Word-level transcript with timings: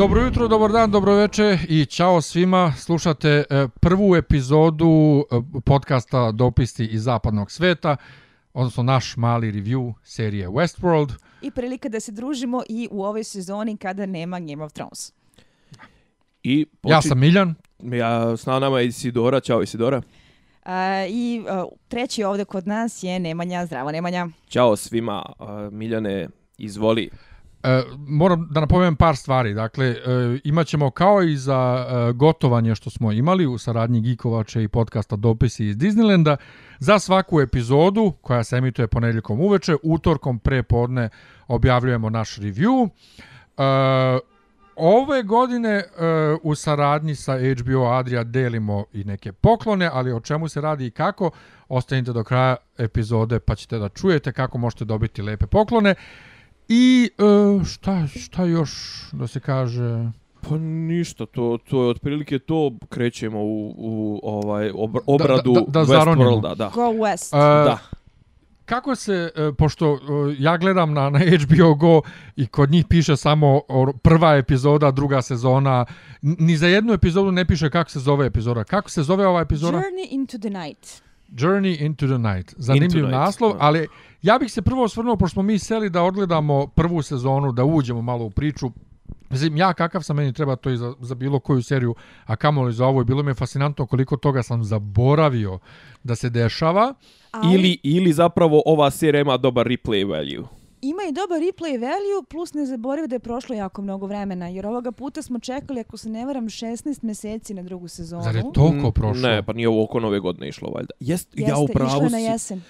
Dobro 0.00 0.22
jutro, 0.22 0.48
dobar 0.48 0.72
dan, 0.72 0.90
dobro 0.90 1.14
veče 1.14 1.58
i 1.68 1.86
čao 1.86 2.20
svima. 2.20 2.72
Slušate 2.76 3.28
e, 3.28 3.68
prvu 3.80 4.16
epizodu 4.16 5.24
e, 5.30 5.60
podcasta 5.64 6.32
Dopisi 6.32 6.84
iz 6.84 7.02
zapadnog 7.02 7.50
sveta, 7.50 7.96
odnosno 8.54 8.82
naš 8.82 9.16
mali 9.16 9.52
review 9.52 9.94
serije 10.02 10.48
Westworld. 10.48 11.12
I 11.42 11.50
prilika 11.50 11.88
da 11.88 12.00
se 12.00 12.12
družimo 12.12 12.62
i 12.68 12.88
u 12.90 13.04
ovoj 13.04 13.24
sezoni 13.24 13.76
kada 13.76 14.06
nema 14.06 14.40
Game 14.40 14.64
of 14.64 14.72
Thrones. 14.72 15.12
I 16.42 16.66
počin... 16.66 16.94
Ja 16.94 17.02
sam 17.02 17.18
Miljan. 17.18 17.54
Ja 17.82 18.36
s 18.36 18.46
nama 18.46 18.80
je 18.80 18.86
Isidora. 18.86 19.40
Ćao 19.40 19.62
Isidora. 19.62 19.98
Uh, 19.98 20.72
I 21.08 21.40
uh, 21.40 21.78
treći 21.88 22.24
ovdje 22.24 22.44
kod 22.44 22.66
nas 22.66 23.02
je 23.02 23.18
Nemanja. 23.18 23.66
Zdravo 23.66 23.92
Nemanja. 23.92 24.28
Ćao 24.48 24.76
svima. 24.76 25.32
Uh, 25.38 25.72
Miljane, 25.72 26.28
izvoli. 26.58 27.10
E, 27.62 27.82
moram 28.08 28.48
da 28.50 28.60
napomenem 28.60 28.96
par 28.96 29.16
stvari. 29.16 29.54
Dakle, 29.54 29.86
e, 29.86 29.96
imat 30.44 30.66
ćemo 30.66 30.90
kao 30.90 31.22
i 31.22 31.36
za 31.36 31.86
e, 31.88 32.12
gotovanje 32.12 32.74
što 32.74 32.90
smo 32.90 33.12
imali 33.12 33.46
u 33.46 33.58
saradnji 33.58 34.00
Gikovače 34.00 34.62
i 34.62 34.68
podcasta 34.68 35.16
Dopisi 35.16 35.66
iz 35.66 35.76
Disneylanda, 35.76 36.36
za 36.78 36.98
svaku 36.98 37.40
epizodu 37.40 38.12
koja 38.20 38.44
se 38.44 38.56
emituje 38.56 38.88
ponedjeljkom 38.88 39.40
uveče, 39.40 39.76
utorkom 39.82 40.38
pre 40.38 40.62
podne 40.62 41.08
objavljujemo 41.48 42.10
naš 42.10 42.38
review. 42.38 42.88
E, 42.88 44.30
ove 44.76 45.22
godine 45.22 45.70
e, 45.70 45.84
u 46.42 46.54
saradnji 46.54 47.14
sa 47.14 47.38
HBO 47.38 47.84
Adria 47.84 48.24
delimo 48.24 48.84
i 48.92 49.04
neke 49.04 49.32
poklone, 49.32 49.90
ali 49.92 50.12
o 50.12 50.20
čemu 50.20 50.48
se 50.48 50.60
radi 50.60 50.86
i 50.86 50.90
kako, 50.90 51.30
ostanite 51.68 52.12
do 52.12 52.24
kraja 52.24 52.56
epizode 52.78 53.40
pa 53.40 53.54
ćete 53.54 53.78
da 53.78 53.88
čujete 53.88 54.32
kako 54.32 54.58
možete 54.58 54.84
dobiti 54.84 55.22
lepe 55.22 55.46
poklone. 55.46 55.94
I 56.72 57.10
uh, 57.18 57.66
šta, 57.66 58.06
šta 58.06 58.44
još 58.44 58.70
da 59.12 59.26
se 59.26 59.40
kaže? 59.40 60.10
Pa 60.48 60.58
ništa, 60.58 61.26
to, 61.26 61.58
to 61.70 61.82
je 61.82 61.88
otprilike 61.88 62.38
to 62.38 62.72
krećemo 62.88 63.38
u, 63.40 63.74
u 63.76 64.20
ovaj 64.22 64.70
obradu 65.06 65.52
da, 65.52 65.60
da, 65.60 65.84
da 65.84 65.94
Westworlda. 65.94 66.54
Da. 66.54 66.70
Go 66.74 66.80
West. 66.80 67.34
Uh, 67.34 67.64
da. 67.64 67.78
Kako 68.64 68.94
se, 68.94 69.30
uh, 69.36 69.54
pošto 69.58 69.92
uh, 69.92 70.00
ja 70.38 70.56
gledam 70.56 70.92
na, 70.92 71.10
na 71.10 71.18
HBO 71.18 71.74
Go 71.74 72.02
i 72.36 72.46
kod 72.46 72.70
njih 72.70 72.84
piše 72.88 73.16
samo 73.16 73.60
prva 74.02 74.36
epizoda, 74.36 74.90
druga 74.90 75.22
sezona, 75.22 75.84
ni 76.22 76.56
za 76.56 76.66
jednu 76.66 76.92
epizodu 76.92 77.32
ne 77.32 77.44
piše 77.44 77.70
kako 77.70 77.90
se 77.90 78.00
zove 78.00 78.26
epizoda. 78.26 78.64
Kako 78.64 78.90
se 78.90 79.02
zove 79.02 79.26
ova 79.26 79.40
epizoda? 79.40 79.78
Journey 79.78 80.06
into 80.10 80.38
the 80.38 80.50
Night. 80.50 81.02
Journey 81.32 81.84
into 81.84 82.06
the 82.06 82.18
Night. 82.18 82.54
Zanimljiv 82.56 83.04
night. 83.04 83.12
naslov, 83.12 83.52
ali 83.58 83.88
ja 84.22 84.38
bih 84.38 84.52
se 84.52 84.62
prvo 84.62 84.84
osvrnuo, 84.84 85.16
pošto 85.16 85.34
smo 85.34 85.42
mi 85.42 85.58
seli 85.58 85.90
da 85.90 86.02
odgledamo 86.02 86.66
prvu 86.66 87.02
sezonu, 87.02 87.52
da 87.52 87.64
uđemo 87.64 88.02
malo 88.02 88.24
u 88.24 88.30
priču. 88.30 88.70
Mislim, 89.30 89.56
ja 89.56 89.72
kakav 89.72 90.02
sam 90.02 90.16
meni 90.16 90.32
treba 90.32 90.56
to 90.56 90.70
i 90.70 90.76
za, 90.76 90.94
za 91.00 91.14
bilo 91.14 91.40
koju 91.40 91.62
seriju, 91.62 91.94
a 92.24 92.36
kamo 92.36 92.62
li 92.62 92.72
za 92.72 92.86
ovo, 92.86 93.04
bilo 93.04 93.22
mi 93.22 93.30
je 93.30 93.34
fascinantno 93.34 93.86
koliko 93.86 94.16
toga 94.16 94.42
sam 94.42 94.64
zaboravio 94.64 95.58
da 96.04 96.14
se 96.14 96.30
dešava. 96.30 96.94
Ali... 97.30 97.54
Ili, 97.54 97.78
ili 97.82 98.12
zapravo 98.12 98.62
ova 98.66 98.90
serija 98.90 99.20
ima 99.20 99.36
dobar 99.36 99.66
replay 99.66 100.08
value 100.08 100.59
ima 100.82 101.02
i 101.08 101.12
dobar 101.12 101.40
replay 101.40 101.80
value, 101.80 102.24
plus 102.28 102.54
ne 102.54 102.66
zaboravio 102.66 103.06
da 103.06 103.14
je 103.14 103.18
prošlo 103.20 103.54
jako 103.54 103.82
mnogo 103.82 104.06
vremena, 104.06 104.48
jer 104.48 104.66
ovoga 104.66 104.92
puta 104.92 105.22
smo 105.22 105.38
čekali, 105.38 105.80
ako 105.80 105.96
se 105.96 106.08
ne 106.08 106.26
varam, 106.26 106.44
16 106.44 107.04
meseci 107.04 107.54
na 107.54 107.62
drugu 107.62 107.88
sezonu. 107.88 108.22
Zar 108.22 108.36
je 108.36 108.42
toliko 108.54 108.88
mm, 108.88 108.92
prošlo? 108.92 109.28
Ne, 109.28 109.42
pa 109.42 109.52
nije 109.52 109.68
ovo 109.68 109.84
oko 109.84 110.00
nove 110.00 110.20
godine 110.20 110.48
išlo, 110.48 110.70
valjda. 110.70 110.90
Jest, 111.00 111.28
Jeste, 111.34 111.50
ja 111.50 111.58
upravo 111.58 111.90
išlo 111.90 112.02
je 112.04 112.10
na 112.10 112.18
jesen. 112.18 112.62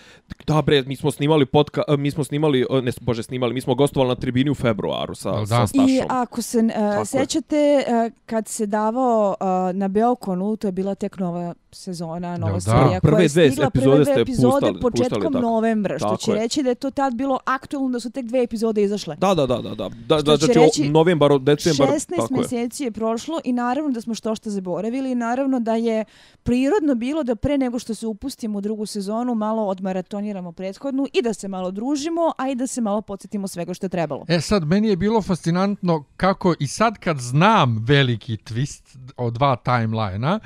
Da, 0.47 0.62
bre, 0.62 0.83
mi 0.83 0.97
smo 0.97 1.11
snimali 1.11 1.47
podka, 1.47 1.83
e, 1.89 1.97
mi 1.97 2.11
smo 2.11 2.25
snimali, 2.25 2.67
e, 2.71 2.83
ne, 2.83 2.93
bože, 3.01 3.23
snimali, 3.23 3.55
mi 3.55 3.61
smo 3.61 3.75
gostovali 3.75 4.09
na 4.09 4.15
tribini 4.15 4.51
u 4.51 4.55
februaru 4.55 5.15
sa, 5.15 5.31
da. 5.31 5.47
sa 5.47 5.67
Stašom. 5.67 5.89
I 5.89 6.03
ako 6.09 6.43
se 6.43 6.59
uh, 6.59 7.07
sećate, 7.07 7.84
uh, 7.87 8.13
kad 8.27 8.49
se 8.49 8.67
davao 8.67 9.37
uh, 9.41 9.77
na 9.77 9.89
Beokonu, 9.89 10.57
to 10.57 10.69
je 10.69 10.73
bila 10.73 10.95
tek 10.95 11.19
nova 11.19 11.55
sezona, 11.73 12.37
nova 12.37 12.53
da, 12.53 12.61
serija, 12.61 13.01
prve 13.01 13.17
koja 13.17 13.23
je 13.23 13.29
stigla 13.29 13.71
prve 13.71 14.05
dve 14.05 14.23
epizode 14.23 14.53
pustali, 14.53 14.81
početkom 14.81 15.23
puštali, 15.23 15.43
novembra, 15.43 15.99
što 15.99 16.17
će 16.17 16.31
je. 16.31 16.39
reći 16.39 16.63
da 16.63 16.69
je 16.69 16.75
to 16.75 16.91
tad 16.91 17.15
bilo 17.15 17.39
aktualno, 17.45 18.00
da 18.00 18.03
su 18.03 18.11
tek 18.11 18.27
dve 18.27 18.43
epizode 18.43 18.83
izašle. 18.83 19.16
Da, 19.16 19.34
da, 19.34 19.47
da, 19.47 19.61
da, 19.61 19.75
da, 19.75 19.88
da, 20.09 20.22
da, 20.22 20.37
znači 20.37 20.59
reći, 20.59 20.88
novembar, 20.88 21.38
decembar, 21.41 21.88
16 21.88 22.31
mjeseci 22.31 22.84
je 22.84 22.91
prošlo 22.91 23.41
i 23.44 23.53
naravno 23.53 23.91
da 23.91 24.00
smo 24.00 24.15
što 24.15 24.34
što 24.34 24.50
zaboravili 24.50 25.12
i 25.12 25.15
naravno 25.15 25.61
da 25.61 25.75
je 25.75 26.05
prirodno 26.43 26.94
bilo 26.94 27.22
da 27.22 27.37
pre 27.37 27.59
nego 27.59 27.78
što 27.78 27.94
se 27.94 28.06
upustimo 28.06 28.59
u 28.59 28.60
drugu 28.60 28.87
sezonu 28.87 29.34
malo 29.34 29.66
odmaratoniramo 29.66 30.53
prethodnu 30.53 31.06
i 31.12 31.22
da 31.22 31.34
se 31.34 31.49
malo 31.49 31.71
družimo, 31.71 32.33
a 32.39 32.49
i 32.49 32.55
da 32.55 32.66
se 32.66 32.81
malo 32.81 33.03
podsjetimo 33.03 33.49
svega 33.49 33.75
što 33.75 33.87
je 33.87 33.91
trebalo. 33.91 34.25
E 34.28 34.41
sad, 34.41 34.65
meni 34.65 34.89
je 34.89 34.97
bilo 34.97 35.22
fascinantno 35.22 36.05
kako 36.16 36.55
i 36.60 36.66
sad 36.66 36.99
kad 36.99 37.19
znam 37.19 37.84
veliki 37.87 38.37
twist 38.37 38.99
od 39.16 39.33
dva 39.33 39.56
timeline-a, 39.56 40.39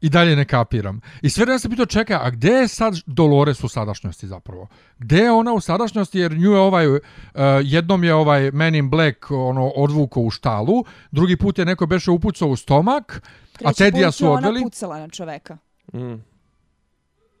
I 0.00 0.08
dalje 0.08 0.36
ne 0.36 0.44
kapiram. 0.44 1.00
I 1.22 1.30
sve 1.30 1.46
da 1.46 1.58
se 1.58 1.68
pitao, 1.68 1.86
čekaj, 1.86 2.16
a 2.16 2.30
gde 2.30 2.48
je 2.48 2.68
sad 2.68 2.94
Dolores 3.06 3.64
u 3.64 3.68
sadašnjosti 3.68 4.26
zapravo? 4.26 4.68
Gde 4.98 5.18
je 5.18 5.32
ona 5.32 5.52
u 5.52 5.60
sadašnjosti? 5.60 6.18
Jer 6.18 6.32
nju 6.32 6.50
je 6.50 6.58
ovaj, 6.58 6.86
uh, 6.86 7.00
jednom 7.62 8.04
je 8.04 8.14
ovaj 8.14 8.50
Man 8.50 8.74
in 8.74 8.90
Black 8.90 9.30
ono, 9.30 9.68
odvuko 9.68 10.20
u 10.20 10.30
štalu, 10.30 10.84
drugi 11.10 11.36
put 11.36 11.58
je 11.58 11.64
neko 11.64 11.86
beše 11.86 12.10
upucao 12.10 12.48
u 12.48 12.56
stomak, 12.56 13.22
Treći 13.52 13.70
a 13.70 13.72
Tedija 13.72 14.10
su 14.10 14.32
odveli. 14.32 14.60
Treći 14.60 14.64
put 14.64 14.82
je 14.82 14.86
ona 14.86 14.96
pucala 14.96 14.98
na 14.98 15.08
čoveka. 15.08 15.58
Mm. 15.92 16.30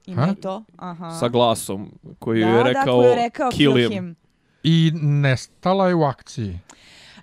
Ima 0.06 0.26
ha? 0.26 0.34
to? 0.34 0.64
Aha. 0.76 1.10
Sa 1.10 1.28
glasom 1.28 1.92
koji 2.18 2.40
da, 2.40 2.48
je 2.48 2.64
rekao, 2.64 3.02
da, 3.02 3.08
je 3.08 3.14
rekao 3.14 3.50
kill 3.50 3.76
him. 3.76 3.90
him. 3.90 4.16
I 4.62 4.92
nestala 4.94 5.88
je 5.88 5.94
u 5.94 6.02
akciji. 6.02 6.58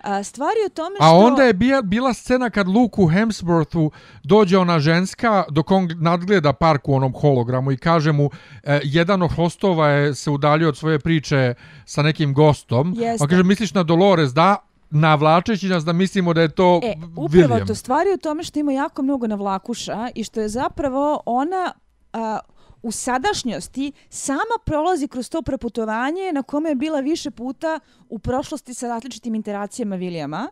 A 0.08 0.24
stvari 0.24 0.58
o 0.66 0.70
tome 0.70 0.96
što... 0.96 1.06
A 1.06 1.12
onda 1.12 1.44
je 1.44 1.54
bila, 1.54 1.82
bila 1.82 2.14
scena 2.14 2.50
kad 2.50 2.68
Luke 2.68 3.02
u 3.02 3.08
Hemsworthu 3.08 3.90
dođe 4.24 4.58
ona 4.58 4.80
ženska 4.80 5.44
dok 5.50 5.72
on 5.72 5.90
nadgleda 5.96 6.54
park 6.54 6.90
u 6.90 6.94
onom 6.94 7.14
hologramu 7.14 7.72
i 7.72 7.78
kaže 7.78 8.12
mu 8.12 8.30
e, 8.64 8.80
jedan 8.84 9.22
od 9.22 9.32
hostova 9.32 9.88
je 9.88 10.16
se 10.16 10.32
udalio 10.32 10.70
od 10.70 10.78
svoje 10.78 11.00
priče 11.00 11.54
sa 11.86 12.02
nekim 12.02 12.34
gostom. 12.34 12.94
Jeste. 12.98 13.24
On 13.24 13.30
kaže 13.30 13.44
misliš 13.44 13.74
na 13.74 13.84
Dolores? 13.84 14.34
Da, 14.34 14.56
navlačeći 14.90 15.68
nas 15.68 15.86
da 15.86 15.94
mislimo 15.94 16.34
da 16.34 16.42
je 16.42 16.50
to 16.50 16.80
e, 16.84 16.94
upravo 17.16 17.28
William. 17.28 17.68
to 17.68 17.76
stvari 17.76 18.10
o 18.14 18.18
tome 18.18 18.44
što 18.44 18.60
ima 18.60 18.72
jako 18.72 19.02
mnogo 19.02 19.28
navlakuša 19.28 20.10
i 20.16 20.24
što 20.24 20.42
je 20.42 20.50
zapravo 20.50 21.20
ona 21.26 21.72
a, 22.14 22.40
u 22.82 22.92
sadašnjosti 22.92 23.92
sama 24.10 24.58
prolazi 24.66 25.08
kroz 25.08 25.30
to 25.30 25.42
preputovanje 25.42 26.32
na 26.34 26.44
kome 26.44 26.70
je 26.70 26.76
bila 26.76 27.00
više 27.00 27.32
puta 27.32 27.80
u 28.10 28.20
prošlosti 28.20 28.74
sa 28.74 28.88
različitim 28.88 29.36
interacijama 29.36 29.96
Vilijama. 29.96 30.50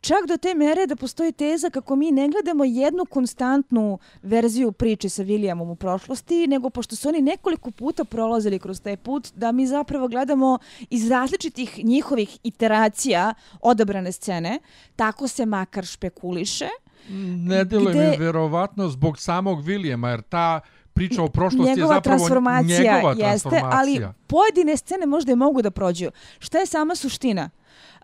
Čak 0.00 0.26
do 0.28 0.36
te 0.36 0.54
mere 0.54 0.86
da 0.86 0.96
postoji 0.96 1.32
teza 1.32 1.70
kako 1.70 1.96
mi 1.96 2.12
ne 2.12 2.28
gledamo 2.28 2.64
jednu 2.64 3.04
konstantnu 3.04 3.98
verziju 4.22 4.72
priče 4.72 5.08
sa 5.08 5.22
Vilijamom 5.22 5.70
u 5.70 5.76
prošlosti, 5.76 6.46
nego 6.46 6.70
pošto 6.70 6.96
su 6.96 7.08
oni 7.08 7.22
nekoliko 7.22 7.70
puta 7.70 8.04
prolazili 8.04 8.58
kroz 8.58 8.80
taj 8.80 8.96
put, 8.96 9.32
da 9.34 9.52
mi 9.52 9.66
zapravo 9.66 10.08
gledamo 10.08 10.58
iz 10.90 11.10
različitih 11.10 11.84
njihovih 11.84 12.38
iteracija 12.42 13.34
odabrane 13.60 14.12
scene, 14.12 14.58
tako 14.96 15.28
se 15.28 15.46
makar 15.46 15.84
špekuliše. 15.84 16.68
Ne 17.36 17.64
djeluje 17.64 17.94
gde... 17.94 18.10
mi 18.10 18.16
vjerovatno 18.16 18.88
zbog 18.88 19.18
samog 19.18 19.64
Vilijama, 19.64 20.10
jer 20.10 20.22
ta 20.22 20.60
priča 20.94 21.22
o 21.22 21.28
prošlosti 21.28 21.70
njegova 21.70 21.94
je 21.94 21.96
zapravo 21.96 22.18
transformacija, 22.18 22.94
njegova 22.94 23.10
jeste, 23.10 23.22
transformacija. 23.22 23.78
Ali 23.78 24.00
pojedine 24.26 24.76
scene 24.76 25.06
možda 25.06 25.32
i 25.32 25.36
mogu 25.36 25.62
da 25.62 25.70
prođu. 25.70 26.10
Šta 26.38 26.58
je 26.58 26.66
sama 26.66 26.94
suština? 26.94 27.50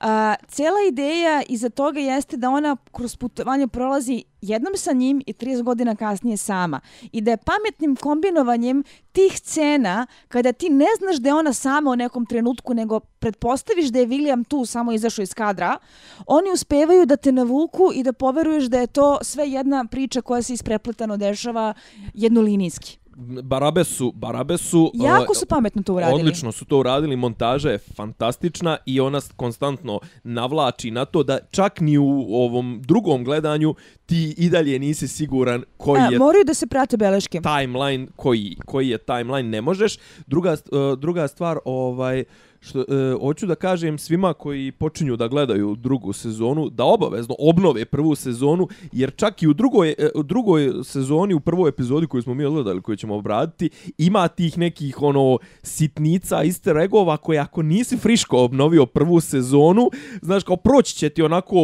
A, 0.00 0.34
cijela 0.48 0.78
ideja 0.88 1.42
iza 1.48 1.70
toga 1.70 2.00
jeste 2.00 2.36
da 2.36 2.50
ona 2.50 2.76
kroz 2.92 3.16
putovanje 3.16 3.68
prolazi 3.68 4.24
jednom 4.42 4.76
sa 4.76 4.92
njim 4.92 5.22
i 5.26 5.32
30 5.32 5.62
godina 5.62 5.96
kasnije 5.96 6.36
sama. 6.36 6.80
I 7.12 7.20
da 7.20 7.30
je 7.30 7.36
pametnim 7.36 7.96
kombinovanjem 7.96 8.84
tih 9.12 9.38
scena, 9.38 10.06
kada 10.28 10.52
ti 10.52 10.68
ne 10.68 10.86
znaš 10.98 11.16
da 11.16 11.28
je 11.28 11.34
ona 11.34 11.52
sama 11.52 11.90
u 11.90 11.96
nekom 11.96 12.26
trenutku, 12.26 12.74
nego 12.74 13.00
pretpostaviš 13.00 13.88
da 13.88 13.98
je 13.98 14.06
William 14.06 14.44
tu 14.48 14.64
samo 14.64 14.92
izašao 14.92 15.22
iz 15.22 15.34
kadra, 15.34 15.78
oni 16.26 16.50
uspevaju 16.50 17.06
da 17.06 17.16
te 17.16 17.32
navuku 17.32 17.90
i 17.94 18.02
da 18.02 18.12
poveruješ 18.12 18.64
da 18.64 18.80
je 18.80 18.86
to 18.86 19.18
sve 19.22 19.50
jedna 19.50 19.84
priča 19.84 20.20
koja 20.20 20.42
se 20.42 20.52
isprepletano 20.52 21.16
dešava 21.16 21.74
jednolinijski. 22.14 22.99
Barabe 23.42 23.84
su, 23.84 24.12
Barabe 24.12 24.58
su... 24.58 24.92
Jako 24.94 25.34
su 25.34 25.46
pametno 25.46 25.82
to 25.82 25.94
uradili. 25.94 26.20
Odlično 26.20 26.52
su 26.52 26.64
to 26.64 26.78
uradili, 26.78 27.16
montaža 27.16 27.70
je 27.70 27.78
fantastična 27.78 28.76
i 28.86 29.00
ona 29.00 29.20
konstantno 29.36 30.00
navlači 30.24 30.90
na 30.90 31.04
to 31.04 31.22
da 31.22 31.38
čak 31.50 31.80
ni 31.80 31.98
u 31.98 32.26
ovom 32.30 32.82
drugom 32.84 33.24
gledanju 33.24 33.74
ti 34.06 34.34
i 34.38 34.50
dalje 34.50 34.78
nisi 34.78 35.08
siguran 35.08 35.62
koji 35.76 36.00
A, 36.00 36.08
je... 36.10 36.18
Moraju 36.18 36.44
da 36.44 36.54
se 36.54 36.66
prate 36.66 36.96
beleške. 36.96 37.40
Timeline, 37.40 38.06
koji, 38.16 38.56
koji 38.66 38.88
je 38.88 38.98
timeline, 38.98 39.48
ne 39.48 39.60
možeš. 39.60 39.96
Druga, 40.26 40.52
uh, 40.52 40.98
druga 40.98 41.28
stvar, 41.28 41.58
ovaj 41.64 42.24
što, 42.60 42.80
e, 42.80 42.84
hoću 43.20 43.46
da 43.46 43.54
kažem 43.54 43.98
svima 43.98 44.32
koji 44.32 44.72
počinju 44.72 45.16
da 45.16 45.28
gledaju 45.28 45.76
drugu 45.76 46.12
sezonu, 46.12 46.70
da 46.70 46.84
obavezno 46.84 47.34
obnove 47.38 47.84
prvu 47.84 48.14
sezonu, 48.14 48.68
jer 48.92 49.12
čak 49.16 49.42
i 49.42 49.48
u 49.48 49.52
drugoj, 49.54 49.94
e, 49.98 50.08
u 50.14 50.22
drugoj 50.22 50.72
sezoni, 50.84 51.34
u 51.34 51.40
prvoj 51.40 51.68
epizodi 51.68 52.06
koju 52.06 52.22
smo 52.22 52.34
mi 52.34 52.44
gledali, 52.44 52.82
koju 52.82 52.96
ćemo 52.96 53.16
obraditi, 53.16 53.70
ima 53.98 54.28
tih 54.28 54.58
nekih 54.58 55.02
ono 55.02 55.38
sitnica, 55.62 56.44
easter 56.44 56.76
eggova, 56.76 57.16
koje 57.16 57.38
ako 57.38 57.62
nisi 57.62 57.96
friško 57.96 58.44
obnovio 58.44 58.86
prvu 58.86 59.20
sezonu, 59.20 59.90
znaš, 60.22 60.44
kao 60.44 60.56
proći 60.56 60.94
će 60.94 61.08
ti 61.08 61.22
onako, 61.22 61.56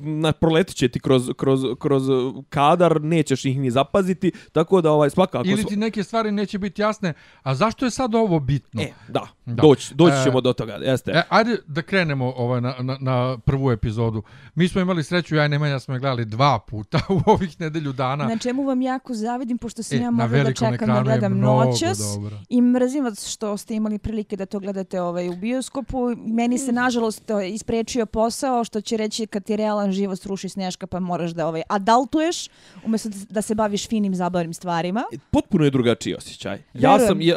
na, 0.00 0.32
proletit 0.32 0.76
će 0.76 0.88
ti 0.88 1.00
kroz, 1.00 1.30
kroz, 1.36 1.60
kroz 1.78 2.02
kadar, 2.48 3.02
nećeš 3.02 3.44
ih 3.44 3.60
ni 3.60 3.70
zapaziti, 3.70 4.32
tako 4.52 4.80
da 4.80 4.90
ovaj, 4.90 5.10
svakako... 5.10 5.48
Ili 5.48 5.64
ti 5.64 5.76
neke 5.76 6.02
stvari 6.02 6.32
neće 6.32 6.58
biti 6.58 6.82
jasne, 6.82 7.14
a 7.42 7.54
zašto 7.54 7.84
je 7.84 7.90
sad 7.90 8.14
ovo 8.14 8.40
bitno? 8.40 8.82
E, 8.82 8.92
da, 9.08 9.28
da. 9.46 9.62
doći 9.62 9.94
doći 10.01 10.01
ćemo 10.24 10.38
e, 10.38 10.42
do 10.42 10.52
toga, 10.52 10.72
jeste. 10.72 11.10
E, 11.10 11.22
ajde 11.28 11.56
da 11.66 11.82
krenemo 11.82 12.32
ovaj, 12.36 12.60
na, 12.60 12.74
na, 12.80 12.96
na 13.00 13.38
prvu 13.38 13.70
epizodu. 13.70 14.22
Mi 14.54 14.68
smo 14.68 14.80
imali 14.80 15.04
sreću, 15.04 15.34
ja 15.34 15.46
i 15.46 15.48
Nemanja 15.48 15.78
smo 15.78 15.94
je 15.94 16.00
gledali 16.00 16.24
dva 16.24 16.58
puta 16.58 17.00
u 17.26 17.30
ovih 17.30 17.60
nedelju 17.60 17.92
dana. 17.92 18.24
Na 18.28 18.38
čemu 18.38 18.64
vam 18.64 18.82
jako 18.82 19.14
zavidim, 19.14 19.58
pošto 19.58 19.82
sam 19.82 19.98
e, 19.98 20.02
ja 20.02 20.10
mogla 20.10 20.42
da 20.42 20.52
čekam 20.52 20.88
da 20.88 21.02
gledam 21.02 21.38
noćas. 21.38 21.98
I 22.48 22.62
mrzim 22.62 23.04
vas 23.04 23.28
što 23.28 23.56
ste 23.56 23.74
imali 23.74 23.98
prilike 23.98 24.36
da 24.36 24.46
to 24.46 24.58
gledate 24.58 25.00
ovaj, 25.00 25.28
u 25.28 25.36
bioskopu. 25.36 26.16
Meni 26.16 26.58
se, 26.58 26.72
nažalost, 26.72 27.22
isprečio 27.52 28.06
posao, 28.06 28.64
što 28.64 28.80
će 28.80 28.96
reći 28.96 29.26
kad 29.26 29.44
ti 29.44 29.56
realan 29.56 29.92
život 29.92 30.20
sruši 30.20 30.48
sneška, 30.48 30.86
pa 30.86 31.00
moraš 31.00 31.30
da 31.30 31.46
ovaj, 31.46 31.62
adaltuješ, 31.68 32.48
umjesto 32.84 33.08
da 33.30 33.42
se 33.42 33.54
baviš 33.54 33.88
finim, 33.88 34.14
zabavnim 34.14 34.54
stvarima. 34.54 35.04
E, 35.12 35.16
potpuno 35.30 35.64
je 35.64 35.70
drugačiji 35.70 36.14
osjećaj. 36.14 36.62
Ja 36.74 36.96
Verujem. 36.96 37.08
sam, 37.08 37.20
ja, 37.20 37.36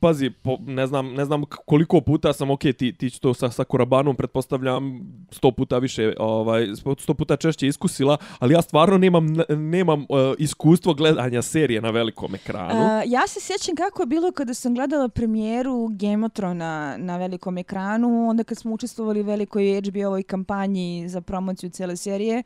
pazi, 0.00 0.30
po, 0.30 0.58
ne 0.66 0.86
znam, 0.86 1.14
ne 1.14 1.24
znam 1.24 1.44
koliko 1.74 2.00
puta 2.00 2.32
sam, 2.32 2.50
ok, 2.50 2.60
ti, 2.60 2.92
ti 2.98 3.20
to 3.20 3.34
sa, 3.34 3.50
sa 3.50 3.64
Kurabanom, 3.64 4.16
pretpostavljam, 4.16 5.00
sto 5.30 5.50
puta 5.50 5.78
više, 5.78 6.14
ovaj, 6.18 6.66
sto 6.98 7.14
puta 7.14 7.36
češće 7.36 7.66
iskusila, 7.66 8.16
ali 8.38 8.54
ja 8.54 8.62
stvarno 8.62 8.98
nemam, 8.98 9.26
nemam 9.48 10.00
uh, 10.00 10.06
iskustvo 10.38 10.94
gledanja 10.94 11.42
serije 11.42 11.80
na 11.80 11.90
velikom 11.90 12.34
ekranu. 12.34 12.80
Uh, 12.80 13.02
ja 13.06 13.26
se 13.26 13.40
sjećam 13.40 13.76
kako 13.76 14.02
je 14.02 14.06
bilo 14.06 14.32
kada 14.32 14.54
sam 14.54 14.74
gledala 14.74 15.08
premijeru 15.08 15.88
Game 15.90 16.26
of 16.26 16.32
Thrones 16.32 16.98
na 16.98 17.16
velikom 17.16 17.58
ekranu, 17.58 18.28
onda 18.28 18.44
kad 18.44 18.58
smo 18.58 18.74
učestvovali 18.74 19.20
u 19.20 19.24
velikoj 19.24 19.80
HBO-ovoj 19.80 20.22
kampanji 20.22 21.08
za 21.08 21.20
promociju 21.20 21.70
cele 21.70 21.96
serije 21.96 22.42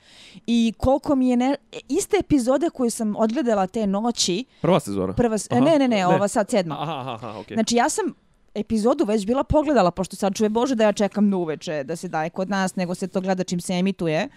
i 0.47 0.73
koliko 0.77 1.17
mi 1.17 1.29
je 1.29 1.37
ne... 1.37 1.57
iste 1.89 2.17
epizode 2.21 2.71
koje 2.71 2.91
sam 2.91 3.17
odgledala 3.17 3.67
te 3.67 3.87
noći... 3.87 4.45
Prva 4.63 4.81
sezona? 4.81 5.13
Prva, 5.13 5.37
aha, 5.51 5.61
ne, 5.61 5.71
ne, 5.71 5.79
ne, 5.79 5.89
ne, 5.89 6.07
ova 6.07 6.29
sad 6.29 6.51
sedma. 6.51 6.83
Aha, 6.83 7.01
aha, 7.01 7.15
aha, 7.15 7.39
okay. 7.39 7.55
Znači 7.55 7.77
ja 7.77 7.89
sam 7.89 8.15
epizodu 8.55 9.05
već 9.05 9.27
bila 9.27 9.45
pogledala, 9.45 9.91
pošto 9.91 10.17
sad 10.17 10.35
čuje 10.35 10.49
Bože 10.49 10.75
da 10.75 10.85
ja 10.85 10.93
čekam 10.93 11.29
na 11.29 11.37
uveče 11.37 11.85
da 11.85 11.97
se 11.97 12.09
daje 12.09 12.31
kod 12.31 12.51
nas, 12.51 12.77
nego 12.77 12.95
se 12.95 13.09
to 13.09 13.21
gleda 13.21 13.45
čim 13.45 13.61
se 13.61 13.73
emituje. 13.73 14.29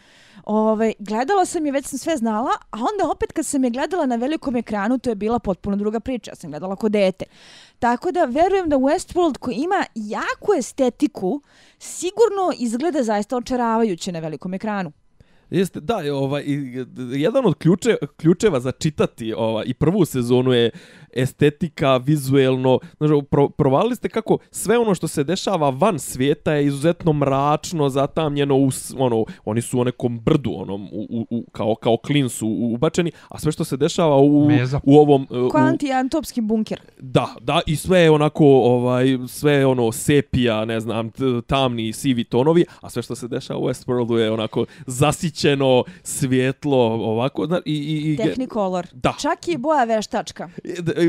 Ove, 0.44 0.94
gledala 1.00 1.46
sam 1.46 1.66
je, 1.66 1.72
već 1.72 1.86
sam 1.86 2.00
sve 2.00 2.18
znala, 2.18 2.52
a 2.72 2.78
onda 2.78 3.12
opet 3.12 3.32
kad 3.32 3.46
sam 3.46 3.64
je 3.64 3.70
gledala 3.70 4.06
na 4.06 4.16
velikom 4.16 4.56
ekranu, 4.56 4.98
to 4.98 5.10
je 5.10 5.16
bila 5.16 5.40
potpuno 5.40 5.76
druga 5.76 6.00
priča. 6.00 6.32
Ja 6.32 6.36
sam 6.36 6.50
gledala 6.50 6.76
kod 6.76 6.92
dete. 6.92 7.26
Tako 7.80 8.12
da 8.12 8.26
verujem 8.26 8.70
da 8.70 8.76
Westworld 8.76 9.38
koji 9.38 9.56
ima 9.56 9.86
jaku 9.96 10.54
estetiku, 10.58 11.42
sigurno 11.80 12.52
izgleda 12.58 13.04
zaista 13.04 13.38
očaravajuće 13.38 14.12
na 14.12 14.20
velikom 14.20 14.54
ekranu. 14.54 14.92
Jeste, 15.52 15.80
da, 15.80 15.98
ovaj, 16.14 16.44
jedan 17.12 17.46
od 17.46 17.56
ključe, 17.56 17.96
ključeva 18.18 18.60
za 18.60 18.72
čitati 18.72 19.34
ovaj, 19.34 19.64
i 19.68 19.74
prvu 19.74 20.06
sezonu 20.06 20.54
je 20.54 20.70
estetika, 21.14 21.98
vizuelno, 21.98 22.80
znači, 22.98 23.14
pro, 23.30 23.50
provalili 23.50 23.96
ste 23.96 24.10
kako 24.10 24.38
sve 24.52 24.78
ono 24.78 24.96
što 24.96 25.08
se 25.08 25.24
dešava 25.24 25.70
van 25.70 26.00
svijeta 26.00 26.54
je 26.54 26.66
izuzetno 26.66 27.14
mračno, 27.14 27.90
zatamljeno, 27.90 28.56
u, 28.56 28.70
ono, 28.98 29.26
oni 29.46 29.62
su 29.62 29.80
u 29.80 29.84
nekom 29.84 30.20
brdu, 30.20 30.54
onom, 30.56 30.90
u, 30.92 31.26
u, 31.30 31.44
kao, 31.52 31.76
kao 31.76 31.98
klin 31.98 32.30
su 32.30 32.48
ubačeni, 32.48 33.12
a 33.30 33.40
sve 33.40 33.52
što 33.52 33.64
se 33.64 33.78
dešava 33.78 34.18
u, 34.18 34.48
u 34.84 34.98
ovom... 34.98 35.28
Kvanti-antopski 35.52 36.42
bunker. 36.42 36.80
Da, 37.00 37.36
da, 37.42 37.62
i 37.66 37.76
sve 37.76 38.00
je 38.00 38.12
onako, 38.12 38.46
ovaj, 38.46 39.06
sve 39.28 39.54
je 39.54 39.66
ono, 39.66 39.92
sepija, 39.92 40.66
ne 40.66 40.80
znam, 40.80 41.12
tamni, 41.48 41.94
sivi 41.94 42.24
tonovi, 42.24 42.66
a 42.82 42.90
sve 42.90 43.02
što 43.02 43.16
se 43.16 43.28
dešava 43.28 43.60
u 43.60 43.64
Westworldu 43.64 44.16
je 44.16 44.32
onako 44.32 44.66
zasićeno, 44.86 45.84
svjetlo, 46.04 46.84
ovako, 46.94 47.46
zna, 47.46 47.62
i, 47.66 47.74
i, 47.74 48.14
i, 48.14 48.18
Technicolor. 48.18 48.88
Da. 48.94 49.14
Čak 49.20 49.48
i 49.48 49.58
boja 49.58 49.84
veštačka 49.84 50.50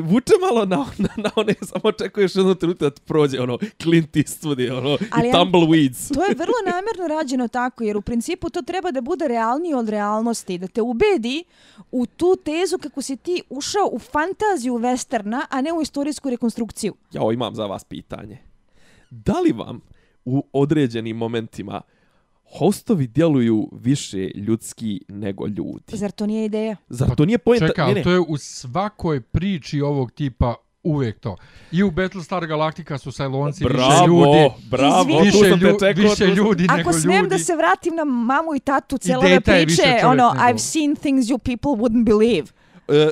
vuče 0.00 0.32
malo 0.40 0.64
na, 0.64 0.86
na, 0.98 1.08
na 1.16 1.30
one, 1.36 1.54
samo 1.70 1.82
očekuješ 1.84 2.36
jednu 2.36 2.54
trenutak 2.54 2.94
da 2.94 3.00
prođe 3.04 3.40
ono 3.40 3.58
Clint 3.82 4.16
Eastwood 4.16 4.78
ono, 4.78 4.98
Ali, 5.10 5.28
i 5.28 5.32
Tumbleweeds. 5.32 6.14
To 6.14 6.24
je 6.24 6.34
vrlo 6.44 6.54
namjerno 6.66 7.16
rađeno 7.16 7.48
tako, 7.48 7.84
jer 7.84 7.96
u 7.96 8.02
principu 8.02 8.50
to 8.50 8.62
treba 8.62 8.90
da 8.90 9.00
bude 9.00 9.28
realniji 9.28 9.74
od 9.74 9.88
realnosti, 9.88 10.58
da 10.58 10.66
te 10.66 10.82
ubedi 10.82 11.44
u 11.92 12.06
tu 12.06 12.36
tezu 12.44 12.78
kako 12.78 13.02
si 13.02 13.16
ti 13.16 13.42
ušao 13.50 13.88
u 13.92 13.98
fantaziju 13.98 14.74
westerna, 14.74 15.40
a 15.50 15.60
ne 15.60 15.72
u 15.72 15.82
istorijsku 15.82 16.30
rekonstrukciju. 16.30 16.94
Ja 17.12 17.22
imam 17.32 17.54
za 17.54 17.66
vas 17.66 17.84
pitanje. 17.84 18.38
Da 19.10 19.40
li 19.40 19.52
vam 19.52 19.80
u 20.24 20.44
određenim 20.52 21.16
momentima 21.16 21.80
hostovi 22.58 23.06
djeluju 23.06 23.68
više 23.72 24.30
ljudski 24.34 25.00
nego 25.08 25.46
ljudi. 25.46 25.96
Zar 25.96 26.10
to 26.10 26.26
nije 26.26 26.44
ideja? 26.44 26.76
Zar 26.88 27.14
to 27.14 27.24
nije 27.24 27.38
pojenta? 27.38 27.66
Čekaj, 27.66 27.84
ali 27.84 28.02
to 28.02 28.10
je 28.10 28.20
u 28.20 28.36
svakoj 28.36 29.20
priči 29.20 29.80
ovog 29.80 30.12
tipa 30.12 30.54
uvijek 30.82 31.20
to. 31.20 31.36
I 31.72 31.82
u 31.82 31.90
Battlestar 31.90 32.46
Galactica 32.46 32.98
su 32.98 33.10
Cylonci 33.10 33.68
više 33.68 34.06
ljudi. 34.06 34.50
Bravo, 34.70 35.20
više, 35.20 35.38
tu 35.38 35.44
sam 35.44 35.60
te 35.60 35.72
čekao. 35.78 36.10
Više 36.10 36.26
ljudi 36.26 36.62
nego 36.62 36.74
ljudi. 36.74 36.80
Ako 36.80 36.92
smijem 36.92 37.28
da 37.28 37.38
se 37.38 37.56
vratim 37.56 37.94
na 37.94 38.04
mamu 38.04 38.54
i 38.56 38.60
tatu 38.60 38.98
ove 39.18 39.40
priče, 39.40 40.00
ono, 40.04 40.34
I've 40.36 40.58
seen 40.58 40.96
things 40.96 41.26
you 41.26 41.38
people 41.38 41.70
wouldn't 41.70 42.04
believe. 42.04 42.46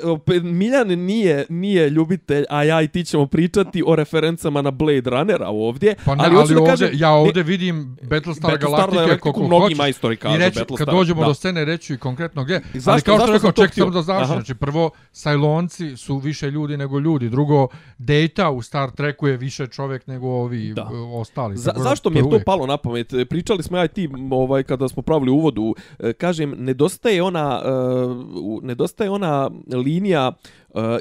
Uh, 0.04 0.42
Miljan 0.42 0.88
nije 0.88 1.46
nije 1.48 1.90
ljubitelj, 1.90 2.44
a 2.50 2.64
ja 2.64 2.82
i 2.82 2.88
ti 2.88 3.04
ćemo 3.04 3.26
pričati 3.26 3.82
o 3.86 3.96
referencama 3.96 4.62
na 4.62 4.70
Blade 4.70 5.10
Runnera 5.10 5.48
ovdje. 5.48 5.94
Pa 6.04 6.14
ne, 6.14 6.24
ali, 6.24 6.36
ali 6.36 6.54
ovdje, 6.54 6.66
kažem, 6.66 6.90
ja 6.92 7.10
ovdje 7.10 7.42
ne, 7.42 7.48
vidim 7.48 7.96
Battlestar, 8.02 8.50
Battlestar 8.50 8.90
Galactica 8.90 9.18
kako 9.18 9.42
mnogi 9.42 9.74
majstori 9.74 10.16
kažu 10.16 10.34
I 10.34 10.38
reći, 10.38 10.60
kad 10.78 10.88
dođemo 10.88 11.20
da. 11.20 11.26
do 11.26 11.34
scene, 11.34 11.64
reću 11.64 11.94
i 11.94 11.98
konkretno 11.98 12.44
gdje. 12.44 12.60
Zašto, 12.74 12.90
ali 12.90 13.00
kao 13.18 13.18
što 13.18 13.32
rekao, 13.32 13.52
ček 13.52 13.74
samo 13.74 13.90
da 13.90 14.02
završi. 14.02 14.32
Znači, 14.32 14.54
prvo, 14.54 14.90
Cylonci 15.14 15.96
su 15.96 16.18
više 16.18 16.50
ljudi 16.50 16.76
nego 16.76 16.98
ljudi. 16.98 17.28
Drugo, 17.28 17.68
Data 17.98 18.50
u 18.50 18.62
Star 18.62 18.90
Treku 18.90 19.28
je 19.28 19.36
više 19.36 19.66
čovjek 19.66 20.06
nego 20.06 20.26
ovi 20.26 20.72
da. 20.74 20.88
ostali. 21.14 21.56
Za, 21.56 21.72
zašto 21.76 22.10
mi 22.10 22.16
je 22.16 22.22
to 22.22 22.28
uvijek. 22.28 22.44
palo 22.44 22.66
na 22.66 22.76
pamet? 22.76 23.12
Pričali 23.28 23.62
smo 23.62 23.78
ja 23.78 23.84
i 23.84 23.88
ti 23.88 24.08
ovaj, 24.30 24.62
kada 24.62 24.88
smo 24.88 25.02
pravili 25.02 25.30
uvodu. 25.30 25.74
E, 25.98 26.12
kažem, 26.12 26.54
nedostaje 26.58 27.22
ona, 27.22 27.62
uh, 27.64 28.62
nedostaje 28.62 29.10
ona 29.10 29.50
linija 29.78 30.32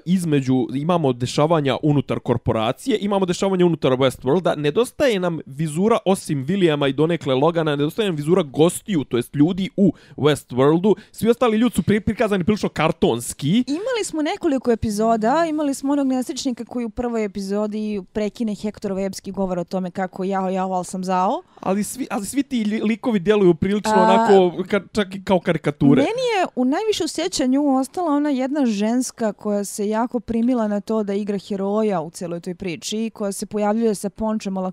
između, 0.05 0.67
imamo 0.75 1.13
dešavanja 1.13 1.77
unutar 1.83 2.19
korporacije, 2.19 2.97
imamo 3.01 3.25
dešavanja 3.25 3.65
unutar 3.65 3.91
Westworlda, 3.91 4.55
nedostaje 4.55 5.19
nam 5.19 5.39
vizura 5.45 5.97
osim 6.05 6.45
Williama 6.45 6.89
i 6.89 6.93
donekle 6.93 7.35
Logana, 7.35 7.75
nedostaje 7.75 8.09
nam 8.09 8.15
vizura 8.15 8.43
gostiju, 8.43 9.03
to 9.03 9.17
jest 9.17 9.35
ljudi 9.35 9.69
u 9.77 9.93
Westworldu, 10.17 10.95
svi 11.11 11.29
ostali 11.29 11.57
ljudi 11.57 11.75
su 11.75 11.83
prikazani 11.83 12.43
prilično 12.43 12.69
kartonski. 12.69 13.63
Imali 13.67 14.03
smo 14.05 14.21
nekoliko 14.21 14.71
epizoda, 14.71 15.45
imali 15.49 15.73
smo 15.73 15.93
onog 15.93 16.07
nesrećnika 16.07 16.65
koji 16.65 16.85
u 16.85 16.89
prvoj 16.89 17.25
epizodi 17.25 18.01
prekine 18.13 18.55
Hektor 18.55 18.91
Webski 18.91 19.31
govor 19.31 19.59
o 19.59 19.63
tome 19.63 19.91
kako 19.91 20.23
jao, 20.23 20.49
jao, 20.49 20.71
ali 20.71 20.85
sam 20.85 21.03
zao. 21.03 21.41
Ali 21.59 21.83
svi, 21.83 22.07
ali 22.09 22.25
svi 22.25 22.43
ti 22.43 22.63
likovi 22.83 23.19
djeluju 23.19 23.53
prilično 23.53 23.93
A, 23.95 24.03
onako, 24.03 24.63
ka, 24.63 24.81
čak 24.91 25.15
i 25.15 25.23
kao 25.23 25.39
karikature. 25.39 26.01
Meni 26.01 26.25
je 26.37 26.45
u 26.55 26.65
najviše 26.65 27.07
sjećanju 27.07 27.75
ostala 27.75 28.11
ona 28.11 28.29
jedna 28.29 28.65
ženska 28.65 29.33
koja 29.33 29.58
koja 29.59 29.65
se 29.65 29.89
jako 29.89 30.19
primila 30.19 30.67
na 30.67 30.81
to 30.81 31.03
da 31.03 31.13
igra 31.13 31.37
heroja 31.37 32.01
u 32.01 32.09
celoj 32.09 32.39
toj 32.39 32.55
priči, 32.55 33.09
koja 33.13 33.31
se 33.31 33.45
pojavljuje 33.45 33.95
sa 33.95 34.09
pončom 34.09 34.57
ala 34.57 34.71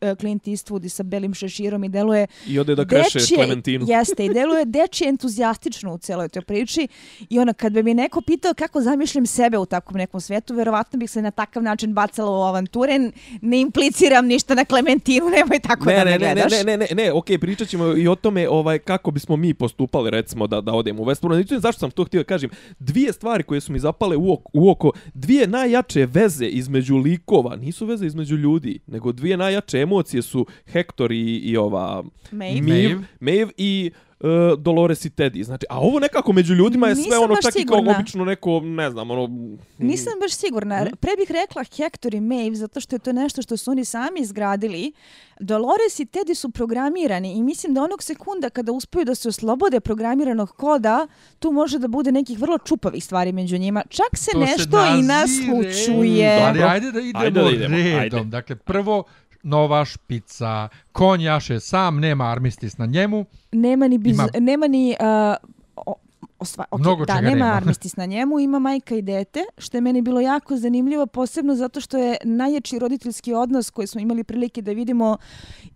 e, 0.00 0.14
Clint 0.20 0.46
Eastwood 0.46 0.84
i 0.84 0.88
sa 0.88 1.02
belim 1.02 1.34
šeširom 1.34 1.84
i 1.84 1.88
deluje 1.88 2.26
I 2.46 2.58
ode 2.58 2.74
da 2.74 2.84
kreše 2.84 3.18
dečije, 3.18 3.36
Clementinu. 3.36 3.86
Jeste, 3.88 4.24
i 4.24 4.34
deluje 4.34 4.64
dečije 4.64 5.08
entuzijastično 5.08 5.94
u 5.94 5.98
celoj 5.98 6.28
toj 6.28 6.42
priči. 6.42 6.88
I 7.30 7.38
ona, 7.38 7.52
kad 7.52 7.72
bi 7.72 7.82
mi 7.82 7.94
neko 7.94 8.20
pitao 8.20 8.54
kako 8.54 8.80
zamišljam 8.80 9.26
sebe 9.26 9.58
u 9.58 9.66
takvom 9.66 9.98
nekom 9.98 10.20
svetu, 10.20 10.54
verovatno 10.54 10.98
bih 10.98 11.10
se 11.10 11.22
na 11.22 11.30
takav 11.30 11.62
način 11.62 11.92
bacala 11.94 12.30
u 12.30 12.42
avanture. 12.42 13.10
Ne 13.40 13.60
impliciram 13.60 14.26
ništa 14.26 14.54
na 14.54 14.64
Clementinu, 14.64 15.28
nemoj 15.28 15.60
tako 15.60 15.84
ne, 15.84 15.96
da 15.96 16.04
me 16.04 16.18
gledaš. 16.18 16.52
Ne, 16.52 16.64
ne, 16.64 16.76
ne, 16.76 16.86
ne, 16.90 17.04
ne, 17.04 17.12
okej, 17.12 17.38
pričat 17.38 17.68
ćemo 17.68 17.96
i 17.96 18.08
o 18.08 18.14
tome 18.14 18.48
ovaj, 18.48 18.78
kako 18.78 19.10
bismo 19.10 19.36
mi 19.36 19.54
postupali, 19.54 20.10
recimo, 20.10 20.46
da, 20.46 20.60
da 20.60 20.72
odemo 20.72 21.02
u 21.02 21.06
Westworld. 21.06 21.58
Zašto 21.58 21.80
sam 21.80 21.90
to 21.90 22.04
htio 22.04 22.20
da 22.20 22.24
kažem? 22.24 22.50
Dvije 22.78 23.12
stvari 23.12 23.42
koje 23.42 23.60
su 23.60 23.72
mi 23.72 23.78
zapale 23.78 24.16
u, 24.22 24.42
u 24.52 24.70
oko. 24.70 24.90
Dvije 25.14 25.46
najjače 25.46 26.06
veze 26.06 26.46
između 26.46 26.96
likova, 26.96 27.56
nisu 27.56 27.86
veze 27.86 28.06
između 28.06 28.36
ljudi, 28.36 28.78
nego 28.86 29.12
dvije 29.12 29.36
najjače 29.36 29.78
emocije 29.78 30.22
su 30.22 30.46
Hector 30.66 31.12
i, 31.12 31.36
i 31.36 31.56
ova 31.56 32.04
Maeve, 32.30 32.60
Maeve, 32.60 33.00
Maeve 33.20 33.52
i 33.56 33.90
uh, 34.22 34.28
Dolores 34.58 35.04
i 35.04 35.10
Teddy. 35.10 35.42
Znači, 35.42 35.66
a 35.70 35.80
ovo 35.80 35.98
nekako 35.98 36.32
među 36.32 36.54
ljudima 36.54 36.88
je 36.88 36.94
sve 36.94 37.04
Nisam 37.04 37.22
ono 37.22 37.36
čak 37.36 37.48
i 37.48 37.58
sigurna. 37.58 37.84
kao 37.84 37.94
obično 37.94 38.24
neko, 38.24 38.60
ne 38.60 38.90
znam, 38.90 39.10
ono... 39.10 39.26
mm, 39.26 39.58
Nisam 39.78 40.12
baš 40.20 40.32
sigurna. 40.32 40.86
Pre 41.00 41.10
bih 41.18 41.30
rekla 41.30 41.64
Hector 41.76 42.14
i 42.14 42.20
Maeve, 42.20 42.54
zato 42.56 42.80
što 42.80 42.96
je 42.96 43.00
to 43.00 43.12
nešto 43.12 43.42
što 43.42 43.56
su 43.56 43.70
oni 43.70 43.84
sami 43.84 44.20
izgradili. 44.20 44.92
Dolores 45.40 46.00
i 46.00 46.04
Teddy 46.04 46.34
su 46.34 46.50
programirani 46.50 47.32
i 47.32 47.42
mislim 47.42 47.74
da 47.74 47.82
onog 47.82 48.02
sekunda 48.02 48.50
kada 48.50 48.72
uspeju 48.72 49.04
da 49.04 49.14
se 49.14 49.28
oslobode 49.28 49.80
programiranog 49.80 50.50
koda, 50.50 51.06
tu 51.38 51.52
može 51.52 51.78
da 51.78 51.88
bude 51.88 52.12
nekih 52.12 52.38
vrlo 52.38 52.58
čupavih 52.58 53.04
stvari 53.04 53.32
među 53.32 53.58
njima. 53.58 53.82
Čak 53.88 54.06
se 54.12 54.30
To 54.32 54.38
se 54.38 54.46
nešto 54.46 54.76
i 54.88 55.02
nazire. 55.02 55.52
naslučuje. 55.52 56.40
Ali 56.42 56.58
Dobro. 56.58 56.68
ajde 56.68 56.92
da 56.92 57.00
idemo, 57.00 57.24
Ajde 57.24 57.40
da 57.42 57.50
idemo, 57.50 57.76
redom. 57.76 58.00
ajde. 58.20 58.24
Dakle, 58.26 58.56
prvo 58.56 59.04
nova 59.42 59.84
špica, 59.84 60.68
konj 60.92 61.22
jaše 61.22 61.60
sam, 61.60 62.00
nema 62.00 62.30
armistis 62.30 62.78
na 62.78 62.86
njemu. 62.86 63.24
Nema 63.52 63.88
ni, 63.88 63.98
biz, 63.98 64.14
Ima- 64.14 64.28
nema 64.40 64.66
ni 64.66 64.96
uh, 65.00 65.94
osva, 66.38 66.64
okay, 66.70 66.80
Mnogo 66.80 67.04
da, 67.04 67.16
čega 67.16 67.28
nema 67.28 67.44
nema. 67.44 67.56
armistis 67.58 67.96
na 67.96 68.06
njemu, 68.06 68.40
ima 68.40 68.58
majka 68.58 68.94
i 68.94 69.02
dete, 69.02 69.44
što 69.58 69.76
je 69.76 69.80
meni 69.80 70.02
bilo 70.02 70.20
jako 70.20 70.56
zanimljivo, 70.56 71.06
posebno 71.06 71.54
zato 71.54 71.80
što 71.80 71.98
je 71.98 72.16
najjači 72.24 72.78
roditeljski 72.78 73.34
odnos 73.34 73.70
koji 73.70 73.86
smo 73.86 74.00
imali 74.00 74.24
prilike 74.24 74.62
da 74.62 74.72
vidimo 74.72 75.16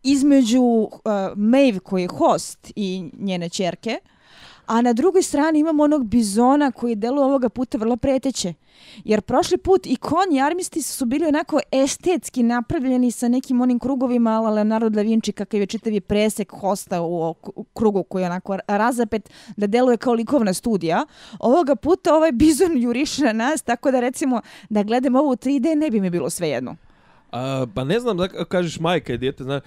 između 0.03 0.61
uh, 0.63 0.91
Maeve 1.37 1.79
koji 1.79 2.03
je 2.03 2.09
host 2.09 2.73
i 2.77 3.11
njene 3.19 3.49
čerke, 3.49 3.99
a 4.67 4.83
na 4.83 4.93
drugoj 4.93 5.23
strani 5.23 5.59
imamo 5.59 5.83
onog 5.83 6.07
bizona 6.07 6.71
koji 6.71 6.95
deluje 6.95 7.25
ovoga 7.25 7.49
puta 7.49 7.79
vrlo 7.79 7.97
preteće. 7.97 8.55
Jer 9.05 9.21
prošli 9.21 9.59
put 9.59 9.87
i 9.87 9.97
konj 9.97 10.37
i 10.37 10.41
armistis 10.41 10.97
su 10.97 11.05
bili 11.05 11.27
onako 11.27 11.61
estetski 11.73 12.43
napravljeni 12.43 13.11
sa 13.11 13.29
nekim 13.29 13.61
onim 13.61 13.79
krugovima 13.79 14.31
ala 14.31 14.51
Leonardo 14.51 14.89
da 14.89 15.03
Vinci 15.03 15.33
kakav 15.33 15.61
je 15.61 15.67
čitavi 15.67 16.01
presek 16.01 16.53
hosta 16.61 17.03
u, 17.03 17.35
u 17.57 17.65
krugu 17.65 18.03
koji 18.03 18.23
je 18.23 18.27
onako 18.27 18.59
razapet 18.69 19.31
da 19.57 19.67
deluje 19.67 19.97
kao 19.97 20.13
likovna 20.13 20.55
studija. 20.55 21.07
Ovoga 21.39 21.77
puta 21.77 22.15
ovaj 22.15 22.33
bizon 22.33 22.77
juriše 22.83 23.23
na 23.23 23.33
nas 23.33 23.63
tako 23.63 23.91
da 23.91 24.01
recimo 24.01 24.41
da 24.69 24.83
gledam 24.83 25.17
ovo 25.17 25.31
u 25.31 25.37
3D 25.37 25.75
ne 25.75 25.91
bi 25.91 26.01
mi 26.01 26.11
bilo 26.11 26.31
svejedno. 26.31 26.77
A, 27.33 27.67
pa 27.75 27.85
ne 27.85 28.01
znam 28.01 28.17
da 28.17 28.29
kažeš 28.29 28.81
majka 28.81 29.13
i 29.13 29.19
djete, 29.19 29.45
zna, 29.45 29.61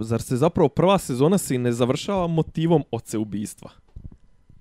zar 0.00 0.22
se 0.22 0.36
zapravo 0.36 0.68
prva 0.68 0.98
sezona 0.98 1.38
se 1.38 1.54
i 1.54 1.58
ne 1.58 1.72
završava 1.72 2.26
motivom 2.26 2.84
oce 2.90 3.18
ubistva? 3.18 3.70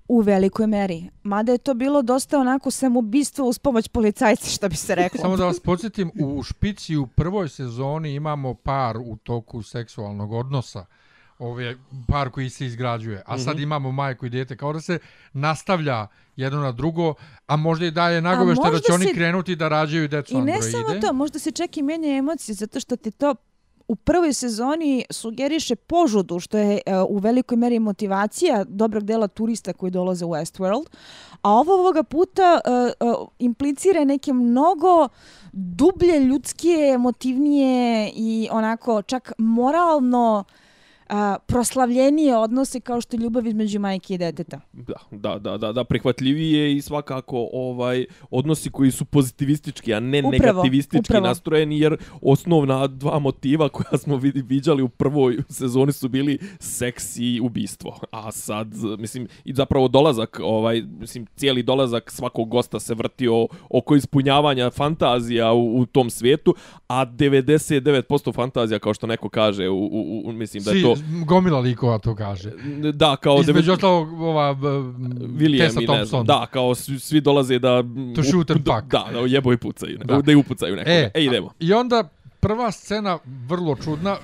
U 0.09 0.19
velikoj 0.19 0.67
meri. 0.67 1.09
Mada 1.23 1.51
je 1.51 1.57
to 1.57 1.73
bilo 1.73 2.01
dosta 2.01 2.39
onako 2.39 2.71
samoubistvo 2.71 3.45
uz 3.45 3.59
pomoć 3.59 3.87
policajca, 3.87 4.47
što 4.47 4.69
bi 4.69 4.75
se 4.75 4.95
reklo. 5.03 5.21
Samo 5.21 5.37
da 5.37 5.45
vas 5.45 5.59
podsjetim, 5.59 6.11
u 6.15 6.43
špici 6.43 6.97
u 6.97 7.07
prvoj 7.07 7.49
sezoni 7.49 8.13
imamo 8.13 8.53
par 8.53 8.97
u 8.97 9.17
toku 9.17 9.63
seksualnog 9.63 10.31
odnosa. 10.33 10.85
Ove 11.39 11.75
par 12.07 12.29
koji 12.29 12.49
se 12.49 12.65
izgrađuje. 12.65 13.23
A 13.25 13.33
Mhm. 13.33 13.43
sad 13.43 13.59
imamo 13.59 13.91
majku 13.91 14.25
i 14.25 14.29
dijete. 14.29 14.57
Kao 14.57 14.73
da 14.73 14.81
se 14.81 14.99
nastavlja 15.33 16.07
jedno 16.35 16.59
na 16.59 16.71
drugo, 16.71 17.13
a 17.47 17.55
možda 17.55 17.85
i 17.85 17.91
daje 17.91 18.21
nagovešte 18.21 18.61
da 18.61 18.69
možda 18.69 18.79
će 18.79 18.93
oni 18.93 19.13
krenuti 19.13 19.55
da 19.55 19.67
rađaju 19.67 20.07
decu 20.07 20.33
I 20.33 20.35
ne 20.35 20.53
androide. 20.53 20.71
samo 20.71 20.99
to, 21.01 21.13
možda 21.13 21.39
se 21.39 21.51
čak 21.51 21.77
i 21.77 21.83
menja 21.83 22.09
emocije, 22.09 22.55
zato 22.55 22.79
što 22.79 22.95
ti 22.95 23.11
to 23.11 23.35
u 23.88 23.96
prvoj 23.96 24.34
sezoni 24.34 25.06
sugeriše 25.10 25.75
požudu, 25.75 26.39
što 26.39 26.58
je 26.58 26.82
e, 26.86 27.01
u 27.10 27.17
velikoj 27.17 27.58
meri 27.58 27.79
motivacija 27.79 28.63
dobrog 28.63 29.03
dela 29.03 29.27
turista 29.27 29.74
koji 29.74 29.91
dolaze 29.91 30.25
u 30.25 30.29
Westworld, 30.29 30.86
a 31.41 31.51
ovo 31.51 31.74
ovoga 31.74 32.03
puta 32.03 32.60
e, 32.65 32.70
e, 32.72 32.91
implicira 33.39 34.03
neke 34.03 34.34
mnogo 34.34 35.10
dublje, 35.51 36.20
ljudske, 36.20 36.91
emotivnije 36.94 38.12
i 38.15 38.48
onako 38.51 39.01
čak 39.01 39.34
moralno 39.38 40.44
a, 41.09 41.37
proslavljenije 41.45 42.37
odnose 42.37 42.79
kao 42.79 43.01
što 43.01 43.15
je 43.15 43.19
ljubav 43.19 43.47
između 43.47 43.79
majke 43.79 44.13
i 44.13 44.17
deteta. 44.17 44.59
Da, 44.73 44.93
da, 45.11 45.39
da, 45.39 45.57
da, 45.57 45.71
da, 45.71 45.83
prihvatljivije 45.83 46.75
i 46.75 46.81
svakako 46.81 47.49
ovaj 47.53 48.05
odnosi 48.29 48.69
koji 48.69 48.91
su 48.91 49.05
pozitivistički, 49.05 49.93
a 49.93 49.99
ne 49.99 50.19
Upravo, 50.19 50.31
negativistički 50.31 50.97
upravo. 50.99 51.27
nastrojeni, 51.27 51.79
jer 51.79 51.97
osnovna 52.21 52.87
dva 52.87 53.19
motiva 53.19 53.69
koja 53.69 53.97
smo 53.97 54.17
vidi, 54.17 54.41
viđali 54.41 54.83
u 54.83 54.89
prvoj 54.89 55.37
sezoni 55.49 55.91
su 55.91 56.09
bili 56.09 56.39
seks 56.59 57.17
i 57.17 57.39
ubistvo. 57.43 57.99
A 58.11 58.31
sad, 58.31 58.73
mislim, 58.99 59.27
i 59.45 59.53
zapravo 59.53 59.87
dolazak, 59.87 60.39
ovaj, 60.43 60.83
mislim, 60.99 61.25
cijeli 61.35 61.63
dolazak 61.63 62.11
svakog 62.11 62.49
gosta 62.49 62.79
se 62.79 62.93
vrtio 62.93 63.47
oko 63.69 63.95
ispunjavanja 63.95 64.69
fantazija 64.69 65.53
u, 65.53 65.79
u 65.79 65.85
tom 65.85 66.09
svijetu, 66.09 66.55
a 66.87 67.05
99% 67.05 68.33
fantazija, 68.33 68.79
kao 68.79 68.93
što 68.93 69.07
neko 69.07 69.29
kaže, 69.29 69.69
u, 69.69 69.77
u, 69.77 70.21
u 70.25 70.31
mislim 70.31 70.63
da 70.63 70.71
je 70.71 70.81
to... 70.81 70.96
gomila 71.25 71.59
likova 71.59 71.97
to 71.99 72.15
kaže. 72.15 72.51
Da, 72.93 73.15
kao... 73.15 73.37
Između 73.39 73.59
devet- 73.61 73.73
ostalog, 73.73 74.21
ova 74.21 74.55
William 74.55 75.57
Tessa 75.59 75.81
i 75.81 75.87
ne 75.87 75.87
znam, 75.87 75.95
Thompson. 75.97 76.25
da, 76.25 76.45
kao 76.45 76.75
svi, 76.75 77.21
dolaze 77.21 77.59
da... 77.59 77.83
To 78.15 78.23
shoot 78.23 78.51
and 78.51 78.59
da, 78.59 78.73
fuck. 78.73 78.91
Da, 78.91 79.07
da 79.13 79.19
jebo 79.19 79.53
i 79.53 79.57
pucaju, 79.57 79.97
Da. 79.97 80.21
da, 80.21 80.31
i 80.31 80.35
upucaju 80.35 80.75
nekoga. 80.75 80.91
E, 80.91 81.11
E, 81.13 81.23
idemo. 81.23 81.49
I 81.59 81.73
onda 81.73 82.03
prva 82.39 82.71
scena 82.71 83.17
vrlo 83.47 83.75
čudna. 83.75 84.15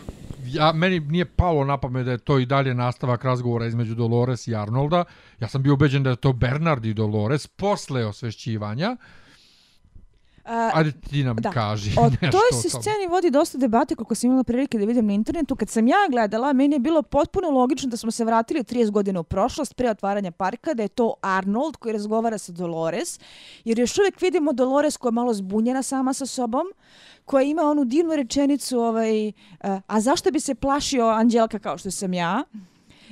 Ja, 0.45 0.71
meni 0.71 0.99
nije 0.99 1.25
palo 1.25 1.65
na 1.65 1.77
pamet 1.77 2.05
da 2.05 2.11
je 2.11 2.17
to 2.17 2.39
i 2.39 2.45
dalje 2.45 2.73
nastavak 2.73 3.23
razgovora 3.23 3.65
između 3.65 3.95
Dolores 3.95 4.47
i 4.47 4.55
Arnolda. 4.55 5.03
Ja 5.39 5.47
sam 5.47 5.63
bio 5.63 5.73
ubeđen 5.73 6.03
da 6.03 6.09
je 6.09 6.15
to 6.15 6.33
Bernard 6.33 6.85
i 6.85 6.93
Dolores 6.93 7.47
posle 7.47 8.05
osvešćivanja. 8.05 8.97
A, 10.45 10.71
Ajde 10.73 10.91
ti 10.91 11.23
nam 11.23 11.35
Da. 11.35 11.51
kaži 11.51 11.91
O 11.99 12.09
nešto 12.21 12.31
toj 12.31 12.61
se 12.61 12.69
sceni 12.69 13.07
vodi 13.09 13.29
dosta 13.29 13.57
debate 13.57 13.95
koliko 13.95 14.15
sam 14.15 14.27
imala 14.27 14.43
prilike 14.43 14.77
da 14.77 14.85
vidim 14.85 15.07
na 15.07 15.13
internetu. 15.13 15.55
Kad 15.55 15.69
sam 15.69 15.87
ja 15.87 15.97
gledala, 16.09 16.53
meni 16.53 16.75
je 16.75 16.79
bilo 16.79 17.01
potpuno 17.01 17.49
logično 17.49 17.89
da 17.89 17.97
smo 17.97 18.11
se 18.11 18.25
vratili 18.25 18.63
30 18.63 18.91
godina 18.91 19.19
u 19.19 19.23
prošlost 19.23 19.75
pre 19.75 19.89
otvaranja 19.89 20.31
parka, 20.31 20.73
da 20.73 20.83
je 20.83 20.89
to 20.89 21.13
Arnold 21.21 21.77
koji 21.77 21.93
razgovara 21.93 22.37
sa 22.37 22.51
Dolores, 22.51 23.19
jer 23.65 23.79
još 23.79 23.97
uvijek 23.97 24.21
vidimo 24.21 24.53
Dolores 24.53 24.97
koja 24.97 25.09
je 25.09 25.13
malo 25.13 25.33
zbunjena 25.33 25.83
sama 25.83 26.13
sa 26.13 26.25
sobom, 26.25 26.65
koja 27.25 27.43
ima 27.43 27.61
onu 27.61 27.85
divnu 27.85 28.15
rečenicu, 28.15 28.79
ovaj, 28.79 29.27
eh, 29.27 29.31
a 29.87 30.01
zašto 30.01 30.31
bi 30.31 30.39
se 30.39 30.55
plašio 30.55 31.05
Anđelka 31.07 31.59
kao 31.59 31.77
što 31.77 31.91
sam 31.91 32.13
ja? 32.13 32.43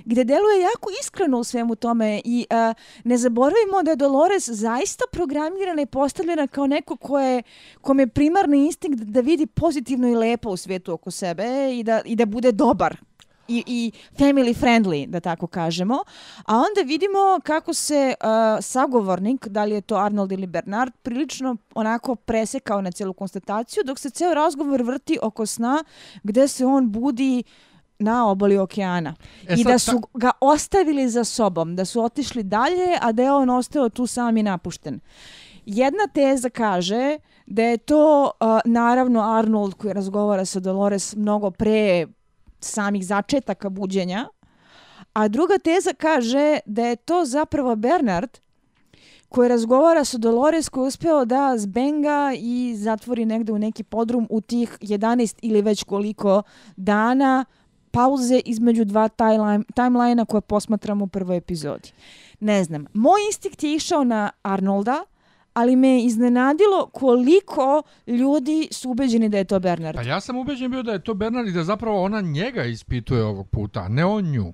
Gde 0.05 0.23
deluje 0.23 0.61
jako 0.61 0.89
iskreno 1.01 1.39
u 1.39 1.43
svemu 1.43 1.75
tome 1.75 2.21
i 2.25 2.45
a, 2.49 2.73
ne 3.03 3.17
zaboravimo 3.17 3.83
da 3.83 3.91
je 3.91 3.95
Dolores 3.95 4.49
zaista 4.49 5.03
programirana 5.11 5.81
i 5.81 5.85
postavljena 5.85 6.47
kao 6.47 6.67
neko 6.67 6.95
ko 6.95 7.19
je, 7.19 7.43
kom 7.81 7.99
je 7.99 8.07
primarni 8.07 8.65
instinkt 8.65 8.99
da 8.99 9.21
vidi 9.21 9.45
pozitivno 9.45 10.07
i 10.07 10.15
lepo 10.15 10.49
u 10.49 10.57
svijetu 10.57 10.93
oko 10.93 11.11
sebe 11.11 11.43
i 11.73 11.83
da, 11.83 12.01
i 12.05 12.15
da 12.15 12.25
bude 12.25 12.51
dobar 12.51 12.97
i, 13.51 13.63
i 13.67 13.91
family 14.17 14.53
friendly, 14.53 15.07
da 15.07 15.19
tako 15.19 15.47
kažemo. 15.47 16.03
A 16.45 16.55
onda 16.57 16.81
vidimo 16.85 17.39
kako 17.43 17.73
se 17.73 18.13
uh, 18.19 18.27
sagovornik, 18.61 19.47
da 19.47 19.63
li 19.63 19.75
je 19.75 19.81
to 19.81 19.95
Arnold 19.95 20.31
ili 20.31 20.47
Bernard, 20.47 20.93
prilično 21.03 21.55
onako 21.75 22.15
presekao 22.15 22.81
na 22.81 22.91
cijelu 22.91 23.13
konstataciju, 23.13 23.83
dok 23.85 23.99
se 23.99 24.09
ceo 24.09 24.33
razgovor 24.33 24.81
vrti 24.81 25.17
oko 25.21 25.45
sna 25.45 25.83
gde 26.23 26.47
se 26.47 26.65
on 26.65 26.91
budi 26.91 27.43
na 28.01 28.27
obali 28.27 28.57
okeana. 28.57 29.15
E 29.47 29.53
I 29.53 29.63
sad 29.63 29.71
da 29.71 29.79
su 29.79 30.01
ga 30.13 30.31
ostavili 30.41 31.09
za 31.09 31.23
sobom, 31.23 31.75
da 31.75 31.85
su 31.85 32.03
otišli 32.03 32.43
dalje, 32.43 32.97
a 33.01 33.11
da 33.11 33.23
je 33.23 33.31
on 33.31 33.49
ostao 33.49 33.89
tu 33.89 34.07
sam 34.07 34.37
i 34.37 34.43
napušten. 34.43 34.99
Jedna 35.65 36.07
teza 36.13 36.49
kaže 36.49 37.17
da 37.45 37.63
je 37.63 37.77
to 37.77 38.31
uh, 38.39 38.59
naravno 38.65 39.21
Arnold 39.21 39.73
koji 39.73 39.93
razgovara 39.93 40.45
sa 40.45 40.59
Dolores 40.59 41.15
mnogo 41.15 41.51
pre 41.51 42.07
samih 42.59 43.05
začetaka 43.05 43.69
buđenja, 43.69 44.27
a 45.13 45.27
druga 45.27 45.57
teza 45.57 45.93
kaže 45.93 46.59
da 46.65 46.85
je 46.85 46.95
to 46.95 47.25
zapravo 47.25 47.75
Bernard 47.75 48.37
koji 49.29 49.49
razgovara 49.49 50.03
sa 50.03 50.17
Dolores 50.17 50.69
koji 50.69 50.83
je 50.83 50.87
uspeo 50.87 51.25
da 51.25 51.57
zbenga 51.57 52.33
i 52.37 52.75
zatvori 52.77 53.25
negde 53.25 53.51
u 53.51 53.59
neki 53.59 53.83
podrum 53.83 54.27
u 54.29 54.41
tih 54.41 54.77
11 54.81 55.39
ili 55.41 55.61
već 55.61 55.83
koliko 55.83 56.43
dana 56.75 57.45
pauze 57.91 58.41
između 58.45 58.85
dva 58.85 59.09
timeline- 59.09 59.63
timelina 59.75 60.25
koje 60.25 60.41
posmatramo 60.41 61.03
u 61.03 61.07
prvoj 61.07 61.37
epizodi. 61.37 61.91
Ne 62.39 62.63
znam, 62.63 62.85
moj 62.93 63.19
instinkt 63.29 63.63
je 63.63 63.75
išao 63.75 64.03
na 64.03 64.29
Arnolda, 64.43 65.03
ali 65.53 65.75
me 65.75 65.87
je 65.87 66.05
iznenadilo 66.05 66.89
koliko 66.93 67.83
ljudi 68.07 68.67
su 68.71 68.89
ubeđeni 68.89 69.29
da 69.29 69.37
je 69.37 69.43
to 69.43 69.59
Bernard. 69.59 69.95
Pa 69.95 70.01
ja 70.01 70.19
sam 70.21 70.37
ubeđen 70.37 70.71
bio 70.71 70.83
da 70.83 70.91
je 70.91 71.03
to 71.03 71.13
Bernard 71.13 71.47
i 71.47 71.51
da 71.51 71.63
zapravo 71.63 72.03
ona 72.03 72.21
njega 72.21 72.63
ispituje 72.63 73.23
ovog 73.23 73.47
puta, 73.49 73.79
a 73.79 73.87
ne 73.87 74.05
on 74.05 74.31
nju. 74.31 74.53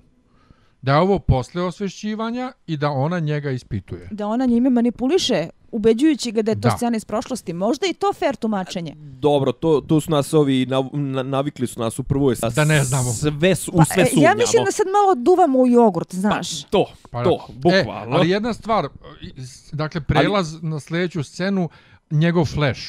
Da 0.82 0.92
je 0.92 0.98
ovo 0.98 1.18
posle 1.18 1.62
osvešćivanja 1.62 2.52
i 2.66 2.76
da 2.76 2.90
ona 2.90 3.18
njega 3.18 3.50
ispituje. 3.50 4.08
Da 4.10 4.26
ona 4.26 4.46
njime 4.46 4.70
manipuliše, 4.70 5.48
ubeđujući 5.70 6.32
ga 6.32 6.42
da 6.42 6.50
je 6.50 6.54
to 6.54 6.60
Da. 6.60 6.70
scena 6.70 6.96
iz 6.96 7.04
prošlosti. 7.04 7.52
Možda 7.52 7.86
i 7.86 7.94
to 7.94 8.12
fair 8.12 8.36
tumačenje. 8.36 8.94
Dobro, 8.96 9.52
to, 9.52 9.80
to 9.80 10.00
su 10.00 10.10
nas 10.10 10.34
ovi, 10.34 10.66
nav, 10.66 10.84
na, 10.92 11.22
navikli 11.22 11.66
su 11.66 11.80
nas 11.80 11.98
u 11.98 12.02
prvoj... 12.02 12.36
s- 12.36 12.54
Da 12.54 12.64
ne 12.64 12.84
znamo. 12.84 13.10
Sve, 13.12 13.54
su, 13.54 13.70
u 13.74 13.76
Pa, 13.76 13.84
sve 13.84 14.02
e, 14.02 14.06
sumnjamo. 14.06 14.26
ja 14.26 14.34
mislim 14.36 14.64
da 14.64 14.72
sad 14.72 14.86
malo 14.88 15.14
duvamo 15.16 15.58
u 15.58 15.66
jogurt, 15.66 16.14
znaš. 16.14 16.62
To, 16.64 16.86
Pa, 17.10 17.24
to, 17.24 17.46
da. 17.48 17.54
bukvalno. 17.54 18.14
E, 18.14 18.18
ali 18.18 18.30
jedna 18.30 18.54
stvar, 18.54 18.88
dakle, 19.72 20.00
prelaz 20.00 20.62
na 20.62 20.80
sljedeću 20.80 21.22
scenu, 21.22 21.68
njegov 22.10 22.44
flash. 22.46 22.80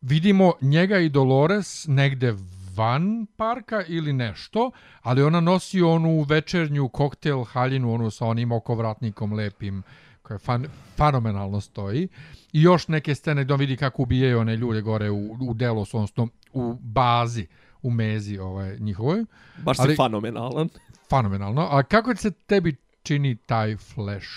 Vidimo 0.00 0.52
njega 0.60 0.98
i 0.98 1.08
Dolores 1.08 1.84
negde 1.88 2.34
van 2.76 3.26
parka 3.36 3.82
ili 3.88 4.12
nešto, 4.12 4.70
ali 5.02 5.22
ona 5.22 5.40
nosi 5.40 5.82
onu 5.82 6.22
večernju 6.22 6.88
koktel 6.88 7.44
haljinu, 7.44 7.94
onu 7.94 8.10
sa 8.10 8.26
onim 8.26 8.52
okovratnikom 8.52 9.32
lepim, 9.32 9.82
koja 10.22 10.38
fan, 10.38 10.66
fenomenalno 10.96 11.60
stoji. 11.60 12.08
I 12.52 12.62
još 12.62 12.88
neke 12.88 13.14
scene 13.14 13.44
gdje 13.44 13.54
on 13.54 13.60
vidi 13.60 13.76
kako 13.76 14.02
ubijaju 14.02 14.38
one 14.40 14.56
ljude 14.56 14.80
gore 14.80 15.10
u, 15.10 15.36
u 15.40 15.54
Delos, 15.54 15.94
odnosno 15.94 16.28
u 16.52 16.74
bazi, 16.80 17.46
u 17.82 17.90
mezi 17.90 18.38
ovaj, 18.38 18.78
njihovoj. 18.78 19.24
Baš 19.58 19.78
ali, 19.78 19.92
si 19.92 19.96
fenomenalan. 19.96 20.68
Fenomenalno. 21.10 21.68
A 21.70 21.82
kako 21.82 22.16
se 22.16 22.30
tebi 22.30 22.76
čini 23.02 23.36
taj 23.36 23.76
Flash? 23.76 24.28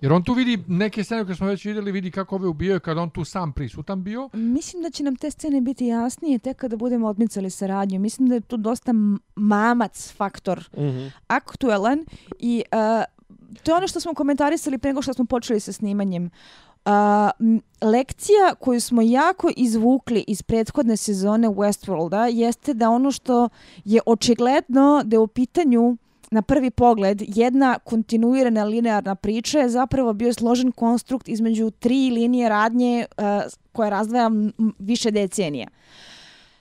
Jer 0.00 0.12
on 0.12 0.22
tu 0.22 0.32
vidi 0.32 0.64
neke 0.68 1.04
scene 1.04 1.24
koje 1.24 1.36
smo 1.36 1.46
već 1.46 1.64
vidjeli, 1.64 1.92
vidi 1.92 2.10
kako 2.10 2.34
ove 2.34 2.48
ubijaju 2.48 2.80
kada 2.80 3.00
on 3.00 3.10
tu 3.10 3.24
sam 3.24 3.52
prisutan 3.52 4.04
bio. 4.04 4.30
Mislim 4.32 4.82
da 4.82 4.90
će 4.90 5.02
nam 5.02 5.16
te 5.16 5.30
scene 5.30 5.60
biti 5.60 5.86
jasnije 5.86 6.38
tek 6.38 6.56
kada 6.56 6.76
budemo 6.76 7.08
odmicali 7.08 7.50
saradnju. 7.50 8.00
Mislim 8.00 8.28
da 8.28 8.34
je 8.34 8.40
tu 8.40 8.56
dosta 8.56 8.92
mamac 9.36 10.12
faktor 10.16 10.70
mm 10.76 10.80
-hmm. 10.80 11.10
aktuelan 11.26 12.04
i 12.38 12.62
uh, 12.72 13.04
to 13.62 13.70
je 13.70 13.76
ono 13.76 13.88
što 13.88 14.00
smo 14.00 14.14
komentarisali 14.14 14.78
pre 14.78 14.90
nego 14.90 15.02
što 15.02 15.14
smo 15.14 15.24
počeli 15.24 15.60
sa 15.60 15.72
snimanjem. 15.72 16.30
Uh, 16.84 16.92
lekcija 17.90 18.54
koju 18.60 18.80
smo 18.80 19.02
jako 19.02 19.50
izvukli 19.56 20.24
iz 20.28 20.42
prethodne 20.42 20.96
sezone 20.96 21.48
Westworlda 21.48 22.28
jeste 22.32 22.74
da 22.74 22.90
ono 22.90 23.10
što 23.10 23.48
je 23.84 24.00
očigledno 24.06 25.02
da 25.04 25.16
je 25.16 25.20
u 25.20 25.26
pitanju 25.26 25.96
na 26.30 26.42
prvi 26.42 26.70
pogled 26.70 27.22
jedna 27.26 27.78
kontinuirana 27.78 28.64
linearna 28.64 29.14
priča 29.14 29.58
je 29.58 29.68
zapravo 29.68 30.12
bio 30.12 30.32
složen 30.32 30.72
konstrukt 30.72 31.28
između 31.28 31.70
tri 31.70 32.10
linije 32.10 32.48
radnje 32.48 33.06
uh, 33.18 33.24
koje 33.72 33.90
razdvaja 33.90 34.30
više 34.78 35.10
decenija. 35.10 35.68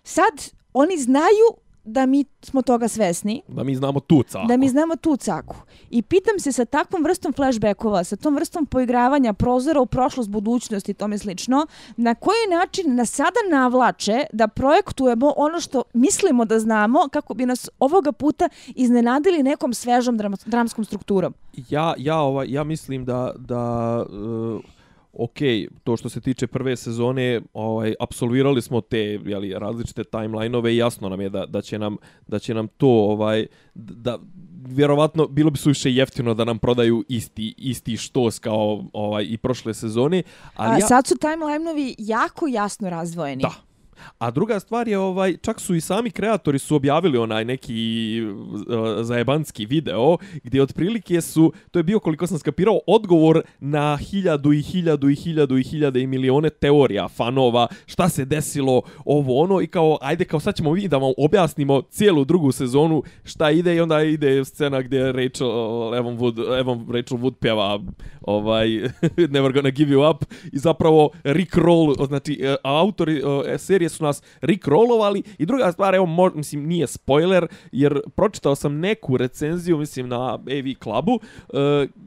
Sad 0.04 0.52
oni 0.74 0.98
znaju 0.98 1.48
da 1.94 2.06
mi 2.06 2.26
smo 2.42 2.62
toga 2.62 2.88
svesni. 2.88 3.42
Da 3.48 3.64
mi 3.64 3.76
znamo 3.76 4.00
tu 4.00 4.24
caku. 4.24 4.48
Da 4.48 4.58
mi 4.58 4.70
znamo 4.70 4.96
tu 4.96 5.18
caku. 5.18 5.56
I 5.90 6.02
pitam 6.02 6.40
se 6.40 6.52
sa 6.52 6.66
takvom 6.66 7.04
vrstom 7.04 7.34
flashbackova, 7.34 8.04
sa 8.04 8.16
tom 8.16 8.36
vrstom 8.36 8.66
poigravanja 8.66 9.34
prozora 9.34 9.82
u 9.82 9.86
prošlost, 9.86 10.30
budućnost 10.30 10.90
i 10.90 10.94
tome 10.94 11.18
slično, 11.18 11.68
na 11.98 12.16
koji 12.16 12.48
način 12.50 12.96
nas 12.96 13.12
sada 13.12 13.40
navlače 13.52 14.24
da 14.34 14.48
projektujemo 14.48 15.34
ono 15.38 15.60
što 15.60 15.84
mislimo 15.94 16.46
da 16.46 16.60
znamo 16.60 17.00
kako 17.12 17.34
bi 17.34 17.46
nas 17.46 17.70
ovoga 17.80 18.12
puta 18.12 18.50
iznenadili 18.76 19.44
nekom 19.44 19.74
svežom 19.74 20.18
dram 20.18 20.34
dramskom 20.46 20.86
strukturom. 20.86 21.34
Ja, 21.70 21.94
ja, 21.98 22.18
ovaj, 22.18 22.48
ja 22.50 22.64
mislim 22.64 23.06
da, 23.06 23.34
da 23.38 24.06
uh 24.10 24.79
ok, 25.20 25.38
to 25.84 25.98
što 25.98 26.10
se 26.10 26.22
tiče 26.22 26.48
prve 26.48 26.76
sezone, 26.76 27.42
ovaj 27.54 27.94
apsolvirali 28.00 28.62
smo 28.62 28.82
te 28.82 29.00
je 29.26 29.40
li 29.40 29.54
različite 29.54 30.04
timelineove 30.04 30.74
i 30.74 30.78
jasno 30.78 31.10
nam 31.10 31.22
je 31.22 31.30
da, 31.30 31.46
da 31.46 31.62
će 31.62 31.80
nam 31.80 31.98
da 32.28 32.40
će 32.40 32.54
nam 32.54 32.68
to 32.68 32.88
ovaj 32.88 33.46
da 33.76 34.20
vjerovatno 34.68 35.28
bilo 35.28 35.50
bi 35.50 35.58
suviše 35.58 35.92
jeftino 35.94 36.34
da 36.34 36.46
nam 36.46 36.60
prodaju 36.60 37.04
isti 37.10 37.54
isti 37.58 37.98
štos 37.98 38.40
kao 38.40 38.84
ovaj 38.94 39.26
i 39.30 39.38
prošle 39.38 39.74
sezone, 39.74 40.24
ali 40.56 40.76
A, 40.76 40.78
ja... 40.80 40.88
sad 40.88 41.08
su 41.08 41.16
timelineovi 41.18 41.96
jako 41.98 42.48
jasno 42.48 42.90
razdvojeni. 42.90 43.42
Da, 43.42 43.69
A 44.18 44.32
druga 44.32 44.60
stvar 44.60 44.88
je 44.88 44.98
ovaj 44.98 45.38
čak 45.38 45.60
su 45.60 45.76
i 45.76 45.82
sami 45.82 46.12
kreatori 46.12 46.60
su 46.60 46.76
objavili 46.76 47.18
onaj 47.18 47.46
neki 47.46 48.22
uh, 48.22 49.06
zajebanski 49.06 49.66
video 49.66 50.18
gdje 50.44 50.62
otprilike 50.62 51.22
su 51.22 51.54
to 51.72 51.80
je 51.80 51.84
bio 51.84 52.00
koliko 52.00 52.28
sam 52.28 52.40
skapirao 52.40 52.80
odgovor 52.88 53.42
na 53.60 53.98
hiljadu 53.98 54.54
i 54.54 54.62
hiljadu 54.62 55.10
i 55.10 55.16
hiljadu 55.16 55.58
i 55.58 55.64
hiljade 55.64 56.02
i 56.02 56.08
milione 56.08 56.50
teorija 56.50 57.08
fanova 57.08 57.68
šta 57.86 58.10
se 58.10 58.26
desilo 58.26 58.82
ovo 59.06 59.42
ono 59.42 59.62
i 59.62 59.68
kao 59.68 59.98
ajde 60.02 60.26
kao 60.26 60.40
sad 60.40 60.56
ćemo 60.56 60.72
vidjeti 60.72 60.92
da 60.92 60.98
vam 60.98 61.14
objasnimo 61.18 61.82
cijelu 61.82 62.26
drugu 62.26 62.52
sezonu 62.52 63.04
šta 63.24 63.52
ide 63.52 63.76
i 63.76 63.82
onda 63.82 64.02
ide 64.02 64.46
scena 64.46 64.82
gdje 64.82 65.12
Rachel 65.12 65.50
Evan 65.96 66.18
Wood 66.18 66.60
Evan 66.60 66.86
Rachel 66.92 67.18
Wood 67.18 67.34
pjeva 67.40 67.80
ovaj 68.22 68.70
Never 69.34 69.52
Gonna 69.54 69.70
Give 69.70 69.96
You 69.96 70.12
Up 70.12 70.26
i 70.52 70.58
zapravo 70.58 71.10
Rick 71.24 71.56
Roll 71.56 71.96
znači 72.08 72.40
e, 72.44 72.56
autori 72.64 73.24
uh, 73.24 73.42
su 73.90 74.04
nas 74.04 74.22
rickrollovali 74.42 75.24
i 75.38 75.46
druga 75.46 75.72
stvar, 75.72 75.96
evo, 75.96 76.06
mo, 76.06 76.32
mislim, 76.36 76.68
nije 76.68 76.88
spoiler, 76.88 77.48
jer 77.72 78.02
pročitao 78.16 78.56
sam 78.56 78.80
neku 78.80 79.18
recenziju, 79.18 79.78
mislim, 79.78 80.08
na 80.08 80.34
AV 80.34 80.74
Clubu 80.84 81.12
uh, 81.14 81.60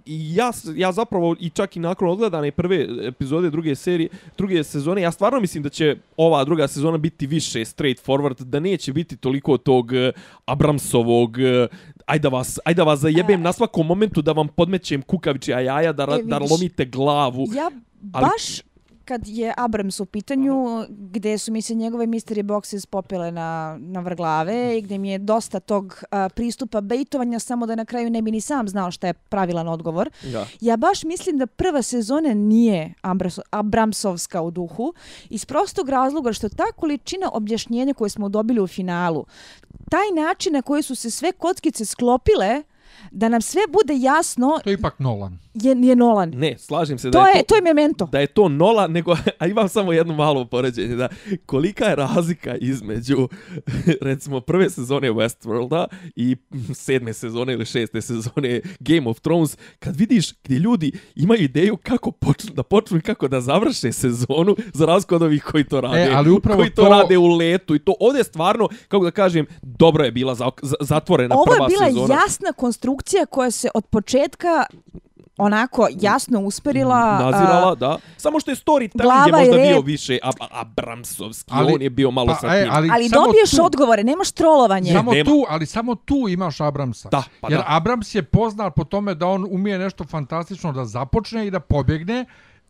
i 0.06 0.34
ja, 0.34 0.50
ja 0.76 0.92
zapravo, 0.92 1.36
i 1.40 1.50
čak 1.50 1.76
i 1.76 1.80
nakon 1.80 2.08
odgledane 2.08 2.50
prve 2.50 2.86
epizode 3.02 3.50
druge 3.50 3.74
serije, 3.74 4.08
druge 4.38 4.64
sezone, 4.64 5.02
ja 5.02 5.12
stvarno 5.12 5.40
mislim 5.40 5.62
da 5.62 5.68
će 5.68 5.96
ova 6.16 6.44
druga 6.44 6.68
sezona 6.68 6.98
biti 6.98 7.26
više 7.26 7.64
straight 7.64 8.06
forward, 8.06 8.42
da 8.42 8.60
neće 8.60 8.92
biti 8.92 9.16
toliko 9.16 9.56
tog 9.56 9.86
uh, 9.86 10.22
Abramsovog, 10.46 11.30
uh, 11.30 11.78
ajde 12.06 12.28
vas, 12.28 12.58
ajde 12.64 12.82
vas 12.82 12.98
zajebem 13.00 13.40
uh, 13.40 13.44
na 13.44 13.52
svakom 13.52 13.86
momentu 13.86 14.22
da 14.22 14.32
vam 14.32 14.48
podmećem 14.48 15.02
kukavići 15.02 15.50
jaja, 15.50 15.92
da, 15.92 16.02
e, 16.02 16.22
da 16.22 16.38
lomite 16.38 16.84
glavu. 16.84 17.46
Ja 17.54 17.70
baš 18.00 18.71
kad 19.12 19.28
je 19.28 19.54
Abrams 19.56 20.00
u 20.00 20.06
pitanju, 20.06 20.86
gde 20.88 21.38
su 21.38 21.52
mi 21.52 21.62
se 21.62 21.74
njegove 21.74 22.06
mystery 22.06 22.42
boxes 22.42 22.86
popile 22.86 23.32
na, 23.32 23.76
na 23.80 24.00
vrglave 24.00 24.78
i 24.78 24.82
gde 24.82 24.98
mi 24.98 25.10
je 25.10 25.18
dosta 25.18 25.60
tog 25.60 26.04
a, 26.10 26.28
pristupa 26.28 26.80
bejtovanja 26.80 27.38
samo 27.38 27.66
da 27.66 27.74
na 27.74 27.84
kraju 27.84 28.10
ne 28.10 28.22
bi 28.22 28.30
ni 28.30 28.40
sam 28.40 28.68
znao 28.68 28.90
šta 28.90 29.06
je 29.06 29.12
pravilan 29.12 29.68
odgovor. 29.68 30.10
Ja, 30.24 30.46
ja 30.60 30.76
baš 30.76 31.04
mislim 31.04 31.38
da 31.38 31.46
prva 31.46 31.82
sezona 31.82 32.34
nije 32.34 32.94
Abrams, 33.02 33.38
Abramsovska 33.50 34.42
u 34.42 34.50
duhu 34.50 34.94
iz 35.30 35.44
prostog 35.44 35.88
razloga 35.88 36.32
što 36.32 36.48
ta 36.48 36.72
količina 36.76 37.30
objašnjenja 37.32 37.94
koje 37.94 38.10
smo 38.10 38.28
dobili 38.28 38.60
u 38.60 38.66
finalu, 38.66 39.26
taj 39.90 40.22
način 40.22 40.52
na 40.52 40.62
koji 40.62 40.82
su 40.82 40.94
se 40.94 41.10
sve 41.10 41.32
kockice 41.32 41.84
sklopile, 41.84 42.62
da 43.10 43.28
nam 43.28 43.42
sve 43.42 43.62
bude 43.72 43.94
jasno... 43.96 44.60
To 44.64 44.70
je 44.70 44.74
ipak 44.74 44.98
Nolan. 44.98 45.41
Je, 45.54 45.76
je 45.88 45.96
Nolan. 45.96 46.30
Ne, 46.30 46.58
slažem 46.58 46.98
se 46.98 47.10
to 47.10 47.18
da 47.18 47.26
je, 47.26 47.36
je 47.36 47.42
to... 47.42 47.48
To 47.48 47.54
je 47.54 47.62
memento. 47.62 48.08
Da 48.12 48.20
je 48.20 48.26
to 48.26 48.48
Nolan, 48.48 48.92
nego... 48.92 49.16
A 49.38 49.46
imam 49.46 49.68
samo 49.68 49.92
jedno 49.92 50.14
malo 50.14 50.44
poređenje. 50.44 50.96
Da, 50.96 51.08
kolika 51.46 51.84
je 51.84 51.96
razlika 51.96 52.56
između, 52.56 53.28
recimo, 54.00 54.40
prve 54.40 54.70
sezone 54.70 55.10
Westworlda 55.10 55.86
i 56.16 56.36
sedme 56.74 57.12
sezone 57.12 57.52
ili 57.52 57.64
šeste 57.64 58.02
sezone 58.02 58.60
Game 58.80 59.10
of 59.10 59.20
Thrones, 59.20 59.56
kad 59.78 59.96
vidiš 59.96 60.32
gdje 60.44 60.58
ljudi 60.58 60.92
imaju 61.14 61.42
ideju 61.42 61.76
kako 61.76 62.10
počnu, 62.10 62.54
da 62.54 62.62
počnu 62.62 62.98
i 62.98 63.00
kako 63.00 63.28
da 63.28 63.40
završe 63.40 63.92
sezonu, 63.92 64.56
za 64.72 64.86
razliku 64.86 65.14
od 65.14 65.22
ovih 65.22 65.42
koji 65.42 65.64
to 65.64 65.80
rade. 65.80 66.02
E, 66.02 66.12
ali 66.14 66.30
upravo 66.30 66.58
koji 66.58 66.70
to, 66.70 66.82
to 66.82 66.88
rade 66.88 67.18
u 67.18 67.26
letu. 67.26 67.74
I 67.74 67.78
to 67.78 67.94
ovdje 68.00 68.24
stvarno, 68.24 68.68
kako 68.88 69.04
da 69.04 69.10
kažem, 69.10 69.46
dobro 69.62 70.04
je 70.04 70.12
bila 70.12 70.34
za, 70.34 70.50
zatvorena 70.80 71.34
Ovo 71.34 71.44
prva 71.44 71.68
sezona. 71.68 71.86
Ovo 71.86 71.86
je 71.86 71.92
bila 71.92 72.16
jasna 72.16 72.52
konstrukcija 72.52 73.26
koja 73.26 73.50
se 73.50 73.68
od 73.74 73.86
početka 73.86 74.64
onako 75.36 75.88
jasno 76.00 76.40
usperila. 76.40 77.18
Nazirala, 77.18 77.72
uh, 77.72 77.78
da. 77.78 77.98
Samo 78.16 78.40
što 78.40 78.50
je 78.50 78.56
story 78.56 78.98
tam 78.98 79.26
je 79.26 79.32
možda 79.32 79.62
bio 79.62 79.80
više 79.80 80.18
ab 80.22 80.34
Abramsovski. 80.50 81.50
Ali, 81.54 81.72
on 81.74 81.82
je 81.82 81.90
bio 81.90 82.10
malo 82.10 82.26
pa, 82.26 82.34
sa 82.34 82.56
e, 82.56 82.62
tim. 82.62 82.72
ali, 82.72 82.88
ali 82.92 83.08
dobiješ 83.08 83.50
tu, 83.50 83.64
odgovore, 83.64 84.04
nemaš 84.04 84.32
trolovanje. 84.32 84.92
Samo 84.92 85.12
nema. 85.12 85.30
tu, 85.30 85.44
ali 85.48 85.66
samo 85.66 85.94
tu 85.94 86.26
imaš 86.28 86.60
Abramsa. 86.60 87.08
Da, 87.08 87.22
pa 87.40 87.48
Jer 87.50 87.58
da. 87.58 87.64
Abrams 87.66 88.14
je 88.14 88.22
poznat 88.22 88.74
po 88.74 88.84
tome 88.84 89.14
da 89.14 89.26
on 89.26 89.46
umije 89.50 89.78
nešto 89.78 90.04
fantastično 90.04 90.72
da 90.72 90.84
započne 90.84 91.46
i 91.46 91.50
da 91.50 91.60
pobjegne 91.60 92.24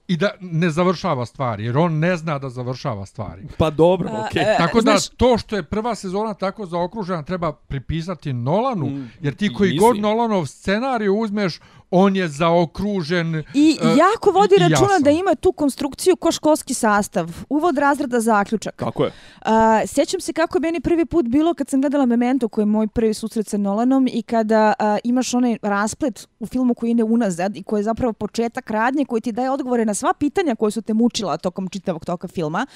i 0.08 0.16
da 0.16 0.30
ne 0.40 0.70
završava 0.70 1.26
stvari, 1.26 1.64
jer 1.64 1.78
on 1.78 1.98
ne 1.98 2.16
zna 2.16 2.38
da 2.38 2.48
završava 2.48 3.06
stvari. 3.06 3.42
Pa 3.58 3.70
dobro, 3.70 4.08
okej. 4.08 4.42
Okay. 4.42 4.54
E, 4.54 4.58
tako 4.58 4.80
da 4.80 4.96
to 5.16 5.38
što 5.38 5.56
je 5.56 5.62
prva 5.62 5.94
sezona 5.94 6.34
tako 6.34 6.66
zaokružena 6.66 7.22
treba 7.22 7.52
pripisati 7.52 8.32
Nolanu, 8.32 8.86
mm, 8.86 9.10
jer 9.20 9.34
ti 9.34 9.54
koji 9.54 9.76
god 9.76 9.98
Nolanov 9.98 10.46
scenariju 10.46 11.14
uzmeš, 11.14 11.60
on 11.92 12.16
je 12.16 12.28
zaokružen 12.28 13.42
i 13.54 13.78
uh, 13.82 13.98
jako 13.98 14.30
vodi 14.30 14.56
računa 14.58 14.98
da 15.00 15.10
ima 15.10 15.34
tu 15.34 15.52
konstrukciju 15.52 16.16
ko 16.16 16.32
školski 16.32 16.74
sastav 16.74 17.30
uvod 17.48 17.78
razreda 17.78 18.20
zaključak. 18.20 18.76
Kako 18.76 19.04
je. 19.04 19.12
Uh, 19.40 19.50
sjećam 19.86 20.20
se 20.20 20.32
kako 20.32 20.60
meni 20.60 20.80
prvi 20.80 21.06
put 21.06 21.26
bilo 21.26 21.54
kad 21.54 21.68
sam 21.68 21.80
gledala 21.80 22.06
Memento 22.06 22.48
koji 22.48 22.62
je 22.62 22.66
moj 22.66 22.86
prvi 22.88 23.14
susret 23.14 23.48
sa 23.48 23.56
Nolanom 23.56 24.08
i 24.12 24.22
kada 24.22 24.72
uh, 24.78 24.86
imaš 25.04 25.34
onaj 25.34 25.56
rasplet 25.62 26.28
u 26.40 26.46
filmu 26.46 26.74
koji 26.74 26.90
ide 26.90 27.04
unazad 27.04 27.56
i 27.56 27.62
koji 27.62 27.80
je 27.80 27.84
zapravo 27.84 28.12
početak 28.12 28.70
radnje 28.70 29.04
koji 29.04 29.20
ti 29.20 29.32
daje 29.32 29.50
odgovore 29.50 29.84
na 29.84 29.94
sva 29.94 30.14
pitanja 30.14 30.54
koje 30.54 30.70
su 30.70 30.82
te 30.82 30.94
mučila 30.94 31.36
tokom 31.36 31.68
čitavog 31.68 32.04
toka 32.04 32.28
filma. 32.28 32.66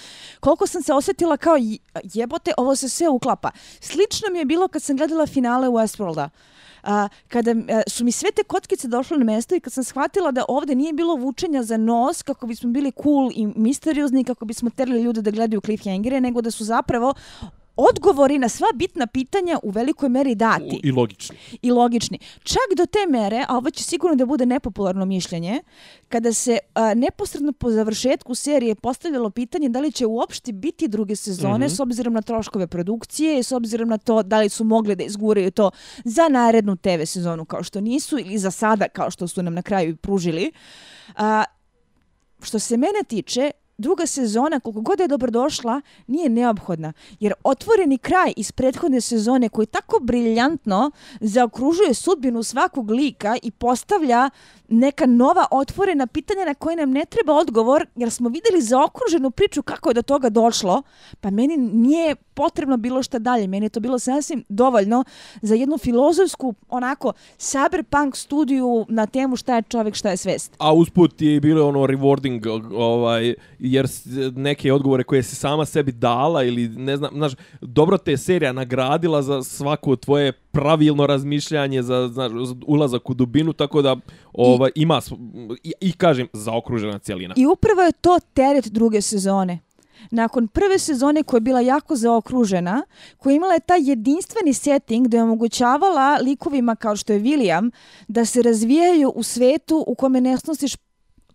Koliko 0.41 0.67
sam 0.67 0.83
se 0.83 0.93
osjetila 0.93 1.37
kao 1.37 1.57
jebote 2.15 2.53
ovo 2.57 2.77
se 2.77 2.89
sve 2.89 3.09
uklapa. 3.09 3.51
Slično 3.81 4.29
mi 4.33 4.39
je 4.39 4.45
bilo 4.45 4.69
kad 4.69 4.83
sam 4.83 4.97
gledala 4.97 5.27
finale 5.27 5.69
Westworlda 5.69 6.29
a, 6.87 7.09
kada 7.29 7.51
a, 7.51 7.83
su 7.87 8.05
mi 8.05 8.13
sve 8.13 8.31
te 8.31 8.43
kockice 8.45 8.89
došle 8.89 9.19
na 9.19 9.25
mesto 9.25 9.55
i 9.55 9.61
kad 9.61 9.73
sam 9.73 9.85
shvatila 9.85 10.31
da 10.31 10.45
ovde 10.49 10.75
nije 10.75 10.93
bilo 10.93 11.15
vučenja 11.15 11.63
za 11.63 11.77
nos 11.77 12.23
kako 12.23 12.47
bismo 12.47 12.71
bili 12.71 12.93
cool 13.03 13.31
i 13.35 13.47
misteriozni 13.47 14.25
kako 14.25 14.45
bismo 14.45 14.71
terali 14.71 15.03
ljude 15.03 15.23
da 15.23 15.31
gledaju 15.31 15.61
cliffhangere, 15.61 16.21
nego 16.21 16.41
da 16.41 16.51
su 16.51 16.65
zapravo 16.65 17.15
odgovori 17.79 18.39
na 18.39 18.49
sva 18.49 18.67
bitna 18.75 19.07
pitanja 19.07 19.59
u 19.63 19.71
velikoj 19.71 20.09
meri 20.09 20.35
dati 20.35 20.81
I 20.83 20.93
logični. 20.93 21.37
i 21.63 21.71
logični. 21.71 22.19
Čak 22.43 22.77
do 22.77 22.87
te 22.87 22.99
mere, 23.09 23.45
a 23.49 23.57
ovo 23.57 23.71
će 23.71 23.85
sigurno 23.85 24.17
da 24.17 24.27
bude 24.27 24.47
nepopularno 24.47 25.05
mišljenje, 25.05 25.61
kada 26.09 26.33
se 26.33 26.59
a, 26.75 26.95
neposredno 26.95 27.53
po 27.53 27.71
završetku 27.71 28.35
serije 28.35 28.75
postavljalo 28.75 29.31
pitanje 29.31 29.69
da 29.69 29.81
li 29.81 29.93
će 29.93 30.07
uopšte 30.07 30.53
biti 30.53 30.89
druge 30.89 31.17
sezone 31.17 31.67
Mhm. 31.67 31.75
s 31.75 31.81
obzirom 31.81 32.15
na 32.15 32.23
troškove 32.23 32.67
produkcije 32.67 33.39
i 33.39 33.43
s 33.43 33.53
obzirom 33.53 33.89
na 33.89 33.99
to 33.99 34.23
da 34.23 34.41
li 34.41 34.49
su 34.49 34.65
mogli 34.65 34.97
da 34.97 35.05
izguraju 35.05 35.51
to 35.51 35.71
za 36.05 36.29
narednu 36.29 36.77
TV 36.77 37.03
sezonu 37.05 37.45
kao 37.45 37.63
što 37.63 37.81
nisu 37.81 38.19
ili 38.19 38.39
za 38.39 38.51
sada 38.51 38.89
kao 38.89 39.11
što 39.11 39.29
su 39.29 39.43
nam 39.43 39.55
na 39.55 39.63
kraju 39.63 39.91
i 39.91 39.97
pružili. 39.97 40.53
A, 41.17 41.45
što 42.43 42.59
se 42.59 42.77
mene 42.77 43.03
tiče, 43.09 43.51
druga 43.79 44.07
sezona, 44.07 44.61
koliko 44.61 44.81
god 44.81 45.01
je 45.01 45.09
dobrodošla, 45.09 45.81
nije 46.07 46.29
neophodna. 46.29 46.93
Jer 47.21 47.33
otvoreni 47.45 47.99
kraj 47.99 48.33
iz 48.37 48.53
prethodne 48.53 49.01
sezone 49.01 49.49
koji 49.49 49.67
tako 49.67 49.99
briljantno 50.03 50.91
zaokružuje 51.21 51.95
sudbinu 51.95 52.43
svakog 52.43 52.91
lika 52.91 53.37
i 53.43 53.51
postavlja 53.51 54.31
neka 54.69 55.07
nova 55.07 55.47
otvorena 55.51 56.07
pitanja 56.07 56.45
na 56.45 56.55
koje 56.55 56.77
nam 56.77 56.91
ne 56.91 57.05
treba 57.05 57.35
odgovor, 57.35 57.87
jer 57.97 58.11
smo 58.11 58.29
videli 58.29 58.63
zaokruženu 58.63 59.31
priču 59.31 59.63
kako 59.63 59.91
je 59.91 59.95
do 59.95 60.03
toga 60.03 60.29
došlo, 60.29 60.83
pa 61.21 61.31
meni 61.31 61.57
nije 61.57 62.15
potrebno 62.15 62.77
bilo 62.77 63.03
šta 63.03 63.19
dalje. 63.19 63.47
Meni 63.47 63.67
je 63.67 63.71
to 63.71 63.81
bilo 63.81 63.99
sasvim 63.99 64.45
dovoljno 64.49 65.05
za 65.43 65.55
jednu 65.55 65.79
filozofsku, 65.79 66.55
onako, 66.69 67.13
cyberpunk 67.39 68.17
studiju 68.17 68.87
na 68.89 69.07
temu 69.07 69.37
šta 69.37 69.57
je 69.57 69.63
čovjek, 69.63 69.95
šta 69.95 70.11
je 70.11 70.17
svest. 70.17 70.57
A 70.59 70.73
usput 70.73 71.23
je 71.23 71.41
bilo 71.41 71.69
ono 71.69 71.81
rewarding 71.81 72.71
ovaj 72.75 73.35
jer 73.73 73.87
neke 74.35 74.73
odgovore 74.73 75.05
koje 75.05 75.23
si 75.23 75.37
sama 75.37 75.65
sebi 75.65 75.93
dala 75.93 76.43
ili 76.43 76.69
ne 76.69 76.97
znam, 76.97 77.11
znaš, 77.15 77.33
dobro 77.61 77.99
te 77.99 78.11
je 78.11 78.17
serija 78.17 78.53
nagradila 78.53 79.23
za 79.23 79.43
svako 79.43 79.97
tvoje 79.97 80.33
pravilno 80.33 81.07
razmišljanje 81.07 81.83
za, 81.83 82.09
znaš, 82.09 82.33
za 82.33 82.55
ulazak 82.67 83.11
u 83.11 83.15
dubinu, 83.15 83.53
tako 83.53 83.83
da 83.83 83.97
ovaj 84.33 84.71
ima 84.75 85.01
sv- 85.01 85.15
i, 85.63 85.73
i 85.81 85.93
kažem 85.93 86.29
zaokružena 86.33 86.99
cijelina. 86.99 87.35
I 87.37 87.47
upravo 87.47 87.83
je 87.83 87.93
to 87.93 88.19
teret 88.35 88.67
druge 88.67 89.01
sezone. 89.01 89.59
Nakon 90.11 90.49
prve 90.49 90.79
sezone 90.79 91.23
koja 91.23 91.39
je 91.39 91.41
bila 91.41 91.61
jako 91.61 91.97
zaokružena, 91.97 92.83
koja 93.19 93.33
je 93.33 93.37
imala 93.37 93.59
taj 93.59 93.89
jedinstveni 93.91 94.53
setting 94.53 95.09
da 95.09 95.17
je 95.17 95.23
omogućavala 95.23 96.19
likovima 96.23 96.77
kao 96.77 96.97
što 96.97 97.13
je 97.13 97.21
William 97.21 97.71
da 98.09 98.25
se 98.25 98.43
razvijaju 98.43 99.13
u 99.15 99.23
svetu 99.23 99.85
u 99.87 99.95
kome 99.95 100.21
ne 100.21 100.39
snosiš 100.39 100.77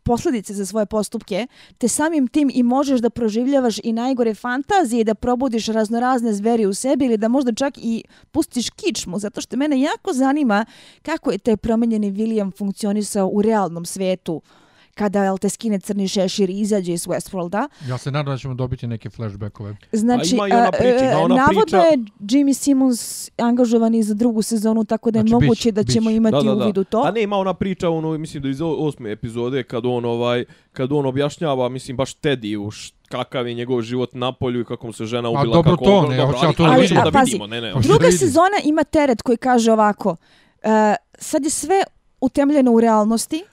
posljedice 0.04 0.54
za 0.54 0.66
svoje 0.66 0.86
postupke, 0.86 1.48
te 1.78 1.88
samim 1.88 2.28
tim 2.28 2.52
i 2.54 2.64
možeš 2.64 3.00
da 3.00 3.10
proživljavaš 3.10 3.80
i 3.84 3.94
najgore 3.94 4.34
fantazije, 4.36 5.04
da 5.04 5.16
probudiš 5.16 5.68
raznorazne 5.68 6.34
zveri 6.34 6.66
u 6.66 6.74
sebi 6.74 7.06
ili 7.06 7.18
da 7.18 7.28
možda 7.28 7.54
čak 7.54 7.74
i 7.78 8.04
pustiš 8.32 8.70
kičmu, 8.70 9.20
zato 9.20 9.42
što 9.42 9.58
mene 9.58 9.82
jako 9.82 10.14
zanima 10.14 10.66
kako 11.02 11.32
je 11.32 11.38
taj 11.38 11.58
promenjeni 11.58 12.12
William 12.12 12.58
funkcionisao 12.58 13.30
u 13.34 13.42
realnom 13.42 13.86
svetu 13.86 14.42
kada 14.92 15.24
jel 15.24 15.38
te 15.38 15.50
skine 15.50 15.80
crni 15.80 16.08
šešir 16.08 16.50
i 16.50 16.60
izađe 16.60 16.94
iz 16.94 17.06
Westworlda. 17.06 17.68
Ja 17.88 17.98
se 17.98 18.12
nadam 18.12 18.34
da 18.34 18.38
ćemo 18.38 18.54
dobiti 18.54 18.88
neke 18.88 19.10
flashbackove. 19.10 19.76
Znači, 19.92 20.36
ima 20.36 20.48
i 20.48 20.52
ona 20.52 20.64
a, 20.64 20.72
priča, 20.72 20.98
ima 20.98 21.12
e, 21.12 21.16
ona 21.16 21.36
navodno 21.36 21.62
priča- 21.62 21.78
je 21.78 21.98
Jimmy 22.22 22.54
Simmons 22.56 23.02
angažovan 23.38 23.96
i 23.96 24.04
za 24.04 24.14
drugu 24.14 24.42
sezonu, 24.42 24.84
tako 24.84 25.12
da 25.12 25.20
je 25.20 25.24
Znači, 25.24 25.34
moguće 25.36 25.72
bić, 25.72 25.76
da 25.76 25.94
ćemo 25.94 26.10
bić. 26.10 26.18
imati 26.18 26.50
uvid 26.50 26.78
u 26.78 26.84
to. 26.84 27.02
A 27.02 27.12
ne, 27.12 27.24
ima 27.24 27.38
ona 27.38 27.54
priča, 27.54 27.90
ono, 27.90 28.18
mislim 28.18 28.44
da 28.44 28.50
iz 28.50 28.60
osme 28.62 29.12
epizode, 29.12 29.64
kad 29.64 29.86
on, 29.86 30.06
ovaj, 30.06 30.46
kad 30.74 30.92
on 30.92 31.06
objašnjava, 31.06 31.70
mislim, 31.70 31.98
baš 31.98 32.14
Teddy 32.14 32.58
u 32.58 32.72
kakav 33.08 33.48
je 33.48 33.54
njegov 33.54 33.82
život 33.82 34.14
na 34.14 34.32
polju 34.32 34.62
i 34.62 34.66
kako 34.66 34.88
mu 34.88 34.94
se 34.94 35.06
žena 35.06 35.28
A 35.28 35.32
ubila. 35.32 35.54
dobro 35.54 35.72
kako 35.72 35.86
to, 35.86 35.92
on- 35.94 36.10
ne, 36.10 36.18
dobro, 36.18 36.38
ja 36.38 36.44
ali- 36.44 36.56
to 36.56 36.64
ali 36.64 36.76
da 36.76 36.82
vidim. 36.82 36.98
da 36.98 37.12
Pazi, 37.12 37.26
vidimo, 37.26 37.48
ne, 37.48 37.62
ne. 37.62 37.74
Druga 37.74 38.06
da 38.06 38.12
sezona 38.12 38.58
ima 38.64 38.84
teret 38.84 39.22
koji 39.22 39.38
kaže 39.38 39.72
ovako, 39.72 40.10
uh, 40.10 40.70
sad 41.16 41.44
je 41.44 41.50
sve 41.52 41.84
utemljeno 42.22 42.72
u 42.72 42.80
realnosti, 42.80 43.44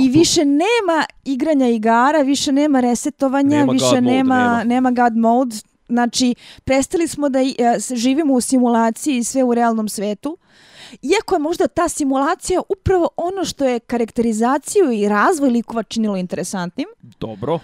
I 0.00 0.08
više 0.08 0.44
nema 0.44 1.04
igranja 1.24 1.68
igara, 1.68 2.22
više 2.22 2.52
nema 2.52 2.80
resetovanja, 2.80 3.58
Nema 3.58 3.72
više 3.72 3.84
God 3.84 3.94
mode, 3.94 4.16
nema, 4.16 4.36
nema. 4.36 4.64
nema 4.64 4.90
God 4.90 5.16
mode. 5.16 5.56
Znači, 5.88 6.34
prestali 6.64 7.08
smo 7.08 7.28
da 7.28 7.40
e, 7.40 7.46
živimo 7.94 8.34
u 8.34 8.40
simulaciji 8.40 9.16
i 9.16 9.24
sve 9.24 9.44
u 9.44 9.54
realnom 9.54 9.88
svetu. 9.88 10.36
Iako 11.02 11.34
je 11.34 11.38
možda 11.38 11.68
ta 11.68 11.88
simulacija 11.88 12.60
upravo 12.68 13.08
ono 13.16 13.44
što 13.44 13.64
je 13.64 13.80
karakterizaciju 13.80 14.92
i 14.92 15.08
razvoj 15.08 15.50
likova 15.50 15.82
činilo 15.82 16.16
interesantnim. 16.16 16.86
Dobro. 17.20 17.58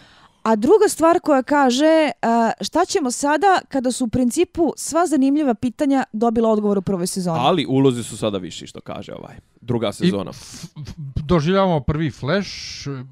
A 0.46 0.56
druga 0.56 0.88
stvar 0.88 1.20
koja 1.20 1.42
kaže 1.42 2.10
a, 2.22 2.50
šta 2.60 2.84
ćemo 2.84 3.10
sada 3.10 3.60
kada 3.68 3.92
su 3.92 4.04
u 4.04 4.08
principu 4.08 4.72
sva 4.76 5.06
zanimljiva 5.06 5.54
pitanja 5.54 6.04
dobila 6.12 6.50
odgovor 6.50 6.78
u 6.78 6.82
prvoj 6.82 7.06
sezoni. 7.06 7.38
Ali 7.40 7.66
ulozi 7.68 8.02
su 8.02 8.16
sada 8.16 8.38
viši, 8.38 8.66
što 8.66 8.80
kaže 8.80 9.12
ovaj. 9.12 9.34
Druga 9.60 9.92
sezona. 9.92 10.30
I 10.30 10.34
f- 10.34 10.64
f- 10.88 10.94
doživljavamo 11.24 11.80
prvi 11.80 12.10
flash 12.10 12.50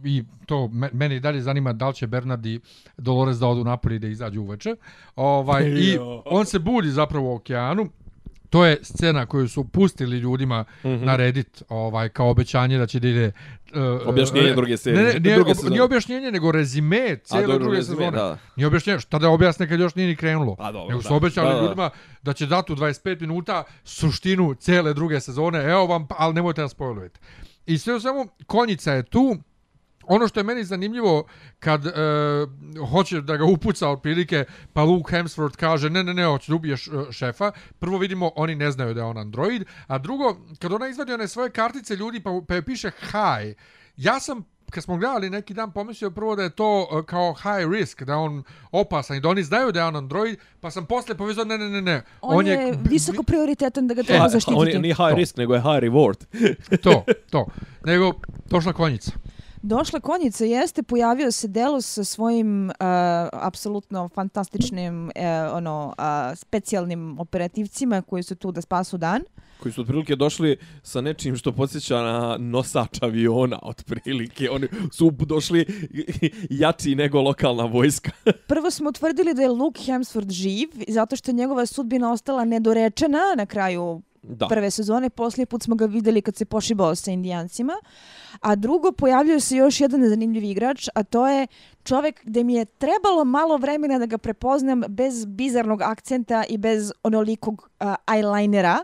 i 0.04 0.24
to 0.46 0.68
me- 0.68 0.90
mene 0.92 1.16
i 1.16 1.20
dalje 1.20 1.42
zanima 1.42 1.72
da 1.72 1.88
li 1.88 1.94
će 1.94 2.06
Bernard 2.06 2.46
i 2.46 2.60
Dolores 2.96 3.38
da 3.38 3.46
odu 3.46 3.64
napolje 3.64 3.96
i 3.96 3.98
da 3.98 4.06
izađu 4.08 4.40
uveče. 4.40 4.76
Ovaj, 5.16 5.64
I 5.84 5.98
on 6.24 6.46
se 6.46 6.58
budi 6.58 6.90
zapravo 6.90 7.32
u 7.32 7.34
okeanu. 7.34 7.88
To 8.50 8.64
je 8.64 8.78
scena 8.82 9.26
koju 9.26 9.48
su 9.48 9.64
pustili 9.64 10.18
ljudima 10.18 10.60
mm 10.62 10.88
-hmm. 10.88 11.04
na 11.04 11.16
Reddit 11.16 11.62
ovaj, 11.68 12.08
kao 12.08 12.30
obećanje 12.30 12.78
da 12.78 12.86
će 12.86 13.00
da 13.00 13.08
ide... 13.08 13.32
Uh, 13.74 14.08
Objašnjenje 14.08 14.52
druge 14.54 14.76
serije, 14.76 15.02
Ne, 15.02 15.12
ne, 15.12 15.20
nije, 15.20 15.34
druge 15.34 15.50
ob, 15.50 15.56
nije 15.70 15.82
objašnjenje, 15.82 16.30
nego 16.32 16.52
rezime 16.52 17.18
cijele 17.24 17.46
dobro, 17.46 17.58
druge 17.58 17.76
rezime, 17.76 17.96
sezone. 17.96 18.16
da. 18.16 18.38
Nije 18.56 18.66
objašnjenje, 18.66 19.00
šta 19.00 19.18
da 19.18 19.28
objasne 19.28 19.68
kad 19.68 19.80
još 19.80 19.94
nije 19.94 20.08
ni 20.08 20.16
krenulo. 20.16 20.56
Pa 20.56 20.72
dobro, 20.72 20.88
nego 20.88 21.02
su 21.02 21.08
da. 21.08 21.14
obećali 21.14 21.48
Da, 21.48 21.54
da. 21.54 21.60
ljudima 21.62 21.90
da 22.22 22.32
će 22.32 22.46
dati 22.46 22.72
u 22.72 22.76
25 22.76 23.20
minuta 23.20 23.64
suštinu 23.84 24.54
cijele 24.54 24.94
druge 24.94 25.20
sezone. 25.20 25.64
Evo 25.64 25.86
vam, 25.86 26.06
pa, 26.08 26.14
ali 26.18 26.34
nemojte 26.34 26.60
da 26.62 26.68
spojlujete. 26.68 27.20
I 27.66 27.78
sve 27.78 27.94
u 27.94 28.00
svemu, 28.00 28.28
konjica 28.46 28.92
je 28.92 29.02
tu. 29.02 29.36
Ono 30.06 30.28
što 30.28 30.40
je 30.40 30.44
meni 30.44 30.64
zanimljivo 30.64 31.24
kad 31.58 31.86
e, 31.86 31.90
hoće 32.90 33.20
da 33.20 33.36
ga 33.36 33.44
upuca 33.44 33.88
otprilike, 33.88 34.44
pa 34.72 34.82
Luke 34.82 35.16
Hemsworth 35.16 35.56
kaže 35.56 35.90
ne, 35.90 36.04
ne, 36.04 36.14
ne, 36.14 36.24
hoće 36.24 36.52
da 36.52 36.56
ubiješ 36.56 36.86
e, 36.86 36.90
šefa. 37.12 37.52
Prvo 37.78 37.98
vidimo, 37.98 38.30
oni 38.36 38.54
ne 38.54 38.70
znaju 38.70 38.94
da 38.94 39.00
je 39.00 39.06
on 39.06 39.18
android. 39.18 39.64
A 39.86 39.98
drugo, 39.98 40.36
kad 40.58 40.72
ona 40.72 40.88
izvadi 40.88 41.12
one 41.12 41.28
svoje 41.28 41.50
kartice 41.50 41.96
ljudi 41.96 42.20
pa, 42.20 42.30
pa 42.48 42.54
joj 42.54 42.64
piše 42.64 42.90
hi, 43.00 43.54
ja 43.96 44.20
sam 44.20 44.44
kad 44.70 44.84
smo 44.84 44.96
gledali 44.96 45.30
neki 45.30 45.54
dan 45.54 45.72
pomislio 45.72 46.10
prvo 46.10 46.36
da 46.36 46.42
je 46.42 46.50
to 46.50 46.88
e, 46.92 47.06
kao 47.06 47.34
high 47.34 47.72
risk, 47.72 48.02
da 48.02 48.12
je 48.12 48.18
on 48.18 48.42
opasan 48.72 49.16
i 49.16 49.20
da 49.20 49.28
oni 49.28 49.42
znaju 49.42 49.72
da 49.72 49.80
je 49.80 49.86
on 49.86 49.96
android, 49.96 50.38
pa 50.60 50.70
sam 50.70 50.86
posle 50.86 51.14
povezao 51.14 51.44
ne, 51.44 51.58
ne, 51.58 51.68
ne, 51.68 51.82
ne. 51.82 52.02
on, 52.20 52.46
je 52.46 52.74
visoko 52.90 53.22
prioritetan 53.22 53.88
da 53.88 53.94
ga 53.94 54.02
treba 54.02 54.28
zaštititi. 54.28 54.60
on 54.60 54.68
je, 54.68 54.78
nije 54.78 54.94
high 54.94 55.10
To. 55.10 55.16
risk, 55.16 55.36
nego 55.36 55.54
je 55.54 55.60
high 55.60 55.82
reward. 55.82 56.24
To, 56.82 57.04
to. 57.30 57.46
Nego, 57.84 58.12
došla 58.50 58.72
konjica. 58.72 59.10
Došla 59.66 60.00
konjica 60.00 60.44
jeste, 60.44 60.82
pojavio 60.82 61.30
se 61.30 61.48
Delos 61.48 61.86
sa 61.86 62.04
svojim 62.04 62.68
uh, 62.68 62.74
apsolutno 63.32 64.08
fantastičnim 64.08 65.04
uh, 65.04 65.12
ono, 65.52 65.94
uh, 65.98 66.38
specijalnim 66.38 67.18
operativcima 67.18 68.02
koji 68.02 68.22
su 68.22 68.34
tu 68.34 68.52
da 68.52 68.60
spasu 68.60 68.96
dan. 68.98 69.22
koji 69.62 69.72
su 69.72 69.80
otprilike 69.80 70.16
došli 70.16 70.56
sa 70.82 71.00
nečim 71.00 71.36
što 71.36 71.52
podsjeća 71.52 72.02
na 72.02 72.36
nosač 72.38 73.02
aviona, 73.02 73.58
otprilike. 73.62 74.50
Oni 74.50 74.68
su 74.92 75.10
došli 75.10 75.66
jači 76.50 76.94
nego 76.94 77.20
lokalna 77.20 77.64
vojska. 77.64 78.10
Prvo 78.46 78.70
smo 78.70 78.88
utvrdili 78.88 79.34
da 79.34 79.42
je 79.42 79.48
Luke 79.48 79.80
Hemsworth 79.82 80.30
živ, 80.30 80.68
zato 80.88 81.16
što 81.16 81.30
je 81.30 81.34
njegova 81.34 81.66
sudbina 81.66 82.12
ostala 82.12 82.44
nedorečena 82.44 83.34
na 83.36 83.46
kraju 83.46 84.02
Da. 84.28 84.48
prve 84.48 84.70
sezone. 84.70 85.10
Poslije 85.10 85.46
put 85.46 85.62
smo 85.62 85.74
ga 85.74 85.86
videli 85.86 86.22
kad 86.22 86.36
se 86.36 86.44
pošibao 86.44 86.94
sa 86.94 87.10
indijancima. 87.10 87.72
A 88.40 88.54
drugo, 88.54 88.92
pojavljuje 88.92 89.40
se 89.40 89.56
još 89.56 89.80
jedan 89.80 90.08
zanimljiv 90.08 90.44
igrač, 90.44 90.88
a 90.94 91.02
to 91.02 91.28
je 91.28 91.46
čovjek 91.82 92.24
gde 92.24 92.44
mi 92.44 92.54
je 92.54 92.64
trebalo 92.64 93.24
malo 93.24 93.56
vremena 93.56 93.98
da 93.98 94.06
ga 94.06 94.18
prepoznam 94.18 94.82
bez 94.88 95.24
bizarnog 95.26 95.82
akcenta 95.82 96.44
i 96.48 96.58
bez 96.58 96.92
onolikog 97.02 97.70
uh, 97.80 97.86
eyelinera. 98.06 98.78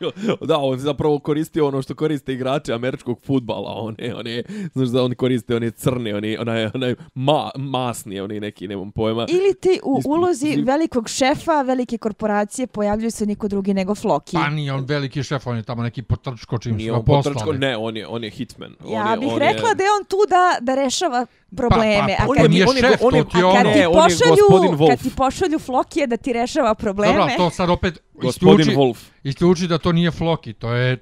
Da, 0.40 0.58
on 0.58 0.78
zapravo 0.78 1.18
koristio 1.18 1.66
ono 1.66 1.82
što 1.82 1.94
koriste 1.94 2.32
igrači 2.32 2.72
američkog 2.72 3.20
futbala, 3.20 3.72
one, 3.72 4.14
one, 4.14 4.42
znaš 4.72 4.88
da 4.88 5.02
oni 5.02 5.14
koriste 5.14 5.56
one 5.56 5.70
crne, 5.70 6.14
one, 6.14 6.36
onaj, 6.40 6.66
onaj 6.66 6.94
ma, 7.14 7.50
masni, 7.56 8.20
oni 8.20 8.40
neki, 8.40 8.68
nemam 8.68 8.92
pojma. 8.92 9.26
Ili 9.28 9.54
ti 9.54 9.80
u 9.84 10.00
ulozi 10.06 10.36
zi- 10.46 10.62
velikog 10.62 11.08
šefa, 11.08 11.62
velike 11.62 11.98
korporacije 11.98 12.66
pojavljuje 12.66 13.10
se 13.10 13.26
niko 13.26 13.48
drugi 13.48 13.74
nego 13.74 13.94
Floki. 13.94 14.36
Pa 14.36 14.48
nije 14.48 14.72
on 14.72 14.84
veliki 14.84 15.22
šef, 15.22 15.46
on 15.46 15.56
je 15.56 15.62
tamo 15.62 15.82
neki 15.82 16.02
potrčko 16.02 16.58
čim 16.58 16.72
su 16.72 16.76
Nije 16.76 16.90
ga 16.90 16.96
on 16.96 17.04
potrčko, 17.04 17.52
ne, 17.52 17.76
on 17.76 17.96
je, 17.96 18.06
on 18.06 18.24
je 18.24 18.30
hitman. 18.30 18.74
On 18.80 18.92
Ja 18.92 19.10
je, 19.10 19.18
bih 19.18 19.28
on 19.28 19.38
rekla 19.38 19.68
je, 19.68 19.74
da 19.74 19.82
je 19.82 19.90
on 19.92 20.04
tu 20.04 20.16
da, 20.28 20.56
da 20.62 20.74
rešava 20.76 21.26
probleme. 21.56 21.86
Pa, 22.08 22.16
pa, 22.16 22.22
a 22.22 22.28
on 22.28 22.36
kad 22.36 22.44
je- 22.44 22.48
ti- 22.48 22.54
nije 22.54 22.66
on 22.66 22.76
je- 22.76 22.82
šef, 22.82 23.00
on 23.02 23.14
je- 23.14 23.24
to 23.24 23.30
ti 23.30 23.38
je 23.38 23.44
A 23.44 23.52
kad 23.52 23.60
ono. 23.60 23.72
ti 23.72 23.78
Ne, 23.78 23.88
on 23.88 23.94
je 23.94 24.02
pošalju, 24.04 24.36
gospodin 24.40 24.70
Wolf. 24.72 24.88
kad 24.88 25.00
ti 25.00 25.10
pošalju 25.12 25.58
Flokije 25.58 26.06
da 26.06 26.16
ti 26.16 26.32
rešava 26.32 26.74
probleme, 26.76 27.14
Dobro, 27.14 27.34
to 27.38 27.50
sad 27.50 27.70
opet 27.70 27.98
Gospodin 28.20 28.60
isključi, 28.60 28.76
Wolf. 28.78 28.98
isključi 29.24 29.66
da 29.66 29.78
to 29.78 29.92
nije 29.92 30.10
Floki, 30.10 30.52
to 30.52 30.72
je 30.72 30.96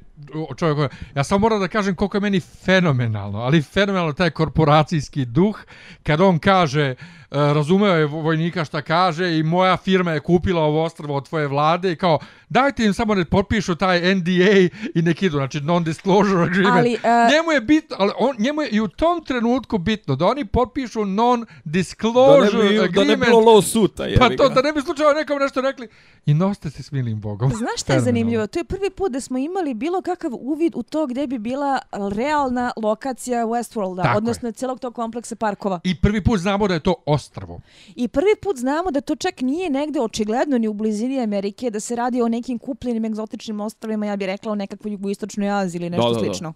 čovjek, 0.57 0.93
ja 1.15 1.25
samo 1.25 1.39
moram 1.39 1.61
da 1.61 1.69
kažem 1.69 1.95
koliko 1.95 2.17
je 2.17 2.21
meni 2.21 2.41
fenomenalno, 2.41 3.39
ali 3.39 3.63
fenomenalno 3.63 4.13
taj 4.13 4.31
korporacijski 4.31 5.25
duh, 5.25 5.61
kad 6.03 6.21
on 6.21 6.39
kaže, 6.39 6.95
uh, 7.31 7.37
razumeo 7.37 7.95
je 7.95 8.07
vojnika 8.07 8.65
šta 8.65 8.83
kaže 8.83 9.39
i 9.39 9.43
moja 9.43 9.77
firma 9.77 10.13
je 10.13 10.21
kupila 10.21 10.63
ovo 10.63 10.85
ostrvo 10.85 11.17
od 11.17 11.29
tvoje 11.29 11.49
vlade 11.49 11.93
i 11.93 11.97
kao, 11.97 12.19
dajte 12.49 12.85
im 12.85 12.95
samo 12.95 13.15
ne 13.15 13.25
potpišu 13.25 13.75
taj 13.75 14.15
NDA 14.15 14.69
i 14.95 15.03
nek 15.03 15.23
idu, 15.23 15.37
znači 15.37 15.61
non-disclosure 15.61 16.43
agreement. 16.43 16.77
Ali, 16.77 16.95
uh, 16.95 17.33
njemu 17.33 17.53
je 17.53 17.61
bitno, 17.61 17.97
ali 17.99 18.13
on, 18.19 18.37
njemu 18.39 18.63
je 18.63 18.69
i 18.69 18.81
u 18.81 18.89
tom 18.89 19.25
trenutku 19.25 19.79
bitno 19.79 20.17
da 20.17 20.27
oni 20.27 20.45
potpišu 20.45 21.05
non-disclosure 21.05 22.53
da 22.53 22.65
ne 22.65 22.71
bi, 22.71 22.79
agreement. 22.79 22.95
Da 22.95 23.05
ne 23.05 23.17
bi 23.17 23.27
bilo 23.27 23.63
suta, 23.63 24.05
Pa 24.19 24.29
to, 24.29 24.49
da 24.49 24.63
ne 24.63 24.73
bi 24.73 24.81
slučajno 24.81 25.13
nekom 25.13 25.39
nešto 25.39 25.61
rekli. 25.61 25.89
I 26.27 26.35
noste 26.35 26.71
se 26.71 26.83
s 26.83 26.93
milim 26.93 27.21
Bogom. 27.21 27.51
Znaš 27.51 27.81
šta 27.81 27.93
je 27.93 28.01
zanimljivo? 28.01 28.47
To 28.47 28.59
je 28.59 28.65
prvi 28.65 28.91
put 28.91 29.13
da 29.13 29.21
smo 29.21 29.39
imali 29.39 29.75
bilo 29.75 30.01
kakav 30.05 30.31
uvid 30.35 30.73
u 30.77 30.83
to 30.83 31.07
gdje 31.07 31.27
bi 31.27 31.39
bila 31.39 31.79
realna 32.13 32.73
lokacija 32.77 33.47
Westworlda, 33.47 34.03
Tako 34.03 34.19
odnosno 34.19 34.49
je. 34.49 34.53
celog 34.53 34.81
tog 34.81 34.95
kompleksa 34.95 35.37
parkova. 35.37 35.81
I 35.85 35.95
prvi 35.95 36.25
put 36.25 36.41
znamo 36.41 36.69
da 36.69 36.75
je 36.75 36.81
to 36.81 36.95
ostrvo. 37.07 37.61
I 37.97 38.09
prvi 38.09 38.37
put 38.43 38.57
znamo 38.57 38.91
da 38.91 39.01
to 39.01 39.17
čak 39.17 39.41
nije 39.41 39.71
negde 39.71 40.01
očigledno 40.01 40.59
ni 40.59 40.69
u 40.69 40.73
blizini 40.73 41.21
Amerike, 41.23 41.71
da 41.71 41.81
se 41.81 41.97
radi 41.97 42.23
o 42.23 42.29
nekim 42.29 42.59
kupljenim 42.59 43.05
egzotičnim 43.05 43.61
ostrovima, 43.61 44.07
ja 44.07 44.17
bih 44.17 44.27
rekla 44.27 44.53
o 44.53 44.55
nekakvoj 44.55 44.93
jugoistočnoj 44.93 45.51
Aziji 45.51 45.81
ili 45.81 45.91
nešto 45.91 46.09
da, 46.09 46.15
da, 46.15 46.25
slično. 46.25 46.53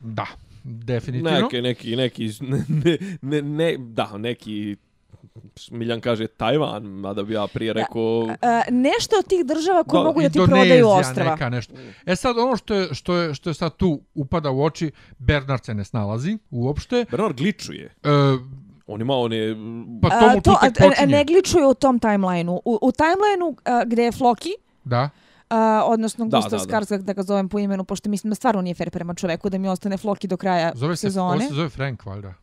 Da, 0.00 0.26
definitivno. 0.64 1.40
Neki, 1.40 1.62
neki, 1.62 1.96
neki, 1.96 2.30
ne, 2.50 2.98
ne, 3.22 3.42
ne, 3.42 3.76
da, 3.78 4.18
neki 4.18 4.76
Miljan 5.70 6.00
kaže 6.00 6.26
Tajvan, 6.26 6.82
mada 6.82 7.22
bi 7.22 7.34
ja 7.34 7.46
prije 7.46 7.72
rekao... 7.72 8.26
Da, 8.26 8.36
a, 8.42 8.62
nešto 8.70 9.16
od 9.18 9.26
tih 9.26 9.44
država 9.44 9.84
koje 9.84 10.04
mogu 10.04 10.22
da 10.22 10.28
ti 10.28 10.38
prodaju 10.46 10.88
ostrava. 10.88 11.30
Neka, 11.30 11.48
nešto. 11.48 11.74
E 12.06 12.16
sad, 12.16 12.38
ono 12.38 12.56
što 12.56 12.74
je, 12.74 12.94
što, 12.94 13.16
je, 13.16 13.34
što 13.34 13.50
je 13.50 13.54
sad 13.54 13.76
tu 13.76 14.00
upada 14.14 14.50
u 14.50 14.62
oči, 14.64 14.90
Bernard 15.18 15.64
se 15.64 15.74
ne 15.74 15.84
snalazi 15.84 16.38
uopšte. 16.50 17.04
Bernard 17.10 17.36
gličuje. 17.36 17.94
E, 18.02 18.08
On 18.86 19.00
ima 19.00 19.14
one... 19.14 19.56
Pa 20.02 20.20
to 20.20 20.28
mu 20.34 20.40
tu 20.40 20.50
tek 20.60 20.78
počinje. 20.78 21.06
Ne 21.06 21.24
gličuje 21.24 21.66
u 21.66 21.74
tom 21.74 21.98
timelineu. 21.98 22.60
U, 22.64 22.78
u 22.82 22.92
timelineu 22.92 23.54
gde 23.86 24.04
je 24.04 24.12
Floki, 24.12 24.50
da. 24.84 25.10
Uh, 25.50 25.56
odnosno 25.84 26.26
da, 26.26 26.36
Gustav 26.36 26.60
Skarsgård, 26.60 26.98
da. 26.98 27.04
da 27.04 27.12
ga 27.12 27.22
zovem 27.22 27.48
po 27.48 27.58
imenu, 27.58 27.84
pošto 27.84 28.10
mislim 28.10 28.30
da 28.30 28.34
stvarno 28.34 28.62
nije 28.62 28.74
fair 28.74 28.90
prema 28.90 29.14
čoveku 29.14 29.50
da 29.50 29.58
mi 29.58 29.68
ostane 29.68 29.96
Floki 29.96 30.26
do 30.26 30.36
kraja 30.36 30.72
zove 30.74 30.96
se, 30.96 31.00
sezone. 31.00 31.38
Zove 31.38 31.48
se 31.48 31.54
zove 31.54 31.68
Frank, 31.68 32.06
valjda. 32.06 32.34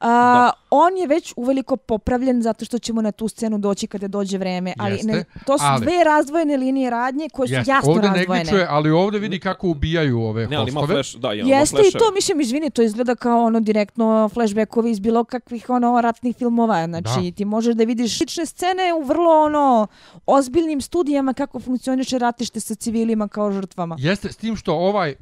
A, 0.00 0.50
on 0.70 0.96
je 0.96 1.06
već 1.06 1.32
uveliko 1.36 1.76
popravljen 1.76 2.42
zato 2.42 2.64
što 2.64 2.78
ćemo 2.78 3.02
na 3.02 3.12
tu 3.12 3.28
scenu 3.28 3.58
doći 3.58 3.86
kada 3.86 4.08
dođe 4.08 4.38
vreme, 4.38 4.74
ali 4.78 4.92
Jeste, 4.92 5.12
ne, 5.12 5.24
to 5.46 5.58
su 5.58 5.64
ali, 5.66 5.80
dve 5.80 6.04
razdvojene 6.04 6.56
linije 6.56 6.90
radnje 6.90 7.28
koje 7.32 7.48
su 7.48 7.54
jest, 7.54 7.68
jasno 7.68 7.92
ovdje 7.92 8.10
razdvojene. 8.10 8.50
Ovdje 8.50 8.66
ali 8.70 8.90
ovdje 8.90 9.20
vidi 9.20 9.40
kako 9.40 9.68
ubijaju 9.68 10.20
ove 10.20 10.46
ne, 10.46 10.56
ali 10.56 10.70
ima 10.70 10.86
flash, 10.86 11.16
da, 11.16 11.34
ima 11.34 11.48
Jeste 11.48 11.82
i 11.88 11.98
to, 11.98 12.12
mislim, 12.14 12.40
izvini, 12.40 12.70
to 12.70 12.82
izgleda 12.82 13.14
kao 13.14 13.44
ono 13.44 13.60
direktno 13.60 14.28
flashbackovi 14.28 14.90
iz 14.90 15.00
bilo 15.00 15.24
kakvih 15.24 15.70
ono 15.70 16.00
ratnih 16.00 16.36
filmova. 16.36 16.86
Znači, 16.86 17.30
da. 17.30 17.36
ti 17.36 17.44
možeš 17.44 17.74
da 17.74 17.84
vidiš 17.84 18.18
slične 18.18 18.46
scene 18.46 18.94
u 19.00 19.02
vrlo 19.02 19.30
ono 19.30 19.86
ozbiljnim 20.26 20.80
studijama 20.80 21.32
kako 21.32 21.60
funkcioniše 21.60 22.18
ratište 22.18 22.60
sa 22.60 22.74
civilima 22.74 23.28
kao 23.28 23.52
žrtvama. 23.52 23.96
Jeste, 23.98 24.32
s 24.32 24.36
tim 24.36 24.56
što 24.56 24.74
ovaj 24.74 25.14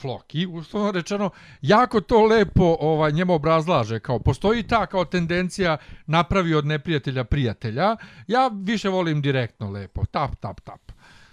Floki, 0.00 0.46
uslovno 0.46 0.90
rečeno, 0.90 1.30
jako 1.62 2.00
to 2.00 2.22
lepo 2.24 2.76
ovaj, 2.80 3.12
njemu 3.12 3.34
obrazlaže, 3.34 4.00
kao 4.00 4.18
postoji 4.18 4.62
ta 4.62 4.86
kao 4.86 5.04
tendencija 5.04 5.76
napravi 6.06 6.54
od 6.54 6.66
neprijatelja 6.66 7.24
prijatelja, 7.24 7.96
ja 8.26 8.50
više 8.54 8.88
volim 8.88 9.20
direktno 9.20 9.70
lepo, 9.70 10.04
tap, 10.04 10.36
tap, 10.40 10.60
tap. 10.60 10.87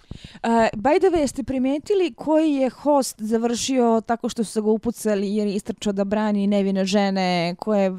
Uh, 0.08 0.50
by 0.74 0.98
the 0.98 1.08
way, 1.10 1.20
jeste 1.20 1.42
primetili 1.42 2.14
koji 2.14 2.52
je 2.52 2.68
host 2.70 3.16
završio 3.18 4.02
tako 4.06 4.28
što 4.28 4.44
su 4.44 4.52
se 4.52 4.60
ga 4.60 4.70
upucali 4.70 5.36
jer 5.36 5.48
je 5.48 5.54
istrčao 5.54 5.92
da 5.92 6.04
brani 6.04 6.46
nevine 6.46 6.84
žene 6.84 7.54
koje 7.58 7.90
uh, 7.90 7.98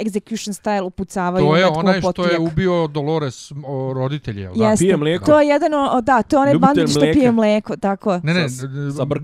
execution 0.00 0.62
style 0.62 0.82
upucavaju 0.82 1.46
To 1.46 1.56
je 1.56 1.66
onaj 1.66 2.00
što 2.00 2.24
je 2.26 2.38
ubio 2.38 2.86
Dolores 2.86 3.52
o, 3.66 3.92
roditelje. 3.94 4.42
Jeste, 4.42 4.58
da? 4.58 4.76
Pije 4.78 4.96
mlijeko. 4.96 5.24
To 5.24 5.40
je 5.40 5.48
jedan, 5.48 5.74
o, 5.74 6.00
da, 6.00 6.22
to 6.22 6.36
je 6.36 6.40
onaj 6.40 6.54
bandit 6.54 6.90
što 6.90 7.00
pije 7.00 7.32
mlijeko, 7.32 7.76
tako. 7.76 8.20
Ne, 8.22 8.34
ne, 8.34 8.48
sa, 8.48 8.66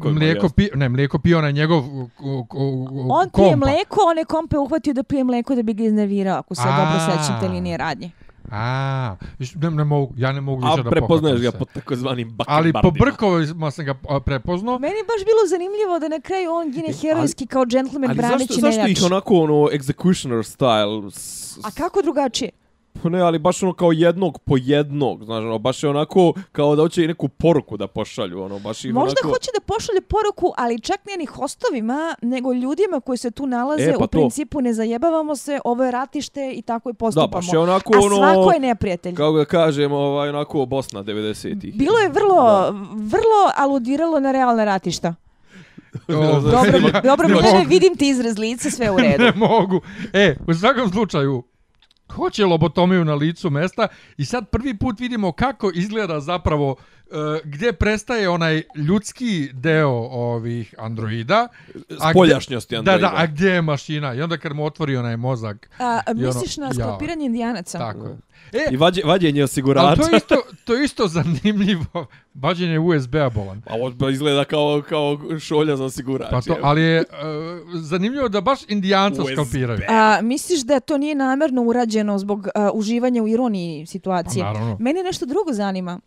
mlijeko, 0.04 0.48
pi, 0.48 0.68
ne, 0.74 0.88
mlijeko 0.88 1.18
pije 1.18 1.36
onaj 1.36 1.52
njegov 1.52 1.82
kompa. 2.48 2.56
On 3.08 3.30
pije 3.34 3.56
mlijeko, 3.56 4.00
on 4.06 4.18
je 4.18 4.24
kompe 4.24 4.58
uhvatio 4.58 4.94
da 4.94 5.02
pije 5.02 5.24
mlijeko 5.24 5.54
da 5.54 5.62
bi 5.62 5.74
ga 5.74 5.84
iznevirao, 5.84 6.38
ako 6.38 6.54
se 6.54 6.62
dobro 6.62 7.00
sećam 7.00 7.40
te 7.40 7.48
linije 7.48 7.76
radnje. 7.76 8.10
A, 8.56 9.16
ne, 9.54 9.70
ne 9.70 9.84
mogu, 9.84 10.14
ja 10.16 10.32
ne 10.32 10.40
mogu 10.40 10.60
više 10.60 10.70
da 10.70 10.82
pohvatam 10.82 10.90
prepoznaješ 10.90 11.40
ga 11.40 11.52
po 11.52 11.64
takozvanim 11.64 12.30
bakarbardima. 12.30 12.78
Ali 12.82 12.92
po 12.92 13.04
brkovima 13.04 13.70
sam 13.70 13.84
ga 13.84 13.94
prepoznao. 14.20 14.78
Meni 14.78 14.94
je 14.94 15.04
baš 15.04 15.24
bilo 15.24 15.48
zanimljivo 15.48 15.98
da 15.98 16.08
na 16.08 16.20
kraju 16.20 16.50
on 16.52 16.70
gine 16.70 16.92
herojski 16.92 17.46
kao 17.46 17.64
gentleman 17.64 18.16
braneći 18.16 18.36
nejač. 18.36 18.50
Ali 18.50 18.60
zašto, 18.60 18.60
zašto 18.60 18.88
ih 18.88 19.12
onako 19.12 19.34
ono 19.34 19.54
executioner 19.54 20.56
style? 20.56 21.10
A 21.64 21.70
kako 21.70 22.02
drugačije? 22.02 22.50
Ne, 23.08 23.20
ali 23.20 23.38
baš 23.38 23.62
ono 23.62 23.72
kao 23.72 23.92
jednog 23.92 24.38
po 24.38 24.56
jednog, 24.56 25.24
znaš, 25.24 25.42
ono, 25.44 25.58
baš 25.58 25.82
je 25.82 25.88
onako 25.88 26.32
kao 26.52 26.76
da 26.76 26.82
hoće 26.82 27.04
i 27.04 27.06
neku 27.06 27.28
poruku 27.28 27.76
da 27.76 27.86
pošalju, 27.86 28.42
ono, 28.42 28.58
baš 28.58 28.84
ih 28.84 28.94
Možda 28.94 29.14
onako... 29.22 29.28
hoće 29.28 29.50
da 29.54 29.60
pošalje 29.60 30.00
poruku, 30.00 30.52
ali 30.56 30.80
čak 30.80 31.00
ne 31.06 31.16
ni 31.16 31.26
hostovima, 31.26 32.14
nego 32.22 32.52
ljudima 32.52 33.00
koji 33.00 33.18
se 33.18 33.30
tu 33.30 33.46
nalaze, 33.46 33.84
e, 33.84 33.94
pa 33.98 34.04
u 34.04 34.08
principu 34.08 34.60
ne 34.60 34.72
zajebavamo 34.72 35.36
se, 35.36 35.60
ovo 35.64 35.84
je 35.84 35.90
ratište 35.90 36.52
i 36.52 36.62
tako 36.62 36.90
i 36.90 36.94
postupamo. 36.94 37.26
Da, 37.26 37.36
baš 37.36 37.52
je 37.52 37.58
onako 37.58 37.92
A 37.96 37.98
ono... 37.98 38.16
svako 38.16 38.52
je 38.52 38.60
neprijatelj. 38.60 39.14
Kako 39.14 39.38
da 39.38 39.44
kažem, 39.44 39.92
ovaj, 39.92 40.28
onako 40.28 40.66
Bosna 40.66 41.04
90-ih. 41.04 41.74
Bilo 41.74 41.98
je 41.98 42.08
vrlo, 42.08 42.42
da. 42.42 42.70
vrlo 42.94 43.50
aludiralo 43.56 44.20
na 44.20 44.32
realne 44.32 44.64
ratišta. 44.64 45.14
dobro, 46.08 46.40
dobro, 47.04 47.28
dobro, 47.28 47.28
vidim 47.68 47.96
ti 47.96 48.08
izraz 48.08 48.38
lice, 48.38 48.70
sve 48.70 48.90
u 48.90 48.96
redu. 49.04 49.24
ne 49.24 49.32
mogu. 49.36 49.80
E, 50.12 50.36
u 50.46 50.54
svakom 50.54 50.90
slučaju, 50.92 51.42
hoće 52.12 52.44
lobotomiju 52.44 53.04
na 53.04 53.14
licu 53.14 53.50
mesta? 53.50 53.88
I 54.16 54.24
sad 54.24 54.50
prvi 54.50 54.78
put 54.78 55.00
vidimo 55.00 55.32
kako 55.32 55.70
izgleda 55.74 56.20
zapravo 56.20 56.76
gdje 57.44 57.72
prestaje 57.72 58.28
onaj 58.28 58.62
ljudski 58.76 59.50
deo 59.52 60.08
ovih 60.10 60.74
androida. 60.78 61.48
Spoljašnjosti 62.10 62.76
androida. 62.76 63.00
Da, 63.00 63.08
da, 63.08 63.22
a 63.22 63.26
gdje 63.26 63.50
je 63.50 63.62
mašina? 63.62 64.14
I 64.14 64.22
onda 64.22 64.36
kad 64.36 64.52
mu 64.52 64.64
otvori 64.64 64.96
onaj 64.96 65.16
mozak. 65.16 65.70
A, 65.78 66.00
misliš 66.14 66.58
ono, 66.58 66.66
na 66.66 66.74
sklopiranje 66.74 67.26
indijanaca? 67.26 67.78
Tako. 67.78 68.16
E, 68.52 68.68
I 68.70 68.76
vađe, 68.76 69.02
vađenje 69.04 69.44
osigurača. 69.44 69.86
Ali 69.86 69.96
to 69.96 70.08
je 70.08 70.16
isto, 70.16 70.36
to 70.64 70.74
je 70.74 70.84
isto 70.84 71.08
zanimljivo. 71.08 72.06
Vađenje 72.42 72.78
USB-a 72.78 73.30
bolan. 73.30 73.62
A 73.66 73.74
ovo 73.74 74.08
izgleda 74.08 74.44
kao, 74.44 74.82
kao 74.88 75.18
šolja 75.40 75.76
za 75.76 75.84
osigurač. 75.84 76.30
Pa 76.30 76.40
to, 76.40 76.56
ali 76.62 76.82
je 76.82 77.00
uh, 77.00 77.06
zanimljivo 77.74 78.28
da 78.28 78.40
baš 78.40 78.58
indijanca 78.68 79.22
USB. 79.22 79.32
skalpiraju. 79.32 79.80
A, 79.88 80.18
misliš 80.22 80.60
da 80.60 80.80
to 80.80 80.98
nije 80.98 81.14
namjerno 81.14 81.62
urađeno 81.62 82.18
zbog 82.18 82.38
uh, 82.38 82.70
uživanja 82.72 83.22
u 83.22 83.28
ironiji 83.28 83.86
situacije? 83.86 84.44
Pa 84.44 84.52
naravno. 84.52 84.76
Mene 84.80 85.02
nešto 85.02 85.26
drugo 85.26 85.52
zanima. 85.52 86.00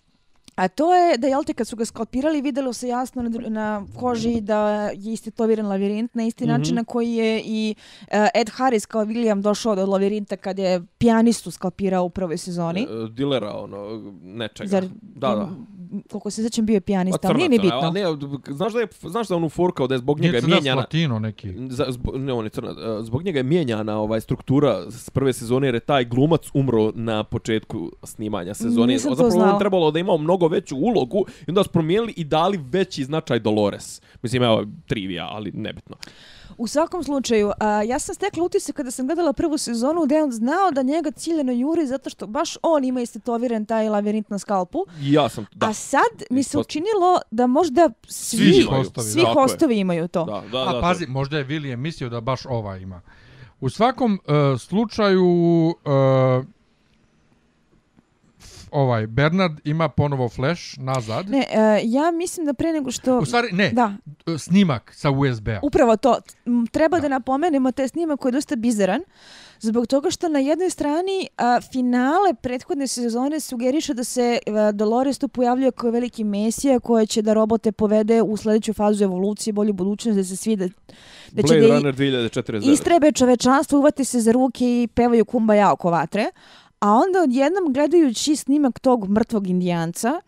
A 0.57 0.67
to 0.67 0.95
je 0.95 1.17
da, 1.17 1.27
jel 1.27 1.43
te, 1.43 1.53
kad 1.53 1.67
su 1.67 1.75
ga 1.75 1.85
skalpirali, 1.85 2.41
videlo 2.41 2.73
se 2.73 2.87
jasno 2.87 3.21
na, 3.21 3.29
na 3.49 3.85
koži 3.99 4.41
da 4.41 4.89
je 4.89 5.13
isti 5.13 5.31
toviran 5.31 5.67
lavirint, 5.67 6.15
na 6.15 6.23
isti 6.23 6.43
mm 6.43 6.47
-hmm. 6.47 6.57
način 6.57 6.75
na 6.75 6.83
koji 6.83 7.13
je 7.13 7.41
i 7.45 7.75
uh, 8.01 8.07
Ed 8.33 8.49
Harris 8.49 8.85
kao 8.85 9.05
William 9.05 9.41
došao 9.41 9.75
do 9.75 9.85
lavirinta 9.85 10.37
kad 10.37 10.59
je 10.59 10.81
pijanistu 10.97 11.51
skalpirao 11.51 12.03
u 12.03 12.09
prvoj 12.09 12.37
sezoni. 12.37 12.87
Uh, 12.89 13.09
dilera, 13.09 13.53
ono, 13.53 14.11
nečega. 14.23 14.69
Zar, 14.69 14.85
da, 15.01 15.35
da 15.35 15.49
koliko 16.12 16.30
se 16.30 16.43
sećam 16.43 16.65
bio 16.65 16.82
pijanista, 16.82 17.28
ali 17.28 17.38
nije 17.38 17.50
ni 17.50 17.60
bitno. 17.60 17.91
Ne, 17.91 18.04
znaš 18.54 18.73
da 18.73 18.80
je 18.80 18.88
znaš 19.02 19.28
da 19.28 19.36
on 19.36 19.43
u 19.43 19.50
forkao 19.50 19.88
da 19.88 19.95
je 19.95 20.00
zbog 20.00 20.19
njega 20.19 20.39
mijenjana 20.47 20.82
latino 20.82 21.19
neki. 21.19 21.54
Za, 21.69 21.86
zbog, 21.89 22.17
ne, 22.17 22.34
on 22.34 22.45
je 22.45 22.50
crna. 22.50 23.02
Zbog 23.04 23.23
njega 23.23 23.39
je 23.39 23.43
mijenjana 23.43 23.97
ovaj 24.00 24.21
struktura 24.21 24.91
s 24.91 25.10
prve 25.10 25.34
sezone 25.34 25.67
jer 25.67 25.73
je 25.73 25.80
taj 25.80 26.06
glumac 26.06 26.41
umro 26.54 26.91
na 26.95 27.23
početku 27.23 27.91
snimanja 28.04 28.54
sezone. 28.54 28.93
Nisam 28.93 29.12
Zapravo 29.12 29.30
to 29.32 29.39
znao. 29.39 29.60
trebalo 29.60 29.91
da 29.91 30.00
ima 30.00 30.17
mnogo 30.17 30.47
veću 30.47 30.76
ulogu 30.78 31.26
i 31.47 31.52
onda 31.52 31.63
su 31.63 31.69
promijenili 31.69 32.13
i 32.17 32.23
dali 32.23 32.60
veći 32.71 33.04
značaj 33.04 33.39
Dolores. 33.39 34.02
Mislim, 34.21 34.43
evo, 34.43 34.65
trivija, 34.86 35.28
ali 35.32 35.52
nebitno. 35.52 35.95
U 36.57 36.67
svakom 36.67 37.03
slučaju, 37.03 37.51
a, 37.59 37.83
ja 37.83 37.99
sam 37.99 38.15
stekla 38.15 38.43
utisak 38.43 38.75
kada 38.75 38.91
sam 38.91 39.05
gledala 39.05 39.33
prvu 39.33 39.57
sezonu 39.57 40.05
da 40.05 40.15
je 40.15 40.23
on 40.23 40.31
znao 40.31 40.71
da 40.71 40.81
njega 40.81 41.11
ciljeno 41.11 41.51
juri 41.51 41.87
zato 41.87 42.09
što 42.09 42.27
baš 42.27 42.57
on 42.61 42.83
ima 42.83 43.01
istetoviran 43.01 43.65
taj 43.65 43.89
lavirint 43.89 44.29
na 44.29 44.39
skalpu. 44.39 44.85
Ja 45.01 45.29
sam, 45.29 45.45
da. 45.53 45.69
A 45.69 45.73
sad 45.73 46.23
mi 46.29 46.43
se 46.43 46.57
učinilo 46.57 47.19
da 47.31 47.47
možda 47.47 47.89
svi, 48.07 48.37
svi 48.37 48.61
hostovi, 48.61 49.07
svi 49.07 49.23
hostovi 49.33 49.79
imaju 49.79 50.07
to. 50.07 50.25
Da, 50.25 50.43
da, 50.51 50.77
A 50.77 50.81
pazi, 50.81 51.05
to. 51.05 51.11
možda 51.11 51.37
je 51.37 51.45
William 51.45 51.75
mislio 51.75 52.09
da 52.09 52.21
baš 52.21 52.45
ova 52.45 52.77
ima. 52.77 53.01
U 53.59 53.69
svakom 53.69 54.13
uh, 54.13 54.59
slučaju 54.59 55.25
uh, 55.67 56.45
ovaj 58.71 59.08
Bernard 59.08 59.60
ima 59.63 59.89
ponovo 59.89 60.30
flash 60.30 60.80
nazad. 60.80 61.30
Ne, 61.30 61.38
uh, 61.38 61.80
ja 61.84 62.12
mislim 62.12 62.45
da 62.45 62.53
pre 62.53 62.73
nego 62.73 62.91
što 62.91 63.19
U 63.19 63.25
stvari 63.25 63.47
ne. 63.51 63.69
Da. 63.69 63.93
Snimak 64.38 64.93
sa 64.95 65.12
USB-a. 65.12 65.60
Upravo 65.63 65.97
to. 65.97 66.17
Treba 66.71 66.97
da. 66.97 67.01
da 67.01 67.08
napomenemo 67.08 67.71
taj 67.71 67.88
snimak 67.88 68.19
koji 68.19 68.30
je 68.30 68.34
dosta 68.34 68.56
bizaran 68.56 69.01
Zbog 69.60 69.88
toga 69.88 70.12
što 70.12 70.30
na 70.30 70.39
jednoj 70.39 70.69
strani 70.69 71.27
a, 71.38 71.62
finale 71.71 72.34
prethodne 72.41 72.88
sezone 72.88 73.39
sugeriše 73.39 73.93
da 73.93 74.03
se 74.03 74.39
a, 74.47 74.71
Dolores 74.71 75.17
tu 75.17 75.27
pojavljuje 75.27 75.71
kao 75.71 75.91
veliki 75.91 76.23
mesija 76.23 76.80
koja 76.80 77.06
će 77.06 77.21
da 77.21 77.34
robote 77.34 77.71
povede 77.71 78.21
u 78.21 78.38
sljedeću 78.38 78.73
fazu 78.73 79.03
evolucije, 79.03 79.53
bolju 79.53 79.73
budućnost, 79.73 80.17
da 80.17 80.23
se 80.23 80.36
svi 80.36 80.56
da, 80.56 80.67
da 81.32 81.41
će 81.41 81.53
Blade 81.53 81.67
da 81.67 81.73
Runner 81.73 81.95
2049. 81.95 82.71
istrebe 82.73 83.12
čovečanstvo, 83.12 83.80
uvati 83.80 84.06
se 84.06 84.19
za 84.19 84.32
ruke 84.32 84.65
i 84.65 84.88
pevaju 84.93 85.25
kumbaja 85.25 85.71
oko 85.71 85.89
vatre. 85.89 86.25
A 86.79 86.91
onda 86.93 87.21
odjednom 87.23 87.73
gledajući 87.73 88.35
snimak 88.35 88.79
tog 88.79 89.09
mrtvog 89.09 89.47
indijanca, 89.47 90.21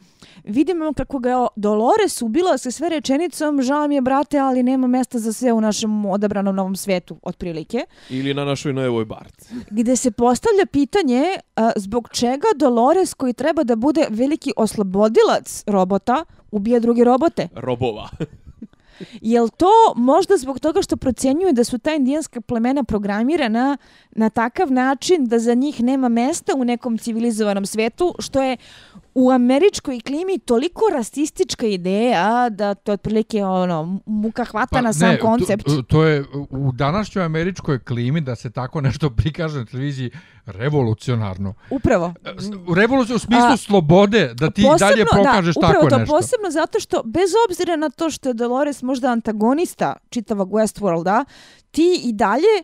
vidimo 0.44 0.94
kako 0.94 1.20
ga 1.20 1.30
je 1.30 1.48
Dolores 1.56 2.22
ubila 2.22 2.58
sa 2.58 2.72
sve 2.72 2.90
rečenicom 2.90 3.62
žao 3.62 3.88
mi 3.88 3.96
je 3.96 4.02
brate, 4.02 4.38
ali 4.38 4.64
nema 4.64 4.88
mesta 4.88 5.20
za 5.20 5.34
sve 5.34 5.54
u 5.54 5.62
našem 5.62 6.06
odabranom 6.06 6.56
novom 6.56 6.76
svetu, 6.76 7.18
otprilike. 7.24 7.86
Ili 8.10 8.34
na 8.34 8.46
našoj 8.46 8.74
novoj 8.74 9.06
barci. 9.06 9.54
Gde 9.70 9.96
se 9.96 10.12
postavlja 10.12 10.66
pitanje 10.72 11.24
a, 11.56 11.72
zbog 11.76 12.10
čega 12.12 12.48
Dolores 12.56 13.14
koji 13.14 13.34
treba 13.34 13.64
da 13.64 13.76
bude 13.76 14.06
veliki 14.10 14.52
oslobodilac 14.58 15.64
robota, 15.68 16.26
ubija 16.52 16.80
druge 16.80 17.04
robote. 17.04 17.48
Robova. 17.56 18.10
Jel 19.22 19.50
to 19.50 19.72
možda 19.96 20.38
zbog 20.38 20.60
toga 20.60 20.82
što 20.82 20.98
procjenjuje 20.98 21.54
da 21.54 21.64
su 21.64 21.78
ta 21.78 21.96
indijanska 21.96 22.42
plemena 22.42 22.84
programirana 22.84 23.78
na 24.12 24.30
takav 24.30 24.72
način 24.72 25.26
da 25.26 25.40
za 25.40 25.54
njih 25.54 25.84
nema 25.84 26.10
mesta 26.10 26.54
u 26.56 26.64
nekom 26.64 26.98
civilizovanom 26.98 27.66
svetu, 27.66 28.16
što 28.20 28.44
je 28.44 28.58
u 29.16 29.32
američkoj 29.32 30.00
klimi 30.00 30.40
toliko 30.40 30.82
rasistička 30.94 31.66
ideja 31.66 32.50
da 32.50 32.74
to 32.76 32.92
je 32.92 32.94
otprilike 32.94 33.44
ono, 33.46 34.00
muka 34.06 34.46
hvata 34.46 34.82
na 34.82 34.94
sam 34.94 35.08
Pa 35.08 35.14
ne, 35.14 35.20
koncept. 35.20 35.66
To, 35.66 35.82
to 35.82 36.04
je 36.04 36.26
u 36.50 36.72
današnjoj 36.72 37.26
američkoj 37.26 37.80
klimi 37.84 38.22
da 38.22 38.36
se 38.36 38.50
tako 38.50 38.82
nešto 38.82 39.10
prikaže 39.10 39.60
na 39.60 39.66
televiziji 39.66 40.12
revolucionarno. 40.46 41.54
Upravo. 41.70 42.14
U 42.68 42.74
revoluciju 42.74 43.16
u 43.16 43.20
smislu 43.20 43.54
A, 43.54 43.58
slobode, 43.58 44.34
da 44.34 44.52
ti 44.52 44.64
dalje 44.80 45.06
pokažeš 45.18 45.56
da, 45.56 45.62
tako 45.62 45.72
upravo 45.72 45.90
to, 45.90 45.98
nešto. 45.98 46.16
posebno 46.16 46.52
zato 46.52 46.80
što, 46.80 47.02
bez 47.06 47.30
obzira 47.50 47.76
na 47.76 47.90
to 47.90 48.10
što 48.10 48.30
je 48.30 48.34
Dolores 48.34 48.82
možda 48.82 49.12
antagonista 49.12 49.96
čitavog 50.10 50.52
Westworlda, 50.52 51.26
ti 51.72 52.02
i 52.04 52.14
dalje 52.14 52.64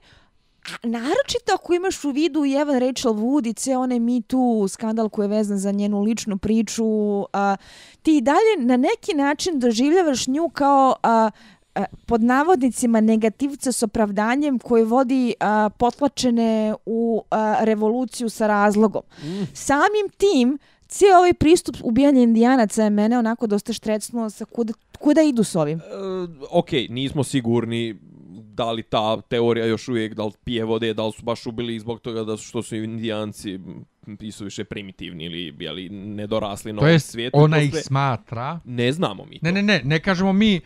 a 0.65 0.88
naročito 0.88 1.54
ako 1.54 1.73
imaš 1.73 2.04
u 2.04 2.10
vidu 2.10 2.45
i 2.45 2.54
Evan 2.54 2.80
Rachel 2.80 3.13
Wood 3.13 3.49
i 3.49 3.54
ceo 3.54 3.82
onaj 3.82 3.99
Me 3.99 4.21
Too 4.21 4.67
skandal 4.67 5.10
koji 5.10 5.23
je 5.23 5.30
vezan 5.30 5.58
za 5.58 5.71
njenu 5.71 6.01
ličnu 6.01 6.38
priču, 6.38 6.86
a, 7.34 7.56
ti 8.01 8.17
i 8.17 8.21
dalje 8.21 8.58
na 8.60 8.78
neki 8.78 9.13
način 9.13 9.60
doživljavaš 9.60 10.28
nju 10.28 10.49
kao 10.54 10.95
a, 11.04 11.32
a, 11.75 11.86
pod 12.06 12.23
navodnicima 12.23 13.01
negativca 13.01 13.71
s 13.71 13.84
opravdanjem 13.84 14.60
koji 14.60 14.84
vodi 14.84 15.34
a, 15.39 15.69
potlačene 15.78 16.75
u 16.86 17.23
a, 17.32 17.58
revoluciju 17.62 18.30
sa 18.30 18.47
razlogom. 18.47 19.01
Mm. 19.23 19.43
Samim 19.54 20.10
tim, 20.17 20.58
cijel 20.88 21.17
ovaj 21.17 21.34
pristup 21.34 21.75
ubijanja 21.84 22.21
indijanaca 22.21 22.84
je 22.84 22.89
mene 22.89 23.19
onako 23.19 23.47
dosta 23.47 23.73
štrecnuo 23.73 24.30
sa 24.30 24.45
kuda, 24.45 24.73
kuda 24.99 25.21
idu 25.21 25.43
s 25.43 25.56
ovim. 25.56 25.80
E, 25.80 25.84
ok, 26.51 26.71
nismo 26.89 27.23
sigurni 27.23 27.95
da 28.56 28.72
li 28.72 28.84
ta 28.84 29.22
teorija 29.22 29.65
još 29.65 29.88
uvijek, 29.88 30.13
da 30.13 30.26
li 30.26 30.32
pije 30.44 30.63
vode, 30.63 30.94
da 30.94 31.06
li 31.06 31.12
su 31.12 31.24
baš 31.24 31.46
ubili 31.46 31.80
zbog 31.80 32.00
toga 32.00 32.24
da 32.24 32.38
su, 32.38 32.44
što 32.44 32.62
su 32.62 32.76
indijanci 32.76 33.54
m, 34.08 34.32
su 34.32 34.44
više 34.44 34.63
primitivni 34.63 35.26
ili 35.26 35.56
jeli, 35.60 35.89
nedorasli 35.89 36.72
To 36.72 36.76
novom 36.76 36.89
je, 36.89 37.00
svijetu. 37.00 37.38
ona 37.38 37.58
to 37.58 37.63
ih 37.63 37.72
sve. 37.72 37.82
smatra. 37.82 38.60
Ne 38.65 38.91
znamo 38.91 39.26
mi 39.26 39.39
to. 39.39 39.46
Ne, 39.46 39.52
ne, 39.52 39.62
ne, 39.63 39.82
ne 39.86 40.00
kažemo 40.00 40.34
mi, 40.34 40.62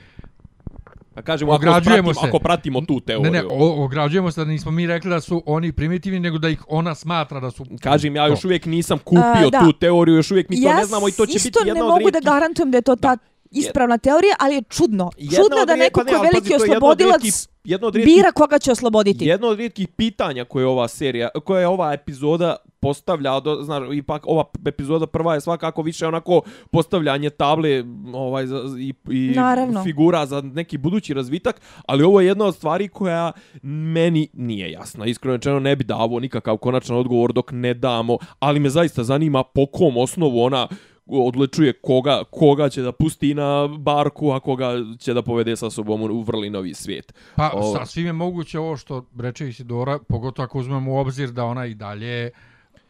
A 1.15 1.21
kažemo, 1.21 1.51
ako 1.51 1.55
Ograđujemo 1.61 2.03
pratimo, 2.03 2.13
se. 2.13 2.27
ako 2.27 2.39
pratimo 2.39 2.81
tu 2.81 2.93
ne, 2.93 3.01
teoriju. 3.01 3.31
ne, 3.31 3.43
o, 3.49 3.83
ograđujemo 3.83 4.31
se 4.31 4.41
da 4.41 4.51
nismo 4.51 4.71
mi 4.71 4.87
rekli 4.87 5.09
da 5.09 5.21
su 5.21 5.43
oni 5.45 5.71
primitivni, 5.71 6.19
nego 6.19 6.37
da 6.37 6.49
ih 6.49 6.63
ona 6.67 6.95
smatra 6.95 7.39
da 7.39 7.51
su... 7.51 7.65
Kažem, 7.81 8.15
ja 8.15 8.25
to. 8.25 8.31
još 8.31 8.45
uvijek 8.45 8.65
nisam 8.65 8.97
kupio 8.97 9.47
A, 9.47 9.49
da. 9.51 9.59
tu 9.59 9.73
teoriju, 9.73 10.15
još 10.15 10.31
uvijek 10.31 10.49
mi 10.49 10.61
to 10.61 10.69
ja 10.69 10.75
ne 10.75 10.85
znamo 10.85 11.07
i 11.09 11.11
to 11.11 11.25
će 11.25 11.35
isto 11.35 11.59
biti 11.59 11.67
jedna 11.67 11.73
ne 11.73 11.83
od 11.83 11.87
mogu 11.87 11.99
rijetkih... 11.99 12.23
da 12.23 12.31
garantujem 12.31 12.71
da 12.71 12.77
je 12.77 12.81
to 12.81 12.95
ta 12.95 13.17
ispravna 13.51 13.97
teorija, 13.97 14.35
ali 14.39 14.55
je 14.55 14.61
čudno. 14.61 15.11
Jedna 15.17 15.37
čudno 15.37 15.65
da 15.65 15.75
neko 15.75 15.99
pa 15.99 16.03
ne, 16.03 16.11
ko 16.11 16.15
je 16.15 16.21
pazi, 16.21 16.31
veliki 16.31 16.49
to 16.49 16.53
je 16.53 16.59
jedno 16.61 16.75
od 16.75 16.91
oslobodilac 16.91 17.49
jedno 17.63 17.87
od 17.87 17.95
rijetkih 17.95 18.15
bira 18.15 18.31
koga 18.31 18.59
će 18.59 18.71
osloboditi. 18.71 19.25
Jedno 19.25 19.47
od 19.47 19.57
rijetkih 19.57 19.87
pitanja 19.87 20.45
koje 20.45 20.65
ova 20.65 20.87
serija, 20.87 21.29
koje 21.43 21.61
je 21.61 21.67
ova 21.67 21.93
epizoda 21.93 22.55
postavlja, 22.79 23.39
do, 23.39 23.55
znaš, 23.61 23.83
ipak 23.93 24.23
ova 24.27 24.43
epizoda 24.65 25.07
prva 25.07 25.33
je 25.33 25.41
svakako 25.41 25.81
više 25.81 26.07
onako 26.07 26.41
postavljanje 26.71 27.29
table 27.29 27.83
ovaj, 28.13 28.45
i, 28.79 28.93
i 29.11 29.33
Naravno. 29.35 29.83
figura 29.83 30.25
za 30.25 30.41
neki 30.41 30.77
budući 30.77 31.13
razvitak, 31.13 31.61
ali 31.85 32.03
ovo 32.03 32.21
je 32.21 32.27
jedna 32.27 32.45
od 32.45 32.55
stvari 32.55 32.87
koja 32.87 33.31
meni 33.63 34.27
nije 34.33 34.71
jasna. 34.71 35.05
Iskreno 35.05 35.35
rečeno 35.35 35.59
ne 35.59 35.75
bi 35.75 35.83
davo 35.83 36.19
nikakav 36.19 36.57
konačan 36.57 36.97
odgovor 36.97 37.33
dok 37.33 37.51
ne 37.51 37.73
damo, 37.73 38.17
ali 38.39 38.59
me 38.59 38.69
zaista 38.69 39.03
zanima 39.03 39.43
po 39.43 39.65
kom 39.65 39.97
osnovu 39.97 40.41
ona 40.43 40.67
odlučuje 41.09 41.73
koga, 41.73 42.23
koga 42.31 42.69
će 42.69 42.81
da 42.81 42.91
pusti 42.91 43.33
na 43.33 43.67
barku, 43.67 44.31
a 44.31 44.39
koga 44.39 44.71
će 44.99 45.13
da 45.13 45.21
povede 45.21 45.55
sa 45.55 45.69
sobom 45.69 46.01
u 46.01 46.21
vrli 46.21 46.49
novi 46.49 46.73
svijet. 46.73 47.13
Pa 47.35 47.51
Ovo- 47.53 47.77
sasvim 47.77 48.05
je 48.05 48.13
moguće 48.13 48.59
ovo 48.59 48.77
što 48.77 49.05
reče 49.19 49.49
Isidora, 49.49 49.99
pogotovo 49.99 50.43
ako 50.43 50.59
uzmemo 50.59 50.93
u 50.93 50.97
obzir 50.97 51.31
da 51.31 51.45
ona 51.45 51.65
i 51.65 51.73
dalje 51.73 52.31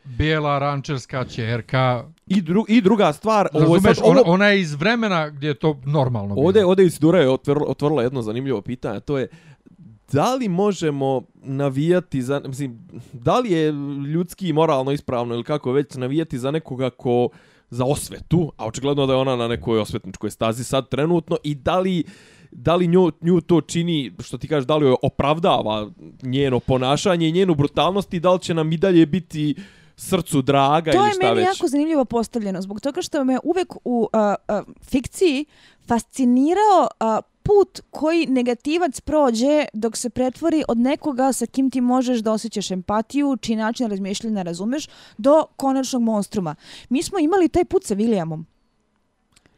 bijela 0.04 0.60
rančerska 0.60 1.26
čerka. 1.26 2.04
I, 2.28 2.42
dru, 2.42 2.66
I 2.68 2.82
druga 2.82 3.14
stvar, 3.14 3.48
ovo 3.54 3.76
je 3.76 3.82
sad, 3.82 3.98
ovo, 4.04 4.12
ona, 4.12 4.22
ona 4.26 4.48
je 4.48 4.62
iz 4.62 4.74
vremena 4.74 5.30
gdje 5.30 5.48
je 5.48 5.54
to 5.54 5.80
normalno 5.86 6.36
bilo. 6.36 6.48
ovdje, 6.48 6.66
ovdje 6.66 6.86
Isidora 6.86 7.20
je 7.20 7.30
otvorila, 7.30 7.66
otvorila 7.68 8.04
jedno 8.04 8.22
zanimljivo 8.22 8.62
pitanje, 8.62 9.00
to 9.00 9.18
je 9.18 9.28
da 10.12 10.36
li 10.36 10.48
možemo 10.50 11.22
navijati 11.34 12.22
za, 12.22 12.42
mislim, 12.46 12.88
da 13.14 13.40
li 13.40 13.52
je 13.52 13.72
ljudski 14.14 14.48
i 14.48 14.54
moralno 14.54 14.92
ispravno 14.92 15.34
ili 15.36 15.44
kako 15.44 15.72
već 15.72 15.96
navijati 15.96 16.40
za 16.40 16.52
nekoga 16.52 16.90
ko 16.90 17.30
za 17.70 17.86
osvetu, 17.86 18.52
a 18.58 18.66
očigledno 18.66 19.06
da 19.06 19.14
je 19.14 19.20
ona 19.20 19.36
na 19.36 19.48
nekoj 19.48 19.80
osvetničkoj 19.80 20.30
stazi 20.30 20.64
sad 20.64 20.90
trenutno 20.90 21.38
i 21.44 21.56
da 21.56 21.80
li 21.80 22.04
da 22.52 22.76
li 22.76 22.88
nju, 22.88 23.12
nju 23.22 23.42
to 23.42 23.62
čini, 23.62 24.12
što 24.20 24.38
ti 24.38 24.48
kažeš, 24.48 24.68
da 24.68 24.78
li 24.78 24.86
joj 24.86 24.96
opravdava 25.02 25.90
njeno 26.22 26.60
ponašanje 26.60 27.30
i 27.30 27.32
njenu 27.32 27.56
brutalnost 27.56 28.14
i 28.14 28.20
da 28.20 28.34
li 28.34 28.40
će 28.40 28.54
nam 28.54 28.74
i 28.74 28.78
dalje 28.78 29.06
biti 29.06 29.56
srcu 29.96 30.42
draga 30.42 30.92
To 30.92 30.98
ili 30.98 31.08
je 31.08 31.14
šta 31.14 31.26
meni 31.26 31.36
već. 31.36 31.46
jako 31.48 31.68
zanimljivo 31.68 32.06
postavljeno, 32.06 32.62
zbog 32.62 32.82
toga 32.82 33.02
što 33.02 33.24
me 33.24 33.40
uvek 33.44 33.74
u 33.86 34.10
a, 34.14 34.36
a, 34.48 34.64
fikciji 34.82 35.46
fascinirao 35.88 36.88
a, 37.00 37.22
put 37.50 37.82
koji 37.90 38.28
negativac 38.28 39.02
prođe 39.02 39.66
dok 39.74 39.98
se 39.98 40.10
pretvori 40.10 40.64
od 40.68 40.78
nekoga 40.78 41.34
sa 41.34 41.46
kim 41.46 41.72
ti 41.72 41.82
možeš 41.82 42.20
da 42.20 42.32
osjećaš 42.32 42.72
empatiju, 42.72 43.38
čiji 43.42 43.56
način 43.56 43.90
razmišljanja 43.90 44.42
razumeš, 44.42 44.88
do 45.18 45.46
konačnog 45.56 46.02
monstruma. 46.02 46.56
Mi 46.90 47.04
smo 47.04 47.20
imali 47.20 47.50
taj 47.50 47.66
put 47.66 47.84
sa 47.84 47.96
Williamom. 47.96 48.44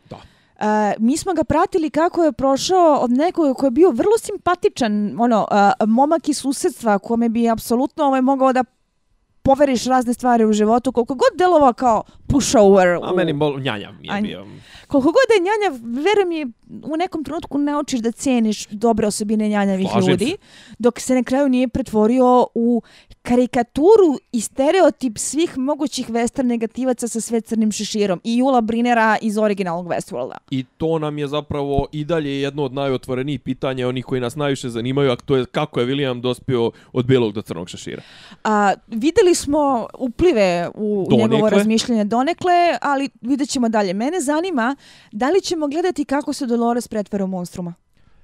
Da. 0.10 0.16
Uh, 0.16 1.04
mi 1.04 1.18
smo 1.18 1.34
ga 1.34 1.44
pratili 1.44 1.90
kako 1.90 2.24
je 2.24 2.32
prošao 2.32 2.96
od 2.96 3.12
nekoga 3.12 3.54
koji 3.54 3.68
je 3.68 3.72
bio 3.72 3.92
vrlo 3.92 4.18
simpatičan, 4.18 5.22
ono, 5.22 5.48
uh, 5.52 5.88
momak 5.88 6.30
iz 6.30 6.38
susedstva 6.38 7.00
kome 7.00 7.30
bi 7.30 7.50
apsolutno 7.50 8.04
ovaj 8.04 8.22
mogao 8.22 8.54
da 8.54 8.64
poveriš 9.44 9.86
razne 9.86 10.14
stvari 10.14 10.46
u 10.46 10.54
životu, 10.54 10.92
koliko 10.92 11.14
god 11.16 11.30
delovao 11.36 11.74
kao 11.74 12.04
pushover. 12.28 12.88
A 12.94 13.12
u- 13.14 13.16
meni 13.16 13.34
bol, 13.34 13.60
njanja 13.60 13.92
mi 13.92 14.08
je 14.08 14.14
A- 14.14 14.22
bio. 14.22 14.46
Koliko 14.88 15.08
god 15.08 15.28
je 15.30 15.42
njanja, 15.42 15.80
verujem 16.02 16.30
mi, 16.30 16.46
u 16.84 16.98
nekom 16.98 17.24
trenutku 17.24 17.58
naučiš 17.58 18.00
da 18.00 18.12
ceniš 18.12 18.68
dobre 18.68 19.08
osobine 19.08 19.50
njanjavih 19.50 19.88
Slažem 19.90 20.10
ljudi, 20.10 20.26
se. 20.28 20.38
dok 20.80 21.00
se 21.00 21.16
na 21.16 21.24
kraju 21.24 21.50
nije 21.50 21.68
pretvorio 21.68 22.46
u 22.56 22.82
karikaturu 23.22 24.20
i 24.32 24.42
stereotip 24.42 25.18
svih 25.18 25.58
mogućih 25.58 26.10
western 26.10 26.44
negativaca 26.46 27.08
sa 27.08 27.22
sve 27.22 27.42
crnim 27.42 27.72
šeširom. 27.72 28.22
I 28.24 28.38
Jula 28.38 28.62
Brinera 28.62 29.18
iz 29.22 29.38
originalnog 29.38 29.88
Westworlda. 29.88 30.36
I 30.52 30.64
to 30.78 31.00
nam 31.00 31.18
je 31.18 31.28
zapravo 31.28 31.88
i 31.92 32.06
dalje 32.06 32.42
jedno 32.42 32.64
od 32.64 32.74
najotvorenijih 32.74 33.40
pitanja, 33.40 33.88
onih 33.88 34.06
koji 34.06 34.22
nas 34.22 34.36
najviše 34.36 34.70
zanimaju, 34.70 35.12
a 35.12 35.16
to 35.16 35.36
je 35.36 35.46
kako 35.46 35.80
je 35.80 35.86
William 35.86 36.22
dospio 36.22 36.72
od 36.94 37.06
bijelog 37.06 37.34
do 37.34 37.42
crnog 37.42 37.70
šešira. 37.70 38.02
A, 38.44 38.74
videli 38.88 39.36
smo 39.36 39.88
uplive 40.00 40.70
u 40.76 41.08
Donekle. 41.10 41.28
njegovo 41.28 41.50
razmišljanje 41.50 42.04
donekle, 42.06 42.78
ali 42.82 43.10
vidjet 43.22 43.50
ćemo 43.50 43.70
dalje. 43.70 43.94
Mene 43.94 44.22
zanima 44.22 44.76
da 45.12 45.30
li 45.30 45.42
ćemo 45.42 45.68
gledati 45.68 46.06
kako 46.06 46.34
se 46.34 46.46
Dolores 46.46 46.88
pretvara 46.88 47.24
u 47.24 47.28
monstruma. 47.28 47.74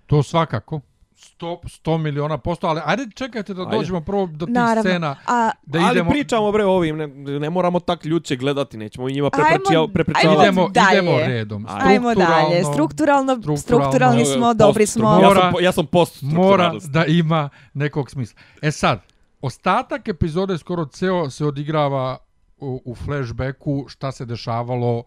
To 0.05 0.23
svakako. 0.23 0.81
100, 1.17 1.57
100 1.63 1.97
miliona 1.97 2.37
posto, 2.37 2.67
ali 2.67 2.81
ajde 2.85 3.05
čekajte 3.11 3.53
da 3.53 3.61
Ajde. 3.61 3.77
dođemo 3.77 4.01
prvo 4.01 4.25
do 4.27 4.45
tih 4.45 4.53
Naravno. 4.53 4.81
scena. 4.81 5.15
A, 5.27 5.51
Da 5.63 5.79
Ali 5.79 5.91
idemo, 5.91 6.09
pričamo 6.09 6.51
bre 6.51 6.65
o 6.65 6.69
ovim, 6.69 6.97
ne, 6.97 7.07
ne 7.39 7.49
moramo 7.49 7.79
tak 7.79 8.05
ljuče 8.05 8.35
gledati, 8.35 8.77
nećemo 8.77 9.09
i 9.09 9.13
njima 9.13 9.29
prepričavati. 9.29 9.93
prepričavati. 9.93 10.41
idemo, 10.41 10.69
dalje. 10.69 10.97
idemo 10.97 11.17
redom. 11.19 11.65
Ajmo 11.69 12.15
dalje. 12.15 12.63
Strukturalno, 12.63 13.33
strukturalno- 13.33 13.57
strukturalni 13.57 14.25
smo, 14.27 14.53
dobri 14.53 14.83
Post- 14.83 14.93
smo. 14.93 15.09
Ja 15.11 15.15
Mora- 15.19 15.41
sam, 15.41 15.51
po- 15.51 15.59
ja 15.59 15.71
sam 15.71 15.85
post 15.85 16.21
mora 16.21 16.73
da 16.83 17.05
ima 17.05 17.49
nekog 17.73 18.11
smisla. 18.11 18.39
E 18.61 18.71
sad, 18.71 19.01
ostatak 19.41 20.07
epizode 20.07 20.57
skoro 20.57 20.85
ceo 20.85 21.29
se 21.29 21.45
odigrava 21.45 22.17
u, 22.57 22.81
u 22.85 22.95
flashbacku 22.95 23.85
šta 23.87 24.11
se 24.11 24.25
dešavalo 24.25 25.03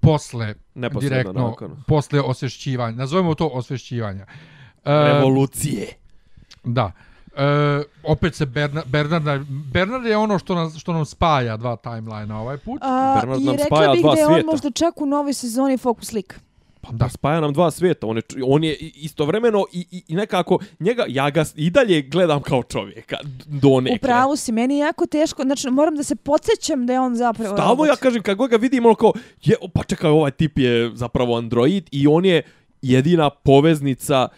posle 0.00 0.54
direktno 1.00 1.48
nakon. 1.48 1.82
posle 1.86 2.20
osvešćivanja. 2.20 2.96
Nazovemo 2.96 3.34
to 3.34 3.46
osvešćivanja. 3.46 4.22
E, 4.22 4.26
Revolucije. 4.84 5.86
Da. 6.64 6.92
E, 7.36 7.82
opet 8.02 8.34
se 8.34 8.46
Bernard, 8.46 8.86
Bernard, 8.88 9.46
Bernard 9.48 10.06
je 10.06 10.16
ono 10.16 10.38
što, 10.38 10.54
nas, 10.54 10.76
što 10.76 10.92
nam 10.92 11.04
spaja 11.04 11.56
dva 11.56 11.76
timeline 11.76 12.34
ovaj 12.34 12.58
put. 12.58 12.82
A, 12.82 13.14
Bernard 13.20 13.42
I 13.42 13.44
nam 13.44 13.56
rekla 13.56 13.76
spaja 13.76 13.92
bih 13.92 14.02
dva 14.02 14.14
da 14.14 14.20
je 14.20 14.26
on 14.26 14.32
svijeta. 14.32 14.50
možda 14.50 14.70
čak 14.70 15.00
u 15.00 15.06
novoj 15.06 15.32
sezoni 15.32 15.78
Focus 15.78 16.12
League. 16.12 16.36
Pa 16.80 16.92
da. 16.92 17.08
Spaja 17.08 17.40
nam 17.40 17.52
dva 17.52 17.70
svijeta. 17.70 18.06
On 18.06 18.16
je, 18.16 18.22
on 18.46 18.64
je 18.64 18.76
istovremeno 18.78 19.64
i, 19.72 19.86
i, 19.90 20.02
i 20.08 20.14
nekako 20.14 20.58
njega, 20.80 21.04
ja 21.08 21.30
ga 21.30 21.44
i 21.56 21.70
dalje 21.70 22.02
gledam 22.02 22.42
kao 22.42 22.62
čovjeka 22.62 23.16
do 23.46 23.80
nekle. 23.80 23.96
U 23.96 23.98
pravu 23.98 24.36
si, 24.36 24.52
meni 24.52 24.74
je 24.74 24.78
jako 24.78 25.06
teško, 25.06 25.42
znači 25.42 25.70
moram 25.70 25.96
da 25.96 26.02
se 26.02 26.16
podsjećam 26.16 26.86
da 26.86 26.92
je 26.92 27.00
on 27.00 27.16
zapravo 27.16 27.56
Stalno 27.56 27.70
robot. 27.70 27.88
ja 27.88 27.96
kažem, 27.96 28.22
kad 28.22 28.38
ga 28.38 28.56
vidim, 28.56 28.86
ono 28.86 28.94
kao, 28.94 29.12
je, 29.42 29.56
pa 29.74 29.82
čekaj, 29.82 30.10
ovaj 30.10 30.30
tip 30.30 30.58
je 30.58 30.90
zapravo 30.94 31.36
android 31.36 31.88
i 31.90 32.06
on 32.06 32.24
je 32.24 32.42
jedina 32.82 33.30
poveznica 33.30 34.28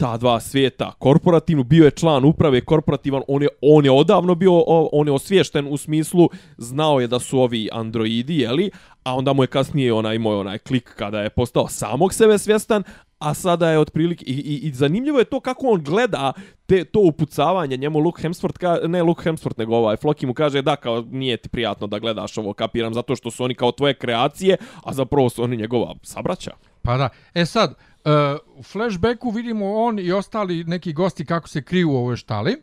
ta 0.00 0.16
dva 0.16 0.40
svijeta 0.40 0.92
korporativnu, 0.98 1.64
bio 1.64 1.84
je 1.84 1.90
član 1.90 2.24
uprave 2.24 2.60
korporativan, 2.60 3.22
on 3.28 3.42
je, 3.42 3.48
on 3.60 3.84
je 3.84 3.90
odavno 3.90 4.34
bio, 4.34 4.62
on 4.92 5.06
je 5.06 5.12
osviješten 5.12 5.66
u 5.70 5.76
smislu, 5.76 6.28
znao 6.58 7.00
je 7.00 7.06
da 7.06 7.18
su 7.18 7.38
ovi 7.40 7.68
androidi, 7.72 8.38
jeli, 8.38 8.70
a 9.04 9.14
onda 9.16 9.32
mu 9.32 9.42
je 9.42 9.46
kasnije 9.46 9.92
onaj 9.92 10.18
moj 10.18 10.36
onaj 10.36 10.58
klik 10.58 10.94
kada 10.96 11.20
je 11.20 11.30
postao 11.30 11.68
samog 11.68 12.14
sebe 12.14 12.38
svjestan, 12.38 12.82
a 13.18 13.34
sada 13.34 13.70
je 13.70 13.78
otprilike 13.78 14.24
i, 14.24 14.32
i, 14.32 14.68
i 14.68 14.72
zanimljivo 14.72 15.18
je 15.18 15.24
to 15.24 15.40
kako 15.40 15.66
on 15.66 15.82
gleda 15.82 16.32
te 16.66 16.84
to 16.84 17.00
upucavanje 17.00 17.76
njemu 17.76 17.98
Luke 17.98 18.22
Hemsworth 18.22 18.58
ka, 18.58 18.78
ne 18.88 19.02
Luke 19.02 19.30
Hemsworth 19.30 19.58
nego 19.58 19.76
ovaj 19.76 19.96
Floki 19.96 20.26
mu 20.26 20.34
kaže 20.34 20.62
da 20.62 20.76
kao 20.76 21.04
nije 21.10 21.36
ti 21.36 21.48
prijatno 21.48 21.86
da 21.86 21.98
gledaš 21.98 22.38
ovo 22.38 22.52
kapiram 22.52 22.94
zato 22.94 23.16
što 23.16 23.30
su 23.30 23.44
oni 23.44 23.54
kao 23.54 23.72
tvoje 23.72 23.94
kreacije 23.94 24.56
a 24.84 24.92
zapravo 24.92 25.28
su 25.28 25.42
oni 25.42 25.56
njegova 25.56 25.94
sabraća 26.02 26.50
Pa 26.82 26.96
da. 26.96 27.08
E 27.34 27.46
sad, 27.46 27.74
uh, 28.04 28.58
u 28.58 28.62
flashbacku 28.62 29.30
vidimo 29.30 29.74
on 29.74 29.98
i 29.98 30.12
ostali 30.12 30.64
neki 30.64 30.92
gosti 30.92 31.26
kako 31.26 31.48
se 31.48 31.62
kriju 31.62 31.90
u 31.90 31.96
ovoj 31.96 32.16
štali. 32.16 32.62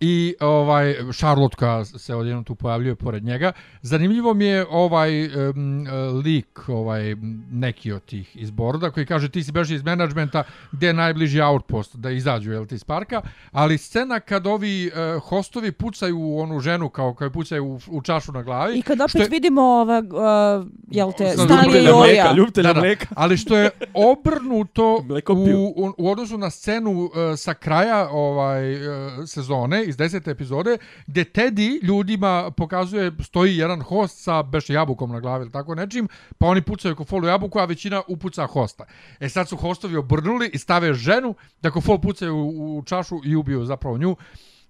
I 0.00 0.34
ovaj 0.40 0.94
Charlotte 1.12 1.56
koja 1.56 1.84
se 1.84 2.14
odjednom 2.14 2.44
tu 2.44 2.54
pojavljuje 2.54 2.94
pored 2.94 3.24
njega. 3.24 3.52
Zanimljivo 3.82 4.34
mi 4.34 4.44
je 4.44 4.66
ovaj 4.70 5.26
um, 5.50 5.86
lik, 6.24 6.68
ovaj 6.68 7.16
neki 7.50 7.92
od 7.92 8.04
tih 8.04 8.36
iz 8.36 8.50
Borda 8.50 8.90
koji 8.90 9.06
kaže 9.06 9.28
ti 9.28 9.44
si 9.44 9.52
beži 9.52 9.74
iz 9.74 9.82
menadžmenta 9.82 10.42
gdje 10.72 10.86
je 10.86 10.92
najbliži 10.92 11.40
outpost 11.40 11.96
da 11.96 12.10
izađu 12.10 12.52
jel 12.52 12.66
ti 12.66 12.74
iz 12.74 12.84
parka, 12.84 13.22
ali 13.52 13.78
scena 13.78 14.20
kad 14.20 14.46
ovi 14.46 14.90
uh, 15.16 15.22
hostovi 15.22 15.72
pucaju 15.72 16.18
u 16.18 16.40
onu 16.40 16.60
ženu 16.60 16.88
kao 16.88 17.14
kao 17.14 17.30
pucaju 17.30 17.64
u, 17.66 17.80
u 17.88 18.02
čašu 18.02 18.32
na 18.32 18.42
glavi. 18.42 18.78
I 18.78 18.82
kad 18.82 19.00
opet 19.00 19.14
je- 19.14 19.28
vidimo 19.28 19.62
ova, 19.62 19.98
uh, 20.60 20.66
jel 20.90 21.12
te, 21.12 21.24
Stanley 21.24 22.32
i 22.32 22.36
ljubitelja 22.36 22.70
Orija. 22.70 22.82
mleka, 22.82 23.06
Ali 23.14 23.36
što 23.36 23.56
je 23.56 23.70
obrnuto 23.94 24.96
u, 25.28 25.74
u, 25.76 25.92
u 25.98 26.10
odnosu 26.10 26.38
na 26.38 26.50
scenu 26.50 26.90
uh, 26.92 27.10
sa 27.36 27.54
kraja 27.54 28.08
ovaj 28.10 28.74
uh, 28.76 29.02
sezone 29.26 29.87
iz 29.88 29.96
desete 29.96 30.30
epizode 30.30 30.78
gdje 31.06 31.24
Teddy 31.24 31.84
ljudima 31.84 32.50
pokazuje 32.50 33.12
stoji 33.22 33.56
jedan 33.56 33.82
host 33.82 34.22
sa 34.22 34.42
beš 34.42 34.70
jabukom 34.70 35.10
na 35.12 35.20
glavi 35.20 35.42
ili 35.42 35.52
tako 35.52 35.74
nečim 35.74 36.08
pa 36.38 36.46
oni 36.46 36.62
pucaju 36.62 36.96
kofolu 36.96 37.26
jabuku 37.26 37.58
a 37.58 37.64
većina 37.64 38.02
upuca 38.08 38.46
hosta. 38.46 38.84
E 39.20 39.28
sad 39.28 39.48
su 39.48 39.56
hostovi 39.56 39.96
obrnuli 39.96 40.50
i 40.52 40.58
stave 40.58 40.94
ženu 40.94 41.34
da 41.62 41.70
kofol 41.70 41.98
pucaju 41.98 42.36
u, 42.36 42.78
u 42.78 42.82
čašu 42.82 43.20
i 43.24 43.36
ubiju 43.36 43.64
zapravo 43.64 43.98
nju. 43.98 44.16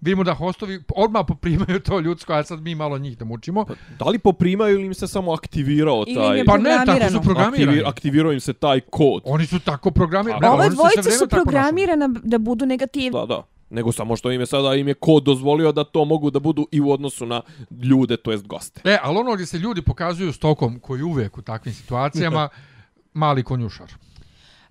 Vidimo 0.00 0.24
da 0.24 0.34
hostovi 0.34 0.80
odmah 0.96 1.24
poprimaju 1.28 1.80
to 1.80 2.00
ljudsko, 2.00 2.32
a 2.32 2.42
sad 2.44 2.60
mi 2.60 2.74
malo 2.74 2.98
njih 2.98 3.18
da 3.18 3.24
mučimo. 3.24 3.66
da 3.98 4.04
li 4.04 4.18
poprimaju 4.18 4.74
ili 4.74 4.86
im 4.86 4.94
se 4.94 5.06
samo 5.08 5.32
aktivirao 5.32 6.04
Ili 6.06 6.14
taj 6.16 6.38
je 6.38 6.44
Pa 6.44 6.58
ne, 6.58 6.76
tako 6.86 7.10
su 7.10 7.22
programirani. 7.22 7.72
aktivi, 7.72 7.82
aktivirao 7.86 8.32
im 8.32 8.40
se 8.40 8.52
taj 8.52 8.80
kod 8.80 9.22
Oni 9.24 9.46
su 9.46 9.58
tako 9.60 9.90
programirani. 9.90 10.46
A, 10.46 10.48
Ne, 10.48 10.50
Ove 10.50 10.60
oni 10.60 10.70
se 10.70 10.76
sve 10.76 10.82
dvojice 10.82 11.00
vrijeme 11.00 11.18
su 11.18 11.28
programirana 11.28 12.08
da 12.22 12.38
budu 12.38 12.66
negativni. 12.66 13.10
da 13.10 13.26
da 13.26 13.42
nego 13.70 13.92
samo 13.92 14.16
što 14.16 14.30
im 14.32 14.40
je 14.40 14.46
sada 14.46 14.74
im 14.74 14.88
je 14.88 14.94
kod 14.94 15.22
dozvolio 15.22 15.72
da 15.72 15.84
to 15.84 16.04
mogu 16.04 16.30
da 16.30 16.40
budu 16.40 16.66
i 16.72 16.80
u 16.80 16.90
odnosu 16.90 17.26
na 17.26 17.42
ljude 17.82 18.16
to 18.16 18.30
jest 18.30 18.46
goste 18.46 18.80
E, 18.84 18.98
ali 19.02 19.18
ono 19.18 19.34
gdje 19.34 19.46
se 19.46 19.58
ljudi 19.58 19.82
pokazuju 19.82 20.32
stokom 20.32 20.80
koji 20.80 21.02
uvijek 21.02 21.38
u 21.38 21.42
takvim 21.42 21.74
situacijama, 21.74 22.48
mali 23.14 23.42
konjušar. 23.42 23.92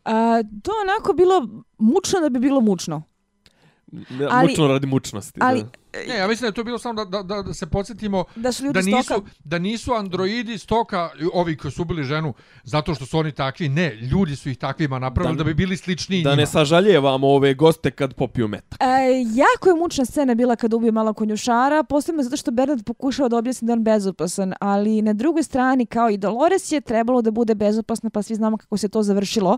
A, 0.05 0.43
to 0.63 0.71
je 0.71 0.91
onako 0.91 1.13
bilo 1.13 1.47
mučno 1.77 2.19
da 2.19 2.29
bi 2.29 2.39
bilo 2.39 2.61
mučno. 2.61 3.03
Ali- 4.29 4.47
mučno 4.47 4.67
radi 4.67 4.88
mučnosti 4.88 5.39
Ali 5.41 5.63
da. 5.63 5.69
Ne, 6.07 6.17
ja 6.17 6.27
mislim 6.27 6.41
da 6.41 6.47
je 6.47 6.53
to 6.53 6.63
bilo 6.63 6.77
samo 6.77 7.05
da, 7.05 7.23
da, 7.23 7.41
da, 7.41 7.53
se 7.53 7.65
podsjetimo 7.67 8.23
da 8.35 8.51
su 8.51 8.63
ljudi 8.63 8.79
da 8.81 8.85
nisu, 8.88 9.03
stoka. 9.03 9.31
da 9.43 9.59
nisu 9.59 9.93
androidi 9.93 10.57
stoka, 10.57 11.09
ovi 11.33 11.57
koji 11.57 11.71
su 11.71 11.81
ubili 11.81 12.03
ženu, 12.03 12.33
zato 12.63 12.95
što 12.95 13.05
su 13.05 13.17
oni 13.17 13.31
takvi. 13.31 13.69
Ne, 13.69 13.95
ljudi 13.95 14.35
su 14.35 14.49
ih 14.49 14.57
takvima 14.57 14.99
napravili 14.99 15.35
Da- 15.35 15.38
da, 15.38 15.47
bi 15.47 15.53
bili 15.53 15.77
sličniji 15.77 16.23
da 16.23 16.29
njima. 16.29 16.39
ne 16.39 16.45
sažaljevamo 16.47 17.27
ove 17.27 17.53
goste 17.53 17.91
kad 17.91 18.13
popiju 18.13 18.47
metak 18.47 18.77
E, 18.81 18.85
jako 19.35 19.69
je 19.69 19.75
mučna 19.75 20.05
scena 20.05 20.35
bila 20.35 20.55
kad 20.55 20.73
ubije 20.73 20.91
malo 20.91 21.13
konjušara, 21.13 21.83
posebno 21.83 22.23
zato 22.23 22.38
što 22.38 22.51
Bernard 22.51 22.83
pokušao 22.85 23.29
da 23.29 23.38
objasni 23.38 23.65
da 23.65 23.73
on 23.73 23.83
bezopasan, 23.83 24.53
ali 24.59 25.01
na 25.01 25.13
drugoj 25.13 25.43
strani, 25.43 25.85
kao 25.85 26.09
i 26.09 26.17
Dolores 26.17 26.71
je 26.71 26.81
trebalo 26.81 27.21
da 27.21 27.31
bude 27.31 27.55
bezopasna, 27.55 28.09
pa 28.09 28.21
svi 28.21 28.35
znamo 28.35 28.57
kako 28.57 28.77
se 28.77 28.89
to 28.89 29.03
završilo. 29.03 29.57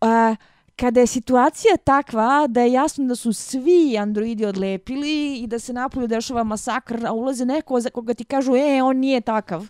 E, 0.00 0.36
kada 0.76 1.00
je 1.00 1.06
situacija 1.06 1.76
takva 1.76 2.46
da 2.48 2.60
je 2.60 2.72
jasno 2.72 3.04
da 3.04 3.14
su 3.14 3.32
svi 3.32 3.98
androidi 3.98 4.46
odlepili 4.46 5.36
i 5.38 5.46
da 5.46 5.58
se 5.58 5.72
napolju 5.72 6.06
dešava 6.06 6.44
masakr, 6.44 7.06
a 7.06 7.12
ulaze 7.12 7.44
neko 7.44 7.80
za 7.80 7.90
koga 7.90 8.14
ti 8.14 8.24
kažu, 8.24 8.56
e, 8.56 8.82
on 8.82 8.96
nije 8.96 9.20
takav. 9.20 9.68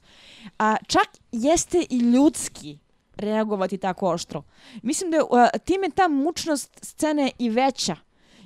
A 0.59 0.77
čak 0.87 1.09
jeste 1.33 1.87
i 1.91 1.99
ljudski 1.99 2.79
reagovati 3.17 3.79
tako 3.79 4.09
oštro. 4.09 4.43
Mislim 4.83 5.11
da 5.11 5.17
je 5.17 5.59
time 5.65 5.91
ta 5.91 6.09
mučnost 6.09 6.79
scene 6.83 7.31
i 7.39 7.51
veća. 7.51 7.97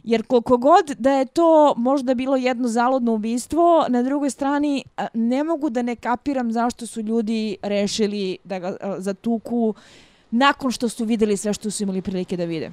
Jer 0.03 0.27
koliko 0.27 0.57
god 0.57 0.91
da 0.99 1.13
je 1.13 1.27
to 1.27 1.75
možda 1.77 2.15
bilo 2.15 2.37
jedno 2.37 2.69
zaludno 2.69 3.15
ubistvo, 3.15 3.87
na 3.89 4.03
drugoj 4.03 4.31
strani 4.31 4.85
a, 4.97 5.07
ne 5.15 5.45
mogu 5.45 5.71
da 5.71 5.83
ne 5.83 5.97
kapiram 5.97 6.53
zašto 6.53 6.87
su 6.87 7.01
ljudi 7.01 7.57
rešili 7.63 8.39
da 8.45 8.59
ga 8.59 8.77
a, 8.81 9.01
zatuku 9.01 9.75
nakon 10.31 10.71
što 10.71 10.89
su 10.89 11.05
videli 11.05 11.37
sve 11.37 11.53
što 11.53 11.71
su 11.71 11.83
imali 11.83 12.03
prilike 12.03 12.37
da 12.37 12.45
vide. 12.45 12.71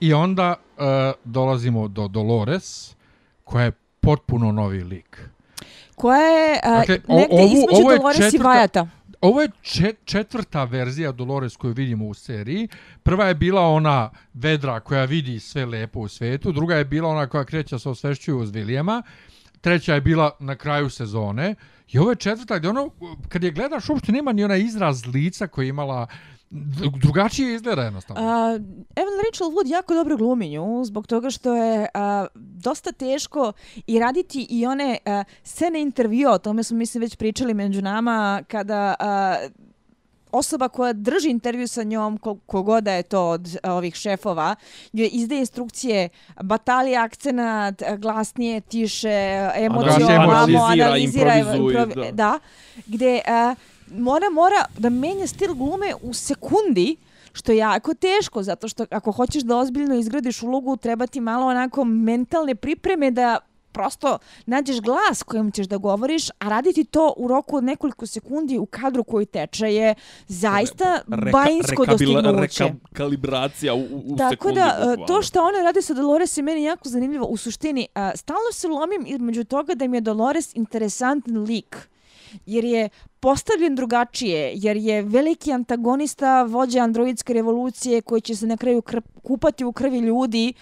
I 0.00 0.12
onda 0.14 0.54
uh, 0.76 0.84
dolazimo 1.24 1.88
do 1.88 2.08
Dolores, 2.08 2.96
koja 3.44 3.64
je 3.64 3.72
potpuno 4.00 4.52
novi 4.52 4.82
lik. 4.84 5.20
Koja 5.94 6.20
je 6.20 6.60
a, 6.62 6.70
Dakle, 6.78 6.98
o- 7.08 7.16
negde 7.16 7.34
ovu- 7.34 7.46
između 7.46 7.66
ovo 7.72 7.90
je 7.92 7.98
Dolores 7.98 8.18
i 8.18 8.22
četvrta- 8.22 8.42
Vajata. 8.44 8.88
Ovo 9.20 9.42
je 9.42 9.48
čet, 9.62 9.96
četvrta 10.04 10.64
verzija 10.64 11.12
Dolores 11.12 11.56
koju 11.56 11.72
vidimo 11.72 12.06
u 12.06 12.14
seriji. 12.14 12.68
Prva 13.02 13.26
je 13.26 13.34
bila 13.34 13.60
ona 13.62 14.10
vedra 14.34 14.80
koja 14.80 15.04
vidi 15.04 15.40
sve 15.40 15.66
lepo 15.66 16.00
u 16.00 16.08
svetu. 16.08 16.52
Druga 16.52 16.76
je 16.76 16.84
bila 16.84 17.08
ona 17.08 17.26
koja 17.26 17.44
kreće 17.44 17.78
sa 17.78 17.90
osvešćuju 17.90 18.38
uz 18.38 18.50
Vilijema. 18.50 19.02
Treća 19.60 19.94
je 19.94 20.00
bila 20.00 20.30
na 20.40 20.56
kraju 20.56 20.90
sezone. 20.90 21.54
I 21.88 21.98
ovo 21.98 22.10
je 22.10 22.16
četvrta 22.16 22.58
gdje 22.58 22.70
ono, 22.70 22.90
kad 23.28 23.44
je 23.44 23.50
gledaš, 23.50 23.88
uopšte 23.88 24.12
nema 24.12 24.32
ni 24.32 24.44
onaj 24.44 24.60
izraz 24.60 25.06
lica 25.06 25.46
koji 25.46 25.66
je 25.66 25.70
imala 25.70 26.06
drugačije 27.02 27.54
izgleda 27.54 27.82
jednostavno. 27.82 28.22
Uh, 28.22 28.28
Evan 28.96 29.14
Rachel 29.26 29.46
Wood 29.48 29.70
jako 29.70 29.94
dobro 29.94 30.16
glumi 30.16 30.48
nju 30.50 30.84
zbog 30.84 31.06
toga 31.06 31.30
što 31.30 31.54
je 31.54 31.86
a, 31.94 32.26
dosta 32.34 32.92
teško 32.92 33.52
i 33.86 33.98
raditi 33.98 34.46
i 34.50 34.66
one 34.66 34.98
a, 35.04 35.24
scene 35.42 35.80
intervjua, 35.82 36.32
o 36.32 36.38
tome 36.38 36.62
smo 36.64 36.76
mislim 36.76 37.00
već 37.00 37.16
pričali 37.16 37.54
među 37.54 37.82
nama, 37.82 38.42
kada 38.48 38.94
a, 38.98 39.36
osoba 40.32 40.68
koja 40.68 40.92
drži 40.92 41.28
intervju 41.30 41.68
sa 41.68 41.82
njom, 41.82 42.18
ko- 42.18 42.38
kogoda 42.46 42.92
je 42.92 43.02
to 43.02 43.28
od 43.28 43.56
a, 43.62 43.72
ovih 43.74 43.94
šefova, 43.94 44.54
joj 44.92 45.08
izdaje 45.12 45.38
instrukcije, 45.40 46.08
batali 46.42 46.96
akcenat, 46.96 47.82
a, 47.82 47.96
glasnije, 47.96 48.60
tiše, 48.60 49.10
emociju, 49.56 50.06
Analizira, 50.06 50.24
ovamo, 50.24 50.94
improvizuje, 50.94 51.54
improvi- 51.54 51.94
da. 51.94 52.12
da, 52.12 52.38
gde 52.86 53.20
a, 53.26 53.54
mora, 53.94 54.30
mora 54.30 54.64
da 54.78 54.88
menja 54.90 55.26
stil 55.26 55.54
glume 55.54 55.94
u 56.02 56.14
sekundi, 56.14 56.96
što 57.32 57.52
je 57.52 57.58
jako 57.58 57.94
teško, 57.94 58.42
zato 58.42 58.68
što 58.68 58.86
ako 58.90 59.12
hoćeš 59.12 59.42
da 59.42 59.56
ozbiljno 59.56 59.94
izgradiš 59.94 60.42
ulogu, 60.42 60.76
treba 60.76 61.06
ti 61.06 61.20
malo 61.20 61.46
onako 61.46 61.84
mentalne 61.84 62.54
pripreme 62.54 63.10
da 63.10 63.38
prosto 63.72 64.18
nađeš 64.46 64.80
glas 64.80 65.22
kojim 65.22 65.50
ćeš 65.50 65.66
da 65.66 65.76
govoriš, 65.76 66.30
a 66.30 66.48
raditi 66.48 66.84
to 66.84 67.14
u 67.16 67.28
roku 67.28 67.56
od 67.56 67.64
nekoliko 67.64 68.06
sekundi 68.06 68.58
u 68.58 68.66
kadru 68.66 69.04
koji 69.04 69.26
teče 69.26 69.74
je 69.74 69.94
zaista 70.28 71.00
bajinsko 71.32 71.86
dostignuće. 71.86 72.72
kalibracija 72.92 73.74
u, 73.74 73.86
u, 74.04 74.16
Tako 74.16 74.30
sekundi. 74.30 74.60
da, 74.60 74.66
e, 74.66 74.78
bukvalno. 74.78 75.06
to 75.06 75.22
što 75.22 75.42
ona 75.42 75.62
radi 75.62 75.82
sa 75.82 75.94
Dolores 75.94 76.36
je 76.36 76.42
meni 76.42 76.64
jako 76.64 76.88
zanimljivo. 76.88 77.26
U 77.26 77.36
suštini, 77.36 77.88
a, 77.94 78.16
stalno 78.16 78.52
se 78.52 78.68
lomim 78.68 79.04
između 79.06 79.44
toga 79.44 79.74
da 79.74 79.86
mi 79.86 79.96
je 79.96 80.00
Dolores 80.00 80.54
interesantan 80.56 81.42
lik. 81.42 81.88
Jer 82.46 82.64
je 82.64 82.88
postavljen 83.24 83.74
drugačije, 83.74 84.52
jer 84.54 84.76
je 84.76 85.02
veliki 85.02 85.52
antagonista 85.52 86.42
vođa 86.42 86.80
androidske 86.80 87.32
revolucije 87.32 88.02
koji 88.02 88.20
će 88.20 88.36
se 88.36 88.46
na 88.46 88.56
kraju 88.56 88.82
kr 88.82 89.00
kupati 89.22 89.64
u 89.64 89.72
krvi 89.72 89.98
ljudi, 89.98 90.52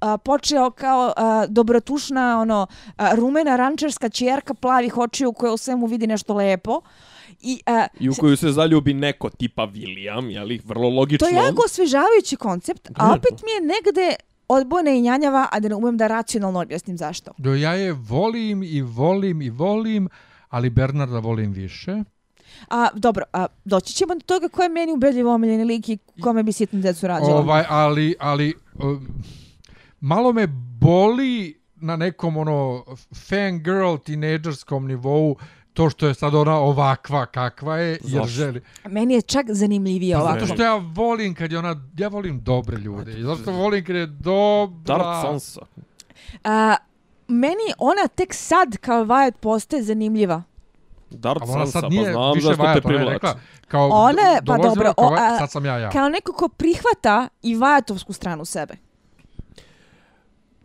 a, 0.00 0.18
počeo 0.18 0.70
kao 0.70 1.12
a, 1.16 1.46
dobrotušna 1.48 2.40
ono 2.40 2.66
a, 2.96 3.14
rumena 3.14 3.56
rančerska 3.56 4.08
ćerka 4.08 4.54
plavih 4.54 4.98
očiju 4.98 5.32
koja 5.32 5.52
u 5.52 5.56
svemu 5.56 5.86
vidi 5.86 6.06
nešto 6.06 6.34
lepo. 6.34 6.80
I, 7.40 7.60
a, 7.66 7.86
I 8.00 8.08
u 8.08 8.14
koju 8.20 8.36
se 8.36 8.52
zaljubi 8.52 8.94
neko 8.94 9.30
tipa 9.30 9.62
William, 9.62 10.30
jeli, 10.30 10.60
vrlo 10.64 10.88
logično. 10.88 11.26
To 11.28 11.34
je 11.34 11.44
jako 11.44 11.62
osvežavajući 11.64 12.36
koncept, 12.36 12.90
a 12.94 13.12
opet 13.12 13.42
mi 13.44 13.50
je 13.50 13.74
negde 13.74 14.16
odbojna 14.48 14.90
i 14.90 15.00
njanjava, 15.00 15.48
a 15.52 15.60
da 15.60 15.68
ne 15.68 15.74
umem 15.74 15.96
da 15.96 16.06
racionalno 16.06 16.60
objasnim 16.60 16.98
zašto. 16.98 17.32
Do 17.38 17.54
ja 17.54 17.74
je 17.74 17.92
volim 17.92 18.62
i 18.62 18.82
volim 18.82 19.42
i 19.42 19.50
volim, 19.50 20.08
ali 20.52 20.70
Bernarda 20.70 21.18
volim 21.18 21.52
više. 21.52 22.04
A, 22.70 22.88
dobro, 22.94 23.24
a, 23.32 23.46
doći 23.64 23.92
ćemo 23.94 24.14
do 24.14 24.20
toga 24.20 24.48
ko 24.48 24.62
je 24.62 24.68
meni 24.68 24.92
ubedljivo 24.92 25.34
omiljeni 25.34 25.64
lik 25.64 25.88
i 25.88 25.98
kome 26.22 26.42
bi 26.42 26.52
sitnu 26.52 26.80
decu 26.80 27.06
rađala. 27.06 27.36
Ovaj, 27.36 27.64
ali, 27.68 28.14
ali 28.20 28.54
um, 28.74 29.08
malo 30.00 30.32
me 30.32 30.46
boli 30.80 31.60
na 31.76 31.96
nekom 31.96 32.36
ono 32.36 32.84
fangirl 33.28 33.96
tinejdžerskom 33.96 34.86
nivou 34.86 35.36
to 35.72 35.90
što 35.90 36.06
je 36.06 36.14
sad 36.14 36.34
ona 36.34 36.56
ovakva 36.58 37.26
kakva 37.26 37.76
je, 37.76 37.90
jer 37.90 38.00
Zašto? 38.02 38.26
želi. 38.26 38.60
Meni 38.88 39.14
je 39.14 39.22
čak 39.22 39.46
zanimljivije 39.48 40.18
ovako. 40.18 40.40
Zato 40.40 40.54
što 40.54 40.62
ja 40.62 40.74
volim 40.74 41.34
kad 41.34 41.52
je 41.52 41.58
ona, 41.58 41.76
ja 41.98 42.08
volim 42.08 42.40
dobre 42.40 42.76
ljude. 42.76 43.18
I 43.18 43.22
zato 43.22 43.52
volim 43.52 43.84
kad 43.84 43.96
je 43.96 44.06
dobra... 44.06 44.96
Dark 44.96 45.22
Sansa. 45.22 45.60
A, 46.44 46.76
meni 47.28 47.56
ona 47.78 48.08
tek 48.08 48.34
sad 48.34 48.76
kao 48.76 49.04
Violet 49.04 49.36
postaje 49.36 49.82
zanimljiva. 49.82 50.42
Ali 51.24 51.50
ona 51.50 51.66
sad 51.66 51.84
nije 51.90 52.04
pa 52.04 52.10
znam 52.12 52.32
više 52.34 52.46
zašto 52.46 52.56
te 52.56 52.64
Violet, 52.64 52.84
ona 52.84 52.92
je 52.92 52.98
privlači. 52.98 53.12
rekla, 53.14 53.34
kao, 53.68 53.88
Ona 53.88 54.22
je- 54.22 54.40
pa 54.46 54.58
dobro, 54.58 54.92
kao 54.94 55.06
o, 55.06 55.14
a- 55.14 55.38
sad 55.38 55.50
sam 55.50 55.64
ja 55.64 55.78
ja. 55.78 55.90
Kao 55.90 56.08
neko 56.08 56.32
ko 56.32 56.48
prihvata 56.48 57.28
i 57.42 57.54
Violetovsku 57.54 58.12
stranu 58.12 58.44
sebe. 58.44 58.74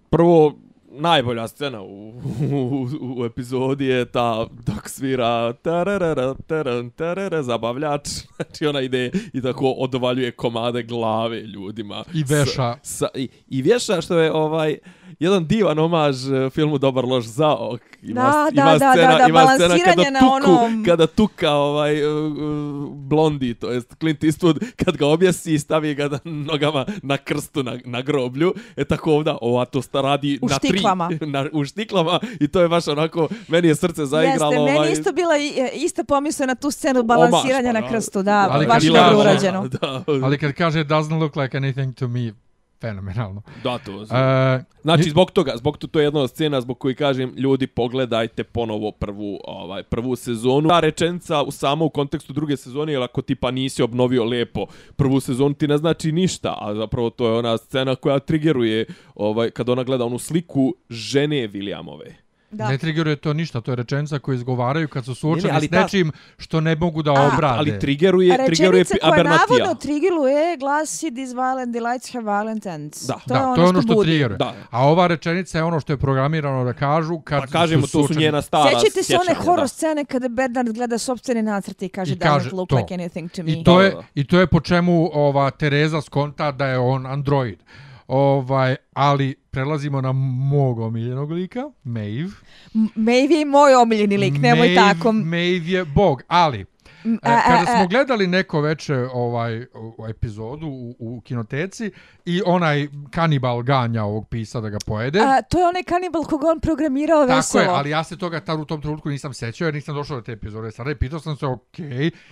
Prvo, 0.10 0.54
najbolja 0.92 1.48
scena 1.48 1.82
u, 1.82 2.10
u, 2.52 2.88
u 3.18 3.26
epizodi 3.26 3.86
je 3.86 4.06
ta 4.06 4.46
dok 4.66 4.90
svira 4.90 5.54
tararara, 5.54 6.34
taran, 6.38 6.90
tarara, 6.90 7.44
zabavljač. 7.44 8.08
Znači 8.36 8.66
ona 8.66 8.82
ide 8.82 9.12
i 9.34 9.42
tako 9.42 9.70
odvaljuje 9.70 10.32
komade 10.32 10.84
glave 10.84 11.42
ljudima. 11.42 12.04
I 12.14 12.24
veša. 12.24 12.54
Sa, 12.74 12.78
sa, 12.84 13.08
i, 13.16 13.30
I 13.48 13.62
vješa 13.62 14.02
što 14.02 14.18
je 14.18 14.34
ovaj 14.34 14.78
jedan 15.20 15.48
divan 15.48 15.80
omaž 15.80 16.16
eh, 16.26 16.50
filmu 16.50 16.78
Dobar 16.78 17.06
loš 17.06 17.26
zaok. 17.26 17.82
Ima, 18.04 18.22
Da, 18.22 18.62
ima 18.62 18.72
da, 18.72 18.92
scena, 18.94 19.12
da, 19.12 19.18
da, 19.18 19.26
ima 19.30 19.46
scena 19.46 19.58
kada 19.76 19.96
balansiranje 19.96 20.12
na 20.12 20.20
tuku, 20.20 20.32
onom- 20.52 20.86
kada 20.86 21.08
tuka 21.08 21.52
ovaj 21.52 22.06
uh, 22.06 22.34
blondi, 22.90 23.54
to 23.54 23.72
jest 23.72 23.96
Clint 24.00 24.24
Eastwood, 24.24 24.60
kad 24.76 24.98
ga 24.98 25.08
objesi 25.08 25.54
i 25.54 25.60
stavi 25.60 25.96
ga 25.96 26.08
da, 26.08 26.20
nogama 26.24 26.86
na 27.04 27.18
krstu 27.18 27.64
na, 27.64 27.80
na 27.86 28.02
groblju, 28.02 28.54
e 28.76 28.86
tako 28.86 29.14
ovda, 29.14 29.38
ova 29.42 29.66
to 29.66 29.82
sta 29.82 30.02
radi 30.02 30.40
U 30.42 30.48
na 30.48 30.56
štiklama. 30.56 31.10
tri, 31.10 31.28
na, 31.28 31.46
u 31.54 31.66
štiklama 31.66 32.20
i 32.40 32.48
to 32.48 32.62
je 32.62 32.68
baš 32.68 32.88
onako, 32.88 33.28
meni 33.48 33.68
je 33.68 33.76
srce 33.76 34.06
zaigralo. 34.06 34.52
Jeste, 34.52 34.66
meni 34.66 34.78
ovaj, 34.78 34.92
isto 34.92 35.12
bila 35.12 35.36
e, 35.38 35.70
isto 35.74 36.04
pomisla 36.04 36.46
na 36.46 36.56
tu 36.56 36.72
scenu 36.72 37.04
balansiranja 37.04 37.70
omaž, 37.70 37.74
pa, 37.74 37.82
na 37.82 37.90
krstu, 37.90 38.24
da, 38.24 38.48
Ali 38.52 38.68
baš 38.68 38.84
dobro 38.84 39.20
urađeno. 39.20 39.68
Da, 39.82 40.04
Ali 40.08 40.38
kad 40.38 40.54
kaže 40.54 40.80
doesn't 40.80 41.20
look 41.20 41.36
like 41.36 41.58
anything 41.58 41.94
to 41.94 42.08
me, 42.08 42.34
fenomenalno. 42.82 43.42
da, 43.64 43.78
to. 43.78 43.96
Uh, 43.96 44.08
Znači 44.88 45.10
zbog 45.10 45.32
toga, 45.32 45.54
zbog 45.58 45.78
to, 45.78 45.88
to 45.88 46.00
je 46.00 46.06
jedna 46.06 46.20
od 46.20 46.30
scena 46.30 46.62
zbog 46.62 46.80
koji 46.80 46.96
kažem 46.96 47.34
ljudi 47.38 47.68
pogledajte 47.68 48.44
ponovo 48.44 48.92
prvu 48.92 49.40
ovaj 49.44 49.84
prvu 49.84 50.16
sezonu. 50.16 50.70
Ta 50.70 50.80
rečenica 50.80 51.42
u 51.42 51.52
samo 51.52 51.86
u 51.86 51.90
kontekstu 51.90 52.34
druge 52.34 52.58
sezone, 52.58 52.94
jer 52.94 53.04
ako 53.04 53.22
ti 53.22 53.36
pa 53.36 53.52
nisi 53.52 53.84
obnovio 53.84 54.24
lepo 54.24 54.66
prvu 54.96 55.20
sezonu 55.20 55.54
ti 55.54 55.68
ne 55.68 55.78
znači 55.78 56.12
ništa, 56.12 56.58
a 56.62 56.76
zapravo 56.76 57.10
to 57.10 57.28
je 57.28 57.34
ona 57.34 57.58
scena 57.58 57.96
koja 57.96 58.20
triggeruje 58.20 58.86
ovaj 59.16 59.52
kad 59.52 59.70
ona 59.70 59.84
gleda 59.84 60.06
onu 60.06 60.20
sliku 60.20 60.76
žene 60.90 61.48
Williamove. 61.48 62.27
Da. 62.50 62.70
Ne 62.70 62.78
triggeruje 62.78 63.16
to 63.16 63.34
ništa, 63.34 63.62
to 63.62 63.72
je 63.72 63.76
rečenica 63.76 64.20
koju 64.20 64.36
izgovaraju 64.36 64.88
kad 64.88 65.06
su 65.06 65.16
suočeni 65.16 65.54
ali 65.54 65.68
s 65.68 65.70
ta- 65.70 65.82
nečim 65.82 66.12
što 66.38 66.62
ne 66.62 66.76
mogu 66.76 67.02
da 67.02 67.12
A, 67.12 67.28
obrade. 67.28 67.58
Ali 67.60 67.80
triggeruje 67.80 68.38
triggeruje 68.38 68.84
Rečenica 68.84 68.98
koja 69.02 69.14
Abernatija. 69.14 69.58
navodno 69.58 69.76
trigiluje 69.76 70.58
glasi 70.58 71.12
These 71.12 71.34
violent 71.34 71.74
delights 71.74 72.14
have 72.14 72.24
violent 72.26 72.66
ends. 72.66 73.02
Da. 73.02 73.14
to 73.18 73.34
je 73.34 73.40
da, 73.40 73.46
ono 73.46 73.56
to 73.56 73.62
je 73.62 73.68
ono 73.68 73.82
što, 73.82 73.94
budi. 73.94 74.08
triggeruje. 74.08 74.38
Da. 74.38 74.54
A 74.72 74.84
ova 74.84 75.08
rečenica 75.08 75.58
je 75.58 75.64
ono 75.64 75.80
što 75.80 75.94
je 75.94 75.98
programirano 75.98 76.64
da 76.64 76.74
kažu 76.74 77.20
kad 77.20 77.42
Pa 77.42 77.48
kažemo, 77.50 77.82
to 77.82 77.88
su 77.88 77.92
suočeni. 78.00 78.20
njena 78.20 78.42
stara 78.42 78.70
Sjećate 78.72 79.04
se 79.04 79.18
one 79.18 79.34
horror 79.36 79.60
da. 79.60 79.68
scene 79.68 80.06
kada 80.06 80.28
Bernard 80.30 80.70
gleda 80.70 80.98
sobstvene 80.98 81.44
nacrte 81.44 81.86
i 81.86 81.90
kaže, 81.90 82.14
I 82.14 82.18
kaže 82.18 82.50
doesn't 82.50 82.54
look 82.54 82.70
to. 82.70 82.76
like 82.76 82.94
anything 82.94 83.32
to 83.32 83.44
me. 83.44 83.52
I 83.52 83.64
to, 83.64 83.78
Da, 83.78 83.84
je, 83.84 83.90
da, 83.90 83.96
da. 83.96 84.04
I 84.16 84.24
to 84.24 84.40
je 84.40 84.48
po 84.48 84.60
čemu 84.60 85.10
ova 85.14 85.50
Tereza 85.50 86.02
skonta 86.02 86.52
da 86.52 86.66
je 86.66 86.78
on 86.80 87.06
android. 87.08 87.58
Ovaj, 88.08 88.76
ali 88.94 89.36
prelazimo 89.52 90.02
na 90.02 90.12
mog 90.12 90.80
omiljenog 90.80 91.32
lika, 91.32 91.60
Maeve. 91.84 92.30
M- 92.76 92.90
Maeve 92.96 93.36
je 93.36 93.46
moj 93.46 93.76
omiljeni 93.76 94.18
lik, 94.18 94.34
nemoj 94.34 94.68
Maeve, 94.68 94.76
tako. 94.76 95.12
Maeve 95.12 95.68
je 95.68 95.86
bog, 95.86 96.22
ali 96.28 96.66
M- 97.06 97.14
E, 97.14 97.18
a- 97.24 97.34
a- 97.36 97.42
kada 97.44 97.66
smo 97.66 97.76
a- 97.76 97.86
gledali 97.86 98.28
neko 98.28 98.62
veče 98.62 99.08
ovaj 99.14 99.62
u- 99.62 100.06
epizodu 100.10 100.68
u, 100.68 100.96
u 101.00 101.22
kinoteci 101.22 101.92
i 102.26 102.42
onaj 102.46 102.88
kanibal 103.12 103.62
ganja 103.62 104.04
ovog 104.04 104.28
pisa 104.30 104.62
da 104.62 104.70
ga 104.70 104.78
pojede. 104.80 105.20
a, 105.20 105.42
to 105.42 105.60
je 105.60 105.68
onaj 105.68 105.84
kanibal 105.84 106.24
koga 106.24 106.48
on 106.48 106.60
programirao 106.60 107.22
Tako 107.22 107.36
veselo. 107.36 107.64
je, 107.64 107.70
ali 107.70 107.90
ja 107.90 108.04
se 108.04 108.18
toga 108.18 108.40
tar 108.40 108.60
u 108.60 108.66
tom 108.66 108.82
trenutku 108.82 109.10
nisam 109.10 109.34
sećao 109.34 109.66
jer 109.66 109.74
nisam 109.74 109.96
došao 109.96 110.18
do 110.18 110.22
te 110.22 110.32
epizode. 110.32 110.72
Sada 110.72 110.90
je 110.90 110.98
pitao 110.98 111.20
sam 111.20 111.36
se, 111.36 111.46
ok, 111.46 111.80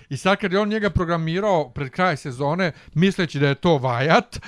i 0.08 0.16
sad 0.16 0.38
kad 0.38 0.52
je 0.52 0.60
on 0.60 0.68
njega 0.68 0.90
programirao 0.90 1.70
pred 1.70 1.90
kraj 1.90 2.16
sezone, 2.16 2.72
misleći 2.94 3.38
da 3.38 3.48
je 3.48 3.54
to 3.54 3.78
vajat, 3.78 4.38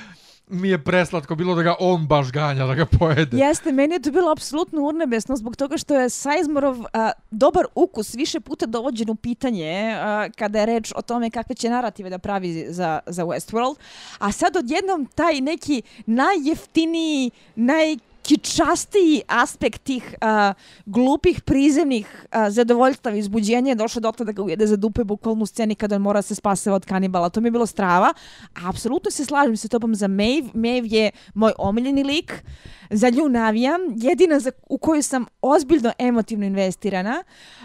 mi 0.50 0.68
je 0.68 0.84
preslatko 0.84 1.34
bilo 1.34 1.54
da 1.54 1.62
ga 1.62 1.74
on 1.80 2.06
baš 2.06 2.32
ganja, 2.32 2.66
da 2.66 2.74
ga 2.74 2.86
pojede. 2.86 3.36
Jeste, 3.36 3.72
meni 3.72 3.94
je 3.94 4.02
to 4.02 4.10
bilo 4.10 4.32
apsolutno 4.32 4.82
urnebesno 4.82 5.36
zbog 5.36 5.56
toga 5.56 5.76
što 5.76 5.94
je 5.94 6.10
Sajzmorov 6.10 6.84
a, 6.92 7.10
dobar 7.30 7.66
ukus 7.74 8.14
više 8.14 8.40
puta 8.40 8.66
dovođen 8.66 9.10
u 9.10 9.14
pitanje 9.14 9.94
a, 10.00 10.28
kada 10.36 10.60
je 10.60 10.66
reč 10.66 10.92
o 10.96 11.02
tome 11.02 11.30
kakve 11.30 11.54
će 11.54 11.70
narative 11.70 12.10
da 12.10 12.18
pravi 12.18 12.66
za, 12.68 13.00
za 13.06 13.24
Westworld. 13.24 13.76
A 14.18 14.32
sad 14.32 14.56
odjednom 14.56 15.06
taj 15.06 15.40
neki 15.40 15.82
najjeftiniji, 16.06 17.30
naj 17.56 17.96
kičastiji 18.28 19.22
aspekt 19.26 19.82
tih 19.82 20.14
a, 20.20 20.52
glupih 20.86 21.40
prizemnih 21.40 22.26
a, 22.30 22.50
zadovoljstava 22.50 23.16
i 23.16 23.18
izbuđenja 23.18 23.70
je 23.70 23.74
došao 23.74 24.00
do 24.00 24.12
da 24.18 24.32
ga 24.32 24.42
ujede 24.42 24.66
za 24.66 24.76
dupe 24.76 25.04
bukvalno 25.04 25.42
u 25.42 25.46
sceni 25.46 25.74
kada 25.74 25.96
on 25.96 26.02
mora 26.02 26.22
se 26.22 26.34
spaseva 26.34 26.76
od 26.76 26.84
kanibala. 26.84 27.28
To 27.28 27.40
mi 27.40 27.46
je 27.46 27.50
bilo 27.50 27.66
strava. 27.66 28.12
A 28.54 28.68
apsolutno 28.68 29.10
se 29.10 29.24
slažem 29.24 29.56
sa 29.56 29.68
tobom 29.68 29.94
za 29.94 30.08
Maeve. 30.08 30.48
Maeve 30.54 30.88
je 30.90 31.10
moj 31.34 31.52
omiljeni 31.58 32.04
lik. 32.04 32.44
Za 32.90 33.10
nju 33.10 33.28
navijam. 33.28 33.80
Jedina 33.96 34.40
za, 34.40 34.50
u 34.68 34.78
koju 34.78 35.02
sam 35.02 35.26
ozbiljno 35.42 35.92
emotivno 35.98 36.46
investirana. 36.46 37.22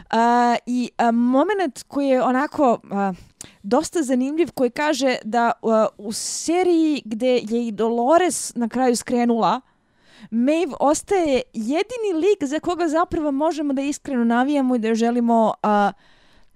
A, 0.10 0.56
I 0.66 0.90
a, 0.98 1.12
moment 1.12 1.84
koji 1.88 2.08
je 2.08 2.24
onako... 2.24 2.80
A, 2.92 3.14
dosta 3.64 4.04
zanimljiv 4.04 4.52
koji 4.54 4.70
kaže 4.70 5.18
da 5.24 5.52
uh, 5.62 5.72
u 5.98 6.12
seriji 6.12 7.02
gde 7.06 7.28
je 7.28 7.68
i 7.68 7.72
Dolores 7.72 8.56
na 8.56 8.70
kraju 8.70 8.96
skrenula 8.96 9.62
Maeve 10.32 10.74
ostaje 10.80 11.42
jedini 11.54 12.14
lik 12.16 12.44
za 12.44 12.60
koga 12.60 12.88
zapravo 12.88 13.32
možemo 13.32 13.74
da 13.74 13.82
iskreno 13.82 14.24
navijamo 14.26 14.76
i 14.76 14.80
da 14.80 14.96
želimo 14.96 15.54
uh, 15.64 15.94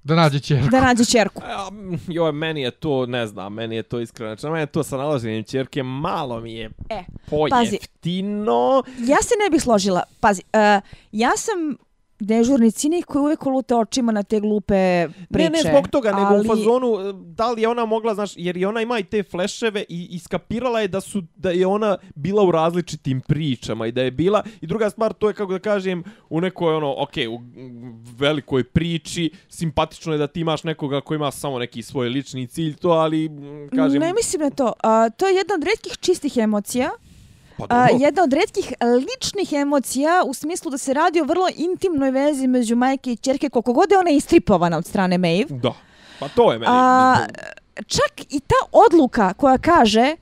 Da 0.03 0.15
nađe 0.15 0.39
čerku. 0.39 0.69
da 0.69 0.81
nađe 0.81 1.05
čerku. 1.05 1.41
Joj, 2.07 2.31
meni 2.31 2.61
je 2.61 2.71
to, 2.71 3.05
ne 3.05 3.27
znam, 3.27 3.53
meni 3.53 3.75
je 3.75 3.83
to 3.83 3.99
iskreno. 3.99 4.29
Znači, 4.29 4.45
meni 4.45 4.59
je 4.59 4.65
to 4.65 4.83
sa 4.83 4.97
nalaženjem 4.97 5.43
čerke 5.43 5.83
malo 5.83 6.39
mi 6.39 6.53
je 6.53 6.69
E, 6.89 7.03
pojeftino. 7.29 8.83
ja 8.99 9.17
se 9.17 9.33
ne 9.43 9.49
bih 9.51 9.61
složila. 9.61 10.03
Pazi, 10.19 10.41
uh, 10.45 10.83
ja 11.11 11.31
sam 11.37 11.77
dežurni 12.19 12.71
cinik 12.71 13.05
koji 13.05 13.23
uvijek 13.23 13.45
lute 13.45 13.75
očima 13.75 14.11
na 14.11 14.23
te 14.23 14.39
glupe 14.39 15.07
priče. 15.29 15.49
Ne, 15.49 15.63
ne 15.63 15.69
zbog 15.69 15.87
toga, 15.87 16.11
nego 16.11 16.27
ali... 16.27 16.39
u 16.39 16.43
fazonu, 16.43 17.09
e, 17.09 17.13
da 17.13 17.51
li 17.51 17.61
je 17.61 17.67
ona 17.67 17.85
mogla, 17.85 18.13
znaš, 18.13 18.31
jer 18.35 18.57
je 18.57 18.67
ona 18.67 18.81
ima 18.81 18.99
i 18.99 19.03
te 19.03 19.23
fleševe 19.23 19.83
i 19.89 20.07
iskapirala 20.11 20.79
je 20.79 20.87
da 20.87 21.01
su 21.01 21.23
da 21.35 21.51
je 21.51 21.67
ona 21.67 21.97
bila 22.15 22.43
u 22.43 22.51
različitim 22.51 23.21
pričama 23.21 23.87
i 23.87 23.91
da 23.91 24.01
je 24.01 24.11
bila 24.11 24.43
i 24.61 24.67
druga 24.67 24.89
stvar 24.89 25.13
to 25.13 25.27
je 25.27 25.33
kako 25.33 25.51
da 25.51 25.59
kažem 25.59 26.03
u 26.29 26.41
nekoj 26.41 26.75
ono 26.75 26.95
ok 26.97 27.13
u 27.29 27.41
velikoj 28.17 28.63
priči 28.63 29.31
simpatično 29.49 30.13
je 30.13 30.17
da 30.17 30.27
ti 30.27 30.39
imaš 30.39 30.63
nekoga 30.63 31.01
ko 31.01 31.15
ima 31.15 31.31
samo 31.31 31.59
neki 31.59 31.81
svoj 31.81 32.09
lični 32.09 32.47
cilj 32.47 32.75
to 32.75 32.89
ali 32.89 33.29
mm, 33.29 33.69
kažem 33.75 34.01
Ne 34.01 34.13
mislim 34.13 34.41
na 34.41 34.49
to. 34.49 34.65
Uh, 34.65 35.13
to 35.17 35.27
je 35.27 35.35
jedna 35.35 35.55
od 35.55 35.63
redkih 35.63 35.97
čistih 35.99 36.37
emocija. 36.37 36.89
Pa 37.59 37.65
A, 37.69 37.87
jedna 37.91 38.23
od 38.23 38.33
redkih 38.33 38.73
ličnih 38.99 39.53
emocija 39.53 40.23
u 40.25 40.33
smislu 40.33 40.71
da 40.71 40.77
se 40.77 40.93
radi 40.93 41.21
o 41.21 41.25
vrlo 41.25 41.47
intimnoj 41.57 42.11
vezi 42.11 42.47
među 42.47 42.75
majke 42.75 43.11
i 43.11 43.17
čerke 43.17 43.49
koliko 43.49 43.73
god 43.73 43.91
je 43.91 43.97
ona 43.97 44.09
istripovana 44.11 44.77
od 44.77 44.85
strane 44.85 45.17
Maeve. 45.17 45.45
da 45.51 45.73
pa 46.19 46.27
to 46.27 46.51
je 46.51 46.59
meni 46.59 46.71
A, 46.71 47.15
čak 47.77 48.11
i 48.29 48.39
ta 48.39 48.55
odluka 48.71 49.33
koja 49.33 49.57
kaže 49.57 50.01
e, 50.01 50.15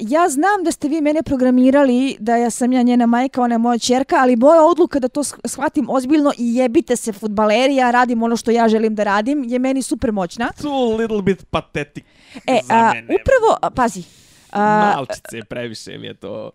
ja 0.00 0.28
znam 0.28 0.64
da 0.64 0.70
ste 0.72 0.88
vi 0.88 1.00
mene 1.00 1.22
programirali 1.22 2.16
da 2.18 2.36
ja 2.36 2.50
sam 2.50 2.72
ja 2.72 2.82
njena 2.82 3.06
majka, 3.06 3.42
ona 3.42 3.54
je 3.54 3.58
moja 3.58 3.78
čerka, 3.78 4.16
ali 4.16 4.36
moja 4.36 4.62
odluka 4.62 4.98
da 4.98 5.08
to 5.08 5.20
sh- 5.20 5.38
shvatim 5.44 5.90
ozbiljno 5.90 6.32
i 6.38 6.54
jebite 6.54 6.96
se 6.96 7.12
futbaleri, 7.12 7.76
ja 7.76 7.90
radim 7.90 8.22
ono 8.22 8.36
što 8.36 8.50
ja 8.50 8.68
želim 8.68 8.94
da 8.94 9.04
radim, 9.04 9.44
je 9.44 9.58
meni 9.58 9.82
super 9.82 10.12
moćna. 10.12 10.50
too 10.52 10.96
little 10.96 11.22
bit 11.22 11.44
pathetic 11.46 12.04
E, 12.46 12.60
za 12.62 12.74
a, 12.74 12.92
mene. 12.94 13.06
upravo, 13.14 13.56
a, 13.62 13.70
pazi, 13.70 14.02
a, 14.52 14.92
Malčice, 14.96 15.44
previše 15.48 15.98
mi 15.98 16.06
je 16.06 16.14
to... 16.14 16.50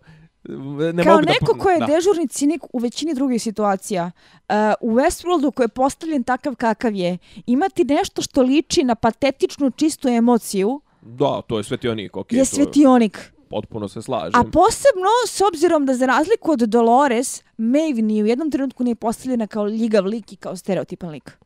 Ne 0.94 1.04
kao 1.04 1.12
mogu 1.12 1.26
da- 1.26 1.32
neko 1.32 1.58
ko 1.58 1.70
je 1.70 1.78
da. 1.78 1.86
dežurni 1.86 2.28
cinik 2.28 2.62
u 2.72 2.78
većini 2.78 3.14
drugih 3.14 3.42
situacija, 3.42 4.10
uh, 4.48 4.54
u 4.80 4.94
Westworldu 4.94 5.50
koji 5.54 5.64
je 5.64 5.68
postavljen 5.68 6.22
takav 6.22 6.54
kakav 6.54 6.94
je, 6.94 7.18
imati 7.46 7.84
nešto 7.84 8.22
što 8.22 8.42
liči 8.42 8.84
na 8.84 8.94
patetičnu 8.94 9.70
čistu 9.70 10.08
emociju 10.08 10.80
Da, 11.02 11.40
to 11.48 11.58
je 11.58 11.64
svetionik, 11.64 12.16
okej. 12.16 12.36
je 12.38 12.44
to 12.44 12.54
svetionik. 12.56 13.32
potpuno 13.50 13.88
se 13.88 14.02
slažem. 14.02 14.40
A 14.40 14.44
posebno 14.52 15.08
s 15.28 15.40
obzirom 15.40 15.86
da 15.86 15.94
za 15.94 16.06
razliku 16.06 16.52
od 16.52 16.58
Dolores, 16.58 17.42
Maeve 17.56 18.02
ni 18.02 18.22
u 18.22 18.26
jednom 18.26 18.50
trenutku 18.50 18.84
nije 18.84 18.94
postavljena 18.94 19.46
kao 19.46 19.66
ljigav 19.66 20.04
lik 20.06 20.32
i 20.32 20.36
kao 20.36 20.56
stereotipan 20.56 21.10
lik. 21.10 21.38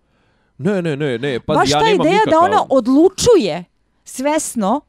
Ne, 0.59 0.83
ne, 0.83 0.97
ne, 0.97 1.19
ne, 1.19 1.41
pa 1.41 1.55
Baš 1.55 1.71
ja 1.71 1.81
ta 1.81 1.89
ideja 1.89 2.13
nikakav... 2.13 2.31
da 2.33 2.39
ona 2.39 2.67
odlučuje 2.71 3.65
svesno 4.05 4.81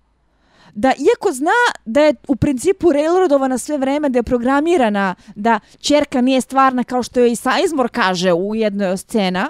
da 0.76 0.88
iako 0.90 1.32
zna 1.32 1.52
da 1.86 2.02
je 2.02 2.16
u 2.28 2.36
principu 2.36 2.92
railroadovana 2.92 3.58
sve 3.58 3.78
vreme, 3.78 4.10
da 4.10 4.20
je 4.20 4.24
programirana 4.24 5.16
da 5.36 5.60
čerka 5.80 6.22
nije 6.22 6.42
stvarna 6.42 6.84
kao 6.84 7.04
što 7.04 7.20
joj 7.20 7.32
i 7.32 7.36
Sizemore 7.36 7.90
kaže 7.90 8.34
u 8.34 8.56
jednoj 8.56 8.88
od 8.88 9.00
scena, 9.00 9.50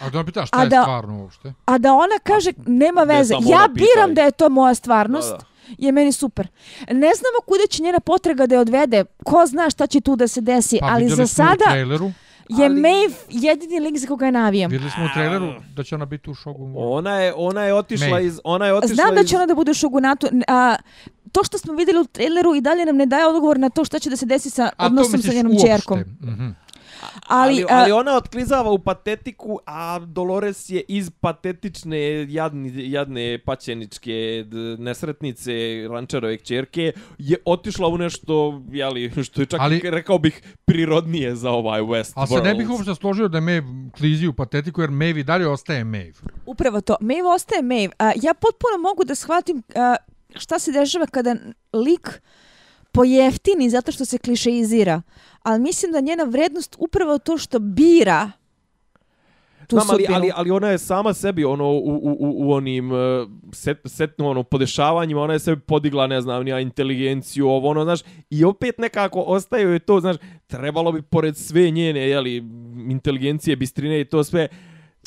A 0.00 0.10
da 0.10 0.18
me 0.18 0.24
pitaš 0.26 0.48
šta 0.48 0.58
A 0.58 0.62
je 0.62 0.68
da- 0.68 0.82
stvarno 0.82 1.18
uopšte? 1.18 1.52
a 1.64 1.78
da 1.78 1.92
ona 1.94 2.18
kaže 2.22 2.52
nema 2.58 3.04
ne, 3.04 3.14
veze, 3.14 3.34
ja 3.34 3.68
biram 3.70 4.14
da 4.14 4.22
je 4.22 4.30
to 4.30 4.48
moja 4.48 4.74
stvarnost, 4.74 5.30
Da, 5.30 5.36
da. 5.36 5.44
je 5.78 5.92
meni 5.92 6.12
super. 6.12 6.48
Ne 6.80 7.10
znamo 7.10 7.38
kuda 7.46 7.66
će 7.70 7.82
njena 7.82 8.00
potraga 8.00 8.46
da 8.46 8.54
je 8.54 8.60
odvede, 8.60 9.04
ko 9.24 9.46
zna 9.46 9.70
šta 9.70 9.86
će 9.86 10.00
tu 10.00 10.16
da 10.16 10.28
se 10.28 10.40
desi, 10.40 10.78
Pa 10.80 10.86
ali 10.86 11.02
vidjeli 11.02 11.16
za 11.18 11.26
smo 11.26 11.44
u 11.44 11.46
sada 11.46 11.64
traileru, 11.64 12.10
je 12.48 12.64
Ali- 12.64 12.80
Maeve 12.80 13.14
jedini 13.30 13.80
lik 13.80 13.98
za 13.98 14.06
koga 14.06 14.26
je 14.26 14.32
navijam. 14.32 14.70
vidjeli 14.70 14.90
smo 14.90 15.04
u 15.04 15.14
traileru 15.14 15.46
da 15.74 15.82
će 15.82 15.94
ona 15.94 16.04
biti 16.06 16.30
u 16.30 16.34
šogu. 16.34 16.72
Ona 16.76 17.14
je, 17.14 17.32
ona 17.36 17.62
je 17.62 17.74
otišla 17.74 18.08
Maeve. 18.08 18.26
iz... 18.26 18.40
Ona 18.44 18.66
je 18.66 18.74
otišla 18.74 18.94
Znam 18.94 19.14
da 19.14 19.20
iz... 19.20 19.28
će 19.28 19.36
ona 19.36 19.46
da 19.46 19.54
bude 19.54 19.70
u 19.70 19.74
Shogunatu. 19.74 20.26
A, 20.48 20.76
to 21.32 21.44
što 21.44 21.58
smo 21.58 21.74
vidjeli 21.74 22.00
u 22.00 22.04
traileru 22.04 22.54
i 22.54 22.60
dalje 22.60 22.86
nam 22.86 22.96
ne 22.96 23.06
daje 23.06 23.26
odgovor 23.26 23.58
na 23.58 23.70
to 23.70 23.84
šta 23.84 23.98
će 23.98 24.10
da 24.10 24.16
se 24.16 24.26
desi 24.26 24.50
sa 24.50 24.70
odnosom 24.78 25.22
sa 25.22 25.32
njenom 25.32 25.52
uopšte? 25.52 25.68
čerkom. 25.68 25.98
Mhm. 26.22 26.48
Ali, 27.28 27.52
ali, 27.52 27.62
a, 27.62 27.82
ali 27.82 27.92
ona 27.92 28.16
otklizava 28.16 28.70
u 28.70 28.78
patetiku, 28.78 29.58
a 29.66 29.98
Dolores 29.98 30.70
je 30.70 30.82
iz 30.88 31.10
patetične 31.20 32.32
jadni, 32.32 32.90
jadne 32.90 33.38
paćeničke 33.44 34.44
nesretnice 34.78 35.52
rančarove 35.90 36.38
kćerke 36.38 36.92
je 37.18 37.36
otišla 37.44 37.88
u 37.88 37.98
nešto, 37.98 38.62
jeli, 38.70 39.12
što 39.24 39.42
je 39.42 39.46
čak 39.46 39.60
Ali- 39.60 39.80
rekao 39.84 40.18
bih 40.18 40.42
prirodnije 40.64 41.36
za 41.36 41.50
ovaj 41.50 41.80
West 41.80 42.12
Ali 42.14 42.28
se 42.28 42.40
ne 42.42 42.54
bih 42.54 42.70
uopšte 42.70 42.94
složio 42.94 43.28
da 43.28 43.38
je 43.38 43.42
Maeve 43.42 43.66
klizi 43.96 44.26
u 44.26 44.32
patetiku, 44.32 44.80
jer 44.80 44.90
Maeve 44.90 45.20
i 45.20 45.24
dalje 45.24 45.48
ostaje 45.48 45.84
Maeve. 45.84 46.12
Upravo 46.46 46.80
to. 46.80 46.96
Maeve 47.00 47.28
ostaje 47.28 47.62
Maeve. 47.62 47.92
A, 47.98 48.12
ja 48.22 48.34
potpuno 48.34 48.78
mogu 48.82 49.04
da 49.04 49.14
shvatim 49.14 49.62
a, 49.74 49.96
šta 50.34 50.58
se 50.58 50.72
dešava 50.72 51.06
kada 51.06 51.36
lik 51.72 52.20
pojeftini 52.92 53.70
zato 53.70 53.92
što 53.92 54.04
se 54.04 54.18
klišeizira. 54.18 55.02
Ali 55.42 55.60
mislim 55.60 55.92
da 55.92 56.00
njena 56.00 56.24
vrednost 56.24 56.76
upravo 56.78 57.18
to 57.18 57.38
što 57.38 57.58
bira 57.58 58.30
tu 59.68 59.76
Znam, 59.76 59.90
ali, 59.90 60.06
ali, 60.14 60.30
ali 60.34 60.50
ona 60.50 60.68
je 60.68 60.78
sama 60.78 61.14
sebi 61.14 61.44
ono 61.44 61.64
u, 61.64 61.78
u, 61.78 62.16
u, 62.18 62.48
u 62.48 62.52
onim 62.52 62.92
uh, 62.92 62.98
set, 63.52 63.78
setno 63.84 64.30
ono 64.30 64.42
podešavanjima 64.42 65.20
ona 65.20 65.32
je 65.32 65.38
sebi 65.38 65.60
podigla 65.60 66.06
ne 66.06 66.20
znam 66.20 66.44
nija 66.44 66.60
inteligenciju 66.60 67.48
ovo 67.48 67.68
ono 67.68 67.84
znaš 67.84 68.00
i 68.30 68.44
opet 68.44 68.78
nekako 68.78 69.20
ostaje 69.20 69.62
joj 69.62 69.78
to 69.78 70.00
znaš 70.00 70.16
trebalo 70.46 70.92
bi 70.92 71.02
pored 71.02 71.36
sve 71.36 71.70
njene 71.70 72.08
je 72.08 72.20
li 72.20 72.36
inteligencije 72.88 73.56
bistrine 73.56 74.00
i 74.00 74.04
to 74.04 74.24
sve 74.24 74.48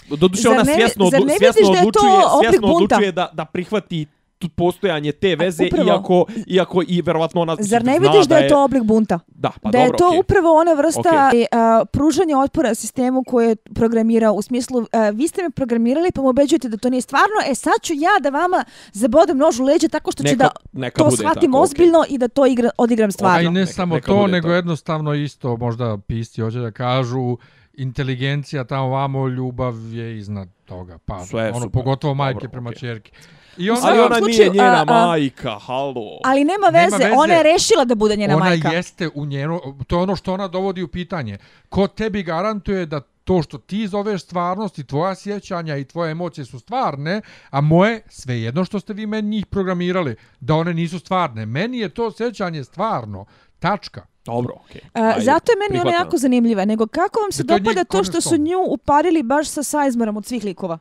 doduše 0.10 0.50
ona 0.50 0.66
svjesno 0.66 1.10
zar 1.10 1.22
odlu, 1.22 1.28
ne 1.28 1.38
svjesno 1.38 1.72
da 1.72 1.78
je 1.78 1.82
odlučuje 1.82 2.12
svjesno 2.42 2.68
bunta? 2.68 2.76
odlučuje 2.76 3.12
da 3.12 3.30
da 3.34 3.46
prihvati 3.46 4.06
postojanje 4.50 5.12
te 5.12 5.36
veze 5.36 5.66
upravo. 5.66 5.88
iako 5.88 6.26
iako 6.48 6.84
i 6.88 7.02
verovatno 7.02 7.42
ona 7.42 7.56
Zar 7.60 7.84
ne 7.86 8.00
vidiš 8.00 8.26
da 8.26 8.38
je 8.38 8.50
to 8.50 8.64
oblik 8.64 8.84
bunta? 8.84 9.20
da 9.28 9.52
pa 9.62 9.72
da 9.72 9.78
dobro 9.78 9.84
je 9.86 9.98
to 9.98 10.08
okej. 10.08 10.20
upravo 10.20 10.54
ona 10.54 10.74
vrsta 10.74 11.02
okay. 11.02 11.46
a, 11.52 11.86
pružanja 11.86 12.38
otpora 12.38 12.76
sistemu 12.76 13.24
koje 13.24 13.48
je 13.48 13.56
programirao 13.56 14.34
u 14.34 14.42
smislu 14.42 14.86
a, 14.92 15.10
vi 15.10 15.28
ste 15.28 15.44
me 15.44 15.50
programirali 15.50 16.12
pa 16.12 16.22
me 16.22 16.30
ubeđujete 16.30 16.70
da 16.70 16.78
to 16.78 16.89
nije 16.89 17.02
stvarno, 17.02 17.36
e 17.48 17.56
sad 17.56 17.74
ću 17.82 17.94
ja 17.94 18.20
da 18.22 18.30
vama 18.32 18.64
zabodem 18.92 19.38
nož 19.38 19.60
u 19.60 19.64
leđe 19.64 19.88
tako 19.88 20.12
što 20.12 20.24
ću 20.24 20.30
Neka- 20.30 20.38
da 20.38 20.50
neka 20.74 20.98
to 20.98 21.06
bude 21.06 21.18
shvatim 21.18 21.52
tako, 21.52 21.64
ozbiljno 21.64 22.04
i 22.10 22.18
da 22.18 22.28
to 22.28 22.46
igra, 22.46 22.70
odigram 22.78 23.08
A 23.08 23.10
i 23.10 23.12
stvarno. 23.12 23.52
ne 23.52 23.62
Neka- 23.62 23.66
samo 23.68 23.96
neka 23.96 24.08
to, 24.08 24.28
nego 24.28 24.48
to. 24.48 24.54
jednostavno 24.54 25.14
isto, 25.14 25.58
možda 25.58 25.98
pisci 26.00 26.42
hoće 26.42 26.60
da 26.60 26.72
kažu, 26.72 27.38
inteligencija 27.76 28.64
tamo 28.64 28.88
vamo, 28.89 29.28
ljubav 29.28 29.76
je 29.94 30.18
iznad 30.18 30.50
toga. 30.66 30.98
Pa, 30.98 31.20
Sve 31.20 31.44
ono, 31.46 31.54
super. 31.56 31.72
pogotovo 31.72 32.14
majke 32.14 32.34
Dobro, 32.36 32.50
prema 32.50 32.70
okej. 32.70 32.80
čerki. 32.80 33.12
I 33.58 33.70
ona, 33.70 33.80
ali 33.84 33.99
ona 33.99 34.16
nije 34.18 34.34
slučaju, 34.34 34.52
njena 34.54 34.78
a, 34.80 34.86
a- 34.88 35.08
majka 35.08 35.52
halo 35.58 36.20
Ali 36.24 36.43
nema 36.43 36.66
Nema 36.68 36.84
veze, 36.86 36.97
veze. 36.97 37.12
ona 37.14 37.34
je 37.34 37.43
rešila 37.45 37.86
da 37.86 37.95
bude 37.95 38.16
njena 38.16 38.36
ona 38.36 38.45
majka. 38.45 38.70
jeste 38.70 39.10
u 39.10 39.26
njeno, 39.26 39.62
to 39.88 39.95
je 39.95 40.02
ono 40.02 40.16
što 40.16 40.34
ona 40.34 40.47
dovodi 40.47 40.84
u 40.84 40.88
pitanje. 40.88 41.38
Ko 41.70 41.88
tebi 41.88 42.24
garantuje 42.24 42.86
da 42.86 42.99
to 43.24 43.41
što 43.41 43.58
ti 43.58 43.88
zoveš 43.88 44.22
stvarnost 44.24 44.80
i 44.80 44.84
tvoja 44.84 45.16
sjećanja 45.16 45.78
i 45.78 45.86
tvoje 45.86 46.12
emocije 46.12 46.45
su 46.45 46.60
stvarne, 46.60 47.22
a 47.49 47.62
moje, 47.62 48.02
svejedno 48.10 48.66
što 48.66 48.80
ste 48.80 48.93
vi 48.93 49.06
meni 49.06 49.30
njih 49.30 49.45
programirali, 49.45 50.16
da 50.39 50.56
one 50.56 50.74
nisu 50.74 50.99
stvarne. 50.99 51.45
Meni 51.45 51.80
je 51.80 51.89
to 51.89 52.12
sjećanje 52.12 52.64
stvarno. 52.64 53.26
Tačka. 53.60 54.02
dobro 54.26 54.54
okej 54.60 54.82
Ajde, 54.93 55.22
zato 55.22 55.52
je 55.52 55.56
meni 55.58 55.72
ona 55.72 55.82
prihvatam. 55.82 56.06
jako 56.06 56.18
zanimljiva. 56.18 56.66
Nego 56.66 56.88
kako 56.88 57.20
vam 57.20 57.32
se 57.32 57.43
Da 57.43 57.47
to 57.47 57.54
je 57.54 57.60
dopada 57.60 57.84
to 57.84 58.04
što 58.04 58.22
su 58.22 58.38
nju 58.38 58.60
uparili 58.68 59.24
baš 59.24 59.47
sa 59.49 59.64
Sizemorom 59.64 60.18
od 60.18 60.26
svih 60.26 60.43
likova? 60.43 60.78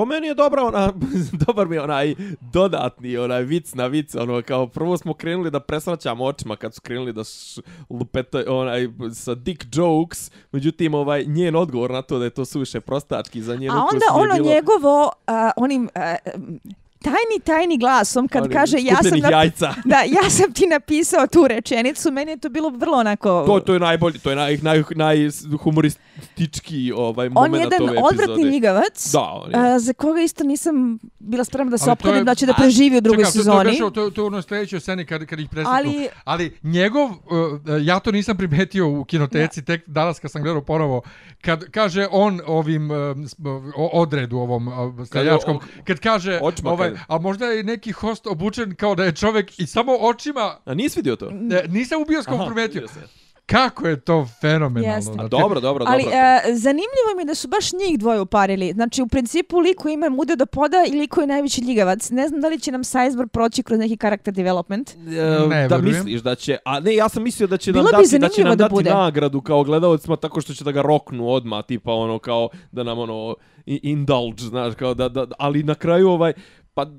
Po 0.00 0.04
meni 0.06 0.26
je 0.26 0.34
dobra 0.34 0.62
ona, 0.62 0.92
dobar 1.46 1.68
mi 1.68 1.76
je 1.76 1.82
onaj 1.82 2.14
dodatni 2.40 3.16
onaj 3.16 3.42
vic 3.42 3.74
na 3.74 3.86
vic, 3.86 4.14
ono 4.14 4.42
kao 4.42 4.66
prvo 4.66 4.96
smo 4.96 5.14
krenuli 5.14 5.50
da 5.50 5.60
presraćamo 5.60 6.24
očima 6.24 6.56
kad 6.56 6.74
su 6.74 6.80
krenuli 6.80 7.12
da 7.12 7.24
š, 7.24 7.60
lupeta 7.90 8.42
onaj 8.48 8.88
sa 9.14 9.34
dick 9.34 9.64
jokes, 9.72 10.30
međutim 10.52 10.94
ovaj 10.94 11.24
njen 11.24 11.56
odgovor 11.56 11.90
na 11.90 12.02
to 12.02 12.18
da 12.18 12.24
je 12.24 12.30
to 12.30 12.44
suviše 12.44 12.80
prostački 12.80 13.42
za 13.42 13.56
njen 13.56 13.70
A 13.70 13.74
onda 13.74 14.06
ono 14.12 14.34
bilo 14.34 14.54
njegovo, 14.54 15.10
a, 15.26 15.50
onim 15.56 15.88
a, 15.94 16.16
tajni, 17.02 17.40
tajni 17.44 17.78
glasom 17.78 18.28
kad 18.28 18.42
onim 18.42 18.52
kaže 18.52 18.76
ja 18.80 18.96
sam, 19.02 19.18
jajca. 19.30 19.74
da, 19.84 19.96
ja 19.96 20.30
sam 20.30 20.52
ti 20.52 20.66
napisao 20.66 21.26
tu 21.26 21.48
rečenicu, 21.48 22.10
meni 22.10 22.30
je 22.30 22.36
to 22.36 22.48
bilo 22.48 22.70
vrlo 22.70 22.98
onako... 22.98 23.44
To, 23.46 23.60
to 23.60 23.74
je 23.74 23.80
najbolji, 23.80 24.18
to 24.18 24.30
je 24.30 24.36
naj, 24.36 24.56
naj, 24.56 24.82
najhumoristički 24.90 26.92
ovaj 26.92 27.26
on 27.26 27.32
moment 27.32 27.54
je 27.54 27.60
jedan 27.62 27.88
ove 27.88 27.98
odvratni 28.02 28.42
ljigavac, 28.44 29.12
Da, 29.12 29.20
on 29.20 29.50
je. 29.50 29.56
a, 29.66 29.78
za 29.78 29.92
koga 29.92 30.20
isto 30.20 30.44
nisam 30.44 30.98
bila 31.18 31.44
spremna 31.44 31.70
da 31.70 31.78
se 31.78 31.90
ophodim 31.90 32.24
da 32.24 32.34
će 32.34 32.46
da 32.46 32.54
preživi 32.54 32.96
u 32.96 33.00
drugoj 33.00 33.18
Čekaj, 33.18 33.32
sezoni. 33.32 33.72
To, 33.72 33.78
to, 33.80 33.90
to, 33.92 34.10
to 34.10 34.20
je 34.20 34.26
ono 34.26 34.42
sljedećoj 34.42 34.80
sceni 34.80 35.04
kad, 35.04 35.26
kad 35.26 35.40
ih 35.40 35.48
presretnu. 35.48 35.72
Ali- 35.72 36.08
Ali 36.24 36.56
njegov, 36.62 37.04
uh, 37.04 37.14
ja 37.82 38.00
to 38.00 38.12
nisam 38.12 38.36
primetio 38.36 38.88
u 38.90 39.04
kinoteci, 39.04 39.64
tek 39.64 39.88
danas 39.88 40.18
kad 40.18 40.30
sam 40.30 40.42
gledao 40.42 40.62
ponovo, 40.62 41.02
kad 41.40 41.64
kaže 41.64 42.06
on 42.10 42.40
ovim 42.46 42.90
uh, 42.90 42.96
o- 43.76 43.90
odredu 43.92 44.38
ovom 44.38 44.68
uh, 44.68 44.74
streljačkom, 45.06 45.58
kad 45.84 46.00
kaže, 46.00 46.38
Očima 46.42 46.70
ovaj, 46.70 46.89
a 47.08 47.18
možda 47.18 47.46
je 47.46 47.64
neki 47.64 47.92
host 47.92 48.26
obučen 48.26 48.74
kao 48.74 48.94
da 48.94 49.04
je 49.04 49.12
čovjek 49.12 49.58
i 49.58 49.66
samo 49.66 49.92
očima, 49.94 50.56
A 50.64 50.74
nisi 50.74 50.98
vidio 50.98 51.16
to? 51.16 51.30
ne, 51.30 51.62
nisam 51.68 52.02
u 52.02 52.06
bioskopu 52.06 52.36
Aha, 52.36 52.46
primetio. 52.46 52.86
Kako 53.46 53.86
je 53.86 54.00
to 54.00 54.26
fenomenalno. 54.40 54.96
Jeste. 54.96 55.12
Znači, 55.12 55.28
dobro, 55.30 55.60
dobro, 55.60 55.84
Ali 55.88 56.02
dobro. 56.02 56.18
e, 56.18 56.54
zanimljivo 56.54 57.10
mi 57.16 57.22
je 57.22 57.26
da 57.26 57.34
su 57.34 57.48
baš 57.48 57.72
njih 57.72 57.98
dvoje 57.98 58.20
uparili. 58.20 58.72
Znači, 58.72 59.02
u 59.02 59.06
principu, 59.06 59.58
liko 59.58 59.88
ima 59.88 60.08
muda 60.08 60.36
do 60.36 60.46
poda 60.46 60.76
i 60.88 60.92
liko 60.92 61.20
je 61.20 61.26
najveći 61.26 61.60
ljigavac. 61.60 62.10
Ne 62.10 62.28
znam 62.28 62.40
da 62.40 62.48
li 62.48 62.60
će 62.60 62.72
nam 62.72 62.84
Sizemore 62.84 63.26
proći 63.26 63.62
kroz 63.62 63.78
neki 63.78 63.96
karakter 63.96 64.34
development. 64.34 64.90
E, 64.90 64.94
Ne, 65.48 65.68
da 65.68 65.76
verujem. 65.76 65.84
misliš 65.84 66.20
da 66.20 66.34
će, 66.34 66.58
a 66.64 66.80
ne, 66.80 66.94
ja 66.94 67.08
sam 67.08 67.22
mislio 67.22 67.46
da 67.46 67.56
će 67.56 67.72
Bilo 67.72 67.84
nam 67.84 68.02
dati, 68.02 68.18
da 68.18 68.28
će 68.28 68.44
nam 68.44 68.50
da 68.50 68.56
dati 68.56 68.72
bude. 68.72 68.90
nagradu 68.90 69.40
kao 69.40 69.64
gledalcima 69.64 70.16
tako 70.16 70.40
što 70.40 70.54
će 70.54 70.64
da 70.64 70.72
ga 70.72 70.82
roknu 70.82 71.28
odma 71.28 71.62
tipa 71.62 71.92
ono 71.92 72.18
kao 72.18 72.48
da 72.72 72.82
nam 72.82 72.98
ono 72.98 73.34
indulge, 73.66 74.42
znaš, 74.42 74.74
kao 74.74 74.94
da, 74.94 75.08
da, 75.08 75.26
ali 75.38 75.62
na 75.62 75.74
kraju 75.74 76.08
ovaj, 76.08 76.32
pa 76.84 76.90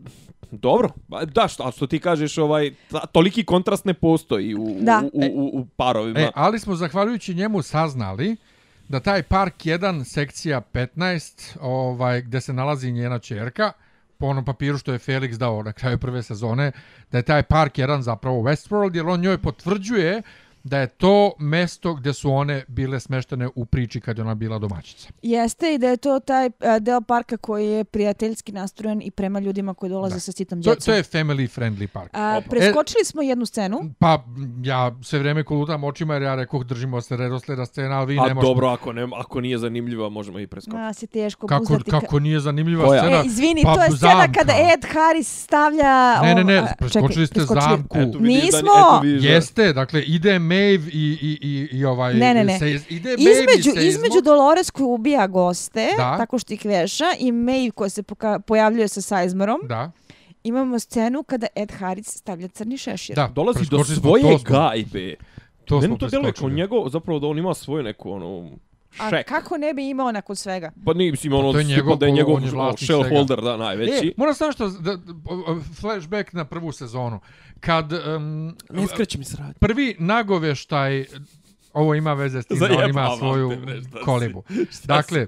dobro, 0.51 0.89
da, 1.25 1.47
što, 1.47 1.63
a 1.63 1.71
što 1.71 1.87
ti 1.87 1.99
kažeš, 1.99 2.37
ovaj, 2.37 2.71
ta, 2.91 3.05
toliki 3.05 3.43
kontrast 3.43 3.85
ne 3.85 3.93
postoji 3.93 4.55
u, 4.55 4.77
Da. 4.79 5.03
u, 5.13 5.19
u, 5.19 5.43
u, 5.43 5.59
u 5.59 5.65
parovima. 5.65 6.19
E, 6.19 6.31
ali 6.35 6.59
smo 6.59 6.75
zahvaljujući 6.75 7.33
njemu 7.33 7.61
saznali 7.61 8.35
da 8.89 8.99
taj 8.99 9.23
park 9.23 9.55
1, 9.57 10.03
sekcija 10.03 10.61
15, 10.73 11.57
ovaj, 11.61 12.21
gde 12.21 12.41
se 12.41 12.53
nalazi 12.53 12.91
njena 12.91 13.19
čerka, 13.19 13.71
po 14.17 14.25
onom 14.25 14.45
papiru 14.45 14.77
što 14.77 14.93
je 14.93 14.99
Felix 14.99 15.37
dao 15.37 15.63
na 15.63 15.73
kraju 15.73 15.97
prve 15.97 16.23
sezone, 16.23 16.71
da 17.11 17.17
je 17.17 17.23
taj 17.23 17.43
park 17.43 17.75
1 17.75 17.99
zapravo 17.99 18.41
Westworld, 18.41 18.95
jer 18.95 19.07
on 19.07 19.19
njoj 19.19 19.37
potvrđuje 19.37 20.21
da 20.63 20.77
je 20.77 20.87
to 20.87 21.11
mesto 21.39 21.93
gdje 21.93 22.13
su 22.13 22.31
one 22.31 22.63
bile 22.67 22.99
smeštene 22.99 23.49
u 23.55 23.65
priči 23.65 24.01
kad 24.01 24.17
je 24.17 24.23
ona 24.23 24.35
bila 24.35 24.59
domaćica. 24.59 25.09
Jeste 25.21 25.73
i 25.73 25.77
da 25.77 25.87
je 25.87 25.97
to 25.97 26.19
taj 26.21 26.45
e, 26.45 26.51
deo 26.79 27.01
parka 27.01 27.37
koji 27.37 27.67
je 27.67 27.83
prijateljski 27.83 28.51
nastrojen 28.51 29.01
i 29.01 29.11
prema 29.11 29.39
ljudima 29.39 29.73
koji 29.73 29.89
dolaze 29.89 30.15
Da. 30.15 30.19
sa 30.19 30.31
sitom 30.31 30.59
To, 30.59 30.63
djecom. 30.65 30.81
to 30.83 30.93
je 30.93 31.03
family 31.03 31.49
friendly 31.51 31.87
park. 31.87 32.09
A, 32.13 32.41
preskočili 32.41 33.05
smo 33.05 33.21
jednu 33.21 33.45
scenu. 33.45 33.79
Pa 33.99 34.23
ja 34.59 34.95
sve 35.01 35.19
vrijeme 35.19 35.43
kolutam 35.43 35.83
očima 35.83 36.13
jer 36.13 36.21
ja 36.21 36.35
rekoh 36.35 36.63
držimo 36.63 37.01
se 37.01 37.17
redosleda 37.17 37.65
scena, 37.65 37.95
ali 37.95 38.05
vi 38.07 38.19
a 38.19 38.23
ne 38.23 38.33
možete. 38.33 38.47
dobro, 38.47 38.67
ako, 38.67 38.93
ne, 38.93 39.07
ako 39.15 39.41
nije 39.41 39.57
zanimljiva, 39.57 40.09
možemo 40.09 40.39
i 40.39 40.47
preskočiti. 40.47 40.77
Nas 40.77 41.03
je 41.03 41.07
teško 41.07 41.47
Kako, 41.47 41.59
buzdati. 41.61 41.83
ka- 41.83 41.99
kako 42.01 42.19
nije 42.19 42.39
zanimljiva 42.39 42.85
Koja? 42.85 43.01
scena? 43.01 43.17
E, 43.17 43.25
izvini, 43.25 43.61
Pa, 43.63 43.75
to 43.75 43.81
je 43.81 43.89
scena 43.89 44.11
zamka. 44.13 44.33
kada 44.33 44.53
Ed 44.53 44.85
Harris 44.85 45.43
stavlja... 45.43 46.21
Ne, 46.21 46.35
ne, 46.35 46.43
ne, 46.43 46.57
a, 46.57 46.67
preskočili 46.79 47.27
ste 47.27 47.41
zamku. 47.41 47.97
Eto, 47.97 48.17
vidiš 48.17 48.41
da- 48.41 48.45
Nismo! 48.45 48.59
eto, 48.59 48.99
vidiš 49.03 49.21
da- 49.21 49.29
Jeste, 49.29 49.73
dakle, 49.73 50.01
ide 50.03 50.39
Maeve 50.51 50.89
i, 50.93 51.17
i, 51.21 51.37
i, 51.41 51.77
i 51.77 51.85
ovaj... 51.85 52.13
Ne, 52.13 52.33
ne, 52.33 52.43
ne. 52.43 52.59
Se, 52.59 52.69
ide 52.89 53.09
Maeve 53.09 53.21
Između, 53.21 53.81
i 53.81 53.87
između 53.87 54.21
Dolores 54.23 54.71
koja 54.71 54.87
ubija 54.87 55.27
goste, 55.27 55.87
Da. 55.97 56.17
tako 56.17 56.39
što 56.39 56.53
ih 56.53 56.65
veša, 56.65 57.05
i 57.19 57.31
Maeve 57.31 57.71
koja 57.71 57.89
se 57.89 58.03
poka- 58.03 58.39
pojavljuje 58.39 58.87
sa 58.87 59.01
Sizemorom, 59.01 59.59
Da. 59.63 59.91
imamo 60.43 60.79
scenu 60.79 61.23
kada 61.23 61.47
Ed 61.55 61.71
Harris 61.71 62.07
stavlja 62.07 62.47
crni 62.47 62.77
šešir. 62.77 63.15
Da, 63.15 63.27
Dolazi 63.27 63.65
do 63.71 63.83
svoje 63.83 64.37
gajbe. 64.43 65.15
To 65.65 65.79
Meni 65.79 65.97
to 65.97 66.07
djeluje 66.07 66.33
kao 66.33 66.49
njegov, 66.49 66.89
zapravo 66.89 67.19
da 67.19 67.27
on 67.27 67.37
ima 67.37 67.53
svoju 67.53 67.83
neku, 67.83 68.11
ono, 68.11 68.49
A 68.97 69.09
šek. 69.09 69.27
kako 69.27 69.57
ne 69.57 69.73
bi 69.73 69.89
imao 69.89 70.11
nakon 70.11 70.35
svega? 70.35 70.71
Pa 70.85 70.93
nije, 70.93 71.11
mislim, 71.11 71.33
ono, 71.33 71.51
to 71.51 71.59
je 71.59 71.65
tipa 71.65 71.75
njegov- 71.75 71.97
da 71.97 72.05
je 72.05 72.11
njegov 72.11 72.35
on 72.35 72.43
je 72.43 72.49
shareholder, 72.77 73.37
svega. 73.37 73.41
da, 73.41 73.57
najveći. 73.57 74.07
E, 74.07 74.11
moram 74.17 74.33
samo 74.33 74.51
što, 74.51 74.69
da, 74.69 74.97
flashback 75.79 76.33
na 76.33 76.45
prvu 76.45 76.71
sezonu. 76.71 77.19
Kad 77.59 77.93
um, 77.93 78.55
ne 78.69 78.87
skreći 78.87 79.17
mi 79.17 79.25
sranje. 79.25 79.53
prvi 79.59 79.95
nagoveštaj, 79.99 81.05
ovo 81.73 81.95
ima 81.95 82.13
veze 82.13 82.41
s 82.41 82.45
tim, 82.45 82.59
da 82.59 82.83
on 82.83 82.89
ima 82.89 83.09
svoju 83.17 83.51
kolibu. 84.05 84.43
Dakle, 84.83 85.27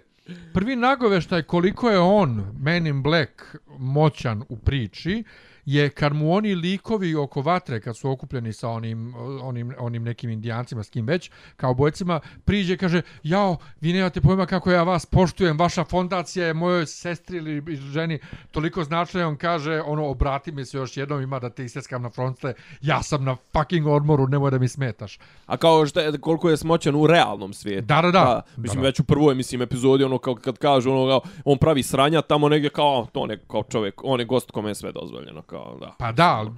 prvi 0.53 0.75
nagoveštaj 0.75 1.43
koliko 1.43 1.89
je 1.89 1.99
on, 1.99 2.55
Man 2.59 2.87
in 2.87 3.03
Black, 3.03 3.31
moćan 3.77 4.43
u 4.49 4.57
priči, 4.57 5.23
je 5.65 5.89
kad 5.89 6.13
mu 6.13 6.33
oni 6.33 6.55
likovi 6.55 7.15
oko 7.15 7.41
vatre, 7.41 7.81
kad 7.81 7.97
su 7.97 8.09
okupljeni 8.09 8.53
sa 8.53 8.69
onim, 8.69 9.15
onim, 9.41 9.73
onim 9.79 10.03
nekim 10.03 10.29
indijancima, 10.29 10.83
s 10.83 10.89
kim 10.89 11.07
već, 11.07 11.31
kao 11.55 11.73
bojcima, 11.73 12.19
priđe 12.45 12.77
kaže, 12.77 13.01
jao, 13.23 13.57
vi 13.81 13.93
nemate 13.93 14.21
pojma 14.21 14.45
kako 14.45 14.71
ja 14.71 14.83
vas 14.83 15.05
poštujem, 15.05 15.59
vaša 15.59 15.83
fondacija 15.83 16.47
je 16.47 16.53
mojoj 16.53 16.85
sestri 16.85 17.37
ili 17.37 17.75
ženi 17.75 18.19
toliko 18.51 18.83
značajna, 18.83 19.27
on 19.27 19.37
kaže, 19.37 19.81
ono, 19.81 20.05
obrati 20.07 20.51
mi 20.51 20.65
se 20.65 20.77
još 20.77 20.97
jednom, 20.97 21.21
ima 21.21 21.39
da 21.39 21.49
te 21.49 21.65
isjeskam 21.65 22.01
na 22.01 22.09
fronte, 22.09 22.53
ja 22.81 23.03
sam 23.03 23.23
na 23.23 23.35
fucking 23.53 23.87
odmoru, 23.87 24.27
nemoj 24.27 24.51
da 24.51 24.59
mi 24.59 24.67
smetaš. 24.67 25.19
A 25.45 25.57
kao 25.57 25.85
šta 25.85 26.01
je, 26.01 26.17
koliko 26.17 26.49
je 26.49 26.57
smoćan 26.57 26.95
u 26.95 27.07
realnom 27.07 27.53
svijetu. 27.53 27.85
Da, 27.85 28.01
da, 28.01 28.11
da. 28.11 28.23
Pa, 28.23 28.61
mislim, 28.61 28.77
Da, 28.77 28.81
da. 28.81 28.87
već 28.87 28.99
u 28.99 29.03
prvoj, 29.03 29.35
mislim, 29.35 29.61
epizodi, 29.61 30.03
ono, 30.03 30.17
kao, 30.17 30.35
kad 30.35 30.57
kažu, 30.57 30.91
ono, 30.91 31.07
kao, 31.07 31.31
on 31.45 31.57
pravi 31.57 31.83
sranja 31.83 32.21
tamo 32.21 32.49
negdje, 32.49 32.69
kao, 32.69 33.07
to 33.11 33.25
ne, 33.25 33.37
kao 33.47 33.63
čovjek, 33.63 34.01
on 34.03 34.19
je 34.19 34.25
gost 34.25 34.51
kome 34.51 34.69
je 34.69 34.75
sve 34.75 34.91
dozvoljeno, 34.91 35.41
kao, 35.53 35.77
da. 35.79 35.95
Pa 35.99 36.11
da, 36.11 36.35
ali 36.35 36.51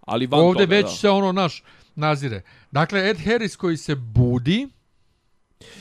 Ali 0.00 0.26
van 0.26 0.40
ovdje 0.40 0.66
toga, 0.66 0.76
već 0.76 0.84
da. 0.84 0.90
se 0.90 1.10
ono 1.10 1.32
naš 1.32 1.62
nazire. 1.94 2.42
Dakle, 2.70 3.10
Ed 3.10 3.18
Harris 3.24 3.56
koji 3.56 3.76
se 3.76 3.94
budi, 3.94 4.68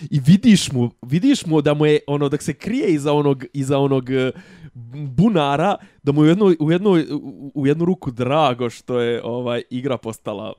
I 0.09 0.19
vidiš 0.19 0.71
mu, 0.71 0.91
vidiš 1.01 1.45
mu 1.45 1.61
da 1.61 1.73
mu 1.73 1.85
je, 1.85 1.99
ono, 2.07 2.29
dok 2.29 2.41
se 2.41 2.53
krije 2.53 2.93
iza 2.93 3.13
onog, 3.13 3.45
iza 3.53 3.77
onog 3.79 4.09
eh, 4.09 4.31
bunara, 5.17 5.77
da 6.03 6.11
mu 6.11 6.23
je 6.23 6.25
u 6.25 6.29
jednu, 6.29 6.45
u, 6.59 6.71
jednu, 6.71 6.91
u 7.53 7.67
jednu 7.67 7.85
ruku 7.85 8.11
drago 8.11 8.69
što 8.69 8.99
je 8.99 9.21
ovaj 9.23 9.63
igra 9.69 9.97
postala 9.97 10.53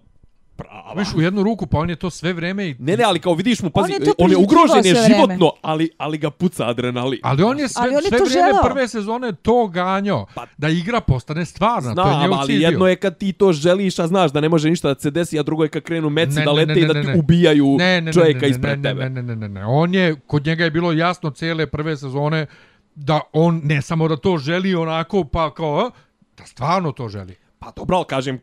prava. 0.57 0.92
viš 0.96 1.09
u 1.14 1.20
jednu 1.20 1.42
ruku, 1.42 1.66
pa 1.66 1.78
on 1.78 1.90
je 1.90 1.96
to 1.96 2.11
sve 2.11 2.32
vreme 2.32 2.66
i... 2.66 2.76
Ne, 2.78 2.96
ne, 2.96 3.05
ali 3.05 3.18
kao 3.18 3.34
vidiš 3.34 3.62
mu, 3.62 3.70
pazi, 3.70 3.92
On 3.92 4.03
je 4.03 4.12
on 4.18 4.30
je 4.30 4.36
ugrožen 4.36 4.86
je 4.86 4.92
vreme. 4.92 5.09
životno, 5.09 5.53
ali, 5.62 5.90
ali 5.98 6.18
ga 6.18 6.30
puca 6.30 6.68
adrenalin. 6.68 7.20
Ali 7.22 7.42
on 7.42 7.59
je 7.59 7.68
sve, 7.68 7.82
Ali 7.82 7.90
on 7.90 8.03
je 8.03 8.09
sve 8.09 8.18
to 8.18 8.24
vrijeme 8.24 8.48
želeo. 8.48 8.62
prve 8.64 8.88
sezone 8.88 9.32
to 9.32 9.66
ganjao, 9.66 10.26
Pa- 10.34 10.46
da 10.57 10.68
igra 10.68 11.00
postane 11.00 11.44
stvarna. 11.44 11.94
to 11.94 12.00
je 12.00 12.07
Znam, 12.07 12.20
njegov 12.22 12.38
ali 12.38 12.46
cilj 12.46 12.62
jedno 12.62 12.86
je 12.86 12.96
kad 12.96 13.18
ti 13.18 13.32
to 13.32 13.53
želiš, 13.53 13.98
a 13.98 14.07
znaš 14.07 14.32
da 14.32 14.40
ne 14.40 14.48
može 14.48 14.70
ništa 14.70 14.88
da 14.88 15.00
se 15.00 15.11
desi, 15.11 15.38
a 15.38 15.42
drugo 15.42 15.62
je 15.62 15.68
kad 15.68 15.82
krenu 15.82 16.11
meci 16.11 16.34
Ne, 16.34 16.44
da 16.44 16.50
ne, 16.50 16.57
lete 16.57 16.72
ne, 16.74 16.78
i 16.78 16.82
ne, 16.82 16.88
da 16.88 16.94
ne, 16.94 17.00
ti 17.03 17.09
ne. 17.09 17.18
ubijaju 17.18 17.66
ne, 17.68 17.84
ne, 17.84 18.00
ne, 18.00 18.12
čovjeka 18.12 18.40
ne, 18.40 18.42
ne, 18.42 18.50
ispred 18.50 18.78
ne, 18.78 18.82
tebe. 18.84 19.03
Ne, 19.03 19.11
ne, 19.12 19.22
ne, 19.24 19.36
ne, 19.36 19.48
ne. 19.50 19.66
On 19.66 19.94
je, 19.94 20.16
kod 20.16 20.46
njega 20.46 20.64
je 20.64 20.70
bilo 20.70 20.92
jasno 20.92 21.30
cijele 21.30 21.66
prve 21.66 21.96
sezone 21.96 22.46
da 22.94 23.20
on 23.32 23.61
ne 23.64 23.82
samo 23.82 24.09
da 24.09 24.16
to 24.16 24.38
želi 24.38 24.74
onako, 24.74 25.24
pa 25.24 25.55
kao, 25.55 25.90
da 26.38 26.46
stvarno 26.46 26.92
to 26.92 27.09
želi. 27.09 27.36
Pa 27.62 27.72
dobro, 27.76 27.96
ali 27.96 28.06
kažem, 28.06 28.40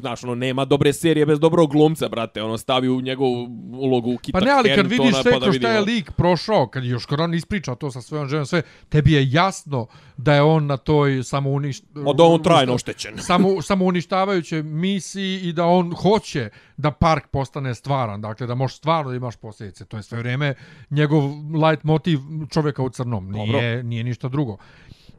znaš, 0.00 0.24
ono, 0.24 0.34
nema 0.34 0.64
dobre 0.64 0.92
serije 0.92 1.26
bez 1.26 1.40
dobrog 1.40 1.70
glumca, 1.70 2.08
brate, 2.08 2.42
ono, 2.42 2.58
stavi 2.58 2.88
u 2.88 3.00
njegovu 3.00 3.48
ulogu 3.72 4.16
Kita 4.22 4.38
Pa 4.38 4.44
ne, 4.44 4.50
ali 4.50 4.74
kad 4.74 4.86
vidiš 4.86 5.14
sve 5.22 5.32
pa 5.32 5.40
kroz 5.40 5.56
šta 5.56 5.72
je 5.72 5.80
lik 5.80 6.12
prošao, 6.12 6.66
kad 6.66 6.84
još 6.84 7.06
kad 7.06 7.20
on 7.20 7.34
ispriča 7.34 7.74
to 7.74 7.90
sa 7.90 8.00
svojom 8.00 8.28
ženom, 8.28 8.46
sve, 8.46 8.62
tebi 8.88 9.12
je 9.12 9.30
jasno 9.30 9.86
da 10.16 10.34
je 10.34 10.42
on 10.42 10.66
na 10.66 10.76
toj 10.76 11.22
samo 11.22 11.50
uništ... 11.50 11.84
Da 12.16 12.24
on 12.24 12.42
trajno 12.42 12.74
oštećen. 12.74 13.18
samo, 13.28 13.62
samo 13.62 13.84
uništavajuće 13.84 14.62
misiji 14.62 15.40
i 15.40 15.52
da 15.52 15.66
on 15.66 15.94
hoće 15.94 16.50
da 16.76 16.90
park 16.90 17.26
postane 17.26 17.74
stvaran, 17.74 18.20
dakle 18.20 18.46
da 18.46 18.54
možeš 18.54 18.76
stvarno 18.76 19.10
da 19.10 19.16
imaš 19.16 19.36
posljedice. 19.36 19.84
To 19.84 19.96
je 19.96 20.02
sve 20.02 20.18
vrijeme 20.18 20.54
njegov 20.90 21.22
light 21.68 21.84
motiv 21.84 22.18
čovjeka 22.50 22.82
u 22.82 22.90
crnom, 22.90 23.30
nije, 23.30 23.82
nije 23.82 24.04
ništa 24.04 24.28
drugo. 24.28 24.58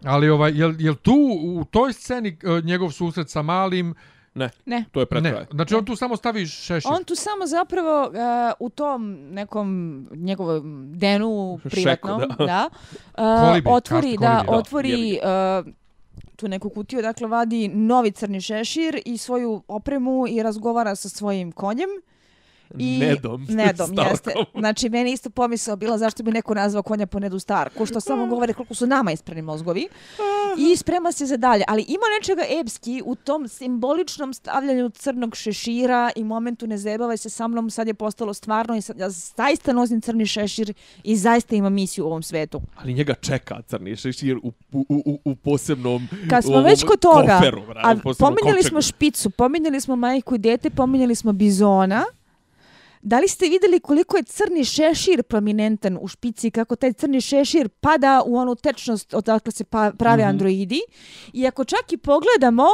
Ali 0.03 0.29
ovaj, 0.29 0.51
jel, 0.55 0.73
jel 0.79 0.95
tu 0.95 1.15
u 1.43 1.65
toj 1.65 1.93
sceni 1.93 2.29
eh, 2.43 2.61
njegov 2.63 2.91
susret 2.91 3.29
sa 3.29 3.41
malim, 3.41 3.95
Ne, 4.35 4.49
Ne. 4.65 4.85
to 4.91 4.99
je 4.99 5.05
pred 5.05 5.23
ne, 5.23 5.31
kraj. 5.31 5.45
znači 5.51 5.75
on 5.75 5.85
tu 5.85 5.95
samo 5.95 6.15
stavi 6.15 6.45
šešir. 6.45 6.91
On 6.91 7.03
tu 7.03 7.15
samo 7.15 7.45
zapravo 7.45 8.07
uh, 8.07 8.13
u 8.59 8.69
tom 8.69 9.17
nekom 9.31 10.07
njegovom 10.11 10.91
denu 10.95 11.59
Šeku, 11.63 11.69
privatnom, 11.69 12.19
da. 12.19 12.45
da, 12.45 12.69
uh, 13.17 13.47
Kolibi, 13.47 13.69
otvori, 13.69 14.17
karst 14.17 14.21
da, 14.21 14.29
kolibi, 14.29 14.51
da, 14.51 14.57
otvori 14.57 15.19
uh, 15.65 15.73
tu 16.35 16.47
neku 16.47 16.69
kutiju, 16.69 17.01
dakle 17.01 17.27
vadi 17.27 17.67
novi 17.67 18.11
crni 18.11 18.41
šešir 18.41 19.01
i 19.05 19.17
svoju 19.17 19.63
opremu 19.67 20.25
i 20.29 20.43
razgovara 20.43 20.95
sa 20.95 21.09
svojim 21.09 21.51
konjem. 21.51 21.89
I 22.77 22.99
Nedom. 22.99 23.45
Nedom, 23.49 23.87
Starkom. 23.87 24.11
jeste. 24.11 24.33
Znači, 24.59 24.89
meni 24.89 25.11
isto 25.11 25.29
pomisao 25.29 25.75
bila 25.75 25.97
zašto 25.97 26.23
bi 26.23 26.31
neko 26.31 26.53
nazvao 26.53 26.83
konja 26.83 27.05
po 27.05 27.19
Nedu 27.19 27.39
Starku, 27.39 27.85
što 27.85 27.99
samo 27.99 28.25
govori 28.25 28.53
koliko 28.53 28.73
su 28.73 28.87
nama 28.87 29.11
isprani 29.11 29.41
mozgovi. 29.41 29.87
I 30.57 30.75
sprema 30.75 31.11
se 31.11 31.25
za 31.25 31.37
dalje. 31.37 31.63
Ali 31.67 31.81
ima 31.81 32.03
nečega 32.19 32.43
epski 32.61 33.01
u 33.05 33.15
tom 33.15 33.47
simboličnom 33.47 34.33
stavljanju 34.33 34.89
crnog 34.89 35.35
šešira 35.35 36.11
i 36.15 36.23
momentu 36.23 36.67
ne 36.67 36.77
zajebavaj 36.77 37.17
se 37.17 37.29
sa 37.29 37.47
mnom, 37.47 37.69
sad 37.69 37.87
je 37.87 37.93
postalo 37.93 38.33
stvarno 38.33 38.75
i 38.75 38.81
sad, 38.81 38.99
ja 38.99 39.09
zaista 39.09 39.73
nosim 39.73 40.01
crni 40.01 40.25
šešir 40.25 40.73
i 41.03 41.15
zaista 41.15 41.55
ima 41.55 41.69
misiju 41.69 42.03
u 42.03 42.07
ovom 42.07 42.23
svetu. 42.23 42.61
Ali 42.75 42.93
njega 42.93 43.13
čeka 43.13 43.61
crni 43.61 43.95
šešir 43.95 44.37
u, 44.37 44.51
u, 44.71 44.85
u, 44.89 45.19
u 45.25 45.35
posebnom 45.35 46.07
Kad 46.29 46.43
smo 46.43 46.61
već 46.61 46.83
kod 46.83 46.99
toga, 46.99 47.37
koferu, 47.39 47.61
a 47.75 47.95
pominjali 48.19 48.63
smo 48.63 48.81
špicu, 48.81 49.29
pominjali 49.29 49.81
smo 49.81 49.95
majku 49.95 50.35
i 50.35 50.37
dete, 50.37 50.69
pominjali 50.69 51.15
smo 51.15 51.33
bizona. 51.33 52.03
Da 53.05 53.19
li 53.19 53.27
ste 53.27 53.49
vidjeli 53.49 53.79
koliko 53.79 54.17
je 54.17 54.23
crni 54.23 54.63
šešir 54.65 55.23
prominentan 55.23 55.97
u 56.01 56.07
špici, 56.07 56.51
kako 56.51 56.75
taj 56.75 56.93
crni 56.93 57.21
šešir 57.21 57.69
pada 57.69 58.23
u 58.25 58.37
onu 58.37 58.55
tečnost 58.55 59.13
odakle 59.13 59.51
se 59.51 59.63
pa, 59.63 59.91
prave 59.97 60.23
mm 60.23 60.25
-hmm. 60.25 60.29
androidi? 60.29 60.81
I 61.33 61.47
ako 61.47 61.63
čak 61.63 61.91
i 61.91 61.97
pogledamo 61.97 62.67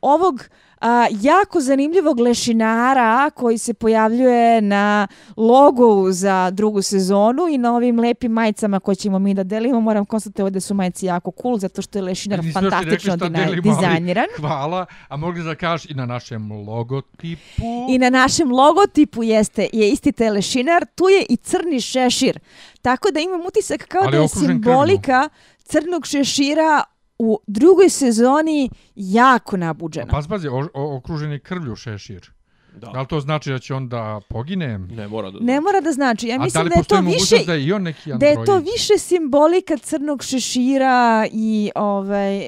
ovog 0.00 0.44
a, 0.80 1.06
jako 1.20 1.60
zanimljivog 1.60 2.20
lešinara 2.20 3.30
koji 3.30 3.58
se 3.58 3.74
pojavljuje 3.74 4.60
na 4.60 5.08
logu 5.36 6.12
za 6.12 6.50
drugu 6.50 6.82
sezonu 6.82 7.48
i 7.50 7.58
na 7.58 7.74
ovim 7.74 8.00
lepim 8.00 8.32
majicama 8.32 8.80
koje 8.80 8.94
ćemo 8.94 9.18
mi 9.18 9.34
da 9.34 9.44
delimo, 9.44 9.80
moram 9.80 10.04
konstatovati 10.04 10.54
da 10.54 10.60
su 10.60 10.74
majice 10.74 11.06
jako 11.06 11.32
cool, 11.42 11.58
zato 11.58 11.82
što 11.82 11.98
je 11.98 12.02
lešinar 12.02 12.44
Nismo 12.44 12.60
još 12.62 12.72
ni 12.74 12.80
rekli 12.80 13.10
fantastično 13.10 13.42
ali 13.44 13.60
dizajniran. 13.60 14.26
Hvala, 14.36 14.86
a 15.08 15.16
mogli 15.16 15.44
da 15.44 15.54
kažeš 15.54 15.90
i 15.90 15.94
na 15.94 16.06
našem 16.06 16.52
logotipu. 16.52 17.86
I 17.90 17.98
na 17.98 18.10
našem 18.10 18.52
logotipu 18.52 19.22
jeste 19.22 19.68
je 19.72 19.90
isti 19.90 20.12
taj 20.12 20.30
lešinar, 20.30 20.86
tu 20.94 21.08
je 21.08 21.26
i 21.28 21.36
crni 21.36 21.80
šešir. 21.80 22.38
Tako 22.82 23.10
da 23.10 23.20
imam 23.20 23.40
utisak 23.46 23.84
kao 23.88 24.02
Ali 24.02 24.16
da 24.16 24.22
je 24.22 24.28
simbolika 24.28 25.28
crnog 25.64 26.06
šešira 26.06 26.84
u 27.22 27.38
drugoj 27.46 27.88
sezoni 27.88 28.70
jako 28.94 29.56
nabuđena. 29.56 30.06
Pa 30.10 30.20
pazi, 30.28 30.48
okružen 30.74 31.32
je 31.32 31.38
krvlju 31.38 31.76
šešir. 31.76 32.30
Da. 32.76 32.86
Da 32.86 33.00
li 33.00 33.06
to 33.06 33.20
znači 33.20 33.50
da 33.50 33.58
će 33.58 33.74
on 33.74 33.88
da 33.88 34.20
pogine? 34.28 34.78
Ne 34.78 35.08
mora 35.08 35.30
da... 35.30 35.38
Ne 35.40 35.60
mora 35.60 35.80
da 35.80 35.92
znači. 35.92 36.28
Ja 36.28 36.38
da 36.38 36.44
mislim 36.44 36.64
li 36.64 36.70
da 36.70 36.74
je 36.76 36.84
to 36.84 37.00
više 37.00 37.36
da 37.46 37.54
je 37.54 37.64
i 37.64 37.72
on 37.72 37.82
neki 37.82 38.12
da 38.14 38.26
je 38.26 38.44
to 38.44 38.58
više 38.58 38.98
simbolika 38.98 39.76
crnog 39.76 40.22
šešira 40.22 41.26
i 41.32 41.70
ovaj 41.74 42.36
uh, 42.36 42.44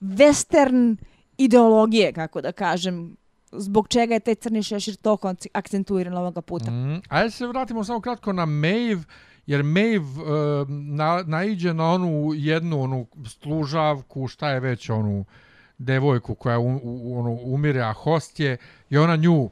western 0.00 0.96
ideologije, 1.38 2.12
kako 2.12 2.40
da 2.40 2.52
kažem, 2.52 3.16
zbog 3.52 3.88
čega 3.88 4.14
je 4.14 4.20
taj 4.20 4.34
crni 4.34 4.62
šešir 4.62 4.96
toliko 4.96 5.28
ak- 5.28 5.48
akcentuiran 5.54 6.16
ovoga 6.16 6.40
puta. 6.40 6.70
Mm, 6.70 7.02
ajde 7.08 7.30
se 7.30 7.46
vratimo 7.46 7.84
samo 7.84 8.00
kratko 8.00 8.32
na 8.32 8.46
Maeve, 8.46 9.02
jer 9.50 9.62
Maeve 9.62 9.98
uh, 9.98 10.68
na, 10.68 11.22
naiđe 11.26 11.74
na 11.74 11.90
onu 11.90 12.30
jednu 12.34 12.82
onu 12.82 13.06
služavku, 13.26 14.28
šta 14.28 14.50
je 14.50 14.60
već 14.60 14.90
onu 14.90 15.24
devojku 15.78 16.34
koja 16.34 16.58
u, 16.58 16.80
u, 16.82 17.18
ono, 17.20 17.30
umire, 17.30 17.80
a 17.80 17.92
host 17.92 18.40
je, 18.40 18.56
i 18.90 18.98
ona 18.98 19.16
nju 19.16 19.50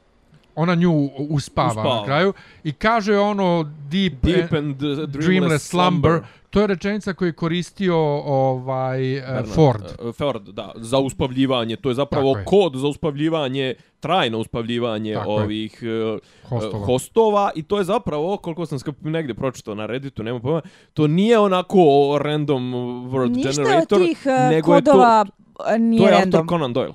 ona 0.55 0.75
nju 0.75 1.09
uspava, 1.29 1.69
Uspava. 1.69 1.99
na 1.99 2.05
kraju 2.05 2.33
i 2.63 2.71
kaže 2.73 3.17
ono 3.17 3.63
deep, 3.63 4.13
Deep 4.21 4.53
eh, 4.53 4.57
and 4.57 4.83
uh, 4.83 5.09
dreamless 5.09 5.69
slumber. 5.69 6.21
To 6.49 6.61
je 6.61 6.67
rečenica 6.67 7.13
koju 7.13 7.29
je 7.29 7.33
koristio 7.33 7.97
ovaj 8.25 9.17
uh, 9.17 9.23
Bernard, 9.25 9.47
Ford. 9.49 9.83
uh, 10.01 10.15
Ford, 10.15 10.41
da, 10.49 10.71
za 10.75 10.99
uspavljivanje. 10.99 11.75
To 11.75 11.89
je 11.89 11.95
zapravo 11.95 12.33
Tako 12.33 12.39
je. 12.39 12.45
kod 12.45 12.75
za 12.75 12.87
uspavljivanje, 12.87 13.73
trajno 13.99 14.39
uspavljivanje 14.39 15.13
Tako 15.13 15.31
je. 15.31 15.43
ovih 15.43 15.83
uh, 16.13 16.19
Hostova. 16.49 16.85
hostova. 16.85 17.51
I 17.55 17.63
to 17.63 17.77
je 17.77 17.83
zapravo, 17.83 18.37
koliko 18.37 18.65
sam 18.65 18.79
skap 18.79 18.95
negdje 19.01 19.35
pročitao 19.35 19.75
na 19.75 19.85
Redditu, 19.85 20.23
nema 20.23 20.39
pojma, 20.39 20.61
to 20.93 21.07
nije 21.07 21.39
onako 21.39 21.79
random 22.21 22.73
word 23.11 23.35
Ništa 23.35 23.51
generator, 23.63 24.01
od 24.01 24.07
tih 24.07 24.25
nego 24.49 24.75
je 24.75 24.81
to, 24.81 24.91
kodova 24.91 25.25
uh, 25.59 25.65
to 25.65 25.77
nije 25.77 26.03
je 26.03 26.11
random. 26.11 26.39
Arthur 26.39 26.49
Conan 26.49 26.73
Doyle. 26.73 26.93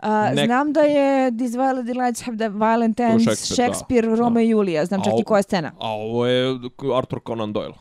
A, 0.00 0.08
Nek- 0.26 0.44
Znam 0.44 0.72
da 0.72 0.80
je 0.80 1.06
These 1.32 1.58
Violent 1.58 1.86
Delights 1.86 2.22
Have 2.22 2.36
the 2.38 2.48
Violent 2.48 3.00
Ends, 3.00 3.22
Shakespeare, 3.24 3.56
Shakespeare, 3.56 4.08
da. 4.08 4.14
Rome 4.14 4.34
Da. 4.34 4.40
i 4.40 4.48
Julija. 4.48 4.84
Znam 4.84 5.00
čak 5.02 5.12
i 5.14 5.24
koja 5.24 5.38
je 5.38 5.42
scena. 5.42 5.72
A 5.78 5.88
ovo 5.88 6.26
je 6.26 6.58
Arthur 6.96 7.20
Conan 7.20 7.52
Doyle. 7.52 7.74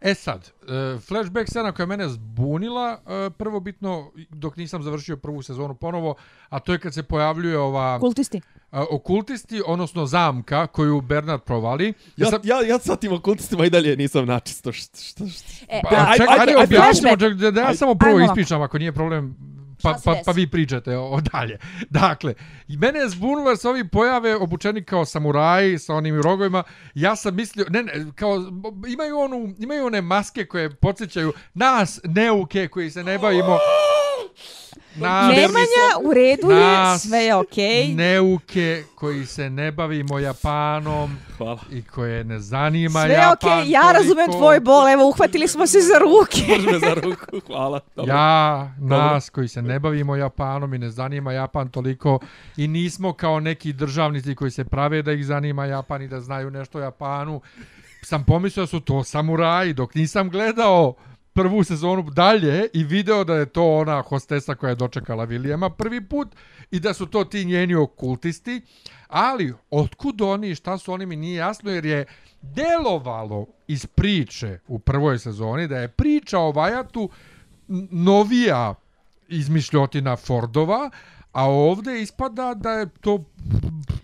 E 0.00 0.14
sad, 0.14 0.50
e, 0.62 0.98
flashback 0.98 1.48
scena 1.48 1.72
koja 1.72 1.84
je 1.84 1.88
mene 1.88 2.08
zbunila, 2.08 2.98
e, 3.26 3.30
prvo 3.30 3.60
bitno, 3.60 4.10
dok 4.30 4.56
nisam 4.56 4.82
završio 4.82 5.16
prvu 5.16 5.42
sezonu 5.42 5.74
ponovo, 5.74 6.14
a 6.48 6.58
to 6.58 6.72
je 6.72 6.78
kad 6.78 6.94
se 6.94 7.02
pojavljuje 7.02 7.58
ova 7.58 7.98
Kultisti. 8.00 8.40
a, 8.70 8.84
okultisti, 8.90 9.62
odnosno 9.66 10.06
zamka 10.06 10.66
koju 10.66 11.00
Bernard 11.00 11.42
provali. 11.42 11.92
Ja, 12.16 12.26
sam- 12.26 12.40
ja, 12.44 12.60
ja 12.62 12.78
sa 12.78 12.96
tim 12.96 13.12
okultistima 13.12 13.64
i 13.64 13.70
dalje 13.70 13.96
nisam 13.96 14.26
načisto. 14.26 14.72
Šta, 14.72 14.96
šta, 14.98 15.26
šta? 15.26 15.64
E, 15.68 15.80
Pa, 15.82 15.88
a, 15.90 16.12
čekaj, 16.12 16.26
ajde, 16.30 16.40
ajde, 16.42 16.52
ajde, 16.52 16.64
objasnimo, 16.64 17.08
flashback. 17.08 17.20
ček, 17.22 17.34
da, 17.34 17.50
da 17.50 17.60
ja 17.60 17.66
Ajde. 17.66 17.76
samo 17.76 17.94
prvo 17.94 18.10
Ajmo 18.10 18.18
ovako. 18.18 18.32
ispričam 18.32 18.62
ako 18.62 18.78
nije 18.78 18.92
problem, 18.92 19.36
pa, 19.36 19.38
Šta 19.38 19.54
se 19.54 19.57
pa, 19.82 19.92
desi? 19.92 20.24
pa 20.26 20.32
vi 20.32 20.50
pričate 20.50 20.96
o, 20.96 21.20
dalje. 21.32 21.58
Dakle, 21.90 22.34
i 22.68 22.76
mene 22.76 22.98
je 22.98 23.08
zbunilo 23.08 23.50
jer 23.50 23.58
se 23.58 23.68
ovi 23.68 23.88
pojave 23.88 24.36
obučeni 24.36 24.84
kao 24.84 25.04
samuraji 25.04 25.78
sa 25.78 25.94
onim 25.94 26.22
rogovima. 26.22 26.62
Ja 26.94 27.16
sam 27.16 27.34
mislio, 27.34 27.66
ne, 27.68 27.82
ne, 27.82 27.92
kao, 28.14 28.36
imaju, 28.88 29.18
onu, 29.18 29.54
imaju 29.58 29.86
one 29.86 30.00
maske 30.00 30.44
koje 30.44 30.74
podsjećaju 30.74 31.32
nas, 31.54 32.00
neuke, 32.04 32.68
koji 32.68 32.90
se 32.90 33.04
ne 33.04 33.18
bavimo. 33.18 33.58
Na, 35.00 35.28
Nemanja, 35.28 35.86
u 36.04 36.14
redu 36.14 36.50
je, 36.50 36.98
sve 36.98 37.18
je 37.18 37.34
okej. 37.34 37.94
neuke 37.94 38.84
koji 38.94 39.26
se 39.26 39.50
ne 39.50 39.72
bavimo 39.72 40.18
Japanom 40.18 41.16
Hvala. 41.38 41.60
i 41.70 41.82
koje 41.82 42.24
ne 42.24 42.38
zanima 42.40 43.00
Sve 43.02 43.10
je 43.10 43.14
Japan 43.14 43.58
okej, 43.58 43.70
ja 43.70 43.80
toliko. 43.82 43.98
razumem 43.98 44.26
tvoj 44.38 44.60
bol, 44.60 44.88
evo, 44.88 45.08
uhvatili 45.08 45.48
smo 45.48 45.66
se 45.66 45.78
za 45.80 45.98
ruke. 45.98 46.52
Me 46.72 46.78
za 46.78 46.94
ruku. 46.94 47.46
Hvala. 47.46 47.80
Dobro. 47.96 48.14
Ja, 48.14 48.72
nas 48.80 49.30
koji 49.30 49.48
se 49.48 49.62
ne 49.62 49.78
bavimo 49.78 50.16
Japanom 50.16 50.74
i 50.74 50.78
ne 50.78 50.90
zanima 50.90 51.32
Japan 51.32 51.68
toliko 51.68 52.18
i 52.56 52.68
nismo 52.68 53.12
kao 53.12 53.40
neki 53.40 53.72
državnici 53.72 54.34
koji 54.34 54.50
se 54.50 54.64
prave 54.64 55.02
da 55.02 55.12
ih 55.12 55.26
zanima 55.26 55.66
Japan 55.66 56.02
i 56.02 56.08
da 56.08 56.20
znaju 56.20 56.50
nešto 56.50 56.78
o 56.78 56.82
Japanu, 56.82 57.40
sam 58.02 58.24
pomislio 58.24 58.62
da 58.62 58.66
su 58.66 58.80
to 58.80 59.04
samuraji 59.04 59.72
dok 59.72 59.94
nisam 59.94 60.30
gledao 60.30 60.94
prvu 61.38 61.64
sezonu 61.64 62.02
dalje 62.02 62.68
i 62.72 62.84
video 62.84 63.24
da 63.24 63.34
je 63.34 63.46
to 63.46 63.76
ona 63.76 64.02
hostesa 64.02 64.54
koja 64.54 64.68
je 64.68 64.74
dočekala 64.74 65.24
Vilijema 65.24 65.70
prvi 65.70 66.08
put 66.08 66.28
i 66.70 66.80
da 66.80 66.94
su 66.94 67.06
to 67.06 67.24
ti 67.24 67.44
njeni 67.44 67.74
okultisti, 67.74 68.60
ali 69.08 69.54
otkud 69.70 70.20
oni 70.20 70.50
i 70.50 70.54
šta 70.54 70.78
su 70.78 70.92
oni 70.92 71.06
mi 71.06 71.16
nije 71.16 71.36
jasno 71.36 71.70
jer 71.70 71.86
je 71.86 72.06
delovalo 72.42 73.46
iz 73.68 73.86
priče 73.86 74.58
u 74.68 74.78
prvoj 74.78 75.18
sezoni 75.18 75.68
da 75.68 75.78
je 75.78 75.88
priča 75.88 76.38
o 76.38 76.52
Vajatu 76.52 77.10
novija 77.90 78.74
izmišljotina 79.28 80.16
Fordova, 80.16 80.90
a 81.32 81.44
ovdje 81.50 82.02
ispada 82.02 82.54
da 82.54 82.70
je 82.70 82.88
to 83.00 83.24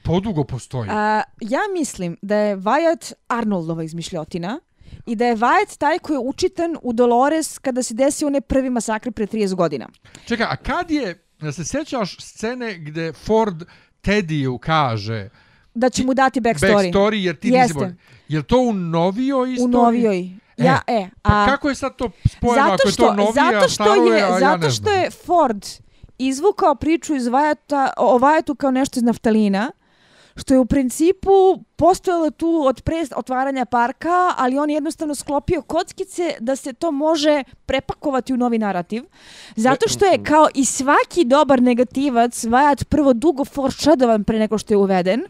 podugo 0.03 0.45
postoji. 0.45 0.91
A, 0.91 1.22
ja 1.41 1.61
mislim 1.72 2.16
da 2.22 2.37
je 2.37 2.57
Vajat 2.57 3.12
Arnoldova 3.28 3.82
izmišljotina 3.82 4.61
i 5.07 5.17
da 5.17 5.25
je 5.27 5.37
Wyatt 5.37 5.79
taj 5.79 5.99
koji 5.99 6.15
je 6.15 6.21
učitan 6.21 6.77
u 6.83 6.93
Dolores 6.93 7.59
kada 7.59 7.83
se 7.83 7.95
desio 7.95 8.27
onaj 8.27 8.41
prvi 8.41 8.71
masakr 8.71 9.13
pre 9.13 9.27
30 9.27 9.55
godina. 9.55 9.89
Čekaj, 10.27 10.47
a 10.47 10.57
kad 10.57 10.91
je, 10.91 11.27
da 11.41 11.53
se 11.53 11.65
sjećaš 11.65 12.17
scene 12.21 12.79
gde 12.79 13.13
Ford 13.13 13.65
Teddyu 14.03 14.59
kaže 14.59 15.29
Da 15.75 15.91
će 15.91 16.05
mu 16.05 16.15
dati 16.15 16.41
backstory. 16.41 16.93
backstory 16.93 17.15
jer 17.15 17.37
ti 17.37 17.51
nisi 17.51 17.59
Jeste. 17.59 17.75
bolj... 17.75 17.95
Je 18.29 18.43
to 18.43 18.59
u 18.59 18.73
novijoj 18.73 19.53
istoriji? 19.53 19.65
U 19.65 19.83
novijoj. 19.83 20.31
Ja, 20.57 20.81
e, 20.87 21.09
Pa 21.23 21.31
a, 21.43 21.47
kako 21.47 21.69
je 21.69 21.75
sad 21.75 21.97
to 21.97 22.11
spojeno 22.33 22.63
ako 22.63 22.77
zato 22.77 22.89
je 22.89 22.93
što, 22.93 23.07
to 23.07 23.15
novija, 23.15 23.33
zato 23.35 23.69
što 23.69 23.85
staro 23.85 24.03
je, 24.03 24.23
a 24.23 24.29
ja 24.29 24.39
zato 24.39 24.71
što 24.71 24.91
je 24.91 25.11
Ford 25.11 25.67
izvukao 26.19 26.75
priču 26.75 27.15
iz 27.15 27.27
Vajata, 27.27 27.93
o 27.97 28.19
Vajatu 28.19 28.55
kao 28.55 28.71
nešto 28.71 28.99
iz 28.99 29.03
naftalina, 29.03 29.71
što 30.37 30.55
je 30.55 30.61
u 30.61 30.66
principu 30.66 31.30
postojalo 31.76 32.30
tu 32.30 32.62
od 32.66 32.82
pre 32.82 33.05
otvaranja 33.16 33.64
parka, 33.64 34.35
ali 34.37 34.59
on 34.59 34.70
je 34.70 34.74
jednostavno 34.74 35.14
sklopio 35.14 35.62
kockice 35.62 36.35
da 36.41 36.57
se 36.57 36.72
to 36.72 36.91
može 36.91 37.43
prepakovati 37.66 38.35
u 38.35 38.37
novi 38.37 38.59
narativ. 38.59 39.03
Zato 39.57 39.89
što 39.89 40.05
je 40.05 40.22
kao 40.22 40.49
i 40.55 40.64
svaki 40.64 41.24
dobar 41.24 41.62
negativac 41.62 42.45
Vajat 42.45 42.85
prvo 42.85 43.12
dugo 43.12 43.45
foreshadovan 43.45 44.24
pre 44.24 44.39
nego 44.39 44.59
što 44.59 44.74
je 44.74 44.78
uveden, 44.78 45.22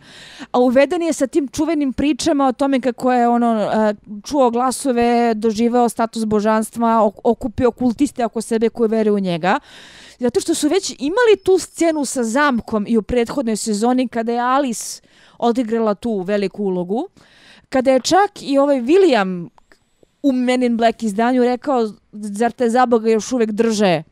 a 0.52 0.58
uveden 0.58 1.02
je 1.02 1.12
sa 1.12 1.26
tim 1.26 1.48
čuvenim 1.48 1.92
pričama 1.92 2.46
o 2.46 2.52
tome 2.52 2.80
kako 2.80 3.12
je 3.12 3.28
ono 3.28 3.46
a, 3.46 3.94
čuo 4.24 4.50
glasove, 4.50 5.34
doživeo 5.34 5.88
status 5.88 6.24
božanstva, 6.24 6.86
ok- 6.88 7.20
okupio 7.24 7.70
kultiste 7.70 8.24
oko 8.24 8.40
sebe 8.40 8.68
koji 8.68 8.88
veruju 8.88 9.14
u 9.14 9.18
njega. 9.18 9.60
Zato 10.18 10.40
što 10.40 10.54
su 10.54 10.68
već 10.68 10.90
imali 10.90 11.36
tu 11.44 11.58
scenu 11.58 12.04
sa 12.04 12.24
zamkom 12.24 12.84
i 12.88 12.98
u 12.98 13.02
prethodnoj 13.02 13.56
sezoni 13.56 14.08
kada 14.08 14.32
je 14.32 14.40
Alice 14.40 15.02
odigrala 15.38 15.94
tu 15.94 16.20
veliku 16.20 16.64
ulogu. 16.64 17.08
Kada 17.68 17.90
je 17.90 18.00
čak 18.00 18.42
i 18.42 18.58
ovaj 18.58 18.80
William 18.80 19.48
u 20.22 20.32
Men 20.32 20.62
in 20.62 20.76
Black 20.76 21.02
izdanju 21.02 21.44
rekao 21.44 21.92
zar 22.12 22.52
te 22.52 22.70
zaboga 22.70 23.10
još 23.10 23.32
uvek 23.32 23.50
drže 23.50 24.02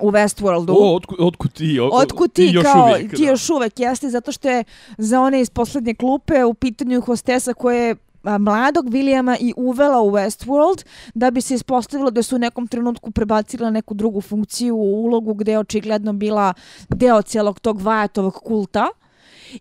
u 0.00 0.10
Westworldu. 0.10 0.74
O, 0.78 0.94
otkud, 0.94 1.18
otkud 1.20 1.52
ti? 1.52 1.80
O, 1.80 1.88
Otkud 1.92 2.32
ti, 2.32 2.50
još 2.52 2.64
kao, 2.64 2.90
uvijek, 2.90 3.10
ti 3.10 3.24
da. 3.24 3.30
još 3.30 3.50
uvek 3.50 3.80
jeste, 3.80 4.08
zato 4.08 4.32
što 4.32 4.48
je 4.48 4.64
za 4.98 5.20
one 5.20 5.40
iz 5.40 5.50
poslednje 5.50 5.94
klupe 5.94 6.44
u 6.44 6.54
pitanju 6.54 7.00
hostesa 7.00 7.54
koje 7.54 7.96
mladog 8.24 8.90
Williama 8.90 9.36
i 9.40 9.54
uvela 9.56 10.00
u 10.00 10.10
Westworld 10.10 10.84
da 11.14 11.30
bi 11.30 11.40
se 11.40 11.54
ispostavilo 11.54 12.10
da 12.10 12.22
su 12.22 12.36
u 12.36 12.38
nekom 12.38 12.66
trenutku 12.66 13.10
prebacila 13.10 13.70
neku 13.70 13.94
drugu 13.94 14.20
funkciju 14.20 14.76
u 14.76 15.04
ulogu 15.04 15.34
gde 15.34 15.52
je 15.52 15.58
očigledno 15.58 16.12
bila 16.12 16.54
deo 16.88 17.22
cijelog 17.22 17.60
tog 17.60 17.80
Vajatovog 17.80 18.34
kulta. 18.34 18.88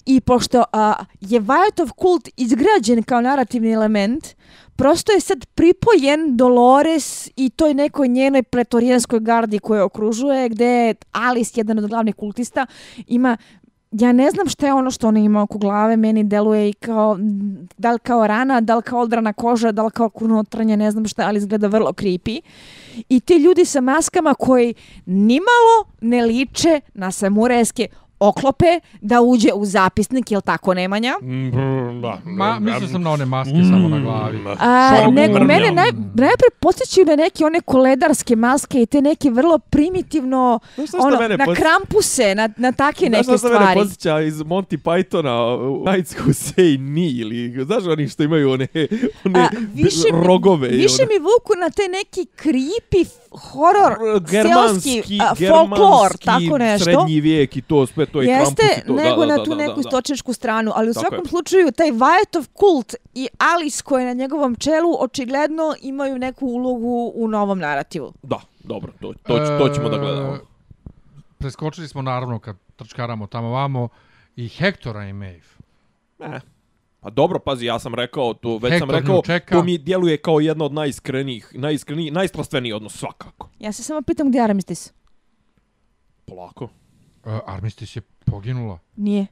I 0.06 0.22
pošto 0.22 0.64
a, 0.72 0.94
je 1.22 1.40
Vajatov 1.40 1.90
kult 1.96 2.30
izgrađen 2.38 3.04
kao 3.04 3.22
narativni 3.22 3.72
element, 3.72 4.28
prosto 4.76 5.12
je 5.12 5.20
sad 5.20 5.46
pripojen 5.46 6.38
Dolores 6.38 7.30
i 7.36 7.50
toj 7.50 7.74
nekoj 7.74 8.08
njenoj 8.08 8.44
pretorijanskoj 8.44 9.20
gardi 9.20 9.60
koja 9.60 9.86
okružuje, 9.86 10.50
gde 10.50 10.66
je 10.66 10.96
Alice, 11.12 11.60
jedan 11.60 11.80
od 11.80 11.88
glavnih 11.88 12.16
kultista, 12.16 12.66
ima 13.08 13.38
ja 13.94 14.12
ne 14.12 14.32
znam 14.32 14.48
šta 14.50 14.66
je 14.66 14.74
ono 14.74 14.92
što 14.92 15.08
ona 15.08 15.20
ima 15.20 15.42
oko 15.42 15.58
glave, 15.58 15.98
meni 15.98 16.24
deluje 16.24 16.70
i 16.70 16.74
kao, 16.74 17.18
da 17.78 17.92
li 17.92 18.00
kao 18.00 18.28
rana, 18.28 18.62
da 18.62 18.76
li 18.76 18.82
kao 18.82 19.00
odrana 19.00 19.34
koža, 19.34 19.72
da 19.72 19.84
li 19.84 19.92
kao 19.92 20.10
kurnotranje, 20.10 20.78
ne 20.78 20.92
znam 20.92 21.06
šta, 21.08 21.24
ali 21.28 21.38
izgleda 21.38 21.68
vrlo 21.68 21.92
creepy. 21.92 22.42
I 23.10 23.20
ti 23.20 23.34
ljudi 23.34 23.66
sa 23.66 23.82
maskama 23.82 24.34
koji 24.34 24.74
nimalo 25.06 25.86
ne 26.02 26.26
liče 26.26 26.82
na 26.94 27.12
samurajske 27.12 27.88
oklope 28.24 28.66
da 29.02 29.22
uđe 29.22 29.50
u 29.54 29.66
zapisnik, 29.66 30.32
jel 30.32 30.42
tako 30.42 30.74
Nemanja? 30.74 31.14
Mm, 31.22 31.52
da, 32.02 32.18
Ma, 32.26 32.60
mislio 32.62 32.88
sam 32.88 33.02
na 33.02 33.12
one 33.12 33.26
maske 33.26 33.54
samo 33.64 33.88
na 33.90 34.00
glavi. 34.00 34.40
A, 34.60 35.08
nego, 35.10 35.40
mene 35.40 35.72
Mm. 35.72 35.76
naj, 35.76 35.90
najpre 36.16 36.48
podsjećaju 36.60 37.06
na 37.06 37.16
neke 37.16 37.46
one 37.46 37.62
koledarske 37.62 38.36
maske 38.38 38.82
i 38.82 38.86
te 38.86 39.02
neke 39.02 39.30
vrlo 39.32 39.60
primitivno, 39.60 40.60
Znaš 40.76 40.88
što 40.90 40.98
ono, 41.00 41.18
mene 41.20 41.38
na 41.38 41.46
podsjeća? 41.46 41.68
krampuse, 41.70 42.36
na, 42.36 42.50
na 42.58 42.72
take 42.74 42.98
Znaš 43.00 43.10
neke 43.12 43.24
šta 43.24 43.38
se 43.38 43.46
mene 43.46 43.56
stvari. 43.58 43.80
podsjeća 43.80 44.22
iz 44.22 44.36
Monty 44.36 44.78
Pythona, 44.80 45.34
uh, 45.82 45.88
Nights 45.88 46.16
Who 46.16 46.28
Say 46.30 46.78
Ni, 46.80 47.10
ili, 47.10 47.66
znaš 47.66 47.84
oni 47.86 48.08
što 48.08 48.24
imaju 48.24 48.52
one, 48.52 48.68
one 49.26 49.40
A, 49.40 49.48
više, 49.74 49.98
mi- 50.14 50.28
rogove. 50.28 50.68
više 50.68 50.96
one- 51.00 51.08
mi 51.10 51.20
vuku 51.20 51.54
na 51.60 51.70
te 51.70 51.82
neki 51.90 52.26
creepy 52.38 53.06
horor, 53.44 53.94
germanski, 54.22 54.90
seoski, 54.92 55.20
a, 55.22 55.36
folklor, 55.38 55.70
germanski, 55.72 56.26
tako 56.26 56.58
nešto. 56.58 56.84
srednji 56.86 57.22
vijek 57.22 57.58
i 57.58 57.62
to 57.62 57.86
sve, 57.86 58.06
to 58.14 58.22
je 58.22 58.28
Jeste, 58.28 58.62
krampus 58.62 58.84
i 58.84 58.88
to. 58.88 58.94
nego 58.94 59.22
da, 59.22 59.28
da, 59.28 59.38
na 59.38 59.44
tu 59.44 59.50
da, 59.50 59.56
neku 59.56 59.76
da, 59.76 59.82
da. 59.82 59.88
istočničku 59.90 60.34
stranu, 60.34 60.72
ali 60.76 60.90
u 60.90 60.94
Tako 60.94 61.02
svakom 61.06 61.26
je. 61.26 61.30
slučaju 61.30 61.72
taj 61.72 61.92
Vajetov 61.92 62.48
kult 62.54 62.96
i 63.14 63.28
Alice 63.38 63.84
koja 63.84 64.02
je 64.02 64.08
na 64.08 64.14
njegovom 64.14 64.56
čelu 64.56 64.96
očigledno 65.00 65.76
imaju 65.82 66.18
neku 66.20 66.46
ulogu 66.48 67.12
u 67.16 67.28
novom 67.28 67.60
narativu. 67.60 68.14
Da, 68.24 68.40
dobro, 68.64 68.92
to, 69.02 69.14
to, 69.14 69.38
to, 69.38 69.58
to 69.60 69.74
ćemo 69.74 69.90
da 69.90 69.98
gledamo. 69.98 70.34
E, 70.36 70.40
Preskočili 71.38 71.88
smo 71.88 72.02
naravno 72.02 72.40
kad 72.40 72.56
trčkaramo 72.76 73.28
tamo 73.28 73.50
vamo 73.50 73.90
i 74.36 74.48
Hektora 74.48 75.04
i 75.06 75.14
Maeve. 75.14 75.42
E. 76.20 76.40
Pa 77.00 77.10
dobro, 77.10 77.40
pazi, 77.40 77.66
ja 77.66 77.80
sam 77.80 77.96
rekao, 77.96 78.34
to 78.34 78.58
već 78.58 78.80
sam 78.80 78.90
Hector 78.90 78.96
rekao, 79.02 79.16
nju 79.16 79.22
čeka. 79.26 79.56
to 79.56 79.64
mi 79.64 79.78
djeluje 79.78 80.18
kao 80.18 80.40
jedno 80.40 80.66
od 80.66 80.74
najiskrenijih, 80.74 81.52
najiskrenijih, 81.54 82.14
najstrastveniji 82.14 82.74
odnos 82.74 82.94
svakako. 82.98 83.50
Ja 83.60 83.72
se 83.72 83.84
samo 83.84 84.02
pitam 84.02 84.28
gdje 84.28 84.40
je 84.40 84.44
Armistice? 84.44 84.92
Polako. 86.26 86.70
Uh, 87.26 87.32
Armistice 87.46 88.00
je 88.00 88.04
poginula. 88.26 88.80
Nije. 88.96 89.28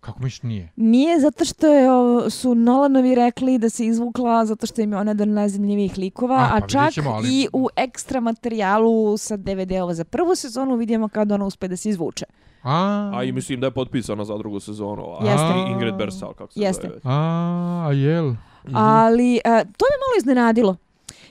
Kako 0.00 0.22
miš 0.22 0.42
nije? 0.42 0.72
Nije 0.76 1.20
zato 1.20 1.44
što 1.44 1.66
je, 1.66 1.90
o, 1.92 2.30
su 2.30 2.54
Nolanovi 2.54 3.14
rekli 3.14 3.58
da 3.58 3.70
se 3.70 3.86
izvukla 3.86 4.46
zato 4.46 4.66
što 4.66 4.80
im 4.80 4.92
je 4.92 4.98
ona 4.98 5.10
jedan 5.10 5.28
od 5.28 5.34
najzanimljivijih 5.34 5.98
likova, 5.98 6.36
A, 6.36 6.50
a, 6.52 6.60
pa 6.60 6.66
čak 6.66 6.92
ćemo, 6.92 7.10
ali- 7.10 7.28
i 7.30 7.48
u 7.52 7.68
ekstra 7.76 8.20
materijalu 8.20 9.16
sa 9.16 9.36
DVD-ova 9.36 9.94
za 9.94 10.04
prvu 10.04 10.34
sezonu 10.34 10.76
vidimo 10.76 11.08
kada 11.08 11.34
ona 11.34 11.44
uspe 11.44 11.68
da 11.68 11.76
se 11.76 11.88
izvuče. 11.88 12.24
A, 12.62 13.10
A 13.14 13.24
i 13.24 13.32
mislim 13.32 13.60
da 13.60 13.66
je 13.66 13.70
potpisana 13.70 14.24
za 14.24 14.36
drugu 14.36 14.60
sezonu. 14.60 15.02
A, 15.10 15.24
Jeste. 15.24 15.70
Ingrid 15.72 15.94
Bersal, 15.94 16.32
kako 16.32 16.52
se 16.52 16.60
Jeste. 16.60 16.88
zove. 16.88 17.00
a, 17.04 17.86
a 17.88 17.92
jel? 17.92 18.30
Mhm. 18.64 18.76
Ali 18.76 19.36
a, 19.36 19.50
to 19.58 19.84
me 19.84 19.96
malo 19.96 20.18
iznenadilo. 20.18 20.76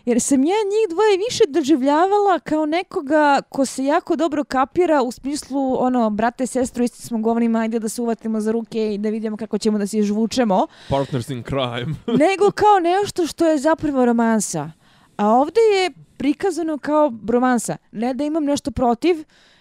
Jer 0.06 0.22
sam 0.22 0.44
ja 0.44 0.56
njih 0.72 0.90
dvoje 0.90 1.18
više 1.18 1.44
doživljavala 1.48 2.40
kao 2.40 2.66
nekoga 2.66 3.42
ko 3.50 3.66
se 3.66 3.86
jako 3.86 4.16
dobro 4.16 4.44
kapira 4.44 5.02
u 5.02 5.12
smislu, 5.12 5.84
ono, 5.84 6.10
brate, 6.10 6.48
sestru, 6.48 6.84
isti 6.84 7.02
smo 7.02 7.18
govorima, 7.18 7.60
ajde 7.60 7.80
da 7.80 7.90
se 7.90 8.02
uvatimo 8.02 8.42
za 8.42 8.52
ruke 8.52 8.94
i 8.94 8.98
da 8.98 9.10
vidimo 9.10 9.38
kako 9.38 9.58
ćemo 9.58 9.78
da 9.78 9.88
se 9.88 10.02
žvučemo, 10.02 10.68
Partners 10.90 11.30
in 11.30 11.44
crime. 11.44 11.96
nego 12.28 12.52
kao 12.52 12.80
nešto 12.80 13.28
što 13.28 13.48
je 13.48 13.58
zapravo 13.58 14.06
romansa. 14.06 14.72
A 15.18 15.28
ovdje 15.28 15.62
je 15.62 15.92
prikazano 16.18 16.78
kao 16.78 17.14
romansa. 17.30 17.78
Ne 17.92 18.14
da 18.14 18.24
imam 18.24 18.44
nešto 18.44 18.72
protiv, 18.72 19.16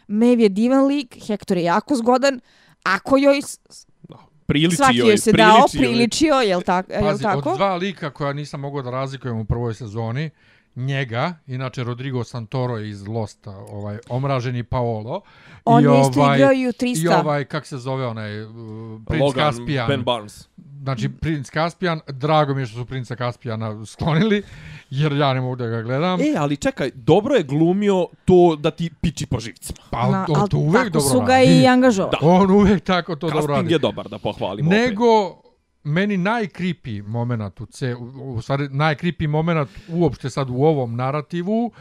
Maeve 0.08 0.42
je 0.42 0.48
divan 0.48 0.86
lik, 0.86 1.16
Hector 1.26 1.56
je 1.56 1.64
jako 1.64 1.96
zgodan, 1.96 2.40
ako 2.82 3.16
joj 3.16 3.40
s- 4.42 4.46
Priliči 4.46 4.76
svaki 4.76 4.96
joj, 4.96 5.08
joj 5.08 5.18
se 5.18 5.32
dao, 5.32 5.46
priliči 5.52 5.76
joj. 5.76 5.84
priličio, 5.84 6.34
jel, 6.36 6.62
tak, 6.62 6.88
jel 6.88 7.02
Pazi, 7.02 7.22
tako? 7.22 7.50
od 7.50 7.56
dva 7.56 7.76
lika 7.76 8.10
koja 8.10 8.32
nisam 8.32 8.60
mogao 8.60 8.82
da 8.82 8.90
razlikujem 8.90 9.38
u 9.38 9.44
prvoj 9.44 9.74
sezoni, 9.74 10.30
njega, 10.76 11.34
inače 11.46 11.84
Rodrigo 11.84 12.24
Santoro 12.24 12.78
iz 12.78 13.06
Losta, 13.06 13.50
ovaj, 13.50 13.98
omraženi 14.08 14.62
Paolo. 14.64 15.20
On 15.64 15.82
i 15.82 15.86
je 15.86 16.00
isto 16.00 16.20
ovaj, 16.20 16.38
igrao 16.38 16.52
i 16.52 16.68
u 16.68 16.72
300. 16.72 17.04
I 17.04 17.08
ovaj, 17.10 17.44
kak 17.44 17.66
se 17.66 17.78
zove 17.78 18.06
onaj, 18.06 18.42
uh, 18.42 18.50
princ 19.06 19.22
Logan, 19.22 19.44
Caspian. 19.46 19.88
Ben 19.88 20.02
Barnes. 20.02 20.48
Znači, 20.82 21.08
princ 21.08 21.50
Caspian, 21.50 22.00
drago 22.08 22.54
mi 22.54 22.62
je 22.62 22.66
što 22.66 22.78
su 22.78 22.86
princa 22.86 23.16
Caspiana 23.16 23.86
sklonili, 23.86 24.42
jer 24.90 25.12
ja 25.12 25.34
ne 25.34 25.40
mogu 25.40 25.56
da 25.56 25.66
ga 25.66 25.82
gledam. 25.82 26.20
E, 26.20 26.34
ali 26.38 26.56
čekaj, 26.56 26.90
dobro 26.94 27.34
je 27.34 27.42
glumio 27.42 28.06
to 28.24 28.56
da 28.56 28.70
ti 28.70 28.90
piči 29.00 29.26
po 29.26 29.40
živcima. 29.40 29.78
pa 29.90 30.10
Na, 30.10 30.26
on 30.28 30.40
al 30.40 30.48
to 30.48 30.56
uvek 30.58 30.74
tako 30.74 30.90
dobro 30.90 31.08
su 31.10 31.20
ga 31.20 31.32
radi. 31.34 31.62
i 31.62 31.66
angažovali. 31.66 32.16
Da. 32.20 32.28
On 32.28 32.50
uvek 32.50 32.84
tako 32.84 33.16
to 33.16 33.26
dobro 33.26 33.40
Casting 33.40 33.56
radi. 33.56 33.72
je 33.72 33.78
dobar, 33.78 34.08
da 34.08 34.18
pohvalimo 34.18 34.68
opet. 34.68 34.80
Nego, 34.88 35.42
meni 35.84 36.16
najkripi 36.16 37.02
moment 37.02 37.60
u, 37.60 37.66
ce, 37.66 37.94
u, 37.94 38.34
u 38.34 38.42
stvari 38.42 38.68
najkripi 38.70 39.26
moment 39.26 39.68
uopšte 39.88 40.30
sad 40.30 40.50
u 40.50 40.54
ovom 40.64 40.96
narativu, 40.96 41.72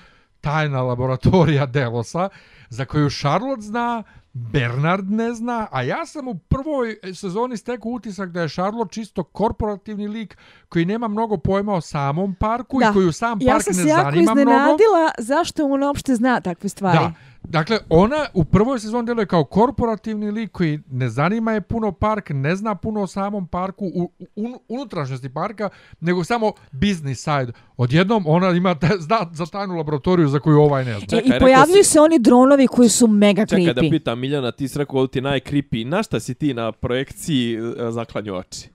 tajna 0.42 0.82
laboratorija 0.82 1.66
Delosa, 1.66 2.30
za 2.70 2.86
koju 2.86 3.10
Charlotte 3.10 3.62
zna, 3.62 4.04
Bernard 4.34 5.10
ne 5.10 5.34
zna, 5.34 5.68
a 5.72 5.82
ja 5.84 6.06
sam 6.06 6.28
u 6.28 6.36
prvoj 6.36 6.98
sezoni 7.14 7.58
stekao 7.58 7.92
utisak 7.92 8.30
da 8.30 8.42
je 8.42 8.50
Charlotte 8.50 8.94
čisto 8.94 9.24
korporativni 9.24 10.08
lik 10.08 10.38
koji 10.70 10.86
nema 10.86 11.08
mnogo 11.08 11.38
pojma 11.38 11.74
o 11.74 11.82
samom 11.82 12.36
parku 12.36 12.80
Da. 12.80 12.90
i 12.90 12.94
koju 12.94 13.12
sam 13.12 13.40
park 13.40 13.48
Ja 13.48 13.60
sam 13.60 13.76
ne 13.76 13.84
se 13.84 13.90
jako 13.90 14.02
zanima 14.04 14.34
mnogo. 14.34 14.42
iznenadila 14.42 15.12
zašto 15.18 15.66
on 15.66 15.84
uopšte 15.84 16.16
zna 16.16 16.42
takve 16.42 16.70
stvari. 16.70 16.98
Da. 17.00 17.12
Dakle, 17.44 17.80
ona 17.90 18.26
u 18.34 18.44
prvoj 18.44 18.80
sezoni 18.80 19.06
djeluje 19.06 19.26
kao 19.26 19.44
korporativni 19.44 20.32
lik 20.32 20.52
koji 20.52 20.80
ne 20.92 21.10
zanima 21.10 21.52
je 21.52 21.62
puno 21.62 21.92
park, 21.92 22.30
ne 22.30 22.56
zna 22.56 22.76
puno 22.76 23.02
o 23.02 23.08
samom 23.08 23.48
parku, 23.48 23.86
u, 23.86 24.12
u 24.36 24.60
unutrašnjosti 24.68 25.30
parka, 25.30 25.70
nego 26.00 26.24
samo 26.24 26.52
business 26.72 27.24
side. 27.24 27.52
Odjednom 27.78 28.24
ona 28.28 28.50
ima 28.50 28.76
te, 28.76 28.88
zna 29.00 29.18
za 29.34 29.46
tajnu 29.46 29.76
laboratoriju 29.76 30.28
za 30.28 30.40
koju 30.40 30.60
ovaj 30.60 30.86
ne 30.86 30.94
zna. 30.94 31.08
Čekaj, 31.10 31.38
I 31.38 31.40
pojavljuju 31.40 31.84
si- 31.84 31.90
se 31.90 32.00
oni 32.00 32.20
dronovi 32.20 32.68
koji 32.68 32.90
su 32.90 33.08
mega 33.08 33.46
Čekaj 33.46 33.66
da 33.66 33.74
creepy. 33.74 33.90
pitam 33.90 34.20
Miljana, 34.20 34.52
ti 34.52 34.68
si 34.68 34.78
rekao 34.78 34.98
ovo 34.98 35.08
ti 35.08 35.22
najkripi. 35.22 35.86
Na 35.86 36.04
šta 36.04 36.20
si 36.20 36.34
ti 36.34 36.54
na 36.54 36.72
projekciji 36.72 37.56
e, 37.56 37.60
zaklanju 37.92 38.36
oči? 38.36 38.70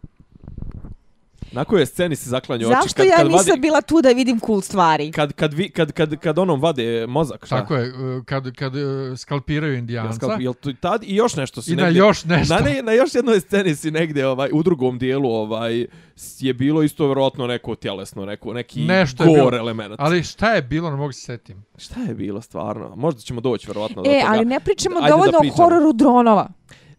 Na 1.53 1.65
kojoj 1.65 1.87
sceni 1.87 2.17
si 2.17 2.29
zaklanju 2.29 2.67
oči? 2.67 2.77
Zašto 2.83 3.03
ja 3.03 3.25
nisam 3.25 3.47
vadi, 3.49 3.61
bila 3.61 3.81
tu 3.81 4.03
da 4.03 4.09
vidim 4.09 4.41
cool 4.41 4.61
stvari? 4.61 5.13
kad, 5.13 5.33
kad, 5.33 5.55
vi, 5.55 5.71
kad, 5.71 5.93
kad, 5.93 6.17
kad 6.17 6.39
onom 6.39 6.61
vade 6.61 7.07
mozak, 7.07 7.47
šta? 7.47 7.57
Tako 7.57 7.75
je, 7.77 7.93
uh, 8.17 8.25
kad, 8.25 8.55
kad 8.55 8.75
uh, 8.75 8.83
skalpiraju 9.17 9.75
indijanca 9.75 10.27
skalp- 10.27 10.41
jel 10.41 10.55
tu 10.55 10.73
tad 10.73 11.03
i 11.05 11.15
još 11.15 11.37
nešto 11.37 11.63
si 11.63 11.73
i 11.73 11.77
na 11.77 11.83
negdje... 11.83 11.99
još 11.99 12.25
nešto. 12.25 12.55
Na, 12.55 12.61
ne, 12.61 12.83
na 12.83 12.93
još 12.93 13.15
jednoj 13.15 13.41
sceni 13.41 13.75
si 13.77 13.91
negdje 13.91 14.27
ovaj, 14.27 14.51
u 14.53 14.63
drugom 14.63 14.99
dijelu 14.99 15.31
ovaj, 15.31 15.87
je 16.39 16.55
bilo 16.55 16.83
isto 16.83 17.07
vjerojatno 17.07 17.47
neko 17.47 17.75
tjelesno, 17.75 18.25
neko, 18.25 18.53
neki 18.53 18.81
Nešto 18.81 19.25
bilo. 19.25 19.51
element. 19.53 19.95
Ali 19.99 20.23
šta 20.23 20.51
je 20.51 20.63
bilo, 20.63 20.91
ne 20.91 20.97
mogu 20.97 21.13
se 21.13 21.21
setim. 21.21 21.65
Šta 21.77 22.01
je 22.01 22.15
bilo 22.15 22.41
stvarno? 22.41 22.93
Možda 22.97 23.21
ćemo 23.21 23.41
doći 23.41 23.67
vjerovatno 23.67 24.03
do 24.03 24.11
E, 24.11 24.21
toga. 24.21 24.33
ali 24.33 24.45
ne 24.45 24.61
pričamo 24.61 24.97
Ajde 24.97 25.07
da 25.07 25.11
dovoljno 25.11 25.39
o 25.39 25.41
pričamo. 25.41 25.65
hororu 25.65 25.93
dronova. 25.93 26.49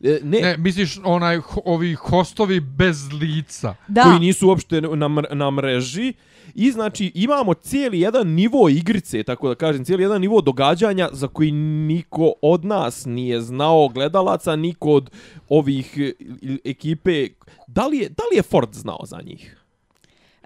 E, 0.04 0.20
ne, 0.24 0.42
Ne, 0.42 0.58
misliš 0.58 1.00
onaj, 1.04 1.40
ovi 1.66 1.94
hostovi 1.94 2.60
bez 2.60 3.12
lica. 3.14 3.76
Da. 3.88 4.04
koji 4.04 4.20
nisu 4.20 4.48
uopšte 4.48 4.82
na, 4.82 5.08
mr 5.08 5.36
na 5.36 5.52
mreži. 5.52 6.14
I 6.56 6.72
znači 6.72 7.12
imamo 7.16 7.54
cijeli 7.54 8.00
jedan 8.00 8.28
nivo 8.28 8.70
igrice, 8.70 9.24
tako 9.24 9.48
da 9.48 9.56
kažem, 9.56 9.86
cijeli 9.86 10.04
jedan 10.04 10.22
nivo 10.22 10.42
događanja 10.42 11.10
za 11.12 11.28
koji 11.28 11.52
niko 11.52 12.34
od 12.42 12.66
nas 12.66 13.06
nije 13.06 13.42
znao 13.42 13.88
gledalaca, 13.88 14.56
niko 14.56 14.92
od 14.92 15.10
ovih 15.50 15.98
e, 15.98 16.12
ekipe. 16.66 17.28
Da 17.68 17.88
li 17.88 17.98
je, 17.98 18.10
da 18.10 18.24
li 18.32 18.38
je 18.38 18.42
Ford 18.42 18.74
znao 18.74 19.00
za 19.06 19.22
njih? 19.26 19.57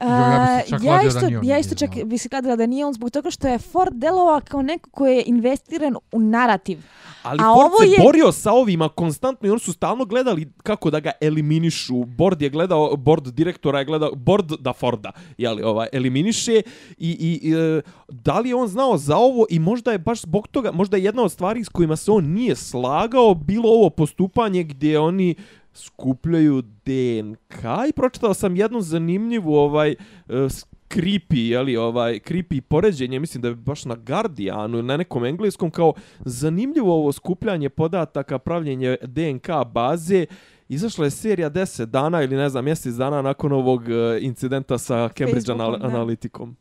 A, 0.02 0.08
ja 0.56 0.62
čak 0.70 0.82
isto, 1.08 1.20
da 1.22 1.40
ja 1.44 1.58
isto 1.60 1.76
čak 1.76 1.90
bi 2.06 2.18
se 2.18 2.30
kladila 2.30 2.56
da 2.56 2.66
nije 2.66 2.86
on 2.86 2.94
zbog 2.94 3.10
toga 3.12 3.32
što 3.32 3.48
je 3.48 3.60
Ford 3.60 3.94
delovao 3.94 4.42
kao 4.42 4.62
neko 4.62 4.90
koji 4.90 5.16
je 5.16 5.24
investiran 5.26 5.96
u 6.12 6.20
narativ. 6.20 6.80
Ali 7.24 7.40
A 7.40 7.44
Ford 7.46 7.66
ovo 7.66 7.80
se 7.80 7.88
je- 7.88 8.04
borio 8.04 8.32
sa 8.32 8.52
ovima 8.52 8.90
konstantno 8.90 9.48
i 9.48 9.52
oni 9.52 9.60
su 9.60 9.74
stalno 9.74 10.06
gledali 10.06 10.52
kako 10.64 10.90
da 10.90 11.00
ga 11.00 11.12
eliminišu. 11.22 12.06
Board 12.06 12.42
je 12.42 12.50
gledao, 12.50 12.96
board 12.98 13.28
direktora 13.28 13.80
je 13.80 13.86
gledao, 13.86 14.16
board 14.16 14.52
da 14.60 14.74
Forda 14.74 15.12
jeli, 15.38 15.64
ovaj, 15.64 15.88
eliminiše 15.94 16.62
i, 16.98 17.10
i, 17.12 17.40
i 17.44 17.54
e, 17.54 17.82
da 18.10 18.40
li 18.40 18.50
je 18.50 18.56
on 18.56 18.68
znao 18.68 18.98
za 18.98 19.18
ovo 19.18 19.46
i 19.50 19.60
možda 19.60 19.92
je 19.92 19.98
baš 19.98 20.22
zbog 20.22 20.48
toga, 20.48 20.72
možda 20.72 20.98
je 20.98 21.04
jedna 21.04 21.24
od 21.24 21.32
stvari 21.32 21.64
s 21.64 21.70
kojima 21.70 21.96
se 21.96 22.12
on 22.12 22.26
nije 22.26 22.56
slagao 22.56 23.34
bilo 23.34 23.70
ovo 23.70 23.90
postupanje 23.90 24.64
gdje 24.64 25.00
oni 25.00 25.36
skupljaju 25.74 26.62
DNK 26.62 27.60
i 27.90 27.96
pročitao 27.96 28.34
sam 28.34 28.56
jednu 28.56 28.82
zanimljivu 28.82 29.54
ovaj 29.54 29.96
s- 30.28 30.66
creepy, 30.90 31.38
jeli, 31.42 31.78
ovaj, 31.78 32.20
creepy 32.20 32.62
poređenje, 32.62 33.20
mislim 33.20 33.42
da 33.42 33.48
je 33.48 33.56
baš 33.56 33.86
na 33.86 33.96
Guardianu, 33.98 34.82
na 34.82 34.98
nekom 34.98 35.26
engleskom, 35.26 35.72
kao 35.72 35.94
zanimljivo 36.20 36.94
ovo 36.94 37.12
skupljanje 37.12 37.70
podataka, 37.70 38.40
pravljenje 38.40 38.98
DNK 39.02 39.48
baze, 39.68 40.26
Izašla 40.70 41.06
je 41.06 41.12
serija 41.12 41.50
10 41.50 41.86
dana 41.86 42.24
ili 42.24 42.36
ne 42.36 42.50
znam, 42.50 42.66
mjesec 42.66 42.94
dana 42.94 43.22
nakon 43.22 43.52
ovog 43.52 43.90
e, 43.90 43.94
incidenta 44.22 44.78
sa 44.78 45.10
Cambridge 45.10 45.34
Facebookom, 45.48 45.88
anal 45.88 46.06
da. 46.08 46.56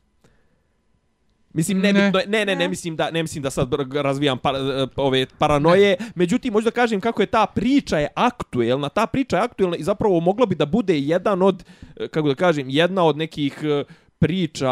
Mislim, 1.52 1.78
ne, 1.78 1.92
Ne. 1.92 2.00
ne, 2.00 2.10
ne, 2.10 2.24
ne, 2.26 2.44
ne, 2.44 2.56
Ne. 2.56 2.68
mislim 2.68 2.96
da, 2.96 3.10
ne 3.10 3.22
mislim 3.22 3.42
da 3.42 3.50
sad 3.50 3.72
razvijam 3.94 4.38
par, 4.38 4.54
e, 4.54 4.86
ove 4.96 5.26
paranoje, 5.38 5.96
međutim, 6.14 6.52
možda 6.52 6.70
kažem 6.70 7.00
kako 7.00 7.22
je 7.22 7.26
ta 7.26 7.46
priča 7.46 7.98
je 7.98 8.08
aktuelna, 8.14 8.88
ta 8.88 9.06
priča 9.06 9.36
je 9.36 9.42
aktuelna 9.42 9.76
i 9.76 9.82
zapravo 9.82 10.20
mogla 10.20 10.46
bi 10.46 10.54
da 10.54 10.66
bude 10.66 10.98
jedan 10.98 11.42
od, 11.42 11.64
e, 11.96 12.08
kako 12.08 12.28
da 12.28 12.34
kažem, 12.34 12.66
jedna 12.70 13.04
od 13.04 13.16
nekih 13.16 13.58
e, 13.62 13.84
priča, 14.18 14.70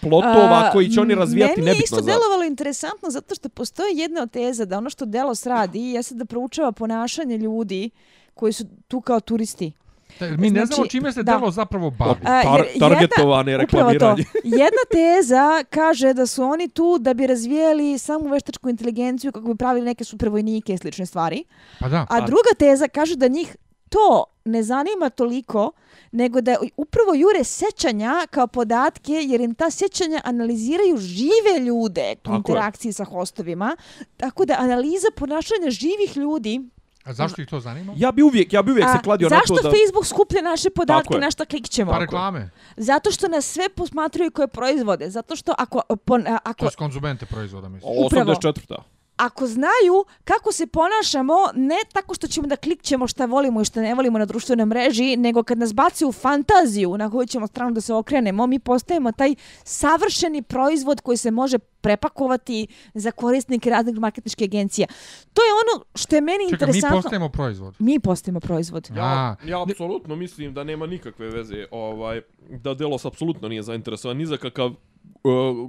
plotova 0.00 0.62
A, 0.68 0.70
koji 0.72 0.88
će 0.88 1.00
oni 1.00 1.14
razvijati 1.14 1.60
Meni 1.60 1.70
je 1.70 1.74
nebitno 1.74 1.84
isto 1.84 1.96
za... 1.96 2.10
delovalo 2.12 2.44
interesantno 2.44 3.10
zato 3.10 3.34
što 3.34 3.48
postoji 3.48 3.96
jedna 3.96 4.22
od 4.22 4.30
teza 4.30 4.64
da 4.64 4.78
ono 4.78 4.90
što 4.90 5.04
Delos 5.04 5.46
radi 5.46 5.80
jeste 5.80 6.14
da 6.14 6.24
proučava 6.24 6.72
ponašanje 6.72 7.38
ljudi 7.38 7.90
koji 8.34 8.52
su 8.52 8.64
tu 8.88 9.00
kao 9.00 9.20
turisti. 9.20 9.72
Da, 10.20 10.26
Mi 10.28 10.50
ne 10.50 10.66
znamo 10.66 10.76
Znači, 10.76 10.90
čime 10.90 11.12
se 11.12 11.22
da. 11.22 11.32
delo 11.32 11.50
zapravo 11.50 11.90
bavi. 11.90 12.20
Tar, 12.22 12.44
jer 12.48 12.66
jedna- 12.66 12.88
targetovane 12.88 13.54
Upravo 13.56 13.84
to. 13.84 13.92
reklamiranje. 13.92 14.24
Jedna 14.62 14.84
teza 14.90 15.64
kaže 15.64 16.12
da 16.12 16.26
su 16.26 16.42
oni 16.44 16.68
tu 16.68 16.98
da 16.98 17.14
bi 17.14 17.26
razvijeli 17.26 17.98
samu 17.98 18.28
veštačku 18.28 18.68
inteligenciju 18.68 19.32
kako 19.32 19.46
bi 19.46 19.56
pravili 19.56 19.84
neke 19.84 20.04
supervojnike 20.04 20.74
i 20.74 20.78
slične 20.78 21.06
stvari. 21.06 21.44
Pa 21.80 21.88
da. 21.88 22.06
A 22.10 22.20
druga 22.20 22.50
teza 22.58 22.88
kaže 22.88 23.16
da 23.16 23.28
njih 23.28 23.56
to 23.88 24.24
ne 24.44 24.62
zanima 24.62 25.10
toliko, 25.10 25.72
nego 26.12 26.40
da 26.40 26.56
upravo 26.76 27.14
jure 27.14 27.44
sećanja 27.44 28.26
kao 28.30 28.46
podatke, 28.46 29.12
jer 29.14 29.40
im 29.40 29.54
ta 29.54 29.70
sećanja 29.70 30.20
analiziraju 30.24 30.96
žive 30.96 31.60
ljude 31.60 32.14
u 32.24 32.34
interakciji 32.34 32.92
sa 32.92 33.04
hostovima. 33.04 33.76
Tako 34.16 34.44
da 34.44 34.56
analiza 34.58 35.08
ponašanja 35.16 35.70
živih 35.70 36.16
ljudi 36.16 36.60
A 37.04 37.12
zašto 37.12 37.42
ih 37.42 37.48
to 37.48 37.60
zanima? 37.60 37.92
Ja 37.96 38.12
bi 38.12 38.22
uvijek, 38.22 38.52
ja 38.52 38.62
bi 38.62 38.70
uvijek 38.70 38.88
se 38.88 38.96
A, 38.98 39.02
kladio 39.02 39.28
na 39.28 39.36
zašto 39.36 39.54
to 39.54 39.62
da... 39.62 39.70
Facebook 39.70 40.06
skuplja 40.06 40.42
naše 40.42 40.70
podatke, 40.70 41.18
na 41.18 41.30
šta 41.30 41.44
klikćemo? 41.44 41.92
Pa 41.92 41.98
reklame. 41.98 42.50
Zato 42.76 43.10
što 43.10 43.28
nas 43.28 43.44
sve 43.46 43.68
posmatraju 43.68 44.30
koje 44.30 44.48
proizvode. 44.48 45.10
Zato 45.10 45.36
što 45.36 45.54
ako, 45.58 45.80
pon, 46.04 46.26
a- 46.26 46.38
To 46.38 46.50
ako, 46.50 46.64
je 46.64 46.70
konzumente 46.78 47.26
proizvoda, 47.26 47.68
mislim. 47.68 47.92
Upravo. 48.06 48.32
84. 48.32 48.76
Ako 49.16 49.46
znaju 49.46 50.04
kako 50.24 50.52
se 50.52 50.66
ponašamo, 50.66 51.34
ne 51.54 51.76
tako 51.92 52.14
što 52.14 52.26
ćemo 52.26 52.46
da 52.46 52.56
klikćemo 52.56 53.06
šta 53.06 53.26
volimo 53.26 53.60
i 53.60 53.64
šta 53.64 53.80
ne 53.80 53.94
volimo 53.94 54.18
na 54.18 54.24
društvenoj 54.24 54.66
mreži, 54.66 55.16
nego 55.16 55.42
kad 55.42 55.58
nas 55.58 55.74
baci 55.74 56.04
u 56.04 56.12
fantaziju 56.12 56.96
na 56.98 57.10
koju 57.10 57.26
ćemo 57.26 57.46
stranu 57.46 57.72
da 57.72 57.80
se 57.80 57.94
okrenemo, 57.94 58.46
mi 58.46 58.58
postajemo 58.58 59.12
taj 59.12 59.34
savršeni 59.64 60.42
proizvod 60.42 61.00
koji 61.00 61.16
se 61.16 61.30
može 61.30 61.58
prepakovati 61.58 62.66
za 62.94 63.10
korisnike 63.10 63.70
raznih 63.70 63.94
marketničkih 63.98 64.44
agencija. 64.44 64.86
To 65.32 65.42
je 65.42 65.48
ono 65.52 65.84
što 65.94 66.16
je 66.16 66.20
meni 66.20 66.50
Čekaj, 66.50 66.66
mi 66.66 66.70
interesantno. 66.70 67.02
postajemo 67.02 67.28
proizvod. 67.28 67.74
mi 67.78 68.00
postajemo 68.00 68.40
proizvod. 68.40 68.90
Ja, 68.96 69.36
ja 69.44 69.62
apsolutno 69.62 70.16
mislim 70.16 70.54
da 70.54 70.64
nema 70.64 70.86
nikakve 70.86 71.28
veze 71.30 71.66
ovaj 71.70 72.20
da 72.50 72.74
Delos 72.74 73.04
apsolutno 73.04 73.48
nije 73.48 73.62
zainteresovan 73.62 74.16
ni 74.16 74.26
za 74.26 74.36
kakav 74.36 74.70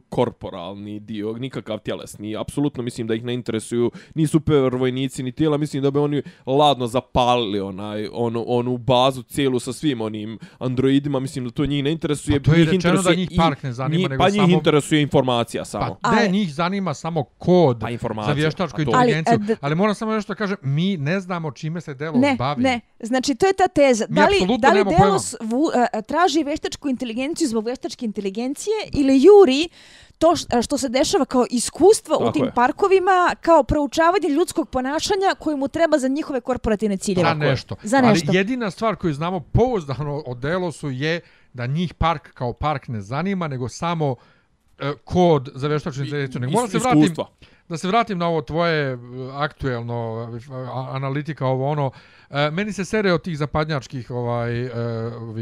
korporalni 0.09 0.99
dio, 0.99 1.33
nikakav 1.33 1.79
tjelesni. 1.79 2.35
Apsolutno 2.35 2.83
mislim 2.83 3.07
da 3.07 3.13
ih 3.15 3.23
ne 3.23 3.33
interesuju 3.33 3.91
ni 4.15 4.27
super 4.27 4.75
vojnici, 4.75 5.23
ni 5.23 5.31
tijela. 5.31 5.57
Mislim 5.57 5.83
da 5.83 5.91
bi 5.91 5.99
oni 5.99 6.21
ladno 6.45 6.87
zapalili 6.87 7.59
onaj, 7.59 8.07
onu, 8.13 8.43
onu 8.47 8.77
bazu 8.77 9.23
cijelu 9.23 9.59
sa 9.59 9.73
svim 9.73 10.01
onim 10.01 10.39
androidima. 10.59 11.19
Mislim 11.19 11.45
da 11.45 11.51
to 11.51 11.65
njih 11.65 11.83
ne 11.83 11.91
interesuje. 11.91 12.39
Pa 12.39 12.45
to 12.45 12.53
je 12.53 12.59
njih 12.59 12.69
rečeno 12.69 13.01
da 13.01 13.13
njih 13.15 13.29
park 13.37 13.63
ne 13.63 13.73
zanima, 13.73 13.97
njih, 13.97 14.09
nego 14.09 14.23
pa 14.23 14.29
njih 14.29 14.35
samo- 14.35 14.53
interesuje 14.53 15.01
informacija 15.01 15.65
samo. 15.65 15.97
Pa 16.01 16.11
ne, 16.11 16.17
Ali- 16.19 16.31
njih 16.31 16.53
zanima 16.53 16.93
samo 16.93 17.23
kod 17.23 17.79
Pa 17.79 17.87
za 18.23 18.31
vještačku 18.33 18.81
inteligenciju. 18.81 19.33
Ali, 19.33 19.57
Ali, 19.61 19.67
e, 19.67 19.69
d- 19.69 19.75
moram 19.75 19.95
samo 19.95 20.13
nešto 20.13 20.33
da 20.33 20.37
kažem, 20.37 20.57
mi 20.61 20.97
ne 20.97 21.19
znamo 21.19 21.51
čime 21.51 21.81
se 21.81 21.93
Delos 21.93 22.21
Ne, 22.21 22.35
bavi. 22.35 22.63
ne. 22.63 22.81
Znači, 22.99 23.35
to 23.35 23.45
je 23.45 23.53
ta 23.53 23.67
teza. 23.67 24.05
Mi 24.09 24.15
da 24.15 24.25
li, 24.25 24.57
da 24.59 24.69
li 24.69 24.83
Delos 24.97 25.35
vu, 25.41 25.63
a, 25.75 25.87
a, 25.93 26.01
traži 26.01 26.43
veštačku 26.43 26.89
inteligenciju 26.89 27.47
zbog 27.47 27.65
veštačke 27.65 28.05
inteligencije 28.05 28.73
ili 28.93 29.17
juri 29.25 29.69
to 30.17 30.33
a, 30.57 30.61
što 30.61 30.77
se 30.77 30.89
dešava 30.89 31.25
kao 31.25 31.45
iskustvo 31.49 32.17
u 32.29 32.31
tim 32.31 32.45
je. 32.45 32.51
parkovima, 32.51 33.35
kao 33.41 33.63
proučavanje 33.63 34.29
ljudskog 34.29 34.69
ponašanja 34.69 35.35
koje 35.39 35.55
mu 35.55 35.67
treba 35.67 35.97
za 35.97 36.07
njihove 36.07 36.41
korporativne 36.41 36.97
ciljeve. 36.97 37.29
Za 37.29 37.33
nešto. 37.33 37.75
Za 37.83 38.01
nešto. 38.01 38.25
Ali 38.29 38.37
jedina 38.37 38.71
stvar 38.71 38.95
koju 38.95 39.13
znamo 39.13 39.39
pouzdano 39.39 40.23
o 40.25 40.35
Delosu 40.35 40.89
je 40.89 41.21
da 41.53 41.67
njih 41.67 41.93
park 41.93 42.33
kao 42.33 42.53
park 42.53 42.87
ne 42.87 43.01
zanima, 43.01 43.47
nego 43.47 43.69
samo 43.69 44.15
e, 44.79 44.93
kod 45.03 45.49
za 45.55 45.67
vještačku 45.67 46.01
inteligenciju. 46.01 46.41
Nego 46.41 46.53
moram 46.53 46.69
se 46.69 46.77
vratim, 46.77 47.03
Iskustva. 47.03 47.29
da 47.69 47.77
se 47.77 47.87
vratim 47.87 48.17
na 48.17 48.27
ovo 48.27 48.41
tvoje 48.41 48.93
e, 48.93 48.97
aktuelno 49.33 50.29
e, 50.35 50.55
analitika 50.71 51.45
ovo 51.47 51.69
ono. 51.69 51.91
E, 52.29 52.51
meni 52.51 52.73
se 52.73 52.85
serije 52.85 53.13
od 53.13 53.21
tih 53.21 53.37
zapadnjačkih 53.37 54.11
ovaj 54.11 54.61
e, 54.61 54.71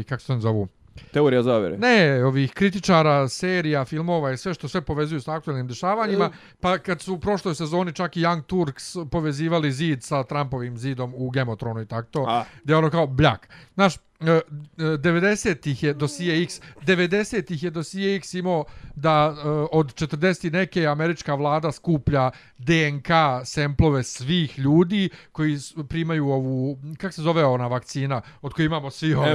kako 0.08 0.22
se 0.22 0.38
zovu? 0.38 0.68
Teorija 1.12 1.42
zavere. 1.42 1.78
Ne, 1.78 2.24
ovih 2.24 2.52
kritičara, 2.52 3.28
serija, 3.28 3.84
filmova 3.84 4.32
i 4.32 4.36
sve 4.36 4.54
što 4.54 4.68
sve 4.68 4.80
povezuju 4.80 5.20
s 5.20 5.28
aktualnim 5.28 5.68
dešavanjima, 5.68 6.30
pa 6.60 6.78
kad 6.78 7.00
su 7.00 7.14
u 7.14 7.18
prošloj 7.18 7.54
sezoni 7.54 7.92
čak 7.92 8.16
i 8.16 8.20
Young 8.20 8.42
Turks 8.42 8.96
povezivali 9.10 9.72
zid 9.72 10.02
sa 10.02 10.22
Trumpovim 10.22 10.78
zidom 10.78 11.14
u 11.16 11.32
Thrones 11.58 11.84
i 11.84 11.88
tako 11.88 12.08
to, 12.10 12.44
gdje 12.64 12.72
je 12.72 12.76
ono 12.76 12.90
kao 12.90 13.06
bljak. 13.06 13.48
Znaš, 13.74 13.94
90-ih 14.26 15.82
je 15.82 15.94
dosije 15.94 16.42
X, 16.42 16.60
90-ih 16.82 17.62
je 17.62 17.70
dosije 17.70 18.16
X 18.16 18.34
imao 18.34 18.64
da 18.94 19.34
e, 19.36 19.48
od 19.72 19.94
40 19.94 20.46
i 20.46 20.50
neke 20.50 20.86
američka 20.86 21.34
vlada 21.34 21.72
skuplja 21.72 22.30
DNK 22.58 23.08
semplove 23.44 24.02
svih 24.02 24.58
ljudi 24.58 25.08
koji 25.32 25.56
primaju 25.88 26.28
ovu, 26.28 26.78
kak 26.98 27.12
se 27.14 27.22
zove 27.22 27.44
ona 27.44 27.66
vakcina 27.66 28.20
od 28.42 28.52
koje 28.54 28.66
imamo 28.66 28.90
svi 28.90 29.14
ove... 29.14 29.34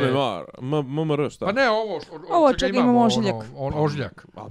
MMR, 0.62 0.84
MMR, 0.84 1.30
šta? 1.30 1.46
Pa 1.46 1.52
ne 1.52 1.70
ovo, 1.70 1.96
od, 1.96 2.04
od 2.12 2.22
Ovo 2.30 2.54
čega 2.54 2.58
čega 2.60 2.78
imamo, 2.78 2.92
imamo 2.92 3.06
ožiljak. 3.06 3.36
Ono, 3.36 3.78
on, 3.78 3.84
ožiljak. 3.86 4.26
A, 4.36 4.46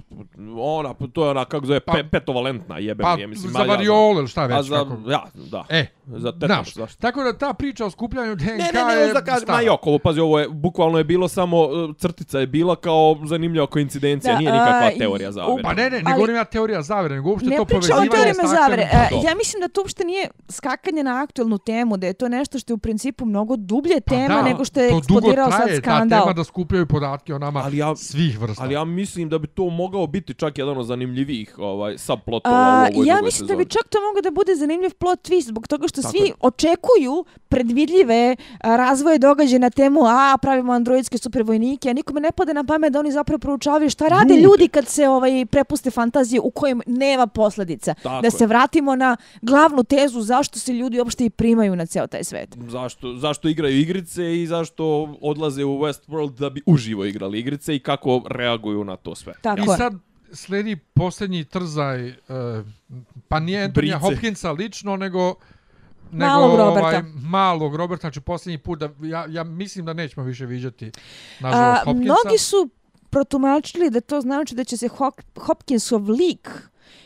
ona, 0.55 0.93
to 1.13 1.23
je 1.25 1.29
ona, 1.31 1.45
kako 1.45 1.65
zove, 1.65 1.79
Pa- 1.79 1.93
pe, 1.93 2.03
petovalentna 2.03 2.77
jebe 2.77 3.03
Pa 3.03 3.15
mi 3.15 3.21
je, 3.21 3.27
mislim. 3.27 3.51
za 3.51 3.59
variol 3.59 4.17
ili 4.17 4.27
šta 4.27 4.41
A 4.41 4.45
već. 4.45 4.67
za, 4.67 4.75
kako. 4.77 5.09
ja, 5.09 5.23
da. 5.33 5.65
E, 5.69 5.85
za 6.07 6.31
tetanus, 6.31 6.73
znaš, 6.73 6.95
tako 6.95 7.23
da 7.23 7.37
ta 7.37 7.53
priča 7.53 7.85
o 7.85 7.89
skupljanju 7.89 8.35
DNK 8.35 8.47
Ne, 8.47 8.55
ne, 8.73 8.85
ne, 8.85 8.93
je 8.93 9.13
da 9.13 9.21
kažem, 9.21 9.33
ma 9.47 9.53
stara. 9.53 9.61
jok, 9.61 9.87
ovo, 9.87 9.99
pazi, 9.99 10.19
ovo 10.19 10.28
je, 10.31 10.49
bukvalno 10.49 10.97
je 10.97 11.03
bilo 11.05 11.27
samo, 11.29 11.57
uh, 11.59 11.69
crtica 11.95 12.39
je 12.39 12.47
bila 12.47 12.75
kao 12.77 13.17
zanimljiva 13.23 13.67
koincidencija, 13.67 14.33
Da, 14.33 14.39
nije 14.39 14.51
nikakva 14.51 14.87
a, 14.87 14.97
teorija 14.97 15.31
zavere. 15.31 15.63
Pa 15.63 15.73
ne, 15.73 15.83
ne, 15.83 15.89
ne 15.91 16.03
Ali- 16.05 16.15
govorim 16.15 16.35
ja 16.35 16.43
teorija 16.45 16.81
zavere, 16.83 17.15
nego 17.15 17.29
uopšte 17.29 17.49
Ne 17.49 17.57
to 17.57 17.65
pričamo 17.65 17.79
o 17.79 17.87
povezivanje 17.97 18.09
teorijama 18.11 18.43
s 18.45 18.51
zavere. 18.51 18.83
aktualnim- 18.83 19.19
E, 19.19 19.29
ja 19.29 19.35
mislim 19.35 19.61
da 19.61 19.67
to 19.67 19.81
uopšte 19.81 20.03
nije 20.03 20.27
skakanje 20.49 21.03
na 21.03 21.23
aktualnu 21.23 21.57
temu, 21.59 21.97
da 21.97 22.07
je 22.07 22.13
to 22.13 22.27
nešto 22.29 22.59
što 22.59 22.71
je 22.71 22.75
u 22.75 22.79
principu 22.79 23.25
mnogo 23.25 23.55
dublje 23.57 24.01
Pa 24.01 24.09
tema 24.09 24.27
da, 24.27 24.41
nego 24.43 24.65
što 24.65 24.79
je 24.79 24.89
to 24.89 24.95
dugo 24.97 24.99
eksplodirao 24.99 25.51
sad 25.51 25.61
traje, 25.61 25.77
skandal. 25.77 26.19
Ta 26.19 26.23
tema 26.23 26.33
da 26.33 26.43
skupljaju 26.43 26.85
podatke 26.87 27.35
o 27.35 27.39
nama 27.39 27.59
Ali 27.59 27.77
ja- 27.77 27.95
svih 27.97 28.39
vrsta. 28.39 28.63
Ali 28.63 28.73
ja 28.73 28.83
mislim 28.85 29.29
da 29.29 29.37
bi 29.37 29.47
to 29.49 29.63
mogao 29.65 30.07
biti 30.07 30.33
čak 30.33 30.57
jedan 30.57 30.77
od 30.77 30.85
zanimljivijih 30.85 31.55
ovaj, 31.59 31.97
subplotova 31.97 32.55
u 32.55 32.57
A, 32.57 32.87
ovoj 32.87 33.07
ja 33.07 33.13
drugoj 33.13 33.21
mislim 33.21 33.47
da 33.47 33.55
bi 33.55 33.63
sezoni. 33.63 33.69
čak 33.71 33.83
to 33.85 33.97
mogao 34.01 34.21
da 34.21 34.31
bude 34.31 34.55
zanimljiv 34.55 34.91
plot 34.91 35.19
twist 35.21 35.41
zbog 35.43 35.67
toga 35.67 35.87
što 35.87 36.01
Tako 36.01 36.11
svi 36.11 36.19
je. 36.21 36.33
očekuju 36.41 37.25
predvidljive 37.49 38.35
a, 38.59 38.75
razvoje 38.77 39.19
događaja 39.19 39.59
na 39.59 39.69
temu 39.71 39.99
a 40.19 40.37
pravimo 40.37 40.73
androidske 40.73 41.17
supervojnike, 41.17 41.89
a 41.89 41.93
nikome 41.93 42.21
ne 42.21 42.31
pade 42.31 42.53
na 42.53 42.63
pamet 42.63 42.93
da 42.93 42.99
oni 42.99 43.11
zapravo 43.11 43.39
proučavaju 43.39 43.89
šta 43.89 44.07
rade 44.07 44.33
Ljude. 44.33 44.41
ljudi 44.41 44.67
kad 44.67 44.87
se 44.87 45.07
ovaj 45.07 45.45
prepuste 45.45 45.91
fantazije 45.91 46.39
u 46.41 46.51
kojem 46.51 46.81
nema 46.87 47.27
posledica. 47.27 47.93
Tako 47.93 48.21
da 48.21 48.27
je. 48.27 48.31
se 48.31 48.47
vratimo 48.47 48.95
na 48.95 49.17
glavnu 49.41 49.83
tezu 49.83 50.21
zašto 50.21 50.59
se 50.59 50.73
ljudi 50.73 50.99
uopšte 50.99 51.25
i 51.25 51.29
primaju 51.29 51.75
na 51.75 51.85
ceo 51.85 52.07
taj 52.07 52.23
svet. 52.23 52.57
Zašto, 52.67 53.15
zašto 53.15 53.49
igraju 53.49 53.79
igrice 53.79 54.41
i 54.41 54.47
zašto 54.47 55.15
odlaze 55.21 55.63
u 55.63 55.79
Westworld 55.79 56.39
da 56.39 56.49
bi 56.49 56.61
uživo 56.65 57.05
igrali 57.05 57.39
igrice 57.39 57.75
i 57.75 57.79
kako 57.79 58.21
reaguju 58.29 58.83
na 58.83 58.95
to 58.95 59.15
sve. 59.15 59.33
Tako 59.41 59.73
I 59.73 59.77
sad 59.77 59.93
sledi 60.33 60.75
posljednji 60.75 61.45
trzaj, 61.45 62.07
e, 62.09 62.15
pa 63.27 63.39
nije 63.39 63.63
Antonija. 63.63 63.99
Hopkinsa 63.99 64.51
lično, 64.51 64.97
nego 64.97 65.35
nego 66.11 66.25
Malog 66.31 66.57
Roberta. 66.59 66.87
ovaj 66.87 67.01
malog 67.15 67.75
Roberta, 67.75 68.01
znači 68.01 68.21
posljednji 68.21 68.57
put 68.57 68.79
da 68.79 68.89
ja, 69.01 69.25
ja 69.29 69.43
mislim 69.43 69.85
da 69.85 69.93
nećemo 69.93 70.25
više 70.25 70.45
viđati 70.45 70.85
A, 70.87 70.91
nažalost 71.39 71.85
Hopkinsa. 71.85 72.03
mnogi 72.23 72.37
su 72.37 72.69
protumačili 73.09 73.89
da 73.89 74.01
to 74.01 74.21
znači 74.21 74.55
da 74.55 74.63
će 74.63 74.77
se 74.77 74.87
Hop 74.87 75.21
Hopkinsov 75.39 76.09
lik 76.09 76.49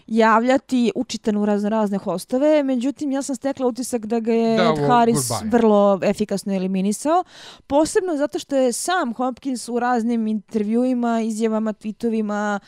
javljati 0.07 0.91
učitan 0.95 1.37
u 1.37 1.45
razne 1.45 1.69
razne 1.69 1.97
hostove, 1.97 2.63
međutim 2.63 3.11
ja 3.11 3.21
sam 3.21 3.35
stekla 3.35 3.67
utisak 3.67 4.05
da 4.05 4.19
ga 4.19 4.33
je 4.33 4.57
Da, 4.57 4.63
Ed 4.63 4.87
Harris 4.87 5.17
goodbye. 5.29 5.51
vrlo 5.51 5.99
efikasno 6.03 6.53
eliminisao, 6.55 7.23
posebno 7.67 8.17
zato 8.17 8.39
što 8.39 8.55
je 8.55 8.73
sam 8.73 9.13
Hopkins 9.13 9.69
u 9.69 9.79
raznim 9.79 10.27
intervjuima, 10.27 11.21
izjavama, 11.21 11.73
tweetovima 11.73 12.59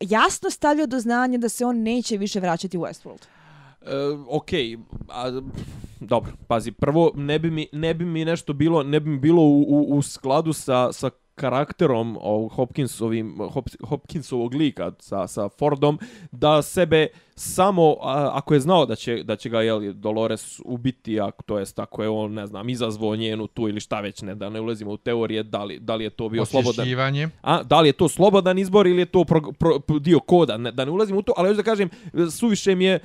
jasno 0.00 0.50
stavio 0.50 0.86
do 0.86 1.00
znanja 1.00 1.38
da 1.38 1.48
se 1.48 1.64
on 1.64 1.76
neće 1.82 2.16
više 2.16 2.40
vraćati 2.40 2.78
u 2.78 2.80
Westworld. 2.80 3.22
E, 3.86 4.16
ok, 4.28 4.50
a, 5.08 5.40
dobro, 6.00 6.32
pazi, 6.48 6.72
prvo 6.72 7.12
ne 7.14 7.38
bi 7.38 7.50
mi, 7.50 7.68
ne 7.72 7.94
bi 7.94 8.04
mi 8.04 8.24
nešto 8.24 8.52
bilo, 8.52 8.82
ne 8.82 9.00
bi 9.00 9.10
mi 9.10 9.18
bilo 9.18 9.42
u, 9.42 9.60
u, 9.62 9.96
u 9.96 10.02
skladu 10.02 10.52
sa, 10.52 10.92
sa 10.92 11.10
karakterom 11.34 12.18
ovog 12.20 12.52
Hopkinsovim, 12.52 13.38
Hop, 13.52 13.68
Hopkinsovog 13.84 14.54
lika 14.54 14.92
sa, 14.98 15.26
sa 15.26 15.48
Fordom, 15.48 15.98
da 16.30 16.62
sebe 16.62 17.06
samo, 17.36 17.96
a, 18.02 18.30
ako 18.34 18.54
je 18.54 18.60
znao 18.60 18.86
da 18.86 18.94
će, 18.94 19.22
da 19.22 19.36
će 19.36 19.48
ga 19.48 19.62
jel, 19.62 19.92
Dolores 19.92 20.60
ubiti, 20.64 21.20
ako 21.20 21.42
to 21.42 21.58
jest 21.58 21.78
ako 21.78 22.02
je 22.02 22.08
on, 22.08 22.32
ne 22.32 22.46
znam, 22.46 22.68
izazvao 22.68 23.16
njenu 23.16 23.46
tu 23.46 23.68
ili 23.68 23.80
šta 23.80 24.00
već, 24.00 24.22
ne, 24.22 24.34
da 24.34 24.50
ne 24.50 24.60
ulazimo 24.60 24.90
u 24.90 24.96
teorije, 24.96 25.42
da 25.42 25.64
li, 25.64 25.78
da 25.78 25.94
li 25.94 26.04
je 26.04 26.10
to 26.10 26.28
bio 26.28 26.44
slobodan. 26.44 26.86
A, 27.42 27.62
da 27.62 27.80
li 27.80 27.88
je 27.88 27.92
to 27.92 28.08
slobodan 28.08 28.58
izbor 28.58 28.86
ili 28.86 29.02
je 29.02 29.06
to 29.06 29.24
pro, 29.24 29.40
pro, 29.58 29.80
pro, 29.80 29.98
dio 29.98 30.20
koda, 30.20 30.56
ne, 30.56 30.72
da 30.72 30.84
ne 30.84 30.90
ulazim 30.90 31.16
u 31.16 31.22
to, 31.22 31.32
ali 31.36 31.48
hoću 31.48 31.56
da 31.56 31.62
kažem, 31.62 31.88
suviše 32.30 32.74
mi 32.74 32.84
je 32.84 32.98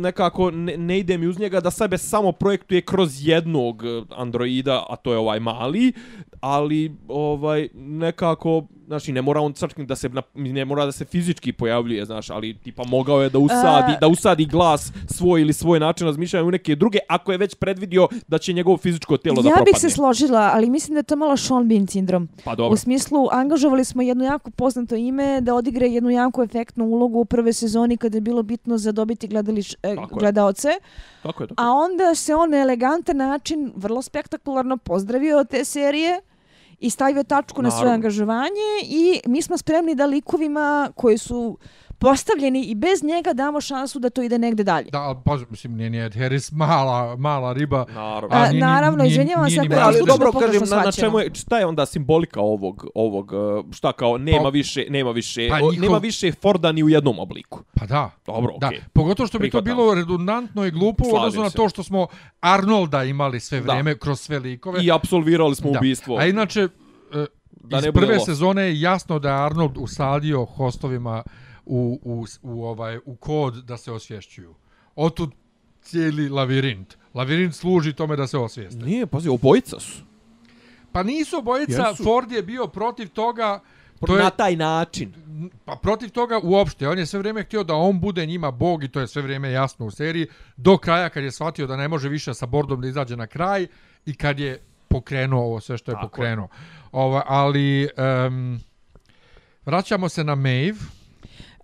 nekako, 0.00 0.50
ne, 0.50 0.76
ne 0.76 0.98
ide 0.98 1.18
mi 1.18 1.26
uz 1.26 1.38
njega 1.38 1.60
da 1.60 1.70
sebe 1.70 1.98
samo 1.98 2.32
projektuje 2.32 2.80
kroz 2.80 3.26
jednog 3.28 3.84
e, 3.84 4.02
androida, 4.16 4.86
a 4.88 4.96
to 4.96 5.12
je 5.12 5.18
ovaj 5.18 5.40
mali, 5.40 5.92
ali 6.40 6.96
ovaj 7.08 7.68
nekako 7.74 8.66
znači 8.86 9.12
ne 9.12 9.22
mora 9.22 9.40
on 9.40 9.52
čak 9.52 9.76
ni 9.76 9.86
da 9.86 9.96
se 9.96 10.10
ne 10.34 10.64
mora 10.64 10.84
da 10.84 10.92
se 10.92 11.04
fizički 11.04 11.52
pojavljuje 11.52 12.04
znaš 12.04 12.30
ali 12.30 12.58
tipa 12.58 12.84
mogao 12.86 13.22
je 13.22 13.30
da 13.30 13.38
usadi 13.50 13.92
A- 13.92 13.98
da 13.98 14.08
usadi 14.08 14.46
glas 14.46 14.92
svoj 15.06 15.40
ili 15.40 15.52
svoj 15.52 15.80
način 15.80 16.06
razmišljanja 16.06 16.44
u 16.44 16.50
neke 16.50 16.76
druge 16.76 16.98
ako 17.08 17.32
je 17.32 17.38
već 17.38 17.54
predvidio 17.54 18.08
da 18.28 18.38
će 18.38 18.52
njegovo 18.52 18.76
fizičko 18.76 19.16
tijelo 19.16 19.42
da 19.42 19.48
ja 19.48 19.54
propadne 19.54 19.72
bih 19.72 19.80
se 19.80 19.90
složila, 19.90 20.50
ali 20.54 20.70
mislim 20.70 20.94
da 20.94 20.98
je 20.98 21.02
to 21.02 21.16
malo 21.16 21.36
Sean 21.36 21.68
Bean 21.68 21.86
sindrom. 21.86 22.28
pa 22.44 22.54
dobro 22.54 22.72
U 22.72 22.78
smislu, 22.78 23.28
angažovali 23.32 23.84
smo 23.84 24.02
jedno 24.02 24.24
jako 24.24 24.50
poznato 24.50 24.94
ime 24.96 25.40
da 25.40 25.54
odigre 25.54 25.86
jednu 25.88 26.10
jako 26.10 26.42
efektnu 26.42 26.84
ulogu 26.86 27.18
u 27.18 27.24
prve 27.24 27.52
sezoni 27.52 27.96
kada 27.96 28.16
je 28.16 28.20
bilo 28.22 28.42
bitno 28.42 28.78
za 28.78 28.92
dobiti 28.92 29.28
gledališ, 29.28 29.72
e, 29.72 29.76
Tako 29.94 30.14
je. 30.14 30.18
gledaoce, 30.18 30.68
tako 31.22 31.42
je 31.42 31.48
tako 31.48 31.62
a 31.62 31.72
onda 31.72 32.14
se 32.14 32.34
on 32.34 32.50
na 32.50 32.56
elegantan 32.58 33.16
način, 33.18 33.72
vrlo 33.76 34.02
spektakularno 34.02 34.76
pozdravio 34.76 35.38
od 35.38 35.48
te 35.48 35.64
serije 35.64 36.20
i 36.80 36.90
stavio 36.90 37.22
tačku 37.22 37.62
na 37.62 37.70
svoje 37.70 37.78
Naravno. 37.80 37.94
angažovanje 37.96 38.68
i 38.82 39.20
mi 39.26 39.42
smo 39.42 39.56
spremni 39.58 39.94
da 39.94 40.06
likovima 40.06 40.90
koji 40.94 41.18
su 41.18 41.58
postavljeni 41.98 42.62
i 42.62 42.74
bez 42.74 43.02
njega 43.04 43.32
damo 43.32 43.60
šansu 43.60 43.98
da 43.98 44.10
to 44.10 44.22
ide 44.22 44.38
negde 44.38 44.64
dalje. 44.64 44.88
Da, 44.90 44.98
ali 44.98 45.16
pa, 45.24 45.36
mislim, 45.50 45.74
nije, 45.74 45.90
nije 45.90 46.10
Harris 46.12 46.52
mala, 46.52 47.16
mala 47.16 47.52
riba. 47.52 47.84
naravno 47.88 48.28
A, 48.32 48.40
nije 48.40 48.52
ni- 48.52 48.60
naravno, 48.60 48.98
nije- 48.98 49.10
izvinjavam 49.10 49.46
nije 49.46 49.62
se 49.62 49.76
ali 49.76 49.98
dobro 50.06 50.32
kažem 50.32 50.62
na, 50.70 50.76
na 50.76 50.92
čemu 50.92 51.18
je 51.18 51.30
šta 51.34 51.58
je 51.58 51.66
onda 51.66 51.86
simbolika 51.86 52.40
ovog 52.40 52.86
ovog 52.94 53.32
uh, 53.32 53.38
šta 53.72 53.92
kao 53.92 54.18
nema 54.18 54.42
Pa- 54.42 54.48
više 54.48 54.86
nema 54.90 55.10
više 55.10 55.48
Pa 55.50 55.56
o, 55.56 55.58
njihov- 55.60 55.80
nema 55.80 55.98
više 55.98 56.32
Forda 56.32 56.72
ni 56.72 56.82
u 56.82 56.88
jednom 56.88 57.18
obliku 57.18 57.60
Pa 57.74 57.86
da. 57.86 58.10
dobro 58.26 58.54
Da, 58.58 58.66
okej 58.66 58.80
pogotovo 58.92 59.26
što 59.26 59.38
bi 59.38 59.50
to 59.50 59.58
Prihvatam. 59.58 59.76
bilo 59.76 59.94
redundantno 59.94 60.64
i 60.64 60.70
glupo 60.70 61.04
u 61.06 61.16
odnosu 61.16 61.42
na 61.42 61.50
to 61.50 61.68
što 61.68 61.82
smo 61.82 62.06
Arnolda 62.40 63.04
imali 63.04 63.40
sve 63.40 63.60
Da. 63.60 63.64
vrijeme 63.64 63.98
kroz 63.98 64.20
sve 64.20 64.38
likove. 64.38 64.84
i 64.84 64.92
apsolvirali 64.92 65.54
smo 65.54 65.70
Da. 65.70 65.78
ubistvo 65.78 66.16
A 66.18 66.26
inače, 66.26 66.60
e, 66.60 67.26
Da 67.50 67.78
iz 67.78 67.84
prve 67.94 68.14
lost. 68.14 68.26
sezone 68.26 68.62
je 68.62 68.80
jasno 68.80 69.18
da 69.18 69.28
je 69.30 69.44
Arnold 69.44 69.76
usadio 69.76 70.44
hostovima 70.46 71.22
u, 71.68 72.00
u, 72.02 72.24
u, 72.42 72.64
ovaj, 72.64 72.98
u 72.98 73.16
kod 73.16 73.54
da 73.54 73.76
se 73.76 73.92
osvješćuju. 73.92 74.54
Otud 74.96 75.30
cijeli 75.82 76.28
lavirint. 76.28 76.96
Lavirint 77.14 77.54
služi 77.54 77.92
tome 77.92 78.16
da 78.16 78.26
se 78.26 78.38
osvijeste. 78.38 78.84
nije 78.84 79.06
pazi 79.06 79.28
obojica 79.28 79.80
su 79.80 80.02
Pa 80.92 81.02
nisu 81.02 81.38
obojica, 81.38 81.86
Jesu. 81.88 82.04
Ford 82.04 82.32
je 82.32 82.42
bio 82.42 82.66
protiv 82.66 83.08
toga 83.08 83.60
To 84.06 84.16
je- 84.16 84.22
Na 84.22 84.30
taj 84.30 84.56
način. 84.56 85.12
Pa 85.64 85.76
protiv 85.76 86.10
toga 86.10 86.40
uopšte, 86.42 86.88
on 86.88 86.98
je 86.98 87.06
sve 87.06 87.18
vrijeme 87.18 87.42
htio 87.42 87.64
da 87.64 87.74
on 87.74 88.00
bude 88.00 88.26
njima 88.26 88.50
bog 88.50 88.84
i 88.84 88.88
to 88.88 89.00
je 89.00 89.06
sve 89.06 89.22
vrijeme 89.22 89.50
jasno 89.50 89.86
u 89.86 89.90
seriji, 89.90 90.26
do 90.56 90.76
kraja 90.78 91.08
kad 91.08 91.24
je 91.24 91.32
shvatio 91.32 91.66
da 91.66 91.76
ne 91.76 91.88
može 91.88 92.08
više 92.08 92.34
sa 92.34 92.46
bordom 92.46 92.80
da 92.80 92.88
izađe 92.88 93.16
na 93.16 93.26
kraj 93.26 93.66
i 94.06 94.14
kad 94.14 94.38
je 94.38 94.60
pokrenuo 94.88 95.40
ovo 95.42 95.60
sve 95.60 95.78
što 95.78 95.90
je 95.90 95.94
Tako 95.94 96.04
je. 96.04 96.10
pokrenuo. 96.10 96.48
Ovo, 96.92 97.22
ali 97.26 97.88
um, 98.26 98.60
vraćamo 99.64 100.08
se 100.08 100.24
na 100.24 100.34
Maeve. 100.34 100.78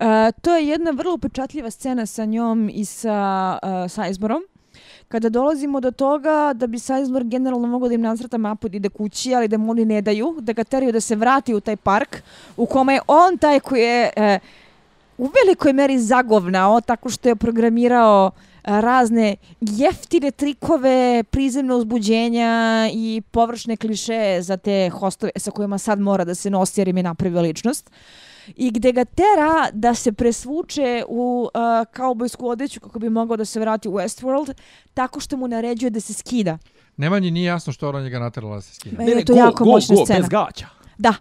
E, 0.01 0.33
to 0.43 0.57
je 0.57 0.69
jedna 0.69 0.91
vrlo 0.91 1.15
upečatljiva 1.15 1.71
scena 1.71 2.07
sa 2.07 2.25
njom 2.25 2.71
i 2.75 2.85
sa 2.85 3.59
uh, 3.63 3.91
Sizeborom. 3.91 4.43
Kada 5.09 5.29
dolazimo 5.29 5.81
do 5.81 5.91
toga 5.91 6.53
da 6.55 6.67
bi 6.67 6.79
Sizemore 6.79 7.25
generalno 7.25 7.69
mogao 7.69 7.89
da 7.89 7.95
im 7.95 8.01
nacrta 8.01 8.39
mapu 8.39 8.69
da 8.69 8.77
ide 8.77 8.89
kući, 8.89 9.35
ali 9.35 9.49
da 9.49 9.59
mu 9.59 9.71
oni 9.71 9.85
ne 9.85 10.03
daju, 10.03 10.37
da 10.41 10.53
ga 10.53 10.65
teraju 10.65 10.93
da 10.93 11.01
se 11.01 11.17
vrati 11.17 11.55
u 11.55 11.61
taj 11.61 11.77
park 11.77 12.23
u 12.57 12.67
kome 12.67 12.95
je 12.95 13.01
on 13.07 13.39
taj 13.39 13.61
koji 13.61 13.81
je 13.81 14.11
e, 14.17 14.39
u 15.19 15.31
velikoj 15.45 15.73
meri 15.73 15.99
zagovnao 15.99 16.81
tako 16.81 17.09
što 17.11 17.29
je 17.29 17.37
programirao 17.37 18.31
e, 18.31 18.81
razne 18.81 19.37
jeftine 19.61 20.31
trikove, 20.31 21.25
prizemne 21.31 21.75
uzbuđenja 21.75 22.89
i 22.93 23.23
površne 23.31 23.77
kliše 23.77 24.39
za 24.43 24.57
te 24.57 24.91
hostove 24.91 25.33
sa 25.37 25.51
kojima 25.51 25.79
sad 25.79 26.01
mora 26.01 26.25
da 26.25 26.35
se 26.35 26.51
nosi 26.51 26.81
jer 26.81 26.89
im 26.89 26.97
je 26.97 27.03
napravio 27.03 27.41
ličnost 27.41 27.91
i 28.57 28.71
gde 28.71 28.93
ga 28.93 29.05
tera 29.05 29.71
da 29.73 29.95
se 29.95 30.13
presvuče 30.13 31.05
u 31.09 31.49
uh, 31.55 31.61
kaubojsku 31.93 32.49
odeću 32.49 32.81
kako 32.81 32.99
bi 32.99 33.11
mogao 33.11 33.37
da 33.37 33.45
se 33.45 33.61
vrati 33.61 33.89
u 33.89 33.93
Westworld 33.93 34.53
tako 34.95 35.21
što 35.21 35.37
mu 35.37 35.49
naređuje 35.49 35.91
da 35.91 36.01
se 36.01 36.13
skida. 36.13 36.59
Nemanji 36.97 37.31
nije 37.31 37.45
jasno 37.45 37.73
što 37.73 37.89
ona 37.89 38.01
njega 38.01 38.19
naterala 38.19 38.55
da 38.55 38.61
se 38.61 38.75
skine. 38.75 38.97
Meni 38.99 39.11
je 39.11 39.25
to 39.25 39.37
jako 39.37 39.65
moćna 39.65 39.97
scena. 39.97 40.19
bez 40.19 40.29
gaća. 40.29 40.67
Da, 40.99 41.15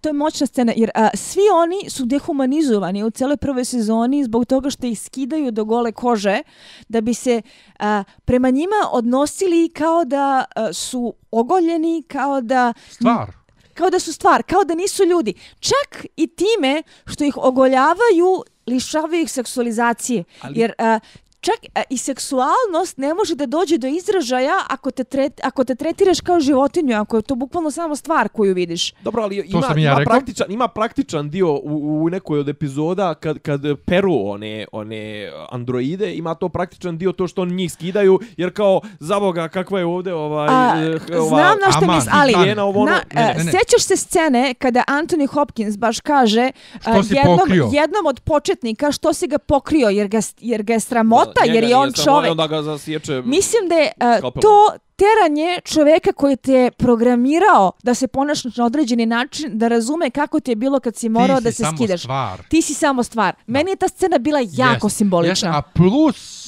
to 0.00 0.08
je 0.08 0.12
moćna 0.12 0.46
scena 0.46 0.72
jer 0.76 0.90
a, 0.94 1.08
svi 1.14 1.40
oni 1.54 1.90
su 1.90 2.04
dehumanizovani 2.04 3.04
u 3.04 3.10
celoj 3.10 3.36
prvoj 3.36 3.64
sezoni 3.64 4.24
zbog 4.24 4.44
toga 4.44 4.70
što 4.70 4.86
ih 4.86 5.00
skidaju 5.00 5.50
do 5.50 5.64
gole 5.64 5.92
kože 5.92 6.42
da 6.88 7.00
bi 7.00 7.14
se 7.14 7.42
a, 7.78 8.04
prema 8.24 8.50
njima 8.50 8.76
odnosili 8.90 9.68
kao 9.68 10.04
da 10.04 10.44
a, 10.56 10.72
su 10.72 11.14
ogoljeni, 11.30 12.02
kao 12.08 12.40
da 12.40 12.72
Stvar. 12.90 13.43
Kao 13.74 13.90
da 13.90 13.98
su 13.98 14.12
stvar, 14.12 14.42
kao 14.42 14.64
da 14.64 14.74
nisu 14.74 15.04
ljudi. 15.04 15.34
Čak 15.60 16.06
i 16.16 16.26
time 16.26 16.82
što 17.06 17.24
ih 17.24 17.36
ogoljavaju, 17.36 18.42
lišavaju 18.66 19.22
ih 19.22 19.30
seksualizacije. 19.30 20.24
Ali- 20.40 20.60
Jer 20.60 20.72
a, 20.78 20.98
čak 21.44 21.58
a, 21.74 21.82
i 21.90 21.98
seksualnost 21.98 22.96
ne 22.96 23.14
može 23.14 23.34
da 23.34 23.46
dođe 23.46 23.78
do 23.78 23.86
izražaja 23.86 24.54
ako 24.68 24.90
te, 24.90 25.04
tret, 25.04 25.40
ako 25.44 25.64
te 25.64 25.74
tretiraš 25.74 26.20
kao 26.20 26.40
životinju, 26.40 26.96
ako 26.96 27.16
je 27.16 27.22
to 27.22 27.34
bukvalno 27.34 27.70
samo 27.70 27.96
stvar 27.96 28.28
koju 28.28 28.54
vidiš. 28.54 28.92
Dobro, 29.02 29.22
ali 29.22 29.36
ima, 29.36 29.66
ja 29.66 29.74
ima, 29.76 29.98
rekao. 29.98 30.12
praktičan, 30.12 30.52
ima 30.52 30.68
praktičan 30.68 31.30
dio 31.30 31.52
u, 31.52 32.04
u 32.04 32.10
nekoj 32.10 32.38
od 32.38 32.48
epizoda 32.48 33.14
kad, 33.14 33.38
kad 33.38 33.60
peru 33.86 34.14
one, 34.24 34.66
one 34.72 35.30
androide, 35.50 36.14
ima 36.14 36.34
to 36.34 36.48
praktičan 36.48 36.98
dio 36.98 37.12
to 37.12 37.28
što 37.28 37.42
oni 37.42 37.54
njih 37.54 37.72
skidaju, 37.72 38.20
jer 38.36 38.54
kao, 38.54 38.80
za 39.00 39.20
boga, 39.20 39.48
kakva 39.48 39.78
je 39.78 39.84
ovde 39.84 40.14
ovaj... 40.14 40.48
A, 40.50 40.72
eh, 41.10 41.16
ova, 41.16 41.28
znam 41.28 41.58
na 41.66 41.72
što 41.72 41.84
aman, 41.84 41.96
mislim, 41.96 42.14
ali 42.18 42.34
higijena, 42.34 42.64
ovo 42.64 42.80
ono. 42.80 42.90
na, 42.90 43.00
Ne, 43.14 43.22
ne, 43.22 43.30
e, 43.30 43.38
ne, 43.38 43.44
ne. 43.44 43.52
sećaš 43.52 43.82
se 43.82 43.96
scene 43.96 44.54
kada 44.54 44.84
Anthony 44.88 45.26
Hopkins 45.26 45.78
baš 45.78 46.00
kaže 46.00 46.40
e, 46.40 46.52
si 47.02 47.14
jednom, 47.14 47.38
pokrio? 47.38 47.68
jednom 47.72 48.06
od 48.06 48.20
početnika 48.20 48.92
što 48.92 49.12
si 49.12 49.26
ga 49.26 49.38
pokrio 49.38 49.88
jer 49.88 50.08
ga, 50.08 50.18
jer 50.40 50.62
ga 50.62 50.72
je 50.72 50.80
sramota, 51.34 51.46
njega 51.46 51.54
jer 51.54 51.64
je 51.64 51.76
on 51.76 51.92
čovek. 52.04 52.30
Onda 52.30 52.46
ga 52.46 52.62
zasječe... 52.62 53.22
Mislim 53.24 53.68
da 53.68 53.74
je 53.74 53.92
uh, 54.24 54.32
to 54.40 54.72
teranje 54.96 55.60
čoveka 55.64 56.12
koji 56.12 56.36
te 56.36 56.52
je 56.52 56.70
programirao 56.70 57.72
da 57.82 57.94
se 57.94 58.08
ponašaš 58.08 58.56
na 58.56 58.64
određeni 58.64 59.06
način, 59.06 59.58
da 59.58 59.68
razume 59.68 60.10
kako 60.10 60.40
ti 60.40 60.50
je 60.50 60.56
bilo 60.56 60.80
kad 60.80 60.96
si 60.96 61.08
morao 61.08 61.38
Ti 61.38 61.44
da 61.44 61.50
si 61.50 61.56
se 61.56 61.62
samo 61.62 61.76
skidaš. 61.76 62.00
stvar. 62.00 62.42
Ti 62.48 62.62
si 62.62 62.74
samo 62.74 63.02
stvar. 63.02 63.34
Meni 63.46 63.70
je 63.70 63.76
ta 63.76 63.88
scena 63.88 64.18
bila 64.18 64.38
jako 64.52 64.86
Jest, 64.86 64.96
simbolična. 64.96 65.48
jest, 65.48 65.58
a 65.58 65.62
plus 65.62 66.44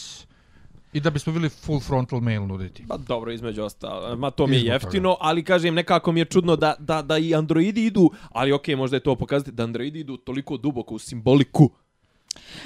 i 0.92 1.00
da 1.00 1.10
bismo 1.10 1.32
bili 1.32 1.48
full 1.48 1.80
frontal 1.80 2.20
mail 2.20 2.46
nuditi. 2.46 2.84
Pa 2.88 2.96
dobro, 2.96 3.32
između 3.32 3.62
ostalo. 3.62 4.16
Ma 4.16 4.30
to 4.30 4.46
mi 4.46 4.56
je 4.56 4.62
jeftino, 4.62 5.16
ali 5.20 5.44
kažem, 5.44 5.74
nekako 5.74 6.12
mi 6.12 6.20
je 6.20 6.24
čudno 6.24 6.56
da, 6.56 6.74
da, 6.78 7.02
da 7.02 7.18
i 7.18 7.34
androidi 7.34 7.84
idu, 7.86 8.10
ali 8.30 8.52
okej, 8.52 8.76
možda 8.76 8.96
je 8.96 9.00
to 9.00 9.16
pokazati, 9.16 9.52
da 9.52 9.62
androidi 9.62 10.00
idu 10.00 10.16
toliko 10.16 10.56
duboko 10.56 10.94
u 10.94 10.98
simboliku. 10.98 11.70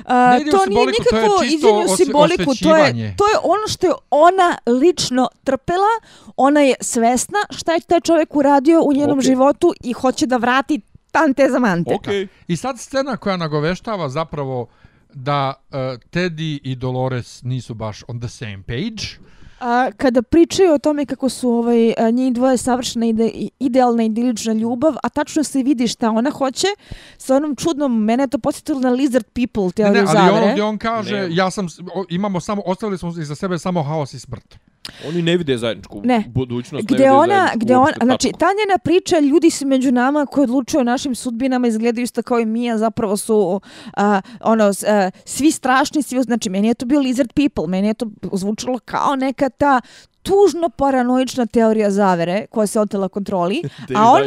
A, 0.04 0.30
Ne 0.30 0.40
ide 0.40 0.50
u 0.50 0.52
to 0.52 0.66
nije 0.66 0.86
nikako 0.86 1.16
osve- 1.34 1.96
simboliku, 1.96 2.54
to 2.62 2.76
je, 2.76 3.14
to 3.16 3.24
je 3.24 3.36
ono 3.42 3.68
što 3.68 3.86
je 3.86 3.92
ona 4.10 4.56
lično 4.66 5.28
trpela, 5.44 5.94
ona 6.36 6.60
je 6.60 6.74
svesna 6.80 7.38
šta 7.50 7.72
je 7.72 7.80
taj 7.80 8.00
čovjek 8.00 8.36
uradio 8.36 8.82
u 8.82 8.92
njenom 8.92 9.18
Okej. 9.18 9.26
životu 9.26 9.74
i 9.80 9.92
hoće 9.92 10.26
da 10.26 10.36
vrati 10.36 10.80
tante 11.12 11.48
za 11.50 11.58
mante. 11.58 11.94
Okej. 11.94 12.26
I 12.48 12.56
sad 12.56 12.78
scena 12.78 13.16
koja 13.16 13.36
nagoveštava 13.36 14.08
zapravo 14.08 14.66
da 15.12 15.54
uh, 15.68 15.76
Teddy 16.10 16.58
i 16.62 16.76
Dolores 16.76 17.42
nisu 17.42 17.74
baš 17.74 18.02
on 18.08 18.20
the 18.20 18.28
same 18.28 18.62
page. 18.66 19.02
A, 19.60 19.90
kada 19.92 20.22
pričaju 20.22 20.72
o 20.72 20.78
tome 20.78 21.06
kako 21.06 21.28
su 21.28 21.50
ovaj, 21.50 21.76
njih 22.12 22.32
dvoje 22.32 22.56
savršena 22.56 23.06
ide, 23.06 23.26
i- 23.26 23.50
idealna 23.60 24.02
idilična 24.02 24.52
ljubav, 24.52 24.94
a 25.02 25.08
tačno 25.08 25.44
se 25.44 25.62
vidi 25.62 25.88
šta 25.88 26.10
ona 26.10 26.30
hoće, 26.30 26.66
sa 27.18 27.36
onom 27.36 27.56
čudnom, 27.56 28.04
mene 28.04 28.22
je 28.22 28.28
to 28.28 28.38
posjetilo 28.38 28.80
na 28.80 28.90
Lizard 28.90 29.24
People 29.26 29.64
Ne, 29.64 29.70
teoriju 29.72 29.94
ne, 29.94 30.00
ali 30.00 30.18
zavere. 30.18 30.42
on 30.42 30.52
gdje 30.52 30.62
on 30.62 30.78
kaže, 30.78 31.16
Ne. 31.18 31.28
ja 31.30 31.50
sam, 31.50 31.66
imamo 32.10 32.40
samo, 32.40 32.62
ostavili 32.66 32.98
smo 32.98 33.08
iza 33.10 33.34
sebe 33.34 33.58
samo 33.58 33.82
haos 33.82 34.14
i 34.14 34.20
smrt. 34.20 34.58
Oni 35.08 35.22
ne 35.22 35.36
vide 35.36 35.58
zajedničku 35.58 36.00
Ne. 36.04 36.24
budućnost, 36.28 36.82
ne 36.90 36.94
Gde 36.94 36.96
vide 36.96 37.10
ona, 37.10 37.50
gde 37.54 37.76
on, 37.76 37.82
uopšte 37.82 38.04
znači, 38.04 38.32
ta 38.38 38.46
njena 38.46 38.78
priča, 38.78 39.18
ljudi 39.18 39.50
su 39.50 39.66
među 39.66 39.92
nama 39.92 40.26
koji 40.26 40.44
odlučuju 40.44 40.80
o 40.80 40.84
našim 40.84 41.14
sudbinama, 41.14 41.66
izgledaju 41.68 42.04
isto 42.04 42.22
kao 42.22 42.40
i 42.40 42.46
mi, 42.46 42.70
a 42.70 42.78
zapravo 42.78 43.16
su 43.16 43.60
a, 43.96 44.20
ono, 44.40 44.72
a, 44.88 45.10
svi 45.24 45.50
strašni, 45.50 46.02
svi, 46.02 46.22
znači, 46.22 46.50
meni 46.50 46.68
je 46.68 46.74
to 46.74 46.86
bio 46.86 47.00
Lizard 47.00 47.32
People, 47.32 47.66
meni 47.66 47.88
je 47.88 47.94
to 47.94 48.06
zvučalo 48.32 48.78
kao 48.78 49.16
neka 49.16 49.48
ta 49.48 49.80
tužno 50.22 50.68
paranoična 50.68 51.46
teorija 51.46 51.90
zavere 51.90 52.46
koja 52.50 52.66
se 52.66 52.80
otela 52.80 53.08
kontroli, 53.08 53.62
a 53.96 54.10
on, 54.10 54.22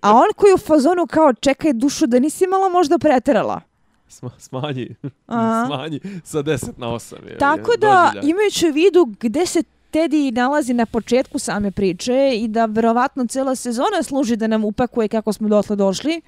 a 0.00 0.12
on 0.14 0.26
koji 0.36 0.50
je 0.50 0.54
u 0.54 0.58
fazonu 0.58 1.06
kao 1.06 1.32
čekaj 1.32 1.72
dušu 1.72 2.06
da 2.06 2.18
nisi 2.18 2.46
malo 2.46 2.68
možda 2.68 2.98
preterala. 2.98 3.60
Sma- 4.08 4.38
smanji, 4.38 4.94
Aha. 5.26 5.64
smanji 5.66 6.00
sa 6.24 6.38
10 6.42 6.68
na 6.76 6.86
8. 6.86 7.14
Je, 7.30 7.38
Tako 7.38 7.72
je, 7.72 7.78
da, 7.78 8.12
imajući 8.22 8.68
u 8.70 8.72
vidu 8.72 9.14
gde 9.20 9.46
se 9.46 9.62
Teddy 9.94 10.30
nalazi 10.32 10.74
na 10.74 10.86
početku 10.86 11.38
same 11.38 11.70
priče 11.70 12.32
i 12.36 12.48
da 12.48 12.64
verovatno 12.64 13.26
cela 13.26 13.54
sezona 13.54 14.02
služi 14.02 14.36
da 14.36 14.46
nam 14.46 14.64
upakuje 14.64 15.08
kako 15.08 15.32
smo 15.32 15.48
dotle 15.48 15.76
došli, 15.76 16.20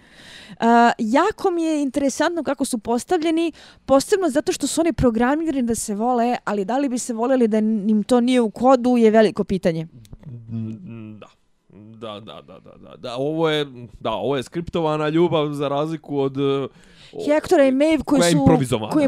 uh, 0.50 0.66
jako 0.98 1.50
mi 1.50 1.62
je 1.62 1.82
interesantno 1.82 2.42
kako 2.42 2.64
su 2.64 2.78
postavljeni, 2.78 3.52
posebno 3.86 4.30
zato 4.30 4.52
što 4.52 4.66
su 4.66 4.80
oni 4.80 4.92
programirani 4.92 5.62
da 5.66 5.74
se 5.74 5.94
vole, 5.94 6.36
ali 6.44 6.64
da 6.64 6.78
li 6.78 6.88
bi 6.88 6.98
se 6.98 7.12
voleli 7.12 7.48
da 7.48 7.58
im 7.58 8.02
to 8.02 8.20
nije 8.20 8.40
u 8.40 8.50
kodu 8.50 8.96
je 8.96 9.10
veliko 9.10 9.44
pitanje. 9.44 9.86
Da. 11.20 11.26
Da, 11.96 12.20
da, 12.20 12.42
da, 12.42 12.58
da, 12.60 12.70
da, 12.82 12.96
da, 12.96 13.16
ovo 13.16 13.50
je, 13.50 13.66
da, 14.00 14.10
ovo 14.12 14.36
je 14.36 14.42
skriptovana 14.42 15.08
ljubav 15.08 15.52
za 15.52 15.68
razliku 15.68 16.18
od... 16.18 16.36
uh, 16.36 16.70
o- 17.12 17.24
Hektora 17.24 17.64
i 17.64 17.72
Maeve 17.72 18.02
koji 18.04 18.22
su 18.22 18.38
improvizovana. 18.38 18.92
koji 18.92 19.02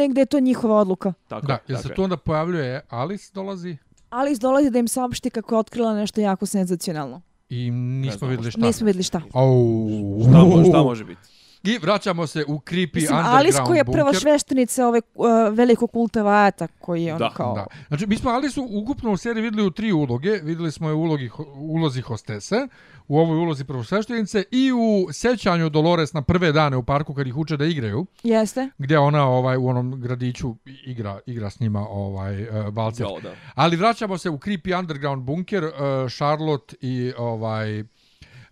je 0.00 0.08
gde 0.08 0.20
je 0.20 0.26
to 0.26 0.40
njihova 0.40 0.76
odluka. 0.76 1.12
Tako, 1.28 1.46
Da, 1.46 1.52
je, 1.52 1.58
jel 1.68 1.76
tako 1.76 1.88
se 1.88 1.94
tu 1.94 2.02
onda 2.02 2.16
pojavljuje 2.16 2.80
Alice 2.88 3.30
dolazi 3.34 3.76
Ali 4.10 4.38
dolazi 4.38 4.70
da 4.70 4.78
im 4.78 4.88
saopšti 4.88 5.30
kako 5.30 5.54
je 5.54 5.58
otkrila 5.58 5.94
nešto 5.94 6.20
jako 6.20 6.46
senzacionalno. 6.46 7.20
i 7.50 7.70
nismo 7.70 8.28
vidjeli 8.28 8.50
šta. 8.50 8.60
Nismo 8.60 8.84
vidjeli 8.86 9.02
šta. 9.02 9.22
Au. 9.32 9.88
Šta, 10.22 10.38
mo- 10.38 10.68
šta 10.68 10.82
može 10.82 11.04
biti? 11.04 11.20
I 11.62 11.78
vraćamo 11.78 12.26
se 12.26 12.44
u 12.48 12.58
creepy 12.58 12.94
Mislim, 12.94 13.16
underground 13.16 13.38
Alice 13.38 13.58
koja 13.66 13.76
je 13.76 13.84
prva 13.84 14.04
bunker. 14.04 14.20
šveštenica 14.20 14.86
ove 14.86 15.00
uh, 15.14 15.26
velikog 15.52 15.90
kulta 15.92 16.22
Vajata 16.22 16.68
koji 16.80 17.04
je 17.04 17.14
ono 17.14 17.18
Da, 17.18 17.30
kao... 17.34 17.54
Da. 17.54 17.66
Znači, 17.88 18.06
mi 18.06 18.16
smo 18.16 18.30
Alisu 18.30 18.68
ukupno 18.70 19.12
u 19.12 19.16
seriji 19.16 19.42
vidjeli 19.42 19.66
u 19.66 19.70
tri 19.70 19.92
uloge. 19.92 20.30
Vidjeli 20.30 20.72
smo 20.72 20.88
je 20.88 20.94
u 20.94 21.00
ulogi, 21.00 21.30
ulozi 21.56 22.00
hostese, 22.00 22.68
u 23.08 23.18
ovoj 23.18 23.38
ulozi 23.38 23.64
prvosveštenice 23.64 24.44
i 24.50 24.72
u 24.72 25.12
sećanju 25.12 25.68
Dolores 25.68 26.12
na 26.12 26.22
prve 26.22 26.52
dane 26.52 26.76
u 26.76 26.82
parku 26.82 27.14
kad 27.14 27.26
ih 27.26 27.36
uče 27.36 27.56
da 27.56 27.64
igraju, 27.64 28.06
Jeste? 28.22 28.68
gdje 28.78 28.98
ona 28.98 29.28
ovaj 29.28 29.56
u 29.56 29.66
onom 29.66 30.00
gradiću 30.00 30.54
igra 30.86 31.20
igra 31.26 31.50
s 31.50 31.60
njima 31.60 31.86
ovaj 31.88 32.42
uh, 32.42 32.48
valcer. 32.74 33.06
Da, 33.22 33.28
da. 33.28 33.34
Ali 33.54 33.76
vraćamo 33.76 34.18
se 34.18 34.30
u 34.30 34.38
creepy 34.38 34.78
underground 34.78 35.22
bunker, 35.22 35.64
uh, 35.64 35.70
Charlotte 36.12 36.76
i 36.80 37.12
ovaj 37.18 37.84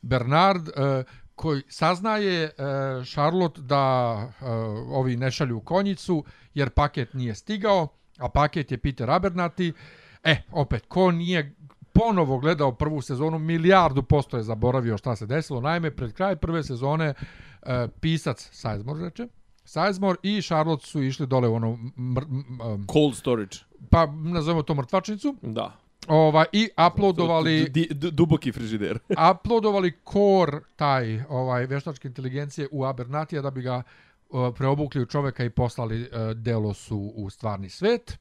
Bernard 0.03 0.69
uh, 0.69 0.74
koji 1.36 1.62
saznaje 1.68 2.50
Charlotte 3.04 3.60
da 3.62 4.14
uh, 4.24 4.46
ovi 4.96 5.16
ne 5.16 5.30
šalju 5.30 5.60
konjicu 5.60 6.24
jer 6.54 6.70
paket 6.70 7.14
nije 7.14 7.34
stigao, 7.34 7.88
a 8.18 8.28
paket 8.28 8.72
je 8.72 8.78
Peter 8.78 9.08
Abernathy. 9.08 9.72
E, 10.24 10.36
opet, 10.52 10.84
ko 10.88 11.10
nije 11.10 11.54
ponovo 11.92 12.38
gledao 12.38 12.72
prvu 12.72 13.00
sezonu, 13.00 13.38
milijardu 13.38 14.02
posto 14.02 14.36
je 14.36 14.42
zaboravio 14.42 14.98
šta 14.98 15.16
se 15.16 15.26
desilo. 15.26 15.60
Naime, 15.60 15.90
pred 15.90 16.12
kraj 16.12 16.36
prve 16.36 16.62
sezone 16.62 17.14
uh, 17.62 17.68
pisac 18.00 18.48
Sizemore 18.52 19.04
reče, 19.04 19.28
Sizemore 19.64 20.18
i 20.22 20.42
Charlotte 20.42 20.86
su 20.86 21.02
išli 21.02 21.26
dole 21.26 21.48
u 21.48 21.54
ono 21.54 21.78
mr, 21.96 22.24
Cold 22.92 23.14
storage. 23.14 23.56
pa 23.90 24.06
nazovemo 24.06 24.62
to 24.62 24.74
mrtvačnicu, 24.74 25.36
Da. 25.42 25.76
Ovaj, 26.09 26.45
I 26.53 26.69
uploadovali... 26.89 27.69
D- 27.69 27.87
d- 27.91 28.11
duboki 28.11 28.53
frižider. 28.53 28.99
uploadovali 29.33 29.93
core 30.12 30.61
taj 30.77 31.23
ovaj 31.28 31.66
veštačke 31.66 32.09
inteligencije 32.09 32.69
u 32.73 32.85
Abernatija 32.85 33.43
da 33.43 33.51
bi 33.51 33.62
ga 33.62 33.83
uh, 34.28 34.55
preobukli 34.55 35.03
u 35.03 35.07
čoveka 35.07 35.45
i 35.45 35.51
poslali 35.51 36.03
uh, 36.03 36.09
Delosu 36.35 37.12
u 37.15 37.31
stvarni 37.31 37.69
svet 37.70 38.19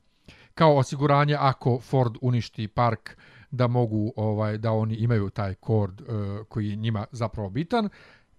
kao 0.53 0.77
osiguranje 0.77 1.35
ako 1.39 1.79
Ford 1.79 2.15
uništi 2.21 2.67
park 2.67 3.17
da 3.51 3.67
mogu 3.67 4.13
ovaj 4.15 4.57
da 4.57 4.71
oni 4.71 4.95
imaju 4.95 5.29
taj 5.29 5.53
kord 5.53 6.01
uh, 6.01 6.07
koji 6.49 6.69
je 6.69 6.75
njima 6.75 7.05
zapravo 7.11 7.49
bitan 7.49 7.89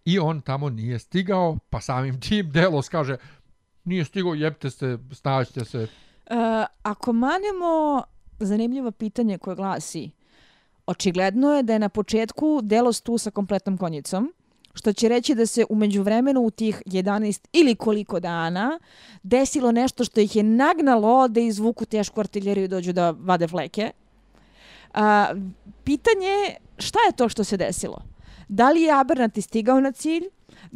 i 0.05 0.19
on 0.19 0.41
tamo 0.41 0.71
nije 0.71 0.99
stigao 0.99 1.59
pa 1.71 1.81
samim 1.81 2.21
tim 2.21 2.51
Delos 2.53 2.89
kaže 2.89 3.17
nije 3.85 4.05
stigao 4.05 4.35
jebte 4.35 4.71
se 4.71 4.99
snađite 5.13 5.65
se 5.65 5.87
Uh, 6.31 6.37
ako 6.83 7.13
manemo 7.13 8.03
zanimljivo 8.39 8.91
pitanje 8.91 9.39
koje 9.39 9.57
glasi, 9.57 10.11
očigledno 10.87 11.53
je 11.53 11.63
da 11.63 11.73
je 11.73 11.79
na 11.79 11.89
početku 11.89 12.61
delo 12.63 12.93
stu 12.93 13.19
sa 13.19 13.31
kompletnom 13.31 13.79
konjicom, 13.79 14.33
što 14.75 14.93
će 14.93 15.09
reći 15.09 15.35
da 15.35 15.47
se 15.47 15.65
umeđu 15.69 16.03
vremenu 16.03 16.41
u 16.41 16.51
tih 16.51 16.83
11 16.87 17.49
ili 17.53 17.75
koliko 17.75 18.21
dana 18.21 18.79
desilo 19.23 19.73
nešto 19.73 20.05
što 20.05 20.21
ih 20.21 20.37
je 20.37 20.43
nagnalo 20.43 21.29
da 21.29 21.41
izvuku 21.41 21.85
tešku 21.85 22.21
artiljeriju 22.21 22.65
i 22.65 22.69
dođu 22.69 22.93
da 22.93 23.11
vade 23.11 23.49
fleke. 23.49 23.91
A, 24.95 25.35
pitanje 25.85 26.27
je 26.27 26.57
šta 26.79 26.99
je 27.07 27.17
to 27.17 27.29
što 27.29 27.45
se 27.45 27.57
desilo? 27.57 28.03
Da 28.49 28.71
li 28.71 28.83
je 28.83 29.01
Abernat 29.01 29.39
stigao 29.41 29.81
na 29.81 29.93
cilj? 29.93 30.25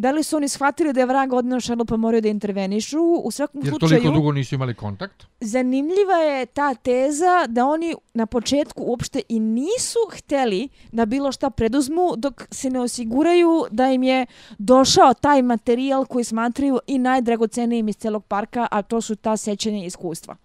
Da 0.01 0.11
li 0.11 0.23
su 0.23 0.37
oni 0.37 0.49
shvatili 0.49 0.93
da 0.93 1.01
je 1.01 1.07
vrag 1.07 1.33
odneo 1.33 1.61
šarlu 1.61 1.85
pa 1.85 1.97
moraju 1.97 2.21
da 2.21 2.29
intervenišu? 2.29 2.99
U 3.25 3.31
svakom 3.31 3.61
jer 3.65 3.71
slučaju... 3.71 3.91
toliko 3.91 4.15
dugo 4.15 4.33
nisu 4.33 4.55
imali 4.55 4.75
kontakt 4.75 5.27
zanimljiva 5.41 6.17
je 6.17 6.47
ta 6.47 6.75
teza 6.75 7.47
da 7.49 7.67
oni 7.67 7.95
na 8.15 8.27
početku 8.27 8.83
uopšte 8.83 9.23
i 9.29 9.41
nisu 9.41 9.99
hteli 10.13 10.69
da 10.93 11.07
bilo 11.07 11.33
šta 11.33 11.51
preduzmu 11.51 12.15
dok 12.17 12.47
se 12.51 12.71
ne 12.71 12.81
osiguraju 12.81 13.67
da 13.71 13.87
im 13.87 14.03
je 14.03 14.27
došao 14.59 15.15
taj 15.15 15.43
materijal 15.43 16.07
koji 16.07 16.25
smatraju 16.25 16.79
i 16.87 16.99
najdragocenijim 16.99 17.89
iz 17.89 17.97
celog 17.97 18.25
parka, 18.25 18.69
a 18.71 18.83
to 18.83 19.01
su 19.01 19.17
ta 19.17 19.37
sećanja 19.37 19.85
iskustva. 19.85 20.37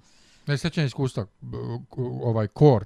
ne 0.48 0.57
sećanje 0.57 0.88
iskustva 0.88 1.26
ovaj 2.23 2.48
core 2.60 2.86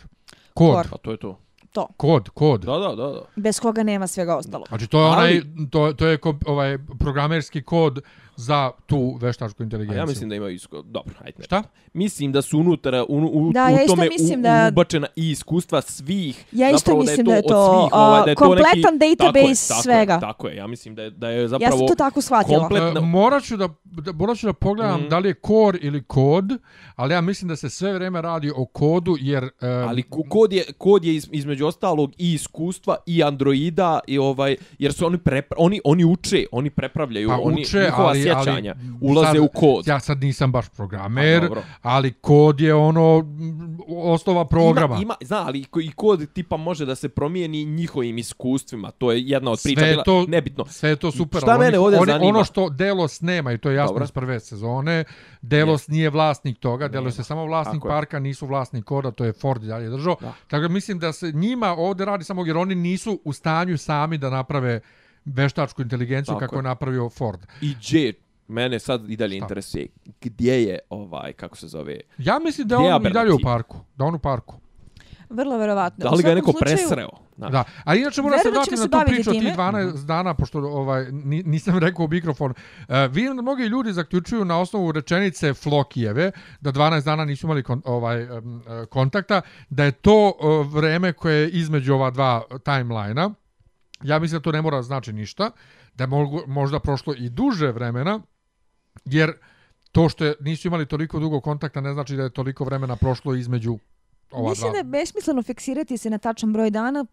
kod 0.54 0.68
Core. 0.76 0.90
Pa 0.92 0.98
to 0.98 1.12
je 1.12 1.18
to. 1.18 1.40
To. 1.72 1.88
kod 1.98 2.30
kod 2.30 2.62
Da, 2.62 2.72
da, 2.74 2.88
da, 2.88 3.08
da. 3.08 3.22
Bez 3.36 3.60
koga 3.60 3.84
nema 3.84 4.08
svega 4.08 4.38
ostalo. 4.38 4.66
Znači 4.68 4.88
to 4.88 5.00
je 5.00 5.06
Ali- 5.06 5.16
onaj 5.16 5.42
to 5.72 5.94
to 5.94 6.08
je 6.08 6.18
ko, 6.18 6.36
ovaj 6.46 6.78
programerski 7.00 7.62
kod 7.62 8.02
za 8.40 8.72
tu 8.86 9.18
veštačku 9.18 9.58
A 9.60 9.66
inteligenciju. 9.66 9.98
ja 9.98 10.06
mislim 10.06 10.30
da 10.30 10.36
imaju 10.36 10.56
isko... 10.56 10.82
Dobro, 10.84 11.14
ajde. 11.20 11.38
ne. 11.38 11.44
Šta? 11.44 11.64
Mislim 11.94 12.32
da 12.32 12.42
su 12.42 12.60
unutra, 12.60 13.04
u, 13.04 13.18
u, 13.18 13.52
Da, 13.52 13.66
u 13.66 13.70
ja 13.72 13.88
tome 13.88 14.08
mislim 14.10 14.40
u, 14.40 14.44
da- 14.44 14.68
ubačena 14.68 15.08
i 15.16 15.32
iskustva 15.32 15.82
svih. 15.82 16.46
Ja 16.52 16.70
isto 16.72 16.98
mislim 16.98 17.26
da 17.26 17.34
je 17.34 17.42
to, 17.44 17.48
svih, 17.48 17.90
ovaj, 17.94 18.22
da 18.22 18.30
je 18.30 18.32
a, 18.32 18.36
to 18.36 18.46
kompletan 18.46 18.94
neki, 18.96 19.16
database 19.18 19.34
tako 19.68 19.80
je, 19.80 19.84
svega. 19.84 20.14
Tako 20.14 20.26
je, 20.26 20.30
tako 20.30 20.48
je, 20.48 20.56
ja 20.56 20.68
mislim 20.68 20.96
da 20.96 21.02
je, 21.02 21.10
da 21.12 21.30
je 21.30 21.42
Ja 21.42 21.48
zapravo... 21.48 21.78
sam 21.78 21.88
to 21.88 21.96
tako 21.96 22.22
shvatila. 22.22 22.60
komplet- 22.62 22.98
E, 22.98 23.02
morat 23.02 23.44
ću 23.44 23.58
da, 23.58 23.70
da, 23.84 24.12
morat 24.14 24.38
ću 24.38 24.46
da 24.46 24.54
pogledam 24.54 25.00
Mhm. 25.00 25.10
da 25.10 25.20
li 25.20 25.30
je 25.30 25.36
core 25.48 25.80
ili 25.80 26.04
kod, 26.04 26.46
ali 26.96 27.14
ja 27.14 27.22
mislim 27.22 27.50
da 27.50 27.56
se 27.56 27.70
sve 27.70 27.94
vrijeme 27.94 28.22
radi 28.22 28.52
o 28.52 28.66
kodu, 28.66 29.16
jer... 29.20 29.44
e, 29.44 29.50
Ali 29.68 30.04
ko- 30.04 30.24
kod 30.24 30.54
je, 30.54 30.64
kod 30.74 31.06
je 31.06 31.16
iz, 31.16 31.30
između 31.32 31.66
ostalog 31.66 32.12
i 32.18 32.34
iskustva 32.34 32.96
i 33.06 33.24
androida 33.24 34.00
i 34.08 34.18
ovaj 34.20 34.56
jer 34.80 34.94
su 34.94 35.06
oni 35.06 35.18
prepra, 35.18 35.58
oni 35.60 35.82
oni 35.86 36.06
uče, 36.06 36.46
oni 36.52 36.70
prepravljaju, 36.70 37.30
pa 37.30 37.38
oni 37.38 37.62
uče, 37.62 37.80
njihova 37.80 38.10
ali, 38.10 38.24
sjećanja 38.36 38.76
ali 38.80 38.98
ulaze 39.02 39.28
sad, 39.28 39.38
u 39.38 39.48
kod. 39.56 39.88
Ja 39.88 40.00
sad 40.00 40.22
nisam 40.22 40.52
baš 40.52 40.70
programer, 40.70 41.42
dobro. 41.42 41.62
ali 41.82 42.14
kod 42.14 42.60
je 42.62 42.74
ono 42.76 43.26
osnova 43.88 44.46
programa. 44.46 44.96
Ima, 44.96 45.02
ima, 45.02 45.16
zna, 45.22 45.44
ali 45.48 45.66
i 45.84 45.92
kod 45.92 46.34
tipa 46.34 46.58
može 46.58 46.86
da 46.86 46.96
se 46.96 47.10
promijeni 47.10 47.66
njihovim 47.66 48.18
iskustvima. 48.18 48.92
To 48.92 49.12
je 49.12 49.22
jedna 49.22 49.52
od 49.52 49.60
priča 49.64 49.80
Sve 49.80 49.92
bila 49.92 50.04
to- 50.04 50.26
nebitno. 50.28 50.66
Sve 50.66 50.90
je 50.90 50.96
to 50.96 51.12
super. 51.12 51.42
Šta 51.42 51.58
mene 51.58 51.80
ovdje 51.80 52.00
oni, 52.00 52.12
zanima? 52.12 52.30
Ono 52.30 52.44
što 52.44 52.70
Delos 52.70 53.22
nema, 53.22 53.52
i 53.54 53.58
to 53.58 53.70
je 53.70 53.76
jasno 53.76 53.94
Dobro. 53.94 54.04
iz 54.04 54.12
prve 54.12 54.40
sezone, 54.40 55.04
Delos 55.42 55.88
nije 55.88 56.10
vlasnik 56.10 56.60
toga, 56.60 56.88
Delos 56.88 57.20
je 57.20 57.24
samo 57.24 57.46
vlasnik 57.46 57.76
Tako 57.82 57.88
je. 57.88 57.92
parka, 57.92 58.20
nisu 58.20 58.46
vlasnik 58.48 58.86
koda, 58.86 59.12
to 59.12 59.26
je 59.26 59.34
Ford 59.34 59.64
i 59.64 59.68
dalje 59.68 59.90
držao. 59.90 60.16
Da. 60.22 60.34
Tako 60.48 60.62
da 60.62 60.68
mislim 60.68 61.00
da 61.00 61.14
se 61.14 61.32
njima 61.32 61.76
ovdje 61.78 62.06
radi 62.06 62.24
samo 62.24 62.46
jer 62.46 62.58
oni 62.58 62.76
nisu 62.76 63.20
u 63.24 63.34
stanju 63.34 63.78
sami 63.78 64.18
da 64.18 64.30
naprave 64.30 64.80
veštačku 65.26 65.82
inteligenciju 65.82 66.34
Tako 66.34 66.40
kako 66.40 66.56
je. 66.56 66.60
je 66.60 66.64
napravio 66.64 67.10
Ford. 67.10 67.40
I 67.62 67.76
J 67.84 68.14
mene 68.48 68.80
sad 68.80 69.10
i 69.10 69.16
dalje 69.16 69.32
Šta? 69.32 69.38
interesuje 69.38 69.88
gdje 70.22 70.64
je 70.64 70.80
ovaj 70.90 71.34
kako 71.34 71.58
se 71.58 71.68
zove 71.68 72.00
Ja 72.18 72.40
mislim 72.40 72.68
da 72.68 72.76
Gdje 72.76 72.86
je 72.86 72.90
je 72.90 72.96
on 72.96 73.08
i 73.08 73.12
dalje 73.12 73.34
u 73.34 73.40
parku. 73.44 73.78
Da 73.96 74.06
on 74.06 74.16
u 74.16 74.20
parku. 74.20 74.56
Vrlo 75.30 75.58
verovatno. 75.58 76.04
da 76.04 76.10
li 76.10 76.24
ga 76.24 76.30
je 76.30 76.36
neko 76.36 76.52
slučaju- 76.52 76.78
presreo 76.78 77.10
znaš. 77.38 77.52
Da, 77.52 77.64
a 77.84 77.96
inače 77.96 78.22
moram 78.22 78.40
se 78.40 78.44
da 78.44 78.52
vratiti 78.52 78.76
na 78.78 78.88
tu 79.00 79.08
priču 79.08 79.30
od 79.30 79.34
tih 79.34 79.42
time. 79.44 79.54
12 79.54 80.06
dana, 80.06 80.34
pošto 80.34 80.60
ovaj, 80.60 81.12
ni- 81.12 81.44
nisam 81.44 81.78
rekao 81.80 82.06
u 82.06 82.10
mikrofon. 82.10 82.52
Uh, 82.52 82.56
vidim 83.12 83.36
da 83.36 83.42
mnogi 83.42 83.64
ljudi 83.64 83.94
zaključuju 83.94 84.46
na 84.46 84.60
osnovu 84.60 84.92
rečenice 84.92 85.54
Flokijeve 85.54 86.32
da 86.62 86.72
12 86.72 87.02
dana 87.02 87.26
nisu 87.26 87.48
imali 87.48 87.64
kon, 87.64 87.82
ovaj, 87.86 88.24
um, 88.30 88.62
kontakta, 88.90 89.42
da 89.70 89.84
je 89.84 89.92
to 89.92 90.28
uh, 90.32 90.74
vreme 90.74 91.14
koje 91.14 91.36
je 91.36 91.50
između 91.50 91.94
ova 91.94 92.10
dva 92.12 92.44
timelina. 92.66 93.34
Ja 94.04 94.20
mislim 94.20 94.40
da 94.40 94.44
to 94.44 94.52
ne 94.52 94.62
mora 94.62 94.82
znači 94.82 95.14
ništa, 95.14 95.52
da 95.94 96.04
je 96.04 96.08
mogu, 96.08 96.42
možda 96.48 96.80
prošlo 96.80 97.14
i 97.18 97.30
duže 97.30 97.72
vremena, 97.72 98.20
jer 99.06 99.34
to 99.92 100.10
što 100.10 100.26
je, 100.26 100.36
nisu 100.40 100.68
imali 100.68 100.86
toliko 100.86 101.20
dugo 101.20 101.42
kontakta 101.42 101.82
ne 101.82 101.94
znači 101.94 102.16
da 102.16 102.24
je 102.24 102.30
toliko 102.30 102.64
vremena 102.64 102.96
prošlo 102.96 103.36
između 103.36 103.80
ova 104.32 104.50
Mislim 104.50 104.66
dva. 104.66 104.72
da 104.72 104.78
je 104.78 104.84
besmisleno 104.84 105.44
fiksirati 105.44 105.98
se 105.98 106.10
na 106.10 106.18
tačan 106.18 106.54
broj 106.54 106.70
dana. 106.70 107.06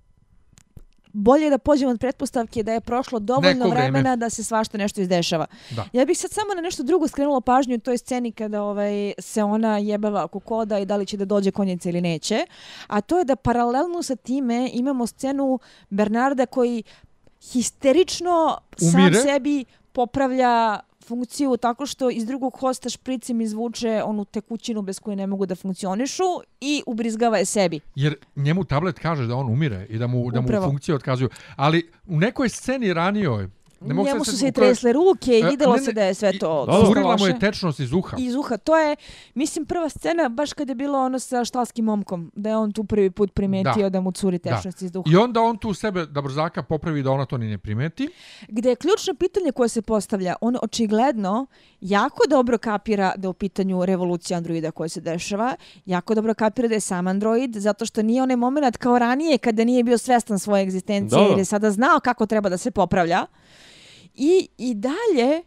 Bolje 1.12 1.44
je 1.44 1.50
da 1.50 1.58
pođemo 1.58 1.90
od 1.90 2.00
pretpostavke 2.00 2.62
da 2.62 2.72
je 2.72 2.80
prošlo 2.80 3.18
dovoljno 3.18 3.64
Neko 3.64 3.68
vreme. 3.68 3.90
vremena 3.90 4.16
da 4.16 4.30
se 4.30 4.44
svašta 4.44 4.78
nešto 4.78 5.00
izdešava. 5.00 5.46
Da. 5.70 5.84
Ja 5.92 6.04
bih 6.04 6.18
sad 6.18 6.30
samo 6.30 6.54
na 6.54 6.60
nešto 6.60 6.82
drugo 6.82 7.08
skrenula 7.08 7.40
pažnju 7.40 7.74
u 7.74 7.78
toj 7.78 7.98
sceni 7.98 8.32
kada 8.32 8.62
ovaj, 8.62 9.12
se 9.18 9.42
ona 9.42 9.78
jebava 9.78 10.24
oko 10.24 10.40
koda 10.40 10.78
i 10.78 10.86
da 10.86 10.96
li 10.96 11.06
će 11.06 11.16
da 11.16 11.24
dođe 11.24 11.50
konjica 11.50 11.88
ili 11.88 12.00
neće. 12.00 12.46
A 12.86 13.00
to 13.00 13.18
je 13.18 13.24
da 13.24 13.36
paralelno 13.36 14.02
sa 14.02 14.16
time 14.16 14.70
imamo 14.72 15.06
scenu 15.06 15.58
Bernarda 15.90 16.46
koji 16.46 16.82
histerično 17.52 18.58
Umire. 18.80 19.14
sam 19.14 19.22
sebi 19.22 19.64
popravlja 19.92 20.80
funkciju 21.06 21.56
tako 21.56 21.86
što 21.86 22.10
iz 22.10 22.26
drugog 22.26 22.56
hosta 22.60 22.88
špricim 22.88 23.40
izvuče 23.40 24.02
onu 24.04 24.24
tekućinu 24.24 24.82
bez 24.82 25.00
koje 25.00 25.16
ne 25.16 25.26
mogu 25.26 25.46
da 25.46 25.54
funkcionišu 25.54 26.24
i 26.60 26.82
ubrizgava 26.86 27.38
je 27.38 27.44
sebi. 27.44 27.80
Jer 27.94 28.14
njemu 28.36 28.64
tablet 28.64 28.98
kaže 28.98 29.26
da 29.26 29.34
on 29.36 29.46
umire 29.52 29.86
i 29.90 29.98
da 29.98 30.06
mu, 30.06 30.30
da 30.30 30.40
mu 30.40 30.46
Upravo. 30.46 30.66
funkcije 30.66 30.94
otkazuju. 30.94 31.28
Ali 31.56 31.90
u 32.06 32.20
nekoj 32.20 32.48
sceni 32.48 32.92
ranijoj, 32.94 33.48
ne 33.86 33.94
mogu 33.94 34.08
Njemu 34.08 34.24
su 34.24 34.36
se 34.38 34.52
tresle 34.52 34.92
ruke 34.92 35.32
i 35.32 35.40
E, 35.40 35.46
videlo 35.46 35.72
ne, 35.72 35.78
ne, 35.78 35.84
se 35.84 35.92
da 35.92 36.02
je 36.02 36.14
sve 36.14 36.38
to 36.38 36.66
i- 36.82 36.86
Curila 36.86 37.16
mu 37.16 37.26
je 37.26 37.38
tečnost 37.38 37.80
iz 37.80 37.92
uha. 37.92 38.16
iz 38.18 38.34
uha. 38.34 38.56
To 38.56 38.76
je, 38.78 38.96
mislim, 39.34 39.66
prva 39.66 39.88
scena 39.88 40.28
baš 40.28 40.52
kad 40.52 40.68
je 40.68 40.74
bilo 40.74 40.98
ono 41.00 41.18
sa 41.18 41.44
štalskim 41.44 41.84
momkom, 41.84 42.32
da 42.36 42.50
je 42.50 42.56
on 42.56 42.72
tu 42.72 42.84
prvi 42.84 43.10
put 43.10 43.34
primetio 43.34 43.82
da, 43.82 43.90
Da. 43.90 44.00
mu 44.00 44.12
curi 44.12 44.38
Da. 44.38 44.50
tečnost 44.50 44.82
iz 44.82 44.96
uha. 44.96 45.04
I 45.06 45.16
onda 45.16 45.40
on 45.40 45.58
tu 45.58 45.74
sebe 45.74 46.06
da 46.06 46.22
brzaka 46.22 46.62
popravi 46.62 47.02
da 47.02 47.10
ona 47.10 47.26
to 47.26 47.38
ni 47.38 47.46
ne 47.46 47.58
primeti. 47.58 48.08
Gde 48.48 48.68
je 48.68 48.76
ključno 48.76 49.14
pitanje 49.14 49.52
koje 49.52 49.68
se 49.68 49.82
postavlja, 49.82 50.36
on 50.40 50.56
očigledno 50.62 51.46
jako 51.80 52.22
dobro 52.28 52.58
kapira 52.58 53.12
da 53.16 53.28
u 53.28 53.32
pitanju 53.34 53.84
revolucija 53.84 54.36
androida 54.36 54.70
koja 54.70 54.88
se 54.88 55.00
dešava, 55.00 55.54
jako 55.86 56.14
dobro 56.14 56.34
kapira 56.34 56.68
da 56.68 56.74
je 56.74 56.80
sam 56.80 57.06
android, 57.06 57.26
zato 57.52 57.84
što 57.86 58.02
nije 58.02 58.22
onaj 58.22 58.36
moment 58.36 58.76
kao 58.76 58.98
ranije 58.98 59.38
kada 59.38 59.64
nije 59.64 59.84
bio 59.84 59.98
svestan 59.98 60.38
svoje 60.38 60.62
egzistencije, 60.62 61.18
Da. 61.18 61.24
jer 61.24 61.38
je 61.38 61.44
sada 61.44 61.70
znao 61.70 62.00
kako 62.00 62.26
treba 62.26 62.48
da 62.48 62.56
se 62.56 62.70
popravlja. 62.70 63.26
I, 64.16 64.48
i 64.59 64.74
dalje 64.74 65.43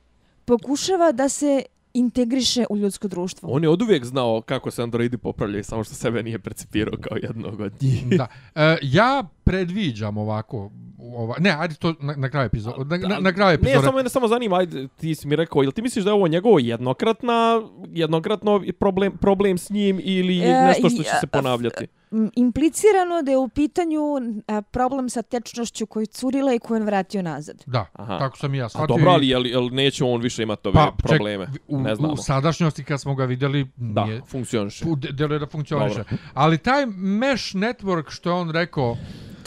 pokušava 0.45 1.11
da 1.11 1.29
se 1.29 1.63
integriše 1.93 2.65
u 2.69 2.77
ljudsko 2.77 3.07
društvo. 3.07 3.49
On 3.51 3.63
je 3.63 3.69
oduvijek 3.69 4.05
znao 4.05 4.41
kako 4.41 4.71
se 4.71 4.83
androidi 4.83 5.17
popravljaju, 5.17 5.63
samo 5.63 5.83
što 5.83 5.93
sebe 5.93 6.23
nije 6.23 6.39
percipirao 6.39 6.93
kao 7.01 7.17
jednog 7.17 7.59
od 7.59 7.73
njih. 7.81 8.05
Da. 8.17 8.27
E, 8.55 8.77
ja 8.81 9.23
predviđam 9.43 10.17
ovako, 10.17 10.71
ova, 10.99 11.35
ne, 11.39 11.55
ajde 11.59 11.75
to 11.75 11.95
na, 11.99 12.15
na 12.15 12.29
kraju 12.29 12.45
epizode. 12.45 12.97
Na, 12.97 13.07
na, 13.07 13.19
na 13.19 13.33
kraju 13.33 13.49
Ne, 13.49 13.53
epizode. 13.53 13.85
samo 13.85 13.97
mene 13.97 14.09
samo 14.09 14.27
zanima, 14.27 14.55
ajde, 14.57 14.87
ti 14.87 15.15
si 15.15 15.27
mi 15.27 15.35
rekao, 15.35 15.61
jel 15.61 15.71
ti 15.71 15.81
misliš 15.81 16.05
da 16.05 16.09
je 16.09 16.13
ovo 16.13 16.27
njegovo 16.27 16.59
jednokratna, 16.59 17.61
jednokratno 17.89 18.63
problem, 18.79 19.17
problem 19.17 19.57
s 19.57 19.69
njim 19.69 19.99
ili 20.03 20.39
E, 20.39 20.63
nešto 20.67 20.89
što 20.89 21.01
i, 21.01 21.05
će 21.05 21.11
se 21.21 21.27
ponavljati? 21.27 21.87
Implicirano 22.35 23.21
da 23.21 23.31
je 23.31 23.37
u 23.37 23.47
pitanju 23.49 23.99
a, 24.47 24.61
problem 24.61 25.09
sa 25.09 25.21
tečnošću 25.21 25.85
koji 25.85 26.05
curila 26.07 26.53
i 26.53 26.59
koju 26.59 26.75
je 26.75 26.81
on 26.81 26.85
vratio 26.85 27.21
nazad. 27.21 27.63
Da, 27.65 27.85
Aha. 27.93 28.19
tako 28.19 28.37
sam 28.37 28.53
i 28.53 28.57
ja 28.57 28.65
A 28.65 28.69
shvatio. 28.69 28.87
dobro, 28.87 29.03
i- 29.03 29.13
ali 29.13 29.27
jel, 29.27 29.45
jel 29.45 29.69
neće 29.71 30.03
on 30.03 30.21
više 30.21 30.43
imati 30.43 30.67
ove 30.67 30.75
pa, 30.75 30.91
probleme? 30.97 31.45
Ček, 31.45 31.61
u, 31.67 31.79
ne 31.79 31.95
znamo. 31.95 32.13
u 32.13 32.17
sadašnjosti 32.17 32.83
kad 32.83 33.01
smo 33.01 33.15
ga 33.15 33.25
vidjeli, 33.25 33.67
Da, 33.75 34.05
nije, 34.05 34.21
funkcioniše. 34.21 34.85
deluje 35.11 35.39
da 35.39 35.47
funkcioniše. 35.47 35.97
Dobro. 35.97 36.17
Ali 36.33 36.57
taj 36.57 36.85
mesh 36.87 37.55
network 37.55 38.09
što 38.09 38.29
je 38.29 38.33
on 38.33 38.49
rekao, 38.51 38.97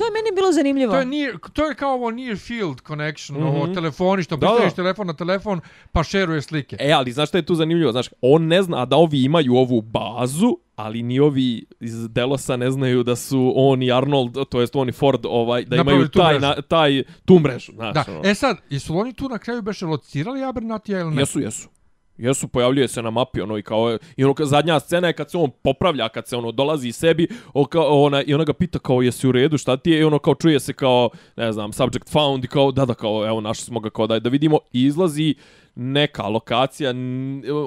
To 0.03 0.07
je 0.07 0.12
meni 0.12 0.35
bilo 0.35 0.53
zanimljivo. 0.53 0.93
To 0.93 0.99
je, 0.99 1.07
nije, 1.07 1.35
to 1.53 1.65
je 1.65 1.74
kao 1.74 1.95
ovo 1.95 2.11
near 2.11 2.37
field 2.39 2.81
connection, 2.81 3.39
mm 3.39 3.43
-hmm. 3.43 3.49
ovo 3.49 3.65
Mhm. 3.65 3.74
telefoni 3.74 4.23
što 4.23 4.37
da. 4.37 4.70
telefon 4.77 5.07
na 5.07 5.12
telefon 5.12 5.61
pa 5.93 6.03
šeruje 6.03 6.43
slike. 6.43 6.77
E, 6.81 6.93
ali 6.93 7.12
znaš 7.12 7.29
šta 7.29 7.39
je 7.39 7.43
tu 7.43 7.55
zanimljivo? 7.55 7.93
Znaš, 7.93 8.09
on 8.20 8.47
ne 8.47 8.62
zna 8.62 8.85
da 8.85 8.97
ovi 8.97 9.23
imaju 9.23 9.55
ovu 9.55 9.81
bazu, 9.81 10.57
ali 10.77 11.03
ni 11.03 11.20
ovi 11.20 11.65
iz 11.81 12.09
Delosa 12.09 12.57
ne 12.57 12.70
znaju 12.70 13.03
da 13.03 13.16
su 13.16 13.53
on 13.57 13.83
i 13.83 13.93
Arnold, 13.93 14.49
to 14.49 14.61
jest 14.61 14.77
on 14.77 14.89
i 14.89 14.93
Ford, 14.93 15.20
ovaj, 15.24 15.65
da 15.65 15.77
Napravili 15.77 15.97
imaju 15.97 16.09
tu 16.09 16.19
taj, 16.19 16.35
mrežu. 16.35 16.47
na, 16.47 16.62
taj, 16.62 17.03
tu 17.24 17.39
mrežu. 17.39 17.73
Znaš, 17.73 17.95
Da, 17.95 18.05
ono. 18.09 18.20
e 18.24 18.35
sad, 18.35 18.57
jesu 18.70 18.95
li 18.95 19.01
oni 19.01 19.12
tu 19.12 19.29
na 19.29 19.39
kraju 19.39 19.62
beše 19.62 19.87
locirali 19.87 20.45
Abernatija 20.45 21.01
ili 21.01 21.15
ne? 21.15 21.23
Jesu, 21.23 21.41
jesu. 21.41 21.69
Jesu, 22.18 22.48
pojavljuje 22.48 22.89
se 22.89 23.02
na 23.02 23.10
mapi, 23.10 23.40
ono, 23.40 23.59
i 23.59 23.62
kao, 23.62 23.98
i 24.16 24.24
ono, 24.24 24.34
ka- 24.34 24.44
zadnja 24.44 24.80
scena 24.80 25.06
je 25.06 25.12
kad 25.12 25.30
se 25.30 25.39
on 25.39 25.51
popravlja, 25.62 26.09
kad 26.09 26.28
se 26.28 26.36
ono 26.36 26.52
dolazi 26.52 26.93
sebi, 26.93 27.28
o, 27.55 27.64
kao, 27.64 28.02
ona, 28.02 28.22
i 28.22 28.34
ona 28.34 28.44
ga 28.44 28.52
pita 28.52 28.78
kao, 28.78 29.02
jesi 29.02 29.28
u 29.28 29.32
redu, 29.32 29.59
šta 29.59 29.76
ti 29.76 29.90
je, 29.90 30.01
i 30.01 30.05
ono, 30.05 30.18
kao, 30.18 30.34
čuje 30.34 30.60
se 30.60 30.72
kao, 30.72 31.10
ne 31.36 31.52
znam, 31.52 31.72
subject 31.72 32.09
found, 32.10 32.44
i 32.44 32.48
kao, 32.48 32.72
da, 32.72 32.84
da, 32.84 32.94
kao, 32.94 33.26
evo, 33.26 33.40
našli 33.40 33.64
smo 33.64 33.80
ga, 33.80 33.90
kao, 33.90 34.06
daj 34.06 34.20
da 34.20 34.28
vidimo, 34.28 34.59
i 34.72 34.84
izlazi 34.84 35.34
neka 35.74 36.22
lokacija, 36.24 36.90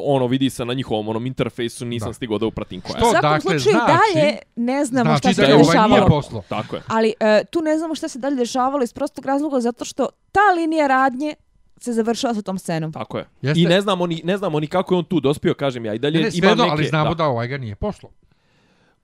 ono, 0.04 0.28
vidi 0.28 0.50
se 0.50 0.66
na 0.66 0.74
njihovom, 0.74 1.08
onom 1.08 1.26
interfejsu, 1.26 1.86
nisam 1.86 2.10
Da. 2.10 2.14
stigao 2.14 2.38
da 2.38 2.46
upratim 2.46 2.82
koja 2.82 2.92
Što? 2.92 3.06
U 3.06 3.08
je. 3.08 3.12
svakom 3.12 3.30
dakle, 3.32 3.60
slučaju 3.60 3.76
znači- 3.76 4.14
dalje 4.14 4.38
ne 4.58 4.86
znamo 4.86 5.06
znači 5.06 5.20
šta 5.20 5.30
se 5.30 5.42
da 5.42 5.48
dalje 5.48 5.52
je 5.52 5.64
ovaj 5.64 5.76
nije 5.78 5.88
dešavalo. 5.90 6.08
poslo. 6.10 6.44
Tako 6.50 6.76
je. 6.76 6.82
Ali 6.88 7.14
e, 7.20 7.44
tu 7.46 7.62
ne 7.62 7.78
znamo 7.78 7.96
šta 7.96 8.08
se 8.08 8.20
dalje 8.20 8.36
dešavalo 8.36 8.84
iz 8.84 8.94
prostog 8.94 9.26
razloga 9.26 9.60
zato 9.60 9.86
što 9.86 10.08
ta 10.32 10.54
linija 10.56 10.88
radnje 10.88 11.34
se 11.78 11.94
završava 11.94 12.34
sa 12.34 12.42
tom 12.42 12.58
scenom. 12.58 12.92
Tako 12.92 13.18
je. 13.18 13.26
Jeste. 13.42 13.62
I 13.62 13.66
ne 13.66 13.82
znamo 13.82 14.08
ni 14.08 14.22
ne 14.24 14.38
znamo 14.38 14.60
ni 14.60 14.68
kako 14.68 14.94
je 14.94 15.00
on 15.00 15.06
tu 15.06 15.20
dospio, 15.20 15.54
kažem 15.54 15.86
ja. 15.86 15.94
I 15.94 16.00
dalje 16.00 16.14
Ne, 16.14 16.22
ne, 16.22 16.30
imam 16.30 16.50
svedo, 16.50 16.64
neke, 16.64 16.72
ali 16.72 16.86
znamo 16.86 17.10
da. 17.10 17.16
da. 17.16 17.26
ovaj 17.26 17.48
ga 17.48 17.58
nije 17.58 17.76
poslo. 17.76 18.10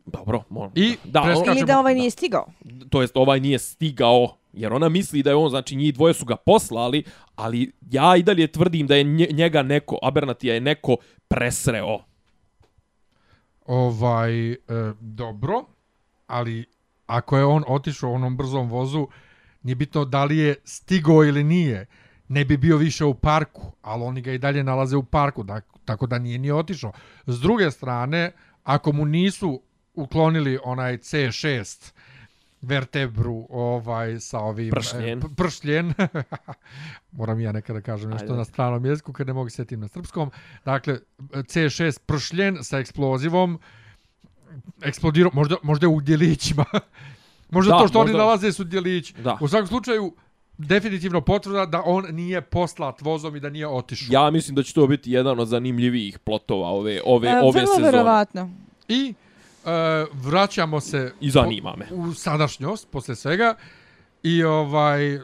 Dobro, 0.06 0.44
moram. 0.50 0.72
I 0.76 0.96
da, 1.04 1.22
preskačemo- 1.22 1.52
on, 1.52 1.58
Ili 1.58 1.66
da 1.66 1.80
ovaj 1.80 1.94
da. 1.94 1.98
nije 1.98 2.10
stigao. 2.12 2.48
to 2.90 3.02
jest 3.02 3.18
ovaj 3.18 3.40
nije 3.40 3.60
stigao 3.60 4.28
jer 4.54 4.74
ona 4.74 4.90
misli 4.90 5.24
da 5.24 5.30
je 5.30 5.36
on, 5.36 5.50
znači 5.50 5.76
njih 5.76 5.94
dvoje 5.94 6.14
su 6.14 6.26
ga 6.26 6.36
poslali, 6.36 7.04
ali 7.36 7.72
ja 7.92 8.16
i 8.16 8.24
dalje 8.24 8.48
tvrdim 8.48 8.88
da 8.88 8.96
je 8.96 9.04
nje- 9.04 9.32
njega 9.32 9.64
neko, 9.64 9.98
Abernatija 10.02 10.54
je 10.54 10.62
neko 10.62 10.98
presreo. 11.28 12.00
Ovaj, 13.66 14.52
e, 14.52 14.58
dobro, 15.00 15.66
ali 16.28 16.66
ako 17.08 17.38
je 17.38 17.46
on 17.46 17.64
otišao 17.68 18.10
u 18.10 18.14
onom 18.14 18.38
brzom 18.38 18.70
vozu, 18.70 19.08
nije 19.64 19.76
bitno 19.76 20.06
da 20.06 20.24
li 20.24 20.38
je 20.38 20.56
stigo 20.64 21.24
ili 21.24 21.44
nije. 21.44 21.86
Ne 22.32 22.46
bi 22.46 22.58
bio 22.58 22.78
više 22.78 23.06
u 23.06 23.14
parku, 23.16 23.62
ali 23.82 24.04
oni 24.04 24.22
ga 24.22 24.32
i 24.32 24.38
dalje 24.38 24.64
nalaze 24.64 24.96
u 24.96 25.04
parku, 25.04 25.44
da, 25.44 25.62
tako 25.86 26.08
da 26.08 26.20
nije 26.20 26.38
ni 26.38 26.52
otišao. 26.52 26.92
S 27.28 27.40
druge 27.40 27.72
strane, 27.72 28.32
ako 28.64 28.92
mu 28.92 29.06
nisu 29.06 29.62
uklonili 29.96 30.60
onaj 30.64 30.98
C6 31.00 31.92
vertebru 32.62 33.48
ovaj 33.50 34.20
sa 34.20 34.40
ovim 34.40 34.72
Pršljen. 34.72 35.20
e, 35.20 35.36
pršljen 35.38 35.94
moram 37.12 37.40
ja 37.40 37.52
nekada 37.52 37.82
kažem 37.82 38.10
nešto 38.10 38.26
Ajde. 38.26 38.36
na 38.36 38.46
stranom 38.46 38.86
jeziku 38.86 39.14
kad 39.14 39.28
ne 39.28 39.34
mogu 39.34 39.50
se 39.50 39.56
sjetim 39.56 39.80
na 39.80 39.88
srpskom 39.88 40.32
dakle 40.66 41.00
C6 41.20 42.00
pršljen 42.00 42.58
sa 42.62 42.80
eksplozivom 42.80 43.60
eksplodirao 44.82 45.32
možda 45.34 45.56
možda 45.64 45.88
u 45.88 46.02
djelićima 46.02 46.66
možda 47.50 47.72
Da, 47.72 47.80
to 47.80 47.88
što 47.88 48.00
oni 48.00 48.08
možda- 48.08 48.18
nalaze 48.20 48.52
su 48.52 48.64
djelići 48.64 49.14
Da. 49.14 49.38
u 49.42 49.48
svakom 49.48 49.68
slučaju 49.68 50.16
definitivno 50.62 51.22
potvrda 51.22 51.66
da 51.66 51.82
on 51.86 52.06
nije 52.06 52.42
poslat 52.42 53.02
vozom 53.02 53.36
i 53.36 53.40
da 53.40 53.50
nije 53.50 53.68
otišao 53.68 54.08
Ja 54.14 54.32
mislim 54.32 54.56
da 54.56 54.64
će 54.64 54.74
to 54.74 54.88
biti 54.88 55.12
jedan 55.12 55.40
od 55.40 55.48
zanimljivijih 55.48 56.20
plotova 56.20 56.68
ove 56.70 57.02
ove 57.06 57.28
E, 57.30 57.40
ove 57.40 57.60
sezone. 57.62 57.84
verovatno. 57.84 58.50
i 58.88 59.14
e, 59.66 59.70
vraćamo 60.14 60.80
se 60.80 61.14
I 61.20 61.30
zanima 61.30 61.76
me. 61.78 61.86
u 61.92 62.14
sadašnjost 62.14 62.88
posle 62.92 63.16
svega 63.16 63.56
i 64.24 64.44
ovaj 64.44 65.20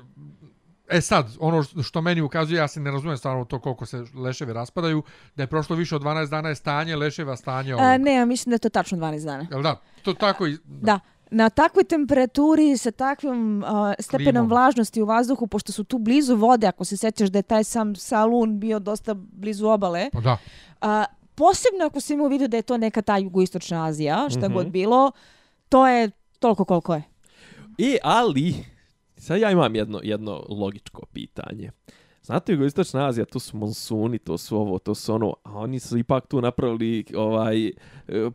E 0.90 1.02
sad, 1.02 1.36
ono 1.40 1.64
što 1.84 2.02
meni 2.02 2.22
ukazuje, 2.22 2.58
ja 2.58 2.68
se 2.68 2.80
ne 2.80 2.92
razumijem 2.92 3.18
stvarno 3.18 3.46
to 3.46 3.60
koliko 3.60 3.86
se 3.86 4.04
leševi 4.16 4.54
raspadaju, 4.54 5.04
da 5.36 5.44
je 5.44 5.48
prošlo 5.48 5.76
više 5.76 5.96
od 5.96 6.02
12 6.02 6.30
dana 6.30 6.50
je 6.50 6.56
stanje 6.56 6.96
leševa 6.96 7.36
stanje 7.36 7.76
ovog. 7.76 7.86
E, 7.86 7.98
ne, 7.98 8.14
ja 8.14 8.26
mislim 8.26 8.52
da 8.52 8.56
je 8.56 8.60
to 8.60 8.70
tačno 8.70 8.98
12 8.98 9.26
dana. 9.26 9.48
Jel 9.52 9.62
da? 9.62 9.82
To 10.02 10.14
tako 10.14 10.48
i... 10.48 10.58
Da. 10.66 11.00
Na 11.32 11.50
takvoj 11.50 11.84
temperaturi, 11.84 12.78
sa 12.78 12.92
takvim 12.92 13.32
uh, 13.60 13.68
stepenom 14.00 14.32
Klimom. 14.34 14.50
vlažnosti 14.50 15.02
u 15.02 15.06
vazduhu, 15.06 15.48
pošto 15.48 15.72
su 15.72 15.84
tu 15.84 15.98
blizu 15.98 16.36
vode, 16.36 16.68
ako 16.68 16.86
se 16.86 16.98
sećaš 16.98 17.30
da 17.30 17.40
je 17.40 17.44
taj 17.44 17.64
sam 17.64 17.96
salun 17.96 18.60
bio 18.60 18.80
dosta 18.80 19.14
blizu 19.14 19.68
obale, 19.68 20.10
Pa 20.14 20.20
da. 20.22 20.38
a, 20.82 21.06
posebno 21.36 21.86
ako 21.86 22.00
se 22.00 22.14
ima 22.14 22.24
u 22.24 22.28
vidu 22.28 22.48
da 22.48 22.58
je 22.58 22.64
to 22.64 22.78
neka 22.78 23.02
ta 23.02 23.18
jugoistočna 23.18 23.86
Azija, 23.86 24.28
šta 24.30 24.40
Mhm. 24.40 24.54
god 24.54 24.68
bilo, 24.68 25.12
to 25.70 25.88
je 25.88 26.10
toliko 26.40 26.66
koliko 26.66 26.94
je. 26.96 27.04
E, 27.80 27.98
ali, 28.04 28.54
sad 29.18 29.40
ja 29.40 29.52
imam 29.52 29.76
jedno, 29.76 30.00
jedno 30.04 30.46
logičko 30.50 31.06
pitanje. 31.06 31.72
Znate, 32.28 32.52
jugoistočna 32.52 33.08
Azija, 33.08 33.26
to 33.26 33.40
su 33.40 33.58
monsuni, 33.58 34.20
to 34.20 34.38
su 34.38 34.58
ovo, 34.58 34.80
to 34.80 34.96
su 34.96 35.14
ono, 35.14 35.34
a 35.44 35.60
oni 35.60 35.80
su 35.80 35.98
ipak 35.98 36.28
tu 36.28 36.42
napravili 36.42 37.06
ovaj 37.16 37.68
e, 37.68 37.72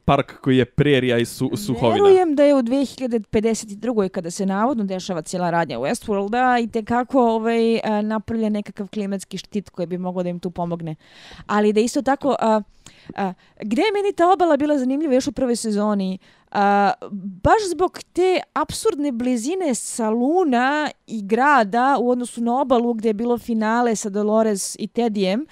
park 0.04 0.40
koji 0.40 0.56
je 0.56 0.64
prerija 0.64 1.18
i 1.18 1.24
su, 1.24 1.50
suhovina. 1.56 2.04
Verujem 2.04 2.34
da 2.34 2.42
je 2.42 2.54
u 2.54 2.58
2052. 2.62 4.08
kada 4.08 4.30
se 4.30 4.46
navodno 4.46 4.84
dešava 4.84 5.22
cijela 5.22 5.50
radnja 5.50 5.78
Westworlda 5.78 6.64
i 6.64 6.70
tekako 6.70 7.34
ovaj, 7.34 7.76
e, 7.76 8.02
napravlja 8.02 8.48
nekakav 8.48 8.88
klimatski 8.88 9.38
štit 9.38 9.70
koji 9.70 9.86
bi 9.86 9.98
mogao 9.98 10.22
da 10.22 10.28
im 10.28 10.40
tu 10.40 10.50
pomogne. 10.50 10.94
Ali 11.46 11.72
da 11.72 11.80
isto 11.80 12.02
tako, 12.02 12.36
a, 12.38 12.60
a, 13.16 13.32
gde 13.60 13.82
je 13.82 13.92
meni 13.92 14.12
ta 14.16 14.32
obala 14.32 14.56
bila 14.56 14.78
zanimljiva 14.78 15.14
još 15.14 15.26
u 15.26 15.32
prvoj 15.32 15.56
sezoni? 15.56 16.18
A, 16.52 16.92
baš 17.42 17.62
zbog 17.70 17.98
te 18.12 18.40
absurdne 18.52 19.12
blizine 19.12 19.74
saluna 19.74 20.90
i 21.06 21.22
grada 21.22 21.98
u 22.00 22.10
odnosu 22.10 22.40
na 22.40 22.60
obalu 22.60 22.94
gdje 22.94 23.08
je 23.08 23.14
bilo 23.14 23.38
finale 23.38 23.96
sa 23.96 24.08
Dolores 24.08 24.76
i 24.78 24.86
Tedijem, 24.86 25.46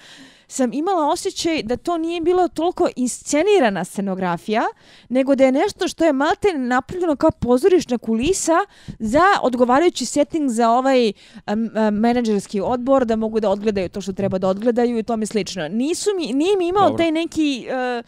sam 0.50 0.72
imala 0.72 1.08
osjećaj 1.08 1.62
da 1.62 1.76
to 1.76 1.98
nije 1.98 2.20
bilo 2.20 2.48
toliko 2.48 2.88
inscenirana 2.96 3.84
scenografija, 3.84 4.62
nego 5.08 5.34
da 5.34 5.44
je 5.44 5.52
nešto 5.52 5.88
što 5.88 6.04
je 6.04 6.12
malte 6.12 6.48
napravljeno 6.58 7.16
kao 7.16 7.30
pozorišna 7.30 7.98
kulisa 7.98 8.58
za 8.98 9.24
odgovarajući 9.42 10.06
setting 10.06 10.50
za 10.50 10.70
ovaj 10.70 11.08
um, 11.08 11.12
um, 11.52 11.94
menadžerski 11.94 12.60
odbor, 12.60 13.04
da 13.04 13.16
mogu 13.16 13.40
da 13.40 13.50
odgledaju 13.50 13.88
to 13.88 14.00
što 14.00 14.12
treba 14.12 14.38
da 14.38 14.48
odgledaju 14.48 14.98
i 14.98 15.02
tome 15.02 15.26
slično. 15.26 15.68
Nisu 15.68 16.10
mi, 16.16 16.32
nije 16.32 16.56
mi 16.56 16.68
imao 16.68 16.88
Dobro. 16.88 16.98
taj 16.98 17.12
neki 17.12 17.66
uh, 17.66 18.04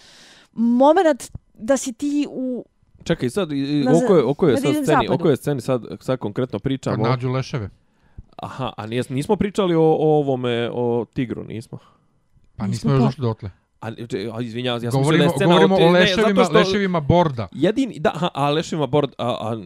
moment 0.52 1.30
da 1.54 1.76
si 1.76 1.92
ti 1.92 2.26
u... 2.30 2.64
Čekaj, 3.04 3.30
sad, 3.30 3.52
i- 3.52 3.84
Na 3.84 3.92
o 3.92 4.00
kojoj, 4.02 4.22
o 4.22 4.34
kojoj 4.34 4.52
na 4.52 4.56
sad 4.56 4.64
divljem 4.64 4.84
sceni, 4.84 4.98
o 4.98 5.02
zapadu. 5.02 5.18
kojoj 5.18 5.36
sceni 5.36 5.60
sad, 5.60 5.82
sad 6.00 6.18
konkretno 6.18 6.58
Kad 6.58 6.62
pričamo? 6.62 7.02
nađu 7.02 7.30
leševe. 7.30 7.68
Aha, 8.36 8.72
a 8.76 8.86
nijes, 8.86 9.08
nismo 9.08 9.36
pričali 9.36 9.74
o, 9.74 9.82
o 9.82 10.18
ovome, 10.18 10.70
o 10.72 11.04
tigru, 11.06 11.44
nismo? 11.44 11.78
Pa 12.56 12.66
Nismo 12.66 12.68
nismo 12.68 12.90
još 12.92 13.00
pa- 13.00 13.06
došli 13.06 13.22
dotle. 13.22 13.50
A, 13.82 13.90
če- 14.06 14.30
a 14.32 14.40
izvinjavam, 14.40 14.84
ja 14.84 14.90
sam 14.90 15.00
mislio 15.00 15.18
da 15.18 15.24
Govorimo, 15.24 15.24
je 15.24 15.30
scena 15.30 15.54
govorimo 15.54 15.76
o 15.76 15.90
leševima, 15.90 16.44
što- 16.44 16.52
leševima 16.52 17.00
borda. 17.00 17.48
Jedini, 17.52 17.98
da, 17.98 18.10
aha, 18.14 18.28
a 18.34 18.50
leševima 18.50 18.86
borda, 18.86 19.14
a, 19.18 19.28
a, 19.40 19.56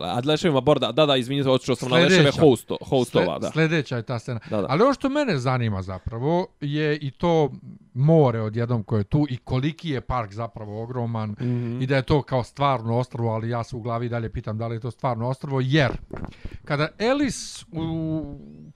a 0.00 0.20
leševima 0.24 0.60
borda, 0.60 0.92
da, 0.92 1.06
da, 1.06 1.16
izvinite, 1.16 1.50
otišao 1.50 1.74
sam 1.74 1.88
na 1.88 1.96
leševe 1.96 2.10
Sljedeća. 2.16 2.40
hosto, 2.40 2.76
hostova, 2.82 3.24
Sle- 3.26 3.40
da. 3.40 3.50
Sljedeća 3.50 3.96
je 3.96 4.02
ta 4.02 4.18
scena. 4.18 4.40
Da, 4.50 4.60
da. 4.60 4.66
Ali 4.70 4.82
ono 4.82 4.94
što 4.94 5.08
mene 5.08 5.38
zanima 5.38 5.82
zapravo 5.82 6.46
je 6.60 6.98
i 6.98 7.10
to 7.10 7.50
more 7.94 8.40
odjednom 8.40 8.82
koje 8.82 9.00
je 9.00 9.04
tu 9.04 9.26
i 9.30 9.36
koliki 9.36 9.90
je 9.90 10.00
park 10.00 10.32
zapravo 10.32 10.82
ogroman 10.82 11.30
mm. 11.30 11.36
-hmm. 11.40 11.82
i 11.82 11.86
da 11.86 11.96
je 11.96 12.02
to 12.02 12.22
kao 12.22 12.44
stvarno 12.44 12.98
ostrvo, 12.98 13.30
ali 13.30 13.50
ja 13.50 13.64
se 13.64 13.76
u 13.76 13.80
glavi 13.80 14.08
dalje 14.08 14.30
pitam 14.30 14.58
da 14.58 14.66
li 14.66 14.76
je 14.76 14.80
to 14.80 14.90
stvarno 14.90 15.28
ostrvo, 15.28 15.60
jer 15.60 15.90
kada 16.64 16.88
Ellis 16.98 17.64
u 17.72 18.22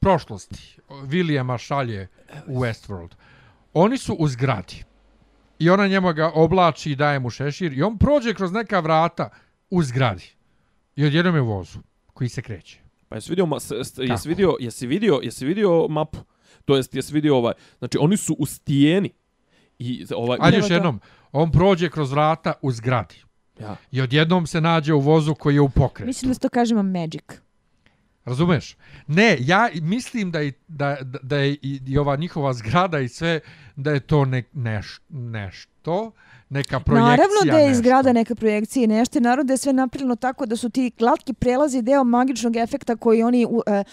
prošlosti 0.00 0.76
Williama 0.90 1.58
šalje 1.58 2.08
u 2.46 2.60
Westworld, 2.60 3.08
oni 3.78 3.98
su 3.98 4.14
u 4.14 4.28
zgradi 4.28 4.84
i 5.58 5.70
ona 5.70 5.86
njemu 5.86 6.12
ga 6.12 6.30
oblači 6.30 6.92
i 6.92 6.96
daje 6.96 7.18
mu 7.18 7.30
šešir 7.30 7.72
i 7.72 7.82
on 7.82 7.98
prođe 7.98 8.34
kroz 8.34 8.52
neka 8.52 8.80
vrata 8.80 9.30
u 9.70 9.82
zgradi 9.82 10.24
i 10.96 11.04
odjednom 11.04 11.34
je 11.34 11.40
u 11.40 11.46
vozu 11.46 11.78
koji 12.06 12.28
se 12.28 12.42
kreće. 12.42 12.78
Pa 13.08 13.14
jesi 13.14 13.30
vidio, 13.30 13.46
ma- 13.46 13.60
s- 13.60 13.72
s- 13.84 13.90
Kako? 13.90 14.02
jesi 14.02 14.28
vidio, 14.28 14.56
jesi 14.60 14.86
vidio, 14.86 15.20
jesi 15.22 15.46
vidio 15.46 15.86
mapu? 15.88 16.18
To 16.64 16.76
jest, 16.76 16.94
jesi 16.94 17.14
vidio 17.14 17.36
ovaj, 17.36 17.54
znači 17.78 17.98
oni 18.00 18.16
su 18.16 18.36
u 18.38 18.46
stijeni. 18.46 19.10
I 19.78 20.06
ovaj, 20.10 20.38
Ajde 20.40 20.56
još 20.56 20.70
jednom, 20.70 21.00
on 21.32 21.52
prođe 21.52 21.90
kroz 21.90 22.12
vrata 22.12 22.52
u 22.62 22.72
zgradi 22.72 23.22
ja. 23.60 23.76
i 23.90 24.00
odjednom 24.00 24.46
se 24.46 24.60
nađe 24.60 24.94
u 24.94 25.00
vozu 25.00 25.34
koji 25.34 25.54
je 25.54 25.60
u 25.60 25.68
pokretu. 25.68 26.06
Mislim 26.06 26.28
da 26.28 26.34
se 26.34 26.40
to 26.40 26.48
kažemo 26.48 26.82
magic. 26.82 27.22
Razumeš? 28.28 28.76
Ne, 29.06 29.36
ja 29.40 29.68
mislim 29.74 30.30
da, 30.30 30.42
i, 30.42 30.52
da, 30.68 30.96
da, 31.22 31.36
je 31.36 31.52
i, 31.52 31.80
i 31.86 31.98
ova 31.98 32.16
njihova 32.16 32.52
zgrada 32.52 32.98
i 33.00 33.08
sve, 33.08 33.40
da 33.76 33.90
je 33.90 34.00
to 34.00 34.24
ne, 34.24 34.42
neš, 34.52 35.00
nešto, 35.08 36.12
neka 36.50 36.80
projekcija 36.80 37.06
Naravno 37.06 37.40
da 37.44 37.58
je 37.58 37.68
nešto. 37.68 37.72
izgrada 37.72 38.12
neka 38.12 38.34
projekcija 38.34 38.84
i 38.84 38.88
nešto, 38.88 39.20
naravno 39.20 39.44
da 39.44 39.52
je 39.52 39.58
sve 39.58 39.72
napravljeno 39.72 40.16
tako 40.16 40.46
da 40.46 40.56
su 40.56 40.70
ti 40.70 40.92
glatki 40.98 41.32
prelazi 41.32 41.82
deo 41.82 42.04
magičnog 42.04 42.56
efekta 42.56 42.96
koji 42.96 43.22
oni 43.22 43.46
u, 43.46 43.62
Je- 43.66 43.74
je- 43.76 43.84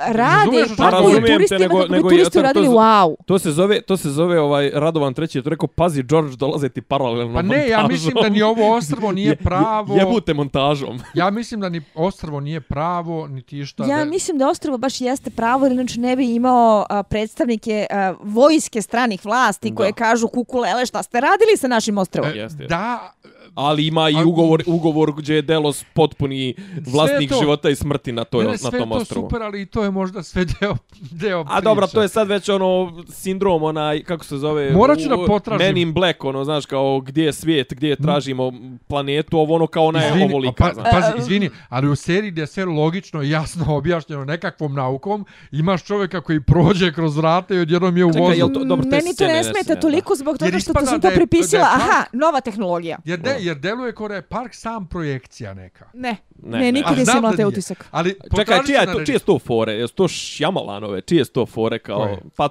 rade 0.00 0.64
pa 0.76 0.90
razumijem 0.90 1.22
te, 1.22 1.32
turistima 1.32 1.58
nego- 1.58 1.74
kako 1.74 1.86
bi 1.86 1.92
nego 1.92 2.08
turisti 2.10 2.32
to- 2.32 2.38
uradili 2.38 2.66
to- 2.66 2.72
wow. 2.72 3.14
To 3.26 3.38
se 3.38 3.50
zove, 3.52 3.80
to 3.80 3.96
se 3.96 4.10
zove 4.10 4.40
ovaj 4.40 4.70
Radovan 4.70 5.14
treći, 5.14 5.38
je 5.38 5.42
to 5.42 5.50
rekao, 5.50 5.66
pazi, 5.68 6.02
George, 6.02 6.36
dolaze 6.36 6.68
ti 6.68 6.80
paralelno 6.82 7.34
Pa 7.34 7.42
ne, 7.42 7.68
ja 7.68 7.86
mislim 7.86 8.14
da 8.14 8.28
ni 8.28 8.42
ovo 8.42 8.74
ostrvo 8.74 9.12
nije 9.12 9.36
pravo. 9.36 9.94
Jebute 9.94 10.34
montažom. 10.34 11.00
Ja 11.14 11.30
mislim 11.30 11.60
da 11.60 11.68
ni 11.68 11.82
ostrvo 11.94 12.40
nije 12.40 12.60
pravo, 12.60 13.26
niti 13.28 13.58
išta. 13.58 13.84
Ja 13.84 13.98
da... 13.98 14.04
mislim 14.04 14.38
da 14.38 14.48
Ostrovo 14.48 14.78
baš 14.78 15.00
jeste 15.00 15.30
pravo, 15.30 15.66
jer 15.66 15.72
inače 15.72 16.00
ne 16.00 16.16
bi 16.16 16.34
imao 16.34 16.86
a, 16.90 17.02
predstavnike 17.02 17.86
a, 17.90 18.14
vojske 18.22 18.82
stranih 18.82 19.24
vlasti 19.24 19.70
Da. 19.70 19.76
koje 19.76 19.92
kažu 19.92 20.28
kukulele 20.28 20.86
šta 20.86 21.02
ste 21.02 21.20
radili 21.20 21.56
sa 21.56 21.68
našim 21.68 21.98
Ostrovom. 21.98 22.30
E, 22.30 22.34
Jeste, 22.34 22.62
jeste. 22.62 22.66
Da, 22.66 23.12
Ali 23.60 23.86
ima 23.86 24.10
i 24.10 24.14
A- 24.14 24.24
ugovor, 24.24 24.62
ugovor 24.66 25.12
gdje 25.12 25.34
je 25.34 25.42
Delos 25.42 25.84
potpuni 25.94 26.54
vlasnik 26.84 27.28
to. 27.28 27.38
života 27.40 27.70
i 27.70 27.76
smrti 27.76 28.12
na, 28.12 28.24
toj, 28.24 28.44
ne, 28.44 28.50
na 28.52 28.56
sve 28.58 28.78
tom 28.78 28.90
to 28.90 28.96
ostrovu. 28.96 29.26
super, 29.26 29.42
ali 29.42 29.62
i 29.62 29.66
to 29.66 29.84
je 29.84 29.90
možda 29.90 30.22
sve 30.22 30.44
deo, 30.52 30.76
deo 31.02 31.44
A 31.48 31.60
dobro, 31.60 31.86
to 31.86 32.02
je 32.02 32.08
sad 32.08 32.28
već 32.28 32.48
ono 32.48 32.68
sindrom 33.10 33.62
onaj 33.62 34.02
kako 34.02 34.24
se 34.24 34.36
zove 34.36 34.70
Morat 34.72 34.98
ću 34.98 35.06
u- 35.06 35.08
da 35.10 35.26
potražim. 35.26 35.66
Men 35.66 35.76
in 35.78 35.92
Black, 35.92 36.24
ono 36.24 36.44
znaš 36.44 36.66
kao 36.66 37.00
gdje 37.00 37.24
je 37.24 37.32
svijet, 37.32 37.72
gdje 37.72 37.96
tražimo 37.96 38.52
planetu, 38.88 39.38
ovo 39.38 39.54
ono 39.54 39.66
kao 39.66 39.84
ona 39.84 40.00
je 40.00 40.24
ovo 40.24 40.38
lika, 40.38 40.64
pa, 40.66 40.74
znaš. 40.74 40.90
pazi, 40.92 41.12
izvini, 41.18 41.50
ali 41.68 41.88
u 41.88 41.96
seriji 41.96 42.30
gdje 42.30 42.42
je 42.42 42.46
sve 42.46 42.64
logično 42.64 43.22
i 43.22 43.30
jasno 43.30 43.64
objašnjeno 43.76 44.24
nekakvom 44.24 44.74
naukom, 44.74 45.26
imaš 45.52 45.84
čovjeka 45.84 46.20
koji 46.20 46.40
prođe 46.42 46.92
kroz 46.92 47.16
vrata 47.16 47.54
i 47.54 47.58
odjednom 47.58 47.96
je 47.96 48.04
u 48.04 48.08
Čekaj, 48.08 48.22
vozu. 48.22 48.34
jel 48.34 48.48
to- 48.48 48.64
dobro, 48.64 48.84
te 48.84 48.90
Meni 48.90 49.16
to 49.16 49.24
ne 49.24 49.32
ne 49.32 49.44
smeta 49.44 49.74
toliko 49.76 50.14
zbog 50.14 50.38
toga 50.38 50.50
što, 50.50 50.58
ispada 50.58 50.86
sam 50.86 51.00
to 51.00 51.08
je- 51.08 51.14
pripisila. 51.14 51.62
je 51.62 51.68
Aha, 51.68 52.04
nova 52.12 52.40
tehnologija. 52.40 52.98
Jer, 53.04 53.18
de, 53.18 53.36
jer 53.48 53.56
deluje 53.58 53.94
kao 53.94 54.08
da 54.08 54.14
je 54.14 54.22
park 54.22 54.54
sam 54.54 54.86
projekcija 54.88 55.54
neka. 55.54 55.90
Ne, 55.94 56.16
Ne, 56.42 56.58
ne, 56.58 56.64
ne. 56.64 56.72
nikad 56.72 56.98
nisam 56.98 57.18
imala 57.18 57.34
nije. 57.34 57.46
utisak. 57.46 57.88
Ali 57.90 58.16
Čekaj, 58.36 58.58
čija 58.66 58.80
je 58.80 58.92
to, 58.92 59.04
čije 59.04 59.18
su 59.18 59.24
to 59.26 59.38
fore? 59.38 59.72
Jesu 59.72 59.94
to 59.94 60.08
Šjamalanove? 60.08 61.00
Čije 61.00 61.24
su 61.24 61.32
to 61.32 61.46
fore 61.46 61.78
kao... 61.78 61.98
Koje? 61.98 62.18
Pa 62.36 62.48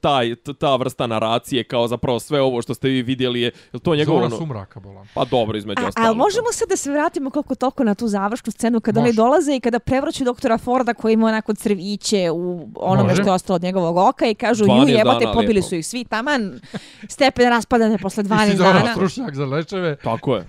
taj, 0.00 0.34
ta 0.58 0.76
vrsta 0.76 1.06
naracije 1.06 1.64
kao 1.64 1.88
zapravo 1.88 2.20
sve 2.20 2.40
ovo 2.40 2.62
što 2.62 2.74
ste 2.74 2.88
vi 2.88 3.02
vidjeli 3.02 3.40
je... 3.40 3.50
Je 3.72 3.80
to 3.80 3.94
njegovo 3.94 4.16
Zona 4.18 4.26
ono... 4.26 4.36
sumraka 4.36 4.80
bola. 4.80 5.06
Pa 5.14 5.24
dobro, 5.24 5.58
između 5.58 5.82
A, 5.84 5.88
ostalog. 5.88 6.06
ali 6.08 6.16
možemo 6.16 6.46
sad 6.52 6.68
da 6.68 6.76
se 6.76 6.90
vratimo 6.90 7.30
koliko 7.30 7.54
toliko 7.54 7.84
na 7.84 7.94
tu 7.94 8.08
završnu 8.08 8.52
scenu 8.52 8.80
kada 8.80 9.00
oni 9.00 9.12
dolaze 9.12 9.56
i 9.56 9.60
kada 9.60 9.78
prevrću 9.78 10.24
doktora 10.24 10.58
Forda 10.58 10.94
koji 10.94 11.12
ima 11.12 11.26
onako 11.26 11.54
crviće 11.54 12.30
u 12.30 12.68
onome 12.76 13.08
Može. 13.08 13.22
što 13.22 13.30
je 13.30 13.34
ostalo 13.34 13.54
od 13.54 13.62
njegovog 13.62 13.96
oka 13.96 14.26
i 14.26 14.34
kažu 14.34 14.64
12 14.64 14.82
ju 14.82 14.96
jebote 14.96 15.18
dana, 15.20 15.32
pobili 15.32 15.52
lijepo. 15.52 15.68
su 15.68 15.74
ih 15.74 15.86
svi 15.86 16.04
taman 16.04 16.60
stepen 17.08 17.48
raspadane 17.48 17.98
posle 17.98 18.24
12 18.24 18.48
Isidora 18.48 18.72
dana. 18.72 18.92
stručnjak 18.94 19.34
za 19.34 19.44
lečeve. 19.44 19.96
Tako 19.96 20.36
je, 20.36 20.46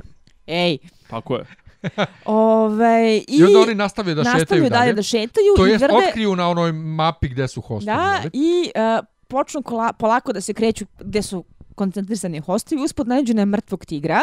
Ej, 0.48 0.78
tako 1.10 1.36
je. 1.36 1.46
ove, 2.26 3.18
i, 3.18 3.26
I, 3.28 3.44
onda 3.44 3.60
oni 3.60 3.76
nastave 3.76 4.14
da 4.14 4.24
nastavljaju 4.24 4.46
šetaju 4.46 4.62
dalje 4.62 4.70
dalje. 4.70 4.94
da 4.94 5.04
šetaju 5.04 5.54
To 5.56 5.68
i 5.68 5.70
jest, 5.70 5.84
vrde, 5.84 5.96
otkriju 6.08 6.36
na 6.36 6.50
onoj 6.50 6.72
mapi 6.72 7.28
gde 7.28 7.48
su 7.48 7.62
hostovi. 7.62 7.86
da, 7.86 8.20
jeli? 8.24 8.30
i 8.34 8.72
uh, 8.76 9.06
počnu 9.28 9.62
kola, 9.62 9.94
polako 9.94 10.34
da 10.34 10.42
se 10.42 10.54
kreću 10.54 10.86
gde 11.00 11.22
su 11.22 11.44
koncentrisani 11.76 12.40
hostovi, 12.40 12.84
uspod 12.84 13.08
nađu 13.08 13.34
na 13.34 13.46
mrtvog 13.46 13.86
tigra, 13.86 14.22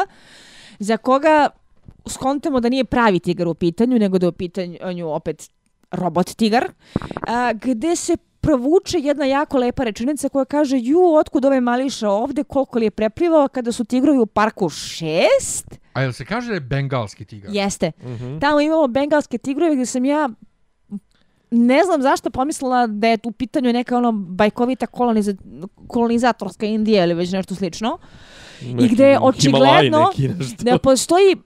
za 0.78 0.96
koga 0.96 1.48
skontamo 2.08 2.60
da 2.60 2.68
nije 2.68 2.84
pravi 2.84 3.20
tigar 3.20 3.48
u 3.48 3.54
pitanju, 3.54 3.98
nego 3.98 4.18
da 4.18 4.26
je 4.26 4.28
u 4.28 4.32
pitanju 4.32 5.08
opet 5.08 5.50
robot 5.90 6.34
tigar, 6.36 6.68
a, 7.26 7.52
gde 7.52 7.96
se 7.96 8.16
provuče 8.40 8.98
jedna 8.98 9.26
jako 9.26 9.58
lepa 9.58 9.84
rečenica 9.84 10.28
koja 10.28 10.44
kaže 10.44 10.78
ju, 10.78 11.14
otkud 11.14 11.44
ovaj 11.44 11.60
mališa 11.60 12.08
ovde, 12.10 12.44
koliko 12.44 12.78
li 12.78 12.86
je 12.86 12.90
preplivao 12.90 13.48
kada 13.48 13.72
su 13.72 13.84
tigrovi 13.84 14.18
u 14.18 14.26
parku 14.26 14.68
šest? 14.68 15.78
A 15.98 16.02
jel 16.02 16.12
se 16.12 16.24
kaže 16.24 16.48
da 16.48 16.54
je 16.54 16.60
bengalski 16.60 17.24
tigar? 17.24 17.54
Jeste. 17.54 17.92
Mhm. 18.02 18.38
Tamo 18.38 18.60
imamo 18.60 18.86
bengalske 18.86 19.38
tigrove 19.38 19.74
gdje 19.74 19.86
sam 19.86 20.04
ja 20.04 20.28
ne 21.50 21.84
znam 21.84 22.02
zašto 22.02 22.30
pomislila 22.30 22.86
da 22.86 23.06
je 23.08 23.18
u 23.24 23.32
pitanju 23.32 23.72
neka 23.72 23.96
ono 23.96 24.12
bajkovita 24.12 24.86
koloniza, 24.86 25.34
kolonizatorska 25.86 26.66
Indija 26.66 27.04
ili 27.04 27.14
već 27.14 27.32
nešto 27.32 27.54
slično. 27.54 27.98
I 28.62 28.88
gde 28.88 29.06
je 29.06 29.18
očigledno 29.20 30.10
neki 30.16 30.28
da 30.64 30.78
postoji 30.78 31.36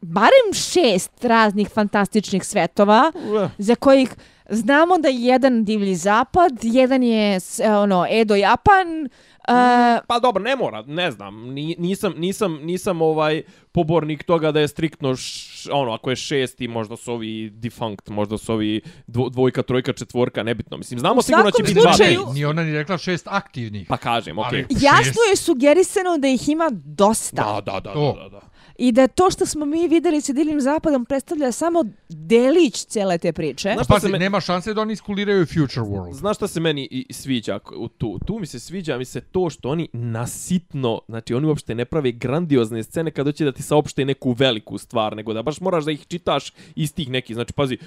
barem 0.00 0.52
šest 0.52 1.24
raznih 1.24 1.68
fantastičnih 1.68 2.44
svetova 2.44 3.12
za 3.58 3.74
kojih 3.74 4.14
znamo 4.48 4.98
da 4.98 5.08
je 5.08 5.22
jedan 5.24 5.64
divlji 5.64 5.94
zapad, 5.94 6.52
jedan 6.62 7.02
je 7.02 7.38
ono 7.82 8.06
Edo 8.10 8.34
Japan, 8.34 9.08
e, 9.44 9.52
Pa 10.02 10.18
dobro, 10.18 10.42
ne 10.42 10.56
mora, 10.56 10.82
ne 10.82 11.10
znam, 11.10 11.42
ni- 11.44 11.76
nisam, 11.78 12.14
nisam, 12.16 12.54
nisam 12.54 13.02
ovaj 13.02 13.42
pobornik 13.72 14.22
toga 14.24 14.52
da 14.52 14.60
je 14.60 14.68
striktno, 14.68 15.16
š, 15.16 15.42
ono, 15.72 15.92
ako 15.92 16.10
je 16.10 16.16
šesti, 16.16 16.68
možda 16.68 16.96
su 16.96 17.12
ovi 17.12 17.50
defunct, 17.52 18.08
možda 18.08 18.38
su 18.38 18.52
ovi 18.52 18.80
dvo, 19.06 19.28
dvojka, 19.28 19.62
trojka, 19.62 19.92
četvorka, 19.92 20.42
nebitno. 20.42 20.76
Mislim, 20.76 20.98
znamo 21.00 21.22
sigurno 21.22 21.44
da 21.44 21.50
će 21.52 21.62
biti 21.62 21.74
dva 21.74 21.92
slučaju- 21.92 22.20
base. 22.20 22.34
Nije 22.34 22.48
ona 22.48 22.62
ni 22.62 22.72
rekla 22.72 22.98
šest 22.98 23.26
aktivnih. 23.28 23.86
Pa 23.88 23.96
kažem, 23.96 24.38
okej. 24.38 24.64
Ali- 24.70 24.84
jasno 24.84 25.22
je 25.30 25.36
sugerisano 25.36 26.18
da 26.18 26.28
ih 26.28 26.48
ima 26.48 26.70
dosta. 26.72 27.42
Da, 27.44 27.60
da, 27.62 27.80
da, 27.80 27.90
da, 27.92 28.12
da, 28.14 28.28
da. 28.30 28.40
I 28.82 28.92
da 28.92 29.06
to 29.06 29.30
što 29.30 29.46
smo 29.46 29.66
mi 29.66 29.88
videli 29.88 30.20
sa 30.20 30.32
divljim 30.32 30.60
zapadom 30.60 31.04
predstavlja 31.04 31.52
samo 31.52 31.84
delić 32.08 32.84
cele 32.84 33.18
te 33.18 33.32
priče. 33.32 33.72
Znaš 33.74 33.86
Pazi, 33.86 34.06
se 34.06 34.12
me- 34.12 34.18
nema 34.18 34.40
šanse 34.40 34.74
da 34.74 34.80
oni 34.80 34.92
iskuliraju 34.92 35.46
Future 35.46 35.86
World. 35.86 36.12
Znaš 36.12 36.36
šta 36.36 36.48
se 36.48 36.60
meni 36.60 36.88
i 36.90 37.12
sviđa 37.12 37.58
u 37.76 37.88
tu? 37.88 38.18
Tu 38.26 38.38
mi 38.38 38.46
se 38.46 38.60
sviđa 38.60 38.98
mi 38.98 39.04
se 39.04 39.20
to 39.20 39.50
što 39.50 39.68
oni 39.68 39.88
nasitno, 39.92 41.00
znači 41.08 41.34
oni 41.34 41.46
uopšte 41.46 41.74
ne 41.74 41.84
prave 41.84 42.12
grandiozne 42.12 42.82
scene 42.82 43.10
kad 43.10 43.26
hoće 43.26 43.44
da 43.44 43.52
ti 43.52 43.62
saopšte 43.62 44.04
neku 44.04 44.32
veliku 44.32 44.78
stvar, 44.78 45.16
nego 45.16 45.32
da 45.32 45.42
baš 45.42 45.60
moraš 45.60 45.84
da 45.84 45.90
ih 45.92 46.06
čitaš 46.06 46.52
iz 46.74 46.94
tih 46.94 47.10
nekih. 47.10 47.36
Znači, 47.36 47.52
pazi, 47.52 47.78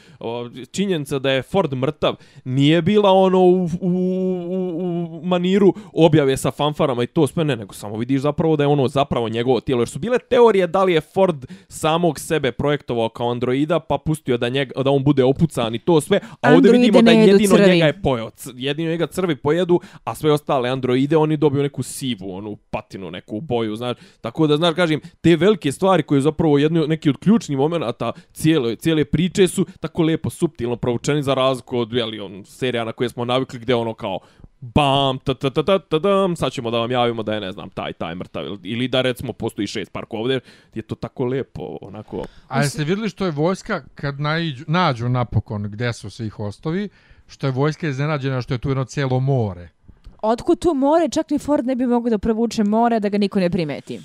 činjenica 0.72 1.20
da 1.20 1.32
je 1.32 1.42
Ford 1.42 1.74
mrtav 1.74 2.16
nije 2.46 2.82
bila 2.82 3.12
ono 3.12 3.40
u, 3.40 3.64
u, 3.64 3.70
u, 3.82 5.20
u 5.22 5.26
maniru 5.26 5.74
objave 5.94 6.38
sa 6.38 6.52
fanfarama 6.52 7.04
i 7.04 7.08
to 7.08 7.28
sve 7.28 7.44
ne, 7.44 7.56
nego 7.56 7.74
samo 7.74 7.98
vidiš 7.98 8.22
zapravo 8.22 8.56
da 8.56 8.64
je 8.64 8.68
ono 8.68 8.88
zapravo 8.88 9.30
njegovo 9.30 9.60
tijelo. 9.60 9.82
Jer 9.82 9.90
su 9.90 10.00
bile 10.00 10.20
teorije 10.30 10.68
da 10.68 10.85
li 10.86 10.94
je 10.94 11.02
Ford 11.02 11.46
samog 11.68 12.20
sebe 12.20 12.52
projektovao 12.52 13.10
kao 13.10 13.32
androida 13.32 13.80
pa 13.80 13.98
pustio 13.98 14.38
da, 14.38 14.50
njega, 14.50 14.84
da 14.84 14.90
on 14.92 15.04
bude 15.04 15.24
opucan 15.24 15.76
i 15.76 15.80
to 15.80 16.02
sve, 16.02 16.20
a 16.42 16.54
ovdje 16.54 16.72
vidimo 16.72 17.02
da 17.02 17.12
jedino 17.12 17.56
crvi. 17.56 17.72
njega 17.72 17.86
je 17.86 18.02
pojeo. 18.02 18.30
C- 18.30 18.50
Jedino 18.56 18.90
njega 18.92 19.08
crvi 19.08 19.36
pojedu, 19.36 19.80
a 20.04 20.16
sve 20.16 20.32
ostale 20.32 20.70
androide 20.70 21.18
oni 21.18 21.38
dobiju 21.38 21.64
neku 21.64 21.84
sivu, 21.84 22.36
onu 22.36 22.56
patinu, 22.56 23.12
neku 23.12 23.42
boju, 23.42 23.76
znaš. 23.76 23.98
Tako 24.22 24.48
da, 24.48 24.58
znaš, 24.58 24.76
kažem, 24.76 25.00
te 25.22 25.36
velike 25.36 25.72
stvari 25.72 26.04
koje 26.04 26.22
zapravo 26.22 26.58
jedni, 26.58 26.88
neki 26.88 27.10
od 27.10 27.18
ključnih 27.18 27.58
momenta 27.58 28.12
cijele, 28.34 28.76
cijele 28.76 29.06
priče 29.06 29.48
su 29.48 29.66
tako 29.80 30.04
lepo, 30.04 30.30
subtilno 30.30 30.76
provučeni 30.76 31.24
za 31.24 31.34
razliku 31.34 31.78
od, 31.78 31.94
jeli, 31.94 32.20
on, 32.20 32.46
serija 32.46 32.84
na 32.84 32.92
koje 32.92 33.10
smo 33.10 33.26
navikli 33.26 33.60
gdje 33.60 33.76
ono 33.76 33.94
kao 33.94 34.20
bam, 34.62 35.20
ta 35.20 35.34
ta 35.34 35.50
ta 35.50 35.64
ta 35.64 35.80
ta 35.80 36.00
dam, 36.00 36.36
sad 36.36 36.52
ćemo 36.52 36.72
da 36.72 36.80
vam 36.80 36.92
javimo 36.92 37.24
da 37.24 37.34
je, 37.34 37.42
ne 37.42 37.52
znam, 37.52 37.70
taj, 37.70 37.94
taj 37.94 38.16
mrtav, 38.16 38.46
ili- 38.64 38.88
da 38.88 39.02
recimo 39.02 39.34
postoji 39.34 39.68
šest 39.68 39.92
parkova 39.92 40.22
ovdje, 40.22 40.40
je 40.74 40.82
to 40.82 40.96
tako 40.96 41.26
lepo, 41.26 41.78
onako, 41.82 42.26
A 42.48 42.62
jeste 42.62 42.84
vidjeli 42.84 43.10
što 43.10 43.26
je 43.26 43.32
vojska 43.32 43.84
kad 43.96 44.20
naiđu, 44.20 44.66
nađu 44.68 45.10
napokon 45.10 45.64
gde 45.64 45.94
su 45.94 46.10
svi 46.10 46.30
hostovi, 46.30 46.90
što 47.28 47.48
je 47.48 47.52
vojska 47.52 47.88
iznenađena 47.88 48.42
što 48.42 48.54
je 48.54 48.58
tu 48.58 48.70
jedno 48.70 48.86
cijelo 48.86 49.20
more. 49.20 49.70
Otkud 50.22 50.60
tu 50.60 50.74
more, 50.74 51.10
čak 51.10 51.30
ni 51.30 51.40
Ford 51.40 51.66
ne 51.66 51.76
bi 51.76 51.86
mogao 51.86 52.10
da 52.10 52.18
provuče 52.18 52.64
more 52.64 53.00
da 53.00 53.10
ga 53.10 53.18
niko 53.18 53.40
ne 53.40 53.50
primeti. 53.50 54.02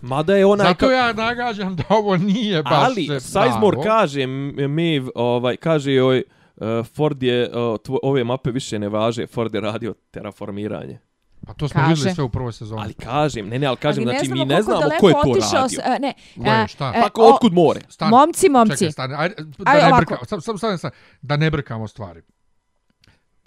Mada 0.00 0.36
je 0.36 0.46
onaj... 0.46 0.66
Zato 0.66 0.90
ja 0.90 1.12
nagađam 1.12 1.76
da 1.76 1.82
ovo 1.88 2.16
nije 2.16 2.62
baš 2.62 2.72
Ali 2.72 3.20
Sizemore 3.20 3.82
kaže 3.82 4.26
Maeve, 4.68 5.10
ovaj 5.14 5.56
kaže 5.56 5.92
joj 5.92 6.18
uh, 6.18 6.43
Ford 6.86 7.22
je 7.22 7.48
uh, 7.48 7.54
tvo, 7.78 7.98
ove 8.02 8.24
mape 8.24 8.50
više 8.50 8.78
ne 8.78 8.88
važe, 8.88 9.26
Ford 9.26 9.54
je 9.54 9.60
radio 9.60 9.94
terraformiranje. 10.10 10.98
Pa 11.46 11.54
to 11.54 11.68
smo 11.68 11.80
Kaže. 11.80 11.90
vidjeli 11.90 12.14
sve 12.14 12.24
u 12.24 12.28
prvoj 12.28 12.52
sezoni. 12.52 12.80
Ali 12.82 12.94
kažem, 12.94 13.48
ne 13.48 13.58
ne, 13.58 13.66
ali 13.66 13.76
kažem, 13.76 14.04
Ali 14.04 14.16
znači 14.16 14.30
mi 14.30 14.44
ne 14.44 14.62
znamo 14.62 14.80
ko 15.00 15.08
je 15.08 15.14
to 15.14 15.18
radio. 15.18 15.68
s- 15.68 15.78
a, 15.78 15.98
ne, 16.00 16.14
Koje, 16.36 16.50
a, 16.52 16.66
šta? 16.66 16.92
e, 16.96 17.00
Pa 17.02 17.08
ko, 17.08 17.22
otkud 17.24 17.52
more? 17.52 17.80
Stani. 17.88 18.10
Momci, 18.10 18.48
momci. 18.48 18.78
Čekaj, 18.78 18.92
stani, 18.92 19.14
ajde, 19.14 19.34
da 19.38 19.64
Ajde, 19.66 19.86
ne 19.86 19.92
brkamo, 19.92 20.24
sam, 20.24 20.40
sam, 20.40 20.58
sam, 20.58 20.78
sam, 20.78 20.90
da 21.22 21.36
ne 21.36 21.50
brkamo 21.50 21.88
stvari. 21.88 22.22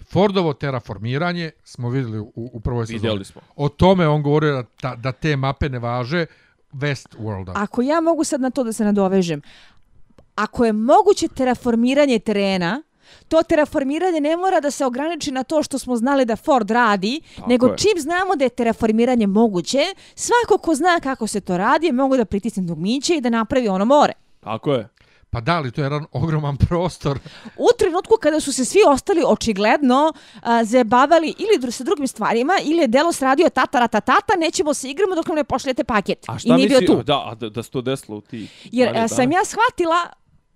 Fordovo 0.02 0.52
terraformiranje 0.52 1.50
smo 1.64 1.90
vidjeli 1.90 2.18
u, 2.18 2.32
u 2.34 2.60
prvoj 2.60 2.86
sezoni. 2.86 2.98
Vidjeli 2.98 3.24
smo. 3.24 3.40
O 3.56 3.68
tome 3.68 4.08
on 4.08 4.22
govorio 4.22 4.64
da, 4.82 4.94
da 4.94 5.12
te 5.12 5.36
mape 5.36 5.68
ne 5.68 5.78
važe 5.78 6.26
Westworlda. 6.72 7.52
Ako 7.54 7.82
ja 7.82 8.00
mogu 8.00 8.24
sad 8.24 8.40
na 8.40 8.50
to 8.50 8.64
da 8.64 8.72
se 8.72 8.84
nadovežem, 8.84 9.42
ako 10.34 10.64
je 10.64 10.72
moguće 10.72 11.28
terraformiranje 11.28 12.18
terena, 12.18 12.82
to 13.28 13.42
terraformiranje 13.42 14.20
ne 14.20 14.36
mora 14.36 14.60
da 14.60 14.70
se 14.70 14.86
ograniči 14.86 15.30
na 15.30 15.42
to 15.42 15.62
što 15.62 15.78
smo 15.78 15.96
znali 15.96 16.24
da 16.24 16.36
Ford 16.36 16.70
radi, 16.70 17.20
Tako 17.36 17.48
nego 17.48 17.66
je. 17.66 17.76
čim 17.76 18.00
znamo 18.00 18.36
da 18.36 18.44
je 18.44 18.48
terraformiranje 18.50 19.26
moguće, 19.26 19.82
svako 20.14 20.58
ko 20.58 20.74
zna 20.74 21.00
kako 21.00 21.26
se 21.26 21.40
to 21.40 21.56
radi, 21.56 21.92
mogu 21.92 22.16
da 22.16 22.24
pritisne 22.24 22.62
dugmiće 22.62 23.14
i 23.14 23.20
da 23.20 23.30
napravi 23.30 23.68
ono 23.68 23.84
more. 23.84 24.12
Tako 24.40 24.72
je. 24.72 24.88
Pa 25.30 25.40
da 25.40 25.60
li, 25.60 25.70
to 25.70 25.80
je 25.80 25.84
jedan 25.84 26.06
ogroman 26.12 26.56
prostor. 26.58 27.18
U 27.56 27.66
trenutku 27.78 28.14
kada 28.16 28.40
su 28.40 28.52
se 28.52 28.64
svi 28.64 28.78
ostali 28.86 29.22
očigledno 29.26 30.12
a, 30.42 30.64
zabavali 30.64 31.34
ili 31.38 31.58
dru- 31.60 31.70
sa 31.70 31.84
drugim 31.84 32.06
stvarima, 32.08 32.52
ili 32.62 32.78
je 32.78 32.86
Delos 32.86 33.22
radio 33.22 33.48
tata, 33.48 33.80
rata, 33.80 34.00
tata, 34.00 34.36
nećemo 34.38 34.74
se 34.74 34.90
igramo 34.90 35.14
dok 35.14 35.26
nam 35.26 35.36
ne 35.36 35.44
pošljete 35.44 35.84
paket. 35.84 36.24
A 36.28 36.36
I 36.36 36.38
šta 36.38 36.56
nije 36.56 36.68
bio 36.68 36.80
misli, 36.80 36.96
tu. 36.96 37.02
da, 37.02 37.14
a 37.16 37.34
da, 37.34 37.48
da 37.48 37.62
se 37.62 37.70
to 37.70 37.80
desilo 37.80 38.16
u 38.16 38.20
ti 38.20 38.48
Jer 38.64 38.88
12 38.88 39.04
a, 39.04 39.08
sam 39.08 39.32
ja 39.32 39.44
shvatila 39.44 39.96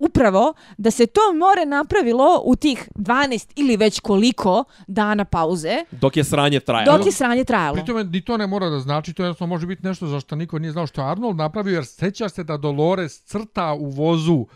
upravo 0.02 0.54
da 0.78 0.90
se 0.90 1.06
to 1.06 1.20
more 1.34 1.66
napravilo 1.66 2.42
u 2.44 2.56
tih 2.56 2.88
12 2.96 3.52
ili 3.56 3.76
već 3.76 4.00
koliko 4.00 4.64
dana 4.86 5.24
pauze, 5.24 5.76
Dok 5.92 6.16
je 6.16 6.24
sranje 6.24 6.60
trajalo. 6.60 6.96
dok 6.96 7.06
je 7.06 7.12
sranje 7.12 7.44
trajalo. 7.44 7.74
Pri 7.74 7.84
tome, 7.84 8.04
ni 8.04 8.20
to 8.20 8.36
ne 8.36 8.46
mora 8.46 8.68
da 8.68 8.80
znači, 8.80 9.12
to 9.12 9.22
jednostavno 9.22 9.54
može 9.54 9.66
biti 9.66 9.82
nešto 9.84 10.06
za 10.06 10.20
što 10.20 10.36
niko 10.36 10.58
nije 10.58 10.72
znao 10.72 10.86
što 10.86 11.00
je 11.00 11.10
Arnold 11.10 11.36
napravio, 11.36 11.74
jer 11.74 11.86
seća 11.86 12.28
se 12.28 12.44
da 12.44 12.56
Dolores 12.56 13.22
crta 13.22 13.72
u 13.72 13.86
vozu, 13.86 14.46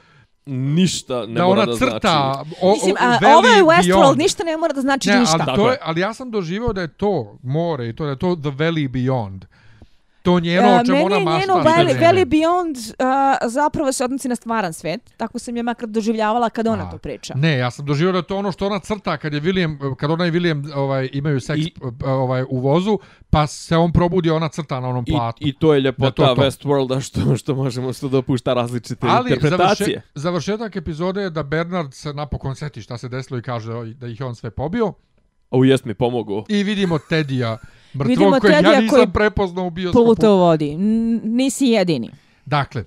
Ništa 0.49 1.27
ne 1.27 1.35
da 1.35 1.45
mora 1.45 1.63
ona 1.63 1.67
da 1.67 1.77
crta 1.77 2.33
znači. 2.35 2.51
o, 2.63 2.73
Mislim, 2.73 2.95
o, 2.95 2.97
a, 3.01 3.19
Valley 3.19 3.37
ovo 3.39 3.49
je 3.49 3.63
Westworld, 3.65 3.93
Beyond. 4.05 4.19
ništa 4.19 4.45
ne 4.45 4.57
mora 4.57 4.73
da 4.73 4.81
znači 4.81 5.09
Ne, 5.09 5.21
ništa. 5.21 5.37
ali, 5.41 5.57
to 5.57 5.69
je. 5.69 5.73
je, 5.73 5.79
ali 5.83 6.01
ja 6.01 6.15
sam 6.15 6.31
doživio 6.31 6.73
da 6.73 6.81
je 6.81 6.89
to 6.89 7.39
more 7.43 7.89
i 7.89 7.97
to 7.97 8.05
da 8.05 8.11
je 8.11 8.19
to 8.19 8.37
The 8.37 8.49
Valley 8.51 8.89
Beyond. 8.89 9.45
To 10.27 10.41
njeno 10.41 10.69
E, 10.69 10.75
o 10.75 10.85
čemu 10.85 10.99
ona 10.99 11.09
meni 11.09 11.21
je 11.21 11.25
mašta. 11.25 11.41
njeno 11.41 11.55
Valley, 11.55 12.25
Beyond 12.25 12.77
uh, 12.77 13.51
zapravo 13.51 13.93
se 13.93 14.05
odnosi 14.05 14.29
na 14.29 14.37
stvaran 14.37 14.73
svet. 14.73 15.01
Tako 15.17 15.39
sam 15.39 15.57
je 15.57 15.63
makar 15.63 15.89
doživljavala 15.89 16.51
kad 16.51 16.67
ona 16.67 16.89
A, 16.89 16.91
to 16.91 16.99
priča. 16.99 17.35
Ne, 17.37 17.59
ja 17.59 17.71
sam 17.71 17.87
je 17.89 18.23
to 18.23 18.37
ono 18.37 18.53
što 18.53 18.67
ona 18.67 18.79
crta 18.79 19.17
kad 19.17 19.35
je 19.35 19.41
William, 19.41 19.95
kad 19.97 20.11
ona 20.11 20.27
i 20.27 20.31
William 20.31 20.73
ovaj, 20.75 21.09
imaju 21.13 21.41
seks 21.41 21.61
I- 21.61 21.73
ovaj, 22.05 22.45
u 22.49 22.59
vozu, 22.61 22.99
pa 23.31 23.47
se 23.47 23.77
on 23.77 23.93
probudi, 23.93 24.31
ona 24.31 24.49
crta 24.49 24.81
na 24.81 24.89
onom 24.89 25.05
I, 25.07 25.11
platu. 25.13 25.39
I 25.41 25.53
to 25.53 25.75
je 25.75 25.81
ljepota 25.81 26.23
Da, 26.23 26.29
to, 26.29 26.35
to. 26.35 26.43
Westworlda 26.43 27.01
što, 27.01 27.37
što 27.37 27.55
možemo 27.55 27.93
što 27.93 28.09
dopušta 28.09 28.55
različite 28.55 29.07
Ali 29.11 29.31
interpretacije. 29.31 29.87
završe, 29.87 30.01
završetak 30.15 30.77
epizode 30.77 31.23
je 31.23 31.31
da 31.31 31.43
Bernard 31.43 31.95
se 31.95 32.13
napokon 32.13 32.57
seti 32.57 32.83
šta 32.83 32.99
se 32.99 33.09
desilo 33.09 33.39
i 33.39 33.43
kaže 33.43 33.73
da 33.95 34.07
ih 34.07 34.21
on 34.21 34.35
sve 34.35 34.51
pobio. 34.51 34.93
O, 35.51 35.65
jest 35.65 35.85
mi 35.85 35.95
pomogao. 35.95 36.45
I 36.49 36.63
vidimo 36.63 36.99
Tedija 36.99 37.59
mrtvog 37.95 38.09
Vidimo 38.09 38.41
kojeg 38.41 38.53
ja 38.55 38.63
Tedija 38.63 38.81
nisam 38.81 38.97
koji 38.97 39.07
prepoznao 39.13 39.67
u 39.67 39.71
bioskopu. 39.71 40.05
Pluto 40.05 40.37
vodi. 40.37 40.71
N- 40.73 41.21
nisi 41.25 41.67
jedini. 41.67 42.11
Dakle, 42.45 42.85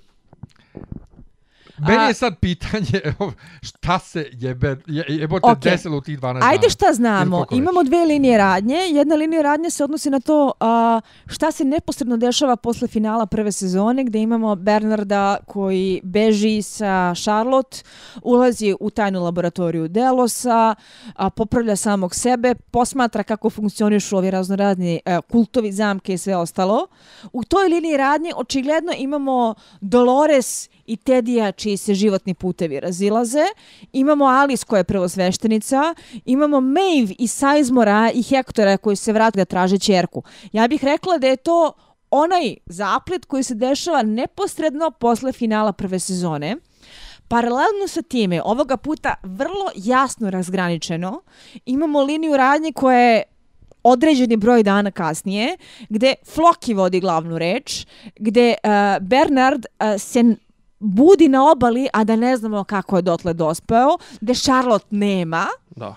meni 1.87 2.03
je 2.03 2.13
sad 2.13 2.37
pitanje 2.39 3.01
šta 3.69 3.99
se 3.99 4.29
jebe, 4.31 4.75
je, 4.87 5.05
jebote 5.07 5.47
Okej. 5.51 5.71
desilo 5.71 5.97
u 5.97 6.01
tih 6.01 6.19
12 6.19 6.33
dana. 6.33 6.51
Ajde 6.51 6.69
šta 6.69 6.93
znamo, 6.93 7.45
imamo 7.51 7.83
dve 7.83 8.05
linije 8.05 8.37
radnje. 8.37 8.75
Jedna 8.75 9.15
linija 9.15 9.41
radnje 9.41 9.69
se 9.69 9.83
odnosi 9.83 10.09
na 10.09 10.19
to 10.19 10.51
a, 10.59 11.01
šta 11.27 11.51
se 11.51 11.63
neposredno 11.63 12.17
dešava 12.17 12.55
posle 12.55 12.87
finala 12.87 13.25
prve 13.25 13.51
sezone 13.51 14.03
gdje 14.03 14.21
imamo 14.21 14.55
Bernarda 14.55 15.37
koji 15.47 16.01
beži 16.03 16.61
sa 16.61 17.13
Charlotte, 17.15 17.77
ulazi 18.21 18.75
u 18.79 18.89
tajnu 18.89 19.23
laboratoriju 19.23 19.87
Delosa, 19.87 20.75
a, 21.15 21.29
popravlja 21.29 21.75
samog 21.75 22.15
sebe, 22.15 22.55
posmatra 22.55 23.23
kako 23.23 23.49
funkcionišu 23.49 24.17
ovi 24.17 24.31
raznorazni 24.31 24.99
a, 25.05 25.21
kultovi, 25.21 25.71
zamke 25.71 26.13
i 26.13 26.17
sve 26.17 26.35
ostalo. 26.35 26.87
U 27.33 27.43
toj 27.43 27.67
liniji 27.67 27.97
radnje 27.97 28.31
očigledno 28.35 28.93
imamo 28.97 29.55
Dolores 29.81 30.69
i 30.89 30.97
Tedija 30.97 31.51
čiji 31.51 31.77
se 31.77 31.93
životni 31.93 32.33
putevi 32.33 32.79
razilaze. 32.79 33.45
Imamo 33.93 34.25
Alice 34.25 34.65
koja 34.65 34.77
je 34.77 34.83
prvosveštenica. 34.83 35.95
Imamo 36.25 36.61
Maeve 36.61 37.15
i 37.19 37.27
Sizemora 37.27 38.11
i 38.13 38.23
Hektora 38.23 38.77
koji 38.77 38.95
se 38.95 39.13
vrati 39.13 39.37
da 39.37 39.45
traže 39.45 39.77
čerku. 39.77 40.23
Ja 40.51 40.67
bih 40.67 40.83
rekla 40.83 41.17
da 41.17 41.27
je 41.27 41.35
to 41.35 41.73
onaj 42.11 42.55
zaplet 42.65 43.25
koji 43.25 43.43
se 43.43 43.55
dešava 43.55 44.03
neposredno 44.03 44.91
posle 44.91 45.31
finala 45.31 45.73
prve 45.73 45.99
sezone. 45.99 46.55
Paralelno 47.27 47.87
sa 47.87 48.01
time, 48.01 48.41
ovoga 48.43 48.77
puta 48.77 49.13
vrlo 49.23 49.69
jasno 49.75 50.29
razgraničeno, 50.29 51.21
imamo 51.65 52.03
liniju 52.03 52.37
radnje 52.37 52.71
koja 52.71 52.99
je 52.99 53.23
određeni 53.83 54.37
broj 54.37 54.63
dana 54.63 54.91
kasnije, 54.91 55.57
gde 55.89 56.13
Floki 56.25 56.73
vodi 56.73 56.99
glavnu 56.99 57.37
reč, 57.37 57.85
gde 58.15 58.55
uh, 58.63 59.07
Bernard 59.07 59.65
uh, 59.65 60.01
se 60.01 60.23
budi 60.79 61.27
na 61.27 61.51
obali, 61.51 61.87
a 61.93 62.03
da 62.03 62.15
ne 62.15 62.37
znamo 62.37 62.63
kako 62.63 62.95
je 62.95 63.01
dotle 63.01 63.33
dospeo, 63.33 63.97
gde 64.21 64.33
Charlotte 64.35 64.87
nema 64.89 65.45
Da. 65.75 65.95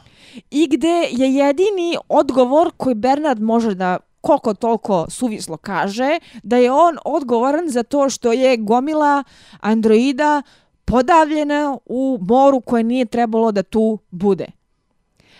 i 0.50 0.68
gde 0.68 1.08
je 1.10 1.34
jedini 1.34 1.96
odgovor 2.08 2.70
koji 2.76 2.94
Bernard 2.94 3.40
može 3.42 3.74
da 3.74 3.98
koliko 4.20 4.54
toliko 4.54 5.06
suvislo 5.10 5.56
kaže, 5.56 6.18
da 6.42 6.56
je 6.56 6.72
on 6.72 6.98
odgovoran 7.04 7.68
za 7.68 7.82
to 7.82 8.10
što 8.10 8.32
je 8.32 8.56
gomila 8.56 9.24
androida 9.60 10.42
podavljena 10.84 11.78
u 11.86 12.18
moru 12.20 12.60
koje 12.60 12.82
nije 12.82 13.04
trebalo 13.04 13.52
da 13.52 13.62
tu 13.62 13.98
bude. 14.10 14.46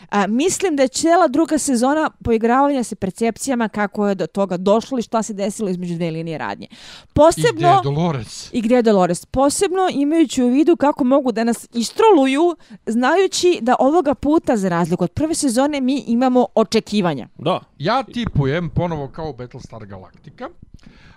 A, 0.09 0.27
mislim 0.27 0.77
da 0.77 0.83
je 0.83 0.89
cijela 0.89 1.29
druga 1.29 1.59
sezona 1.59 2.11
poigravanja 2.25 2.83
se 2.83 2.95
percepcijama 2.95 3.69
kako 3.69 4.09
je 4.09 4.15
do 4.15 4.27
toga 4.27 4.57
došlo 4.57 4.99
i 4.99 5.03
šta 5.03 5.23
se 5.23 5.33
desilo 5.33 5.69
između 5.69 5.95
dve 5.95 6.11
linije 6.11 6.39
radnje. 6.39 6.67
I 6.67 6.75
gdje 6.75 7.13
Posebno 7.15 7.69
je 7.69 7.81
Dolores? 7.85 8.51
i 8.53 8.61
gdje 8.61 8.75
je 8.77 8.83
Dolores. 8.83 9.27
Posebno 9.27 9.89
imajući 9.93 10.43
u 10.43 10.49
vidu 10.49 10.77
kako 10.77 11.05
mogu 11.05 11.33
da 11.33 11.45
nas 11.45 11.69
istroluju, 11.75 12.57
znajući 12.87 13.59
da 13.63 13.77
ovoga 13.79 14.15
puta, 14.15 14.57
za 14.57 14.69
razliku 14.69 15.05
od 15.05 15.11
prve 15.11 15.35
sezone, 15.35 15.81
mi 15.81 16.05
imamo 16.07 16.47
očekivanja. 16.55 17.29
Da. 17.39 17.61
Ja 17.79 18.03
tipujem 18.03 18.71
ponovo 18.71 19.09
kao 19.09 19.33
Battlestar 19.33 19.87
Galactica 19.87 20.49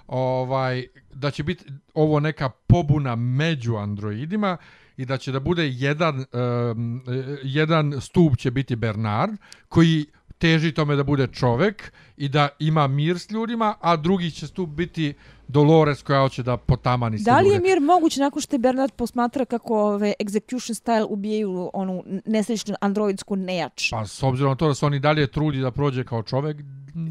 ovaj, 0.07 0.87
da 1.13 1.31
će 1.31 1.43
biti 1.43 1.65
ovo 1.93 2.19
neka 2.19 2.49
pobuna 2.49 3.15
među 3.15 3.75
androidima 3.75 4.57
i 4.97 5.05
da 5.05 5.17
će 5.17 5.31
da 5.31 5.39
bude 5.39 5.67
jedan, 5.69 6.25
um, 6.71 7.03
jedan 7.43 8.01
stup 8.01 8.37
će 8.37 8.51
biti 8.51 8.75
Bernard 8.75 9.33
koji 9.69 10.05
teži 10.37 10.71
tome 10.71 10.95
da 10.95 11.03
bude 11.03 11.27
čovek 11.27 11.91
i 12.17 12.29
da 12.29 12.49
ima 12.59 12.87
mir 12.87 13.19
s 13.19 13.31
ljudima, 13.31 13.75
a 13.81 13.95
drugi 13.95 14.31
će 14.31 14.47
stup 14.47 14.69
biti 14.69 15.13
Dolores 15.47 16.01
koja 16.01 16.19
hoće 16.21 16.43
da 16.43 16.57
potamani 16.57 17.17
sve 17.19 17.31
Da 17.31 17.39
li 17.39 17.49
je 17.49 17.55
ljude. 17.55 17.69
mir 17.69 17.79
moguć 17.79 18.17
nakon 18.17 18.41
što 18.41 18.55
je 18.55 18.59
Bernard 18.59 18.91
posmatra 18.91 19.45
kako 19.45 19.79
ove 19.93 20.13
execution 20.19 20.83
style 20.83 21.05
ubijaju 21.09 21.69
onu 21.73 22.03
nesrećnu 22.25 22.75
androidsku 22.81 23.35
nejač? 23.35 23.89
Pa 23.91 24.05
s 24.07 24.23
obzirom 24.23 24.51
na 24.51 24.55
to 24.55 24.67
da 24.67 24.73
se 24.73 24.85
oni 24.85 24.99
dalje 24.99 25.27
trudi 25.27 25.59
da 25.61 25.71
prođe 25.71 26.03
kao 26.03 26.23
čovek, 26.23 26.57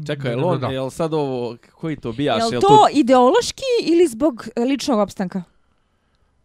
Čekaj, 0.07 0.31
da, 0.31 0.37
jel, 0.37 0.45
on, 0.45 0.59
da. 0.59 0.67
jel 0.67 0.89
sad 0.89 1.13
ovo, 1.13 1.57
koji 1.75 1.95
to 1.95 2.11
bijaš? 2.11 2.39
Jel 2.39 2.51
jel 2.53 2.61
to 2.61 2.87
ideološki 2.93 3.63
ili 3.83 4.07
zbog 4.07 4.47
ličnog 4.69 4.99
opstanka? 4.99 5.43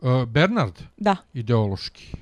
Uh, 0.01 0.25
Bernard, 0.25 0.83
Da. 0.97 1.17
ideološki. 1.35 2.17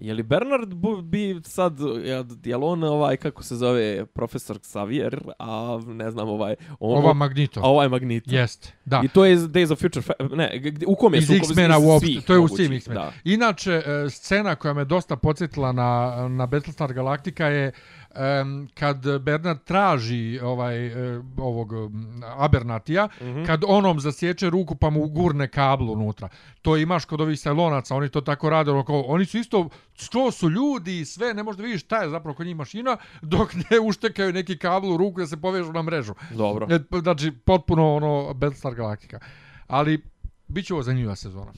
Je 0.00 0.14
li 0.14 0.22
Bernard 0.22 0.74
bu, 0.74 1.02
bi 1.02 1.40
sad, 1.44 1.78
jel, 2.04 2.24
jel 2.44 2.64
on 2.64 2.84
ovaj, 2.84 3.16
kako 3.16 3.42
se 3.42 3.56
zove, 3.56 4.06
profesor 4.06 4.58
Xavier, 4.58 5.20
a 5.38 5.80
ne 5.86 6.10
znam, 6.10 6.28
ovaj... 6.28 6.54
On, 6.80 6.98
Ova 6.98 7.12
Magneto. 7.12 7.60
a 7.60 7.68
ovaj 7.68 7.88
Magneto. 7.88 8.34
Jeste, 8.34 8.72
da. 8.84 9.00
I 9.04 9.08
to 9.08 9.24
je 9.24 9.36
Days 9.36 9.72
of 9.72 9.80
Future... 9.80 10.06
Ne, 10.36 10.62
u 10.86 10.94
kom 10.94 11.14
je 11.14 11.18
iz 11.18 11.26
sukob? 11.26 11.38
X-mena 11.38 11.76
Iz 11.78 11.84
uopšte, 11.84 12.06
svih 12.06 12.24
to 12.24 12.32
je 12.32 12.38
u 12.38 12.48
svim 12.48 12.72
X-mena. 12.72 13.00
Da. 13.00 13.12
Inače, 13.24 13.72
e, 13.72 14.10
scena 14.10 14.54
koja 14.54 14.74
me 14.74 14.84
dosta 14.84 15.16
podsjetila 15.16 15.72
na, 15.72 16.14
na 16.28 16.46
Battlestar 16.46 16.92
Galactica 16.92 17.46
je 17.46 17.72
um, 18.42 18.68
kad 18.74 19.20
Bernard 19.20 19.64
traži 19.64 20.40
ovaj 20.42 20.86
e, 20.86 21.20
ovog 21.38 21.72
Abernatija, 22.36 23.06
mm. 23.06 23.24
-hmm. 23.24 23.46
kad 23.46 23.62
onom 23.66 24.00
zasječe 24.00 24.50
ruku 24.50 24.74
pa 24.74 24.90
mu 24.90 25.08
gurne 25.08 25.48
kabel 25.48 25.90
unutra. 25.90 26.28
To 26.62 26.76
imaš 26.76 27.04
kod 27.04 27.20
ovih 27.20 27.40
sajlonaca, 27.40 27.96
oni 27.96 28.08
to 28.08 28.20
tako 28.20 28.50
rade, 28.50 28.70
ono 28.70 28.84
kao, 28.84 29.00
oni 29.00 29.24
su 29.24 29.38
isto, 29.38 29.68
što 29.94 30.30
su 30.30 30.50
ljudi 30.50 31.00
i 31.00 31.04
sve, 31.04 31.34
ne 31.34 31.42
možeš 31.42 31.62
vidiš 31.62 31.84
šta 31.84 32.02
je 32.02 32.10
zapravo 32.10 32.34
kod 32.34 32.46
njih 32.46 32.56
mašina, 32.56 32.96
dok 33.22 33.54
ne 33.54 33.80
uštekaju 33.80 34.32
neki 34.32 34.58
kabel 34.58 34.92
u 34.92 34.96
ruku 34.96 35.20
da 35.20 35.26
se 35.26 35.36
povežu 35.36 35.72
na 35.72 35.82
mrežu. 35.82 36.14
Dobro. 36.30 36.66
E, 36.70 36.78
Znači, 37.02 37.32
potpuno 37.44 37.94
ono 37.94 38.34
Battlestar 38.34 38.74
Galactica. 38.74 39.18
Ali, 39.66 40.02
bit 40.48 40.66
će 40.66 40.74
ovo 40.74 40.82
zanimljiva 40.82 41.16
sezona. 41.16 41.52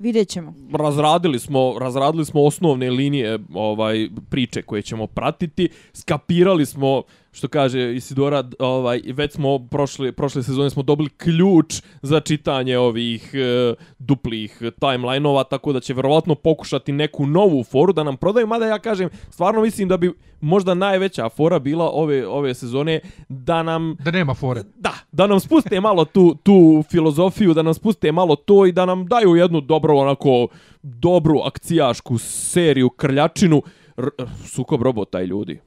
Vidjet 0.00 0.28
ćemo. 0.28 0.54
razradili 0.72 1.38
smo 1.38 1.78
razradili 1.78 2.24
smo 2.24 2.42
osnovne 2.44 2.90
linije 2.90 3.38
ovaj 3.54 4.08
priče 4.30 4.62
koje 4.62 4.82
ćemo 4.82 5.06
pratiti 5.06 5.68
skapirali 5.92 6.66
smo 6.66 7.02
što 7.38 7.48
kaže 7.48 7.94
Isidora 7.94 8.44
ovaj 8.58 9.00
već 9.06 9.32
smo 9.32 9.58
prošle 9.58 10.12
prošle 10.12 10.42
sezone 10.42 10.70
smo 10.70 10.82
dobili 10.82 11.08
ključ 11.08 11.82
za 12.02 12.20
čitanje 12.20 12.78
ovih 12.78 13.30
e, 13.34 13.74
duplih 13.98 14.62
timelineova 14.80 15.44
tako 15.44 15.72
da 15.72 15.80
će 15.80 15.94
verovatno 15.94 16.34
pokušati 16.34 16.92
neku 16.92 17.26
novu 17.26 17.64
foru 17.64 17.92
da 17.92 18.02
nam 18.02 18.16
prodaju 18.16 18.46
mada 18.46 18.66
ja 18.66 18.78
kažem 18.78 19.08
stvarno 19.30 19.60
mislim 19.62 19.88
da 19.88 19.96
bi 19.96 20.12
možda 20.40 20.74
najveća 20.74 21.28
fora 21.28 21.58
bila 21.58 21.90
ove 21.90 22.26
ove 22.26 22.54
sezone 22.54 23.00
da 23.28 23.62
nam 23.62 23.96
Da 24.04 24.10
nema 24.10 24.34
fore. 24.34 24.62
Da, 24.76 24.94
da 25.12 25.26
nam 25.26 25.40
spuste 25.40 25.80
malo 25.80 26.04
tu, 26.04 26.34
tu 26.42 26.84
filozofiju, 26.90 27.54
da 27.54 27.62
nam 27.62 27.74
spuste 27.74 28.12
malo 28.12 28.36
to 28.36 28.66
i 28.66 28.72
da 28.72 28.86
nam 28.86 29.06
daju 29.06 29.36
jednu 29.36 29.60
dobro, 29.60 29.96
onako, 29.96 30.48
dobru 30.82 31.40
akcijašku 31.44 32.18
seriju, 32.18 32.90
krljačinu, 32.90 33.62
R 33.96 34.08
sukob 34.44 34.82
robota 34.82 35.20
i 35.20 35.26
ljudi. 35.26 35.60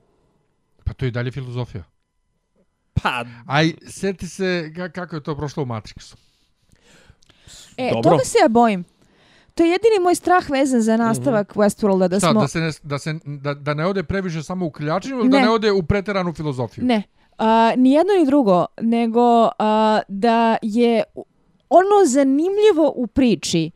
Pa 0.84 0.94
to 0.94 1.06
je 1.06 1.12
dalje 1.12 1.32
filozofija. 1.32 1.84
Pa, 2.94 3.26
Aj, 3.48 3.74
sjeti 3.88 4.28
se 4.28 4.44
ka- 4.68 4.92
kako 4.92 5.16
je 5.16 5.24
to 5.24 5.36
prošlo 5.36 5.64
u 5.64 5.68
Matrixu. 5.68 6.16
E, 7.78 7.90
Dobro. 7.92 8.12
toga 8.12 8.24
se 8.24 8.38
ja 8.38 8.48
bojim. 8.48 8.84
To 9.56 9.64
je 9.64 9.70
jedini 9.70 10.00
moj 10.02 10.16
strah 10.16 10.50
vezan 10.50 10.82
za 10.82 10.98
nastavak 10.98 11.56
Westworlda 11.56 12.08
da 12.08 12.20
Šta, 12.20 12.32
smo... 12.32 12.42
da, 12.42 12.48
se 12.48 12.60
ne, 12.60 12.72
da, 12.84 13.00
se, 13.00 13.14
da, 13.26 13.54
da 13.54 13.74
ne 13.74 13.86
ode 13.86 14.04
previše 14.04 14.44
samo 14.44 14.66
u 14.66 14.72
krljačinu 14.72 15.18
ili 15.18 15.30
da 15.30 15.38
Ne. 15.38 15.44
ne 15.44 15.50
ode 15.50 15.72
u 15.72 15.84
preteranu 15.84 16.34
filozofiju? 16.34 16.86
Ne, 16.86 17.04
uh, 17.30 17.46
ni 17.78 17.92
jedno 17.92 18.14
ni 18.14 18.26
drugo, 18.26 18.66
nego 18.82 19.44
uh, 19.44 19.50
da 20.08 20.58
je 20.62 21.04
ono 21.70 22.06
zanimljivo 22.08 22.94
u 22.96 23.08
priči 23.08 23.72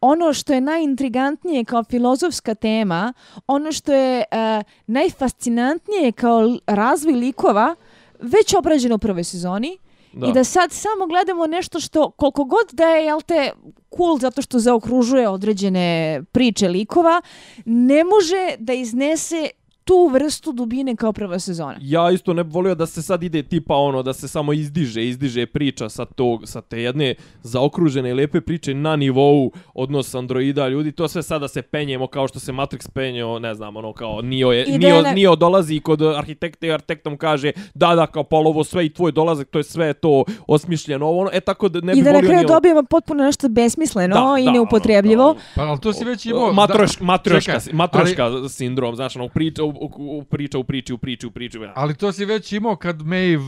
ono 0.00 0.32
što 0.32 0.52
je 0.52 0.60
najintrigantnije 0.60 1.64
kao 1.64 1.84
filozofska 1.84 2.54
tema, 2.54 3.12
ono 3.46 3.72
što 3.72 3.92
je 3.92 4.24
uh, 4.32 4.64
najfascinantnije 4.86 6.12
kao 6.12 6.58
razvoj 6.66 7.12
likova, 7.12 7.74
već 8.20 8.54
obrađeno 8.54 8.94
u 8.94 8.98
prvoj 8.98 9.24
sezoni. 9.24 9.78
Da. 10.12 10.26
I 10.26 10.32
da 10.32 10.44
sad 10.44 10.72
samo 10.72 11.06
gledamo 11.06 11.46
nešto 11.46 11.80
što, 11.80 12.10
koliko 12.10 12.44
god 12.44 12.66
da 12.72 12.84
je, 12.84 13.04
jel 13.04 13.20
te, 13.20 13.52
cool 13.96 14.18
zato 14.18 14.42
što 14.42 14.58
zaokružuje 14.58 15.28
određene 15.28 16.20
priče 16.32 16.68
likova, 16.68 17.22
ne 17.64 18.04
može 18.04 18.56
da 18.58 18.72
iznese 18.72 19.50
tu 19.80 20.08
vrstu 20.08 20.52
dubine 20.52 20.96
kao 20.96 21.12
prva 21.12 21.38
sezona. 21.38 21.76
Ja 21.80 22.10
isto 22.10 22.32
ne 22.32 22.44
bi 22.44 22.50
volio 22.50 22.74
da 22.74 22.86
se 22.86 23.02
sad 23.02 23.22
ide 23.22 23.42
tipa 23.42 23.74
ono 23.74 24.02
da 24.02 24.12
se 24.12 24.28
samo 24.28 24.52
izdiže, 24.52 25.04
izdiže 25.04 25.46
priča 25.46 25.88
sa 25.88 26.04
tog 26.06 26.42
sa 26.44 26.60
te 26.60 26.82
jedne 26.82 27.14
zaokružene 27.42 28.10
i 28.10 28.14
lepe 28.14 28.40
priče 28.40 28.74
na 28.74 28.96
nivou 28.96 29.52
odnos 29.74 30.14
androida 30.14 30.68
ljudi, 30.68 30.92
to 30.92 31.08
sve 31.08 31.22
sada 31.22 31.48
se 31.48 31.62
penjemo 31.62 32.06
kao 32.06 32.28
što 32.28 32.40
se 32.40 32.52
Matrix 32.52 32.90
penjeo, 32.90 33.38
ne 33.38 33.54
znam, 33.54 33.76
ono 33.76 33.92
kao 33.92 34.20
Neo 34.22 34.52
je 34.52 34.78
da 34.78 34.86
je 34.86 35.02
na- 35.02 35.12
Neo 35.12 35.36
dolazi 35.36 35.80
kod 35.80 36.02
arhitekta 36.02 36.66
i 36.66 36.72
arhitektom 36.72 37.16
kaže 37.16 37.52
da 37.74 37.90
da 37.90 38.06
kao 38.06 38.24
polovo 38.24 38.64
sve 38.64 38.86
i 38.86 38.90
tvoj 38.90 39.12
dolazak, 39.12 39.48
to 39.48 39.58
je 39.58 39.64
sve 39.64 39.92
to 39.92 40.24
osmišljeno 40.46 41.06
ovo, 41.06 41.20
ono, 41.20 41.30
e 41.32 41.40
tako 41.40 41.68
da 41.68 41.80
ne 41.80 41.92
bi 41.92 41.98
I 41.98 42.02
da 42.02 42.10
na 42.10 42.14
volio 42.14 42.28
kraju 42.28 42.40
ni 42.40 42.44
ovo. 42.44 42.54
dobijemo 42.54 42.82
potpuno 42.82 43.24
nešto 43.24 43.48
besmisleno 43.48 44.14
Da, 44.16 44.38
i 44.38 44.44
da, 44.44 44.50
neupotrebljivo. 44.50 45.24
ono, 45.24 45.36
Pa, 45.56 45.62
ali 45.62 45.80
to 45.80 45.92
si 45.92 46.04
već 46.04 46.26
imao... 46.26 46.52
Matroš, 46.52 46.98
da, 46.98 47.04
matroška, 47.04 47.52
čekaj, 47.52 47.72
matroška 47.74 48.24
ali- 48.24 48.48
sindrom, 48.48 48.96
znaš, 48.96 49.16
ono, 49.16 49.28
priča, 49.28 49.62
u, 49.70 49.90
u, 49.96 50.18
u, 50.18 50.24
priča 50.24 50.58
u 50.58 50.64
priči, 50.64 50.92
u 50.92 50.98
priči, 50.98 51.26
u 51.26 51.30
priči. 51.30 51.58
Ali 51.74 51.94
to 51.94 52.12
si 52.12 52.24
već 52.24 52.52
imao 52.52 52.76
kad 52.76 53.02
Maeve 53.02 53.36
uh, 53.36 53.44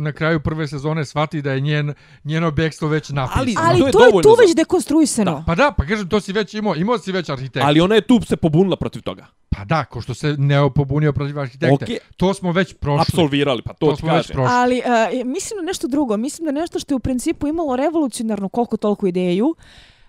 na 0.00 0.12
kraju 0.12 0.40
prve 0.40 0.68
sezone 0.68 1.04
shvati 1.04 1.42
da 1.42 1.52
je 1.52 1.60
njen, 1.60 1.94
njeno 2.24 2.50
bekstvo 2.50 2.88
već 2.88 3.10
napisano. 3.10 3.40
Ali- 3.40 3.54
Ali 3.58 3.78
to 3.80 3.86
je 3.86 3.92
to 3.92 4.18
je, 4.18 4.22
tu 4.22 4.28
za- 4.28 4.42
već 4.42 4.54
dekonstruisano. 4.56 5.44
Pa 5.46 5.54
da, 5.54 5.72
pa 5.72 5.84
kažem, 5.86 6.08
to 6.08 6.20
si 6.20 6.32
već 6.32 6.54
imao, 6.54 6.74
imao 6.76 6.98
si 6.98 7.12
već 7.12 7.28
arhitekta. 7.28 7.66
Ali 7.68 7.80
ona 7.80 7.94
je 7.94 8.00
tu 8.00 8.20
se 8.20 8.36
pobunila 8.36 8.76
protiv 8.76 9.02
toga. 9.02 9.26
Pa 9.50 9.64
da, 9.64 9.84
ko 9.84 10.00
što 10.00 10.14
se 10.14 10.36
Neo 10.38 10.70
pobunio 10.70 11.12
protiv 11.12 11.40
arhitekte. 11.40 11.84
Okej. 11.84 11.98
To 12.16 12.34
smo 12.34 12.52
već 12.52 12.74
prošli. 12.74 13.02
Apsolvirali, 13.02 13.62
pa 13.62 13.72
to, 13.72 13.86
To 13.86 13.96
ti 13.96 14.02
već 14.06 14.26
prošli. 14.26 14.54
Ali 14.54 14.78
uh, 14.78 15.26
mislim 15.26 15.56
na 15.56 15.62
nešto 15.62 15.88
drugo. 15.88 16.16
Mislim 16.16 16.46
da 16.46 16.52
nešto 16.52 16.78
što 16.78 16.92
je 16.92 16.96
u 16.96 17.00
principu 17.00 17.46
imalo 17.48 17.76
revolucionarnu 17.76 18.48
koliko 18.48 18.76
toliko 18.76 19.06
ideju, 19.06 19.54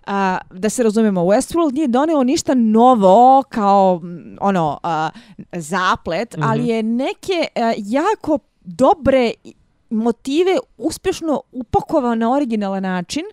a, 0.05 0.37
da 0.51 0.69
se 0.69 0.83
razumemo, 0.83 1.21
Westworld 1.21 1.73
nije 1.73 1.87
doneo 1.87 2.23
ništa 2.23 2.53
novo 2.53 3.43
kao 3.49 3.99
mm, 4.03 4.37
ono 4.41 4.79
a, 4.83 5.09
zaplet, 5.53 6.33
Mhm. 6.37 6.43
ali 6.43 6.67
je 6.67 6.83
neke 6.83 7.47
a, 7.55 7.73
jako 7.77 8.39
dobre 8.61 9.31
motive 9.89 10.57
uspješno 10.77 11.41
upakovao 11.51 12.15
na 12.15 12.31
originalan 12.31 12.83
način 12.83 13.23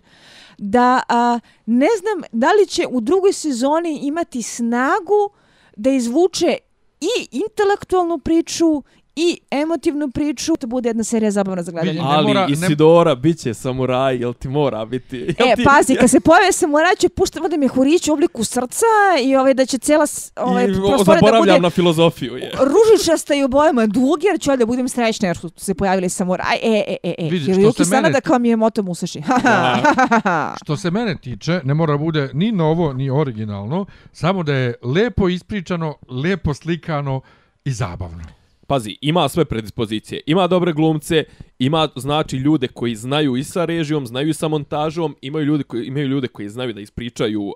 da 0.59 1.01
a, 1.09 1.39
ne 1.67 1.89
znam 2.01 2.23
da 2.33 2.53
li 2.53 2.67
će 2.67 2.87
u 2.91 3.01
drugoj 3.01 3.33
sezoni 3.33 3.99
imati 4.03 4.43
snagu 4.43 5.31
da 5.77 5.91
izvuče 5.91 6.57
i 7.01 7.29
intelektualnu 7.31 8.19
priču 8.19 8.83
i 9.17 9.41
emotivnu 9.53 10.11
priču, 10.11 10.53
to 10.55 10.67
bude 10.67 10.89
jedna 10.89 11.05
serija 11.05 11.31
zabavna 11.31 11.63
za 11.63 11.73
gledanje. 11.73 11.93
Ne 11.95 12.01
Ali 12.03 12.27
mora- 12.27 12.47
ne- 12.47 12.53
Isidora 12.53 13.15
bit 13.15 13.39
će 13.39 13.55
samuraj, 13.55 14.17
jel 14.17 14.33
ti 14.33 14.49
mora 14.49 14.85
biti? 14.85 15.17
Jel 15.17 15.49
E, 15.49 15.57
ti, 15.57 15.65
pazi, 15.65 15.95
kad 15.95 16.11
se 16.11 16.21
pojave 16.21 16.53
samuraj 16.53 16.97
će 16.97 17.09
puštati 17.11 17.49
da 17.49 17.57
mi 17.57 17.69
hurić 17.69 18.09
u 18.09 18.13
obliku 18.13 18.45
srca 18.45 18.87
i 19.23 19.37
ovaj, 19.37 19.55
da 19.55 19.67
će 19.67 19.79
cijela 19.79 20.07
ovaj, 20.37 20.65
I, 20.65 20.67
prostorija 20.67 20.97
da 20.99 21.05
zaboravljam 21.05 21.41
bude 21.49 21.61
na 21.61 21.71
filozofiju. 21.71 22.37
Je. 22.37 22.53
ružičasta 22.55 23.35
i 23.35 23.45
u 23.45 23.49
bojama 23.49 23.87
dugi, 23.87 24.27
jer 24.27 24.41
ću 24.41 24.57
da 24.57 24.67
budem 24.67 24.89
srećna 24.89 25.29
jer 25.29 25.37
su 25.37 25.51
se 25.57 25.75
pojavili 25.75 26.09
samuraj. 26.09 26.57
E, 26.57 26.85
e, 26.89 26.97
e, 27.05 27.15
e, 27.19 27.25
Vidi, 27.25 27.45
što 27.45 27.53
Hiroyuki 27.53 27.85
se 27.85 27.91
mene 27.93 28.13
ti- 28.13 28.21
kao 28.21 28.39
mi 28.39 28.49
je 28.49 28.57
moto 28.57 28.83
Musashi. 28.83 29.23
Što 30.63 30.77
se 30.77 30.91
mene 30.91 31.17
tiče, 31.17 31.61
ne 31.65 31.75
mora 31.75 31.97
bude 31.97 32.31
ni 32.35 32.53
novo, 32.53 32.93
ni 32.93 33.11
originalno, 33.11 33.85
samo 34.13 34.43
da 34.43 34.55
je 34.55 34.75
lepo 34.85 35.29
ispričano, 35.29 35.95
lepo 36.11 36.55
slikano 36.55 37.21
i 37.65 37.73
zabavno. 37.73 38.23
Pazi, 38.71 38.97
ima 39.01 39.29
sve 39.29 39.45
predispozicije. 39.45 40.21
Ima 40.27 40.47
dobre 40.47 40.73
glumce, 40.73 41.25
ima 41.59 41.89
znači 41.97 42.37
ljude 42.37 42.69
koji 42.69 42.95
znaju 42.95 43.37
i 43.37 43.45
sa 43.45 43.65
režijom, 43.65 44.07
znaju 44.07 44.29
i 44.29 44.35
sa 44.35 44.49
montažom, 44.49 45.17
imaju 45.23 45.45
ljude 45.45 45.65
koji 45.65 45.87
imaju 45.87 46.07
ljude 46.07 46.29
koji 46.29 46.49
znaju 46.49 46.73
da 46.73 46.81
ispričaju 46.81 47.43
uh, 47.43 47.53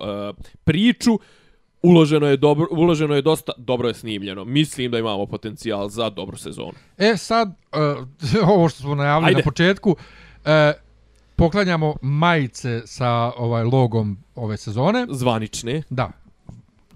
priču. 0.64 1.18
Uloženo 1.82 2.26
je 2.26 2.36
dobro, 2.36 2.66
uloženo 2.70 3.14
je 3.14 3.22
dosta, 3.22 3.52
dobro 3.56 3.88
je 3.88 3.94
snimljeno. 3.94 4.44
Mislim 4.44 4.90
da 4.90 4.98
imamo 4.98 5.26
potencijal 5.26 5.88
za 5.88 6.10
dobru 6.10 6.36
sezonu. 6.36 6.74
E 6.98 7.16
sad, 7.16 7.48
uh, 7.48 8.48
ovo 8.54 8.68
što 8.68 8.80
smo 8.80 8.94
najavili 8.94 9.28
Ajde. 9.28 9.38
na 9.38 9.44
početku, 9.44 9.90
uh, 9.90 10.50
poklanjamo 11.36 11.94
majice 12.02 12.82
sa 12.86 13.10
ovaj 13.36 13.64
logom 13.64 14.18
ove 14.34 14.56
sezone. 14.56 15.06
Zvanične, 15.10 15.82
Da, 15.90 16.23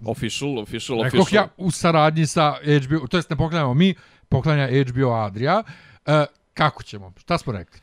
official, 0.05 0.59
official, 0.59 1.03
Rekoh 1.03 1.21
official. 1.21 1.45
ja 1.45 1.49
u 1.57 1.71
saradnji 1.71 2.27
sa 2.27 2.55
HBO, 2.87 3.07
to 3.07 3.17
jest 3.17 3.31
ne 3.31 3.37
poklanjamo 3.37 3.75
mi, 3.75 3.95
poklanja 4.29 4.69
HBO 4.89 5.13
Adria. 5.13 5.63
Uh, 6.07 6.13
kako 6.55 6.83
ćemo? 6.83 7.13
Šta 7.17 7.39
smo 7.39 7.53
rekli? 7.53 7.81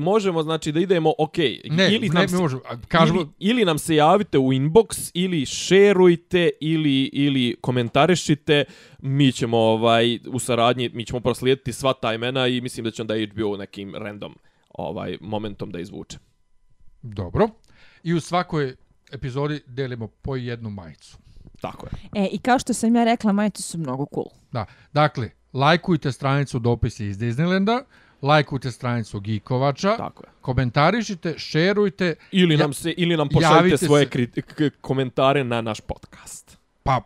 Možemo 0.00 0.42
znači 0.42 0.72
da 0.72 0.80
idemo, 0.80 1.12
ok, 1.18 1.38
Ne, 1.70 1.94
ili 1.94 2.08
ne, 2.08 2.14
nam 2.14 2.28
se, 2.28 2.36
možemo. 2.36 2.62
Kažemo, 2.88 3.20
ili, 3.20 3.30
ili 3.38 3.64
nam 3.64 3.78
se 3.78 3.94
javite 3.94 4.38
u 4.38 4.52
inbox, 4.52 5.10
ili 5.14 5.46
šerujte, 5.46 6.50
ili, 6.60 7.10
ili 7.12 7.56
komentarišite, 7.60 8.64
mi 8.98 9.32
ćemo 9.32 9.58
ovaj, 9.58 10.18
u 10.26 10.38
saradnji, 10.38 10.90
mi 10.94 11.04
ćemo 11.04 11.20
proslijediti 11.20 11.72
sva 11.72 11.92
ta 11.92 12.14
imena 12.14 12.46
i 12.46 12.60
mislim 12.60 12.84
da 12.84 12.90
će 12.90 13.02
onda 13.02 13.14
HBO 13.32 13.56
nekim 13.56 13.94
random 13.94 14.34
ovaj 14.74 15.18
momentom 15.20 15.70
da 15.70 15.80
izvuče. 15.80 16.18
dobro. 17.02 17.48
I 18.02 18.14
u 18.14 18.20
svakoj 18.20 18.74
epizodi 19.12 19.60
delimo 19.66 20.06
po 20.08 20.36
jednu 20.36 20.70
majicu. 20.70 21.18
Tako 21.60 21.86
je. 21.86 21.92
E, 22.14 22.28
i 22.28 22.38
kao 22.38 22.58
što 22.58 22.74
sam 22.74 22.96
ja 22.96 23.04
rekla, 23.04 23.32
majice 23.32 23.62
su 23.62 23.78
mnogo 23.78 24.06
cool. 24.14 24.26
Da, 24.52 24.64
dakle, 24.92 25.30
lajkujte 25.52 26.12
stranicu 26.12 26.58
dopisi 26.58 27.06
iz 27.06 27.18
Disneylanda, 27.18 27.82
lajkujte 28.22 28.70
stranicu 28.70 29.20
Geekovača, 29.20 29.96
Tako 29.96 30.22
je. 30.22 30.30
komentarišite, 30.40 31.34
šerujte, 31.38 32.14
Ili 32.32 32.54
Ja- 32.54 32.58
nam 32.58 32.72
se 32.72 32.90
ili 32.90 33.16
nam 33.16 33.28
pošaljite 33.28 33.76
svoje 33.78 34.04
se. 34.04 34.10
kri, 34.10 34.26
k, 34.26 34.70
komentare 34.80 35.44
na 35.44 35.60
naš 35.60 35.80
podcast. 35.80 36.51
Pa 36.82 37.00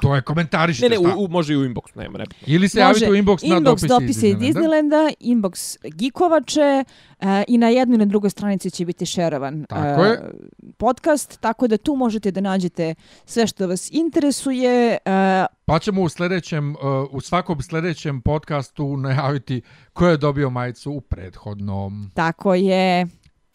to 0.00 0.14
je 0.14 0.22
komentarišite. 0.22 0.88
Ne, 0.88 0.96
ne, 0.98 1.14
u, 1.14 1.24
u, 1.24 1.28
može 1.28 1.52
i 1.52 1.56
u 1.56 1.64
inbox, 1.64 1.96
nema, 1.96 2.18
nema. 2.18 2.30
Ili 2.46 2.68
se 2.68 2.78
Može 2.78 2.88
javite 2.88 3.10
u 3.10 3.14
inbox, 3.14 3.48
na 3.48 3.56
inbox 3.56 3.62
dopisi, 3.62 3.88
dopise 3.88 4.28
iz 4.28 4.32
iz 4.32 4.36
Disneylanda. 4.36 4.54
Disneylanda, 4.54 5.14
inbox 5.20 5.76
Geekovače 5.90 6.84
e, 7.20 7.44
i 7.48 7.58
na 7.58 7.68
jednoj 7.68 7.94
i 7.94 7.98
na 7.98 8.04
drugoj 8.04 8.30
stranici 8.30 8.70
će 8.70 8.84
biti 8.84 9.06
šerovan 9.06 9.64
Tako 9.64 10.04
e, 10.04 10.08
je. 10.08 10.30
podcast, 10.76 11.40
tako 11.40 11.68
da 11.68 11.76
tu 11.76 11.96
možete 11.96 12.30
da 12.30 12.40
nađete 12.40 12.94
sve 13.24 13.46
što 13.46 13.66
vas 13.66 13.90
interesuje. 13.92 14.98
E, 15.04 15.46
Pa 15.64 15.78
ćemo 15.78 16.02
u 16.02 16.08
sljedećem, 16.08 16.70
uh, 16.70 16.76
u 17.10 17.20
svakom 17.20 17.62
sljedećem 17.62 18.20
podcastu 18.20 18.96
najaviti 18.96 19.60
ko 19.92 20.06
je 20.06 20.16
dobio 20.16 20.50
majicu 20.50 20.92
u 20.92 21.00
prethodnom. 21.00 22.10
tako 22.14 22.54
je. 22.54 23.06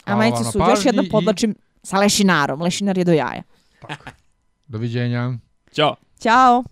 A 0.05 0.15
majice 0.15 0.43
na 0.43 0.51
su, 0.51 0.59
još 0.59 0.85
jednom 0.85 1.05
i- 1.05 1.09
podlačim, 1.09 1.55
sa 1.83 1.97
lešinarom. 1.97 2.61
Lešinar 2.61 2.97
je 2.97 3.03
do 3.03 3.11
jaja. 3.13 3.43
Doviđenja. 4.67 5.31
Ćao. 5.71 5.95
Ćao! 6.19 6.63